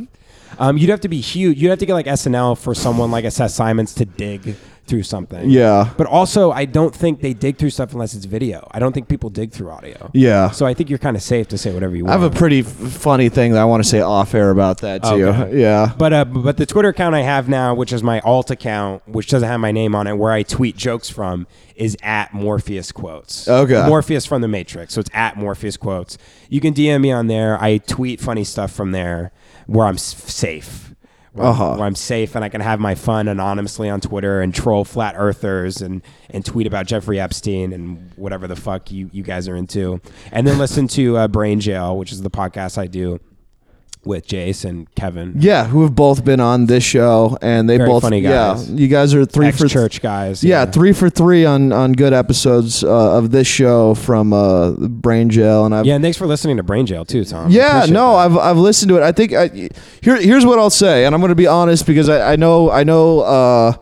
Um, 0.59 0.77
you'd 0.79 0.91
have 0.91 1.01
to 1.01 1.09
be 1.09 1.21
huge. 1.21 1.59
You'd 1.61 1.71
have 1.71 1.79
to 1.79 1.87
get 1.87 1.95
like 1.95 2.07
SNL 2.07 2.59
for 2.59 2.75
someone 2.75 3.11
like 3.11 3.25
a 3.25 3.31
Seth 3.31 3.51
Simons 3.53 3.95
to 3.95 4.05
dig 4.05 4.57
through 4.87 5.03
something. 5.03 5.49
Yeah, 5.49 5.89
But 5.97 6.07
also, 6.09 6.51
I 6.53 6.67
don't 6.67 6.95
think 6.95 7.23
they 7.23 7.33
dig 7.33 7.57
through 7.57 7.71
stuff 7.71 7.95
unless 7.95 8.13
it's 8.13 8.27
video. 8.27 8.69
I 8.71 8.79
don't 8.79 8.93
think 8.93 9.09
people 9.09 9.31
dig 9.31 9.51
through 9.51 9.71
audio. 9.71 10.11
yeah. 10.13 10.51
So 10.51 10.67
I 10.67 10.75
think 10.75 10.91
you're 10.91 10.99
kind 10.99 11.17
of 11.17 11.23
safe 11.23 11.49
to 11.49 11.57
say 11.59 11.73
whatever 11.73 11.97
you 11.97 12.05
want. 12.05 12.19
I 12.19 12.23
have 12.23 12.31
a 12.31 12.37
pretty 12.39 12.59
f- 12.61 12.67
funny 12.67 13.31
thing 13.31 13.53
that 13.53 13.63
I 13.63 13.65
want 13.65 13.83
to 13.83 13.89
say 13.89 14.01
off 14.01 14.35
air 14.35 14.51
about 14.51 14.83
that 14.83 15.03
too. 15.03 15.25
Okay. 15.25 15.59
Yeah. 15.59 15.91
But 15.97 16.13
uh, 16.13 16.27
but 16.27 16.59
the 16.59 16.67
Twitter 16.67 16.91
account 16.91 17.15
I 17.15 17.23
have 17.23 17.49
now, 17.49 17.75
which 17.75 17.95
is 17.95 18.03
my 18.03 18.21
alt 18.21 18.51
account, 18.51 19.09
which 19.09 19.29
doesn't 19.29 19.49
have 19.49 19.59
my 19.59 19.73
name 19.73 19.95
on 19.95 20.07
it, 20.07 20.19
where 20.19 20.33
I 20.33 20.43
tweet 20.43 20.77
jokes 20.77 21.09
from, 21.09 21.47
is 21.77 21.97
at 22.03 22.35
Morpheus 22.35 22.93
quotes. 22.93 23.49
Okay. 23.49 23.87
Morpheus 23.89 24.27
from 24.27 24.43
the 24.43 24.49
Matrix, 24.49 24.93
so 24.93 25.01
it's 25.01 25.11
at 25.15 25.39
Morpheus 25.39 25.79
quotes. 25.79 26.19
You 26.51 26.61
can 26.61 26.75
DM 26.75 27.01
me 27.01 27.11
on 27.11 27.29
there. 27.29 27.57
I 27.59 27.79
tweet 27.79 28.21
funny 28.21 28.45
stuff 28.45 28.71
from 28.71 28.93
there, 28.93 29.33
where 29.67 29.87
I'm 29.87 29.95
s- 29.95 30.15
safe. 30.33 30.95
Where, 31.33 31.47
I'm- 31.47 31.53
Uh-huh. 31.55 31.75
where 31.77 31.87
I'm 31.87 31.95
safe 31.97 32.37
and 32.37 32.45
I 32.45 32.49
can 32.49 32.61
have 32.61 32.79
my 32.79 32.95
fun 32.95 33.27
anonymously 33.27 33.89
on 33.91 34.01
Twitter 34.01 34.41
and 34.41 34.55
troll 34.55 34.85
flat 34.85 35.15
earthers 35.19 35.83
and, 35.83 36.01
and 36.31 36.45
tweet 36.45 36.67
about 36.67 36.87
Jeffrey 36.87 37.19
Epstein 37.19 37.73
and 37.73 38.11
whatever 38.17 38.47
the 38.47 38.55
fuck 38.57 38.93
you, 38.93 39.11
you 39.13 39.23
guys 39.25 39.49
are 39.49 39.57
into. 39.57 40.01
And 40.31 40.47
then 40.47 40.59
listen 40.59 40.87
to 40.89 41.17
uh, 41.17 41.29
Brain 41.29 41.59
Jail, 41.59 41.97
which 41.99 42.13
is 42.13 42.23
the 42.23 42.31
podcast 42.31 42.79
I 42.79 42.87
do 42.87 43.19
with 44.07 44.27
Jace 44.27 44.65
and 44.65 44.93
Kevin. 44.95 45.35
Yeah, 45.39 45.67
who 45.67 45.83
have 45.83 45.95
both 45.95 46.25
been 46.25 46.41
on 46.41 46.67
this 46.67 46.85
show, 46.85 47.39
and 47.43 47.69
they 47.69 47.77
Very 47.77 47.89
both 47.89 48.03
funny 48.03 48.21
guys. 48.21 48.71
Yeah, 48.71 48.77
you 48.77 48.89
guys 48.89 49.15
are 49.15 49.25
three 49.25 49.51
for 49.51 49.69
church 49.69 50.01
guys. 50.01 50.43
Yeah, 50.45 50.67
three 50.67 50.93
for 50.93 51.11
three 51.11 51.45
on 51.45 51.73
on 51.73 51.93
good 51.93 52.13
episodes 52.13 52.85
uh, 52.85 53.19
of 53.19 53.31
this 53.31 53.47
show 53.47 53.95
from 53.95 54.33
uh, 54.33 54.73
Brain 54.73 55.31
Jail, 55.31 55.67
and 55.67 55.75
I've 55.75 55.87
Yeah, 55.87 55.95
and 55.95 56.05
thanks 56.05 56.19
for 56.19 56.27
listening 56.27 56.57
to 56.59 56.63
Brain 56.63 56.87
Jail 56.87 57.05
too, 57.05 57.25
Tom. 57.25 57.51
Yeah, 57.51 57.87
no, 57.89 58.13
that. 58.13 58.19
I've 58.19 58.37
I've 58.39 58.59
listened 58.59 58.89
to 58.91 58.97
it. 58.97 59.03
I 59.03 59.13
think 59.13 59.33
I, 59.33 59.49
here 60.01 60.21
here's 60.21 60.47
what 60.47 60.59
I'll 60.59 60.71
say, 60.71 61.05
and 61.05 61.15
I'm 61.15 61.21
going 61.21 61.31
to 61.31 61.35
be 61.35 61.47
honest 61.47 61.87
because 61.87 62.09
I, 62.09 62.33
I 62.33 62.37
know 62.37 62.71
I 62.71 62.85
know 62.85 63.21
uh, 63.21 63.75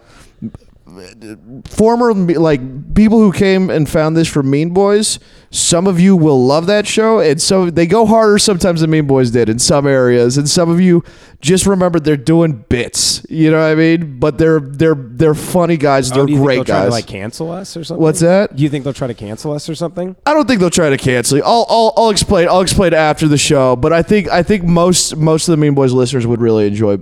former 1.67 2.13
like 2.15 2.95
people 2.95 3.19
who 3.19 3.33
came 3.33 3.71
and 3.71 3.89
found 3.89 4.17
this 4.17 4.29
from 4.29 4.51
Mean 4.51 4.71
Boys. 4.71 5.19
Some 5.51 5.87
of 5.87 6.01
you 6.01 6.17
will 6.17 6.45
love 6.47 6.67
that 6.67 6.87
show, 6.87 7.21
and 7.21 7.41
so 7.41 7.69
they 7.69 7.87
go 7.87 8.07
harder 8.07 8.39
sometimes 8.39 8.81
than 8.81 8.89
Mean 8.91 9.07
Boys 9.07 9.31
did 9.31 9.51
in 9.51 9.59
some 9.59 9.87
areas, 9.87 10.39
and 10.39 10.49
some 10.49 10.71
of 10.71 10.81
you 10.81 11.05
just 11.43 11.67
remember 11.67 12.01
they're 12.01 12.17
doing 12.17 12.65
bits. 12.69 13.25
You 13.29 13.51
know 13.51 13.59
what 13.59 13.67
I 13.67 13.75
mean? 13.75 14.19
But 14.19 14.39
they're 14.39 14.61
they're 14.61 14.95
they're 14.97 15.35
funny 15.35 15.77
guys. 15.77 16.11
Oh, 16.11 16.15
They're 16.15 16.27
do 16.27 16.33
you 16.33 16.39
think 16.39 16.47
great 16.47 16.67
guys. 16.67 16.87
to, 16.87 16.91
like 16.91 17.07
cancel 17.07 17.51
us 17.51 17.77
or 17.77 17.85
something? 17.85 18.03
What's 18.03 18.21
that? 18.21 18.57
Do 18.57 18.63
you 18.63 18.71
think 18.71 18.85
they'll 18.85 18.95
try 18.95 19.09
to 19.09 19.15
cancel 19.15 19.53
us 19.53 19.69
or 19.69 19.75
something? 19.75 20.17
I 20.25 20.33
don't 20.33 20.47
think 20.49 20.61
they'll 20.61 20.71
try 20.71 20.89
to 20.89 20.97
cancel 20.97 21.39
you. 21.39 21.45
I'll, 21.45 21.67
I'll, 21.69 21.93
I'll 21.97 22.11
explain. 22.11 22.49
I'll 22.49 22.61
explain 22.63 22.95
after 22.95 23.29
the 23.29 23.39
show. 23.39 23.77
But 23.77 23.93
I 23.93 24.03
think 24.03 24.29
I 24.29 24.43
think 24.43 24.65
most 24.65 25.17
most 25.17 25.49
of 25.49 25.53
the 25.53 25.59
Mean 25.59 25.75
Boys 25.75 25.93
listeners 25.93 26.27
would 26.27 26.41
really 26.41 26.67
enjoy 26.67 26.99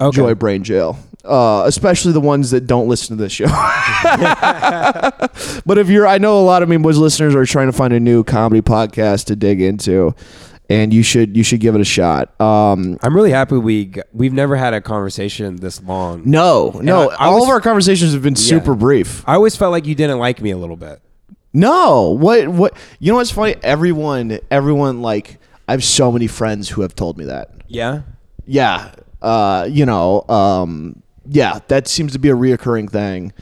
enjoy 0.00 0.34
Brain 0.34 0.62
Jail, 0.62 0.98
uh, 1.24 1.62
especially 1.66 2.12
the 2.12 2.20
ones 2.20 2.50
that 2.50 2.66
don't 2.66 2.88
listen 2.88 3.16
to 3.16 3.22
this 3.22 3.32
show. 3.32 3.46
but 5.66 5.78
if 5.78 5.88
you're, 5.88 6.06
I 6.06 6.18
know 6.18 6.38
a 6.40 6.44
lot 6.44 6.62
of 6.62 6.68
Mean 6.68 6.82
Boys 6.82 6.98
listeners 6.98 7.34
are 7.34 7.46
trying 7.46 7.66
to 7.66 7.72
find 7.72 7.92
a 7.92 8.00
new 8.00 8.24
comedy 8.24 8.60
podcast 8.62 9.26
to 9.26 9.36
dig 9.36 9.60
into, 9.60 10.14
and 10.68 10.92
you 10.92 11.02
should 11.02 11.36
you 11.36 11.42
should 11.42 11.60
give 11.60 11.74
it 11.74 11.80
a 11.80 11.84
shot. 11.84 12.38
Um, 12.40 12.98
I'm 13.02 13.14
really 13.14 13.30
happy 13.30 13.56
we 13.56 13.86
g- 13.86 14.02
we've 14.12 14.32
never 14.32 14.56
had 14.56 14.74
a 14.74 14.80
conversation 14.80 15.56
this 15.56 15.82
long. 15.82 16.22
no, 16.24 16.78
no, 16.82 17.10
I- 17.10 17.14
I 17.14 17.26
all 17.26 17.34
was- 17.36 17.44
of 17.44 17.48
our 17.50 17.60
conversations 17.60 18.12
have 18.12 18.22
been 18.22 18.36
super 18.36 18.74
brief. 18.74 19.22
I 19.26 19.34
always 19.34 19.56
felt 19.56 19.72
like 19.72 19.86
you 19.86 19.94
didn't 19.94 20.18
like 20.18 20.40
me 20.40 20.50
a 20.50 20.56
little 20.56 20.76
bit. 20.76 21.00
No, 21.52 22.10
what 22.10 22.48
what 22.48 22.76
you 22.98 23.12
know 23.12 23.18
what's 23.18 23.30
funny? 23.30 23.54
Everyone 23.62 24.38
everyone 24.50 25.02
like 25.02 25.38
I 25.68 25.72
have 25.72 25.84
so 25.84 26.10
many 26.10 26.26
friends 26.26 26.68
who 26.68 26.82
have 26.82 26.94
told 26.96 27.16
me 27.16 27.26
that. 27.26 27.50
Yeah. 27.68 28.02
Yeah. 28.46 28.92
Uh, 29.22 29.66
you 29.70 29.86
know, 29.86 30.22
um 30.28 31.00
yeah, 31.26 31.60
that 31.68 31.88
seems 31.88 32.12
to 32.12 32.18
be 32.18 32.28
a 32.28 32.34
reoccurring 32.34 32.90
thing. 32.90 33.32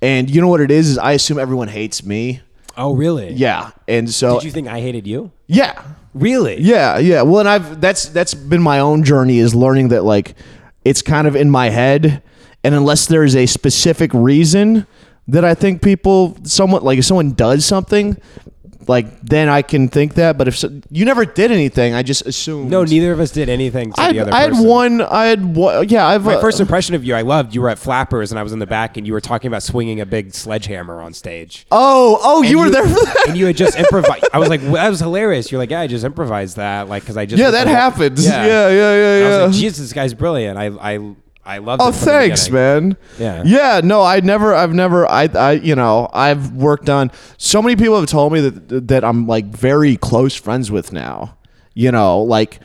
And 0.00 0.28
you 0.28 0.40
know 0.40 0.48
what 0.48 0.60
it 0.60 0.70
is 0.70 0.88
is 0.90 0.98
I 0.98 1.12
assume 1.12 1.38
everyone 1.38 1.68
hates 1.68 2.04
me. 2.04 2.40
Oh, 2.76 2.94
really? 2.94 3.32
Yeah. 3.34 3.70
And 3.86 4.10
so 4.10 4.34
Did 4.34 4.44
you 4.44 4.50
think 4.50 4.68
I 4.68 4.80
hated 4.80 5.06
you? 5.06 5.30
yeah. 5.46 5.82
Really? 6.14 6.60
Yeah, 6.60 6.98
yeah. 6.98 7.22
Well, 7.22 7.40
and 7.40 7.48
I've 7.48 7.80
that's 7.80 8.04
that's 8.10 8.34
been 8.34 8.60
my 8.60 8.80
own 8.80 9.02
journey 9.02 9.38
is 9.38 9.54
learning 9.54 9.88
that 9.88 10.04
like 10.04 10.34
it's 10.84 11.00
kind 11.00 11.26
of 11.26 11.34
in 11.34 11.50
my 11.50 11.70
head 11.70 12.22
and 12.62 12.74
unless 12.74 13.06
there's 13.06 13.34
a 13.34 13.46
specific 13.46 14.12
reason 14.12 14.86
that 15.28 15.42
I 15.42 15.54
think 15.54 15.80
people 15.80 16.36
somewhat 16.42 16.82
like 16.84 16.98
if 16.98 17.06
someone 17.06 17.32
does 17.32 17.64
something 17.64 18.18
like 18.88 19.20
then 19.22 19.48
I 19.48 19.62
can 19.62 19.88
think 19.88 20.14
that 20.14 20.36
but 20.38 20.48
if 20.48 20.56
so, 20.58 20.68
you 20.90 21.04
never 21.04 21.24
did 21.24 21.50
anything 21.50 21.94
I 21.94 22.02
just 22.02 22.26
assumed 22.26 22.70
No, 22.70 22.84
neither 22.84 23.12
of 23.12 23.20
us 23.20 23.30
did 23.30 23.48
anything 23.48 23.92
to 23.92 24.00
I, 24.00 24.12
the 24.12 24.20
other 24.20 24.34
I 24.34 24.40
had 24.40 24.50
person. 24.50 24.66
one 24.66 25.00
I 25.02 25.26
had 25.26 25.56
one 25.56 25.88
yeah 25.88 26.06
I've 26.06 26.24
My 26.24 26.34
uh, 26.34 26.40
first 26.40 26.60
impression 26.60 26.94
of 26.94 27.04
you, 27.04 27.14
I 27.14 27.22
loved. 27.22 27.54
You 27.54 27.60
were 27.62 27.68
at 27.68 27.78
Flappers, 27.78 28.32
and 28.32 28.38
I 28.38 28.42
was 28.42 28.52
in 28.52 28.58
the 28.58 28.66
back, 28.66 28.96
and 28.96 29.06
you 29.06 29.12
were 29.12 29.20
talking 29.20 29.48
about 29.48 29.62
swinging 29.62 30.00
a 30.00 30.06
big 30.06 30.34
sledgehammer 30.34 31.00
on 31.00 31.12
stage. 31.14 31.66
Oh, 31.70 32.18
oh, 32.22 32.42
And 32.42 32.50
you 32.50 32.58
were 32.58 32.70
there 32.70 32.82
for 32.86 32.94
that. 33.04 33.24
and 33.28 33.36
you 33.36 33.46
had 33.46 33.56
just 33.56 33.76
improvised. 33.78 34.24
I 34.32 34.38
was 34.38 34.48
like, 34.48 34.60
well, 34.62 34.72
that 34.74 34.88
was 34.88 35.00
hilarious. 35.00 35.50
You're 35.52 35.58
like, 35.60 35.70
yeah, 35.70 35.80
I 35.80 35.86
just 35.86 36.04
improvised 36.04 36.56
that, 36.56 36.88
like, 36.88 37.02
because 37.02 37.16
I 37.16 37.26
just 37.26 37.40
Yeah, 37.40 37.50
that 37.50 37.66
happens. 37.66 38.24
Yeah, 38.32 38.46
yeah, 38.46 38.68
yeah, 38.70 39.18
yeah. 39.18 39.38
was 39.38 39.54
like, 39.54 39.60
Jesus, 39.60 39.78
this 39.78 39.92
guy's 39.92 40.14
brilliant. 40.14 40.58
I, 40.58 40.66
I, 40.66 41.14
I 41.44 41.58
love. 41.58 41.78
That. 41.80 41.84
Oh, 41.86 41.90
thanks, 41.92 42.48
man. 42.50 42.96
Yeah. 43.18 43.42
Yeah. 43.44 43.80
No, 43.82 44.02
I 44.02 44.20
never. 44.20 44.54
I've 44.54 44.72
never. 44.72 45.06
I. 45.08 45.28
I. 45.34 45.52
You 45.52 45.74
know. 45.74 46.08
I've 46.12 46.52
worked 46.52 46.88
on. 46.88 47.10
So 47.36 47.60
many 47.60 47.74
people 47.76 47.96
have 47.98 48.08
told 48.08 48.32
me 48.32 48.40
that 48.48 48.88
that 48.88 49.04
I'm 49.04 49.26
like 49.26 49.46
very 49.46 49.96
close 49.96 50.36
friends 50.36 50.70
with 50.70 50.92
now. 50.92 51.36
You 51.74 51.90
know, 51.90 52.20
like 52.20 52.60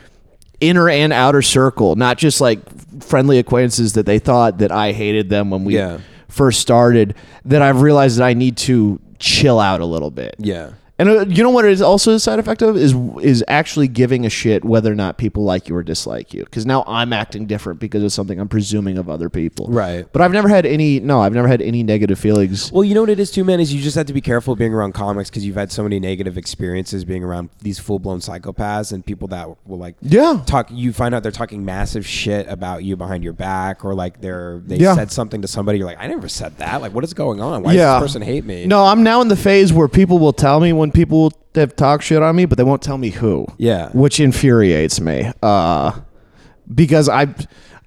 inner 0.60 0.88
and 0.88 1.12
outer 1.12 1.42
circle, 1.42 1.96
not 1.96 2.18
just 2.18 2.40
like 2.40 2.60
friendly 3.02 3.38
acquaintances 3.38 3.94
that 3.94 4.06
they 4.06 4.18
thought 4.18 4.58
that 4.58 4.70
I 4.70 4.92
hated 4.92 5.28
them 5.30 5.50
when 5.50 5.64
we 5.64 5.74
Yeah. 5.76 5.98
first 6.28 6.60
started. 6.60 7.14
That 7.44 7.62
I've 7.62 7.80
realized 7.82 8.18
that 8.18 8.24
I 8.24 8.34
need 8.34 8.56
to 8.58 9.00
chill 9.18 9.58
out 9.58 9.80
a 9.80 9.86
little 9.86 10.10
bit. 10.10 10.36
Yeah. 10.38 10.70
And 11.00 11.08
uh, 11.08 11.24
you 11.28 11.44
know 11.44 11.50
what 11.50 11.64
is 11.64 11.80
also 11.80 12.14
a 12.14 12.18
side 12.18 12.40
effect 12.40 12.60
of 12.60 12.76
is 12.76 12.92
is 13.22 13.44
actually 13.46 13.86
giving 13.86 14.26
a 14.26 14.30
shit 14.30 14.64
whether 14.64 14.90
or 14.90 14.96
not 14.96 15.16
people 15.16 15.44
like 15.44 15.68
you 15.68 15.76
or 15.76 15.82
dislike 15.84 16.34
you. 16.34 16.42
Because 16.44 16.66
now 16.66 16.82
I'm 16.88 17.12
acting 17.12 17.46
different 17.46 17.78
because 17.78 18.02
of 18.02 18.12
something 18.12 18.40
I'm 18.40 18.48
presuming 18.48 18.98
of 18.98 19.08
other 19.08 19.28
people. 19.30 19.68
Right. 19.68 20.06
But 20.12 20.22
I've 20.22 20.32
never 20.32 20.48
had 20.48 20.66
any. 20.66 20.98
No, 20.98 21.20
I've 21.20 21.32
never 21.34 21.46
had 21.46 21.62
any 21.62 21.84
negative 21.84 22.18
feelings. 22.18 22.72
Well, 22.72 22.82
you 22.82 22.94
know 22.94 23.02
what 23.02 23.10
it 23.10 23.20
is 23.20 23.30
too, 23.30 23.44
man. 23.44 23.60
Is 23.60 23.72
you 23.72 23.80
just 23.80 23.96
have 23.96 24.06
to 24.06 24.12
be 24.12 24.20
careful 24.20 24.56
being 24.56 24.74
around 24.74 24.92
comics 24.94 25.30
because 25.30 25.46
you've 25.46 25.54
had 25.56 25.70
so 25.70 25.84
many 25.84 26.00
negative 26.00 26.36
experiences 26.36 27.04
being 27.04 27.22
around 27.22 27.50
these 27.60 27.78
full 27.78 28.00
blown 28.00 28.18
psychopaths 28.18 28.92
and 28.92 29.06
people 29.06 29.28
that 29.28 29.48
will 29.68 29.78
like 29.78 29.94
Yeah. 30.02 30.42
talk. 30.46 30.68
You 30.72 30.92
find 30.92 31.14
out 31.14 31.22
they're 31.22 31.30
talking 31.30 31.64
massive 31.64 32.06
shit 32.06 32.48
about 32.48 32.82
you 32.82 32.96
behind 32.96 33.22
your 33.22 33.32
back, 33.34 33.84
or 33.84 33.94
like 33.94 34.20
they're 34.20 34.60
they 34.66 34.76
Yeah. 34.78 34.96
said 34.96 35.12
something 35.12 35.42
to 35.42 35.48
somebody. 35.48 35.78
You're 35.78 35.86
like, 35.86 36.00
I 36.00 36.08
never 36.08 36.28
said 36.28 36.58
that. 36.58 36.80
Like, 36.82 36.92
what 36.92 37.04
is 37.04 37.14
going 37.14 37.40
on? 37.40 37.62
Why 37.62 37.74
Yeah. 37.74 37.84
does 37.94 38.02
this 38.02 38.08
person 38.14 38.22
hate 38.22 38.44
me? 38.44 38.66
No, 38.66 38.84
I'm 38.84 39.04
now 39.04 39.20
in 39.20 39.28
the 39.28 39.36
phase 39.36 39.72
where 39.72 39.86
people 39.86 40.18
will 40.18 40.32
tell 40.32 40.58
me 40.58 40.72
when 40.72 40.87
people 40.90 41.32
have 41.54 41.76
talked 41.76 42.04
shit 42.04 42.22
on 42.22 42.36
me, 42.36 42.44
but 42.44 42.58
they 42.58 42.64
won't 42.64 42.82
tell 42.82 42.98
me 42.98 43.10
who. 43.10 43.46
Yeah. 43.58 43.90
which 43.90 44.20
infuriates 44.20 45.00
me. 45.00 45.32
Uh, 45.42 46.00
because 46.72 47.08
I, 47.08 47.34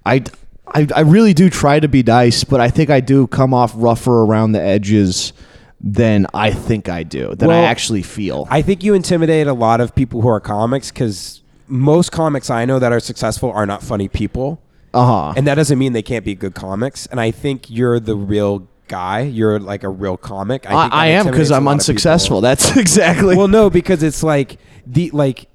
I, 0.04 0.24
I, 0.68 0.86
I 0.94 1.00
really 1.00 1.34
do 1.34 1.50
try 1.50 1.80
to 1.80 1.88
be 1.88 2.02
nice, 2.02 2.44
but 2.44 2.60
I 2.60 2.70
think 2.70 2.90
I 2.90 3.00
do 3.00 3.26
come 3.26 3.54
off 3.54 3.72
rougher 3.76 4.22
around 4.22 4.52
the 4.52 4.60
edges 4.60 5.32
than 5.80 6.26
I 6.32 6.52
think 6.52 6.88
I 6.88 7.02
do. 7.02 7.34
Than 7.34 7.50
I 7.50 7.64
actually 7.64 8.02
feel. 8.02 8.46
I 8.50 8.62
think 8.62 8.84
you 8.84 8.94
intimidate 8.94 9.46
a 9.48 9.52
lot 9.52 9.80
of 9.80 9.94
people 9.94 10.20
who 10.20 10.28
are 10.28 10.40
comics 10.40 10.90
because 10.90 11.42
most 11.66 12.12
comics 12.12 12.50
I 12.50 12.64
know 12.64 12.78
that 12.78 12.92
are 12.92 13.00
successful 13.00 13.50
are 13.50 13.66
not 13.66 13.82
funny 13.82 14.08
people. 14.08 14.62
Uh 14.94 15.06
huh. 15.06 15.34
And 15.36 15.46
that 15.46 15.54
doesn't 15.56 15.78
mean 15.78 15.92
they 15.92 16.02
can't 16.02 16.24
be 16.24 16.34
good 16.34 16.54
comics. 16.54 17.06
And 17.06 17.20
I 17.20 17.30
think 17.30 17.70
you're 17.70 17.98
the 17.98 18.14
real 18.14 18.68
guy. 18.92 19.20
You're 19.22 19.58
like 19.58 19.82
a 19.84 19.88
real 19.88 20.16
comic. 20.16 20.66
I, 20.68 20.74
that 20.88 20.92
I 20.94 21.06
am 21.08 21.26
because 21.26 21.50
I'm 21.50 21.66
unsuccessful. 21.66 22.40
That's 22.48 22.76
exactly. 22.76 23.36
Well, 23.36 23.48
no, 23.48 23.70
because 23.70 24.02
it's 24.02 24.22
like 24.22 24.58
the 24.86 25.10
like 25.12 25.48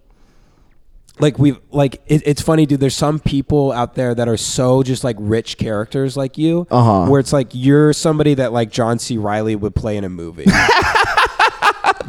like 1.20 1.38
we've 1.40 1.60
like 1.72 2.02
it, 2.08 2.22
it's 2.26 2.42
funny, 2.42 2.66
dude. 2.66 2.80
There's 2.80 2.96
some 2.96 3.20
people 3.20 3.72
out 3.72 3.96
there 3.96 4.14
that 4.16 4.28
are 4.28 4.38
so 4.38 4.84
just 4.84 5.04
like 5.04 5.16
rich 5.20 5.58
characters 5.58 6.16
like 6.18 6.38
you, 6.38 6.68
Uh-huh. 6.70 7.10
where 7.10 7.20
it's 7.20 7.34
like 7.34 7.50
you're 7.54 7.94
somebody 7.94 8.34
that 8.36 8.54
like 8.54 8.72
John 8.72 9.00
C. 9.00 9.18
Reilly 9.18 9.56
would 9.56 9.76
play 9.76 9.98
in 9.98 10.04
a 10.04 10.10
movie. 10.10 10.46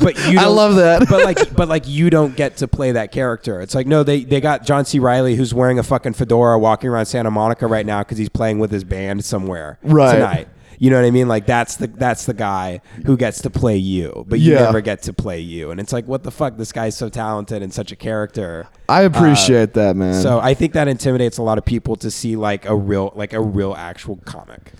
but 0.01 0.15
you 0.31 0.39
I 0.39 0.47
love 0.47 0.77
that. 0.77 1.09
but 1.09 1.25
like 1.25 1.55
but 1.57 1.69
like 1.69 1.89
you 1.89 2.09
don't 2.11 2.37
get 2.37 2.59
to 2.59 2.69
play 2.69 2.93
that 2.93 3.11
character. 3.13 3.61
It's 3.61 3.75
like 3.75 3.87
no, 3.87 4.03
they 4.03 4.25
they 4.25 4.41
got 4.41 4.65
John 4.65 4.85
C. 4.85 4.99
Reilly 4.99 5.37
who's 5.37 5.53
wearing 5.55 5.79
a 5.79 5.83
fucking 5.83 6.13
fedora 6.13 6.59
walking 6.59 6.91
around 6.91 7.07
Santa 7.07 7.31
Monica 7.31 7.67
right 7.67 7.87
now 7.87 8.01
because 8.03 8.19
he's 8.19 8.29
playing 8.29 8.59
with 8.59 8.71
his 8.71 8.85
band 8.85 9.25
somewhere 9.25 9.79
Right. 9.83 10.15
tonight. 10.15 10.49
You 10.79 10.91
know 10.91 10.97
what 10.97 11.07
I 11.07 11.11
mean? 11.11 11.29
Like 11.29 11.47
that's 11.47 11.77
the 11.77 11.87
that's 11.89 12.25
the 12.27 12.35
guy 12.35 12.81
who 13.05 13.17
gets 13.17 13.43
to 13.43 13.51
play 13.51 13.77
you, 13.77 14.25
but 14.29 14.39
you 14.41 14.53
Yeah. 14.55 14.61
never 14.65 14.81
get 14.81 15.03
to 15.03 15.13
play 15.13 15.41
you. 15.41 15.71
And 15.71 15.81
it's 15.81 15.93
like, 15.93 16.07
what 16.07 16.23
the 16.23 16.31
fuck? 16.31 16.57
This 16.57 16.73
guy's 16.73 16.97
so 16.97 17.09
talented 17.09 17.63
and 17.63 17.73
such 17.75 17.91
a 17.93 17.97
character. 17.97 18.69
I 18.89 19.03
appreciate 19.03 19.75
that, 19.75 19.97
man. 19.97 20.15
So 20.23 20.39
I 20.41 20.55
think 20.55 20.73
that 20.73 20.89
intimidates 20.89 21.37
a 21.39 21.43
lot 21.43 21.59
of 21.59 21.65
people 21.65 21.97
to 21.97 22.11
see 22.11 22.37
like 22.37 22.65
a 22.67 22.75
real 22.77 23.13
like 23.17 23.33
a 23.33 23.41
real 23.41 23.75
actual 23.77 24.17
comic, 24.25 24.73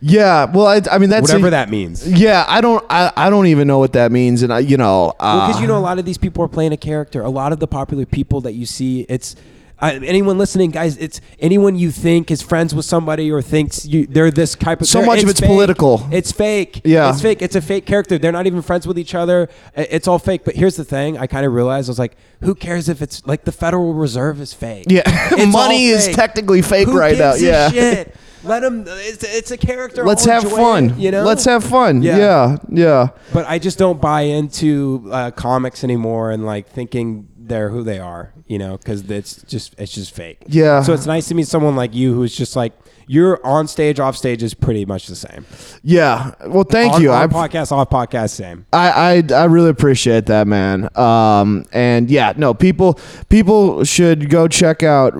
yeah, 0.00 0.44
well, 0.44 0.66
I, 0.66 0.82
I 0.90 0.98
mean 0.98 1.08
that's 1.10 1.22
whatever 1.28 1.46
a- 1.48 1.50
that 1.50 1.70
means. 1.70 2.06
Yeah, 2.06 2.44
I 2.48 2.60
don't. 2.60 2.84
I, 2.90 3.12
I 3.16 3.30
don't 3.30 3.46
even 3.46 3.66
know 3.66 3.78
what 3.78 3.92
that 3.94 4.12
means, 4.12 4.42
and 4.42 4.52
I, 4.52 4.58
you 4.58 4.76
know, 4.76 5.14
uh, 5.20 5.46
because 5.46 5.60
you 5.62 5.66
know 5.66 5.78
a 5.78 5.80
lot 5.80 5.98
of 5.98 6.04
these 6.04 6.18
people 6.18 6.44
are 6.44 6.48
playing 6.48 6.72
a 6.72 6.76
character. 6.76 7.22
A 7.22 7.30
lot 7.30 7.52
of 7.52 7.60
the 7.60 7.66
popular 7.66 8.04
people 8.04 8.40
that 8.42 8.52
you 8.52 8.66
see, 8.66 9.06
it's 9.08 9.34
uh, 9.84 10.00
anyone 10.02 10.38
listening, 10.38 10.70
guys. 10.70 10.96
It's 10.96 11.20
anyone 11.38 11.76
you 11.76 11.90
think 11.90 12.30
is 12.30 12.40
friends 12.40 12.74
with 12.74 12.86
somebody 12.86 13.30
or 13.30 13.42
thinks 13.42 13.84
you 13.84 14.06
they're 14.06 14.30
this 14.30 14.54
type 14.54 14.80
of. 14.80 14.86
So 14.86 15.04
much 15.04 15.22
of 15.22 15.28
it's 15.28 15.40
political. 15.40 16.06
It's 16.10 16.32
fake. 16.32 16.80
Yeah. 16.84 17.10
it's 17.10 17.20
fake. 17.20 17.42
It's 17.42 17.54
a 17.54 17.60
fake 17.60 17.84
character. 17.84 18.16
They're 18.16 18.32
not 18.32 18.46
even 18.46 18.62
friends 18.62 18.86
with 18.86 18.98
each 18.98 19.14
other. 19.14 19.48
It's 19.74 20.08
all 20.08 20.18
fake. 20.18 20.42
But 20.44 20.54
here's 20.54 20.76
the 20.76 20.84
thing: 20.84 21.18
I 21.18 21.26
kind 21.26 21.44
of 21.44 21.52
realized 21.52 21.88
I 21.88 21.90
was 21.90 21.98
like, 21.98 22.16
who 22.40 22.54
cares 22.54 22.88
if 22.88 23.02
it's 23.02 23.26
like 23.26 23.44
the 23.44 23.52
Federal 23.52 23.92
Reserve 23.92 24.40
is 24.40 24.54
fake? 24.54 24.86
Yeah, 24.88 25.02
money 25.30 25.92
all 25.92 25.98
is 25.98 26.08
technically 26.08 26.62
fake 26.62 26.88
Who 26.88 26.98
right 26.98 27.18
now. 27.18 27.34
Yeah, 27.34 27.70
shit? 27.70 28.14
Let 28.44 28.60
them. 28.60 28.84
It's, 28.86 29.24
it's 29.24 29.50
a 29.50 29.56
character. 29.56 30.04
let's 30.04 30.24
have 30.26 30.50
fun. 30.50 30.90
it, 30.90 30.98
you 30.98 31.10
know, 31.10 31.24
let's 31.24 31.44
have 31.46 31.64
fun. 31.64 32.02
Yeah. 32.02 32.18
Yeah, 32.18 32.56
yeah. 32.70 33.08
But 33.32 33.46
I 33.48 33.58
just 33.58 33.78
don't 33.78 34.00
buy 34.00 34.22
into 34.22 35.08
uh, 35.10 35.30
comics 35.30 35.82
anymore 35.82 36.30
and 36.30 36.44
like 36.44 36.68
thinking 36.68 37.28
they're 37.48 37.70
who 37.70 37.82
they 37.82 37.98
are, 37.98 38.32
you 38.46 38.58
know, 38.58 38.76
because 38.76 39.08
it's 39.10 39.42
just 39.42 39.74
it's 39.78 39.92
just 39.92 40.14
fake. 40.14 40.38
Yeah. 40.46 40.82
So 40.82 40.92
it's 40.92 41.06
nice 41.06 41.28
to 41.28 41.34
meet 41.34 41.46
someone 41.46 41.76
like 41.76 41.94
you 41.94 42.14
who's 42.14 42.34
just 42.36 42.56
like 42.56 42.72
you're 43.06 43.44
on 43.44 43.68
stage, 43.68 44.00
off 44.00 44.16
stage 44.16 44.42
is 44.42 44.54
pretty 44.54 44.84
much 44.84 45.06
the 45.06 45.16
same. 45.16 45.44
Yeah. 45.82 46.32
Well, 46.46 46.64
thank 46.64 46.94
on, 46.94 47.02
you. 47.02 47.12
On 47.12 47.22
I, 47.22 47.26
podcast, 47.26 47.72
off 47.72 47.90
podcast, 47.90 48.30
same. 48.30 48.66
I, 48.72 49.22
I 49.30 49.34
I 49.34 49.44
really 49.44 49.70
appreciate 49.70 50.26
that, 50.26 50.46
man. 50.46 50.88
Um, 50.96 51.64
and 51.72 52.10
yeah, 52.10 52.32
no, 52.36 52.54
people 52.54 52.98
people 53.28 53.84
should 53.84 54.30
go 54.30 54.48
check 54.48 54.82
out 54.82 55.14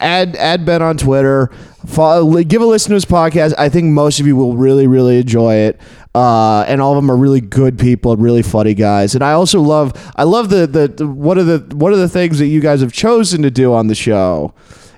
add 0.00 0.36
add 0.36 0.64
Ben 0.64 0.82
on 0.82 0.96
Twitter. 0.96 1.50
Follow, 1.86 2.42
give 2.42 2.62
a 2.62 2.66
listen 2.66 2.90
to 2.90 2.94
his 2.94 3.04
podcast. 3.04 3.54
I 3.58 3.68
think 3.68 3.92
most 3.92 4.20
of 4.20 4.26
you 4.26 4.36
will 4.36 4.56
really 4.56 4.86
really 4.86 5.18
enjoy 5.18 5.56
it. 5.56 5.80
Uh, 6.14 6.64
and 6.68 6.80
all 6.80 6.92
of 6.92 6.96
them 6.96 7.10
are 7.10 7.16
really 7.16 7.40
good 7.40 7.76
people, 7.76 8.16
really 8.16 8.42
funny 8.42 8.72
guys. 8.72 9.16
And 9.16 9.24
I 9.24 9.32
also 9.32 9.60
love 9.60 10.12
I 10.14 10.22
love 10.22 10.48
the 10.48 10.66
the, 10.66 10.88
the 10.88 11.06
one 11.06 11.38
of 11.38 11.46
the 11.46 11.76
one 11.76 11.92
of 11.92 11.98
the 11.98 12.08
things 12.08 12.38
that 12.38 12.46
you 12.46 12.60
guys 12.60 12.80
have 12.80 12.92
chosen 12.92 13.42
to 13.42 13.50
do 13.50 13.74
on 13.74 13.88
the 13.88 13.94
show 13.94 14.54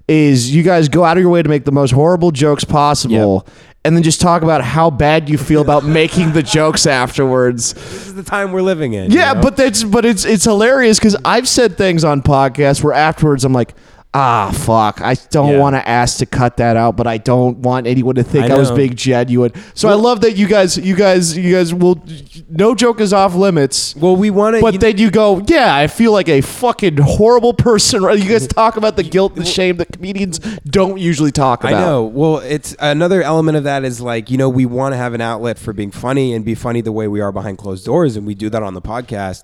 is 0.09 0.55
you 0.55 0.63
guys 0.63 0.89
go 0.89 1.05
out 1.05 1.17
of 1.17 1.21
your 1.23 1.31
way 1.31 1.43
to 1.43 1.49
make 1.49 1.65
the 1.65 1.73
most 1.73 1.91
horrible 1.91 2.31
jokes 2.31 2.65
possible. 2.65 3.47
And 3.85 3.95
then 3.95 4.03
just 4.03 4.21
talk 4.21 4.43
about 4.43 4.63
how 4.65 4.91
bad 4.91 5.29
you 5.29 5.39
feel 5.39 5.61
about 5.63 5.85
making 6.03 6.33
the 6.33 6.43
jokes 6.43 6.87
afterwards. 6.87 7.73
This 7.75 8.07
is 8.09 8.15
the 8.15 8.25
time 8.25 8.51
we're 8.51 8.63
living 8.63 8.95
in. 8.95 9.13
you 9.13 9.19
Yeah, 9.19 9.33
know? 9.35 9.43
but 9.43 9.57
that's 9.57 9.85
but 9.85 10.05
it's 10.05 10.25
it's 10.25 10.43
hilarious 10.45 10.99
because 10.99 11.17
I've 11.25 11.47
said 11.49 11.77
things 11.79 12.03
on 12.03 12.21
podcasts 12.23 12.83
where 12.83 12.93
afterwards 12.93 13.45
I'm 13.45 13.53
like, 13.53 13.75
ah, 14.19 14.51
fuck, 14.51 15.03
I 15.03 15.15
don't 15.31 15.53
Yeah. 15.53 15.59
want 15.59 15.77
to 15.77 15.87
ask 15.87 16.19
to 16.19 16.27
cut 16.27 16.57
that 16.57 16.75
out, 16.77 16.97
but 16.97 17.07
I 17.07 17.19
don't 17.19 17.59
want 17.59 17.87
anyone 17.87 18.15
to 18.15 18.23
think 18.23 18.51
I 18.51 18.55
I, 18.55 18.59
was 18.59 18.71
know. 18.71 18.77
being 18.77 18.95
genuine. 18.95 19.53
So 19.75 19.91
I 19.91 19.95
love 19.95 20.23
that 20.23 20.37
you 20.37 20.47
guys, 20.47 20.79
you 20.79 20.97
guys, 20.97 21.37
you 21.37 21.53
guys 21.53 21.75
will. 21.75 22.03
No 22.49 22.75
joke 22.75 23.01
is 23.01 23.13
off 23.13 23.35
limits. 23.35 23.95
well, 23.97 24.17
we 24.17 24.31
want 24.31 24.57
to. 24.57 24.63
But 24.63 24.81
then 24.81 24.97
you 24.97 25.11
go, 25.11 25.43
yeah, 25.47 25.75
I 25.77 25.87
feel 25.87 26.13
like 26.13 26.29
a 26.31 26.41
fucking 26.41 26.97
horrible 26.97 27.53
person. 27.53 28.03
Right? 28.03 28.19
You 28.19 28.29
guys 28.31 28.47
talk 28.47 28.77
about 28.77 28.97
the 28.97 29.03
guilt 29.03 29.37
and 29.37 29.45
the 29.45 29.51
shame 29.51 29.77
that 29.77 29.93
comedians 29.93 30.39
don't 30.65 30.99
usually 30.99 31.33
talk 31.33 31.63
about. 31.65 31.75
I 31.75 31.81
know. 31.81 32.05
Well, 32.05 32.39
it's 32.39 32.75
another 32.81 33.23
element 33.23 33.59
of 33.59 33.65
that 33.65 33.85
is 33.85 34.01
like, 34.01 34.31
you 34.31 34.39
know, 34.39 34.49
we 34.49 34.65
want 34.65 34.93
to 34.95 34.97
have 34.97 35.13
an 35.13 35.21
outlet 35.21 35.59
for 35.59 35.73
being 35.75 35.91
funny 35.91 36.33
and 36.33 36.45
be 36.45 36.55
funny 36.55 36.81
the 36.81 36.93
way 36.93 37.07
we 37.07 37.21
are 37.21 37.33
behind 37.33 37.59
closed 37.59 37.85
doors. 37.85 38.17
And 38.17 38.27
we 38.27 38.35
do 38.35 38.49
that 38.49 38.63
on 38.63 38.73
the 38.75 38.81
podcast. 38.83 39.43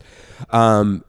Um, 0.51 1.05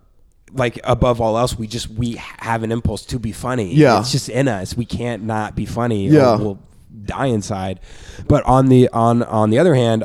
like 0.54 0.80
above 0.84 1.20
all 1.20 1.38
else, 1.38 1.58
we 1.58 1.68
just, 1.68 1.90
we 1.90 2.14
have 2.40 2.64
an 2.64 2.72
impulse 2.72 3.06
to 3.08 3.20
be 3.20 3.32
funny. 3.32 3.74
Yeah. 3.74 4.00
It's 4.00 4.12
just 4.12 4.30
in 4.30 4.48
us. 4.48 4.78
We 4.78 4.86
can't 4.86 5.24
not 5.24 5.56
be 5.56 5.66
funny. 5.66 6.08
Yeah. 6.08 6.36
We'll 6.38 6.60
die 7.06 7.28
inside. 7.28 7.80
But 8.28 8.44
on 8.46 8.68
the, 8.68 8.90
on, 8.90 9.24
on 9.24 9.50
the 9.50 9.60
other 9.60 9.76
hand, 9.76 10.04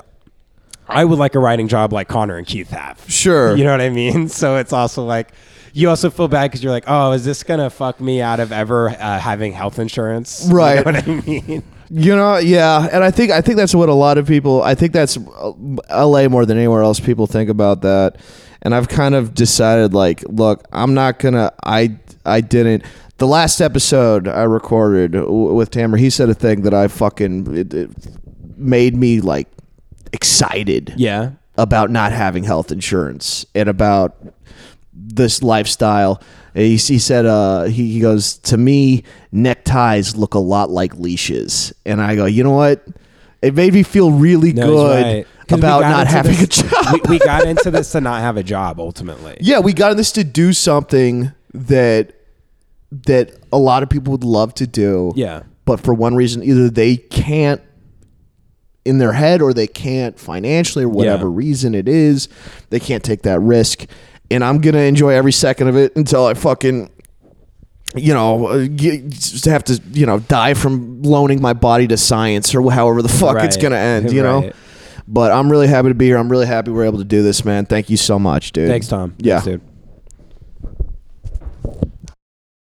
I 0.89 1.05
would 1.05 1.19
like 1.19 1.35
a 1.35 1.39
writing 1.39 1.69
job 1.69 1.93
like 1.93 2.09
Connor 2.09 2.37
and 2.37 2.47
Keith 2.47 2.71
have. 2.71 3.05
Sure. 3.09 3.55
You 3.57 3.65
know 3.65 3.73
what 3.73 3.81
I 3.81 3.91
mean? 3.91 4.29
So 4.39 4.57
it's 4.57 4.73
also 4.73 5.05
like, 5.05 5.29
you 5.75 5.89
also 5.89 6.11
feel 6.11 6.29
bad 6.29 6.51
because 6.51 6.63
you're 6.63 6.73
like, 6.73 6.85
oh, 6.87 7.13
is 7.13 7.25
this 7.25 7.43
gonna 7.43 7.71
fuck 7.71 8.01
me 8.01 8.21
out 8.23 8.41
of 8.41 8.53
ever 8.53 8.89
uh, 8.89 9.19
having 9.19 9.53
health 9.53 9.79
insurance? 9.79 10.49
Right. 10.51 10.79
You 10.87 10.93
know 10.93 11.01
what 11.01 11.09
I 11.09 11.27
mean? 11.27 11.63
You 11.91 12.17
know, 12.17 12.37
yeah, 12.37 12.87
and 12.93 13.03
I 13.03 13.11
think 13.11 13.31
I 13.31 13.41
think 13.41 13.57
that's 13.57 13.75
what 13.75 13.89
a 13.89 13.95
lot 13.95 14.19
of 14.19 14.27
people. 14.27 14.63
I 14.63 14.75
think 14.75 14.93
that's 14.93 15.17
uh, 15.17 15.53
L.A. 15.89 16.29
more 16.29 16.45
than 16.45 16.59
anywhere 16.59 16.83
else. 16.83 17.01
People 17.01 17.27
think 17.27 17.49
about 17.49 17.81
that, 17.81 18.17
and 18.63 18.75
I've 18.75 18.89
kind 18.89 19.15
of 19.15 19.35
decided, 19.35 19.95
like, 19.95 20.23
look, 20.29 20.65
I'm 20.73 20.95
not 20.95 21.19
gonna. 21.19 21.53
I 21.65 21.97
I 22.25 22.41
didn't. 22.41 22.85
The 23.19 23.27
last 23.27 23.61
episode 23.61 24.29
I 24.29 24.43
recorded 24.45 25.13
w- 25.13 25.53
with 25.55 25.71
Tamara, 25.71 25.99
he 25.99 26.11
said 26.11 26.29
a 26.29 26.35
thing 26.35 26.63
that 26.63 26.73
I 26.75 26.87
fucking 26.89 27.57
it, 27.57 27.75
it 27.75 27.91
made 28.57 28.95
me 28.97 29.21
like 29.21 29.49
excited 30.13 30.95
Yeah. 30.97 31.33
about 31.57 31.91
not 31.91 32.13
having 32.13 32.45
health 32.45 32.71
insurance 32.73 33.45
and 33.55 33.69
about 33.69 34.17
this 34.95 35.43
lifestyle. 35.43 36.23
He, 36.55 36.77
he 36.77 36.99
said, 36.99 37.27
uh, 37.27 37.65
he, 37.65 37.93
he 37.93 38.01
goes, 38.01 38.39
to 38.39 38.57
me, 38.57 39.05
neckties 39.33 40.17
look 40.17 40.35
a 40.35 40.39
lot 40.41 40.71
like 40.71 40.95
leashes. 40.97 41.73
And 41.87 42.01
I 42.01 42.17
go, 42.17 42.25
you 42.25 42.43
know 42.43 42.53
what? 42.53 42.85
It 43.43 43.55
made 43.55 43.73
me 43.73 43.83
feel 43.83 44.11
really 44.11 44.53
No, 44.53 44.67
good 44.67 45.05
right. 45.05 45.27
about 45.53 45.83
not 45.83 46.07
having 46.09 46.33
this- 46.37 46.61
a 46.61 46.69
job. 46.69 46.93
we, 46.93 47.01
we 47.11 47.19
got 47.21 47.47
into 47.47 47.71
this 47.71 47.93
to 47.93 48.01
not 48.01 48.21
have 48.21 48.37
a 48.37 48.43
job 48.43 48.81
ultimately. 48.81 49.37
yeah, 49.41 49.61
we 49.61 49.73
got 49.73 49.93
in 49.93 49.97
this 49.97 50.11
to 50.13 50.25
do 50.25 50.53
something 50.53 51.33
that 51.55 52.13
that 52.91 53.33
a 53.53 53.59
lot 53.59 53.83
of 53.83 53.91
people 53.91 54.13
would 54.13 54.25
love 54.25 54.55
to 54.55 54.67
do. 54.67 55.13
Yeah. 55.15 55.43
But 55.67 55.79
for 55.81 55.93
one 55.93 56.17
reason, 56.17 56.43
either 56.43 56.71
they 56.71 56.97
can't 56.97 57.61
in 58.85 58.97
their 58.99 59.13
head 59.13 59.43
or 59.43 59.53
they 59.53 59.67
can't 59.67 60.19
financially 60.19 60.85
or 60.85 60.89
whatever 60.89 61.27
Yeah. 61.29 61.37
reason 61.37 61.75
it 61.75 61.87
is, 61.89 62.29
they 62.71 62.81
can't 62.81 63.05
take 63.05 63.23
that 63.23 63.41
risk. 63.41 63.85
And 64.31 64.43
I'm 64.43 64.61
gonna 64.61 64.79
enjoy 64.79 65.11
every 65.11 65.33
second 65.33 65.69
of 65.69 65.77
it 65.77 65.95
until 65.97 66.25
I 66.27 66.35
fucking 66.35 66.91
you 67.97 68.13
know, 68.15 68.49
uh, 68.49 68.59
have 69.45 69.65
to, 69.65 69.81
you 69.93 70.07
know, 70.07 70.19
die 70.21 70.55
from 70.55 71.03
loaning 71.03 71.41
my 71.41 71.53
body 71.53 71.87
to 71.89 71.97
science 71.97 72.55
or 72.55 72.71
however 72.71 73.03
the 73.03 73.09
fuck 73.09 73.43
it's 73.43 73.57
gonna 73.57 73.77
end, 73.77 74.13
you 74.13 74.23
know. 74.23 74.51
But 75.07 75.33
I'm 75.33 75.51
really 75.51 75.69
happy 75.69 75.89
to 75.89 75.95
be 75.95 76.07
here. 76.07 76.19
I'm 76.19 76.29
really 76.31 76.47
happy 76.47 76.71
we're 76.71 76.85
able 76.85 76.99
to 76.99 77.05
do 77.05 77.23
this, 77.23 77.45
man. 77.45 77.65
Thank 77.65 77.89
you 77.89 77.97
so 77.97 78.19
much, 78.19 78.53
dude. 78.53 78.69
Thanks, 78.69 78.89
Tom. 78.89 79.15
Yeah. 79.19 79.41
Thanks, 79.41 79.63
dude. 79.63 79.78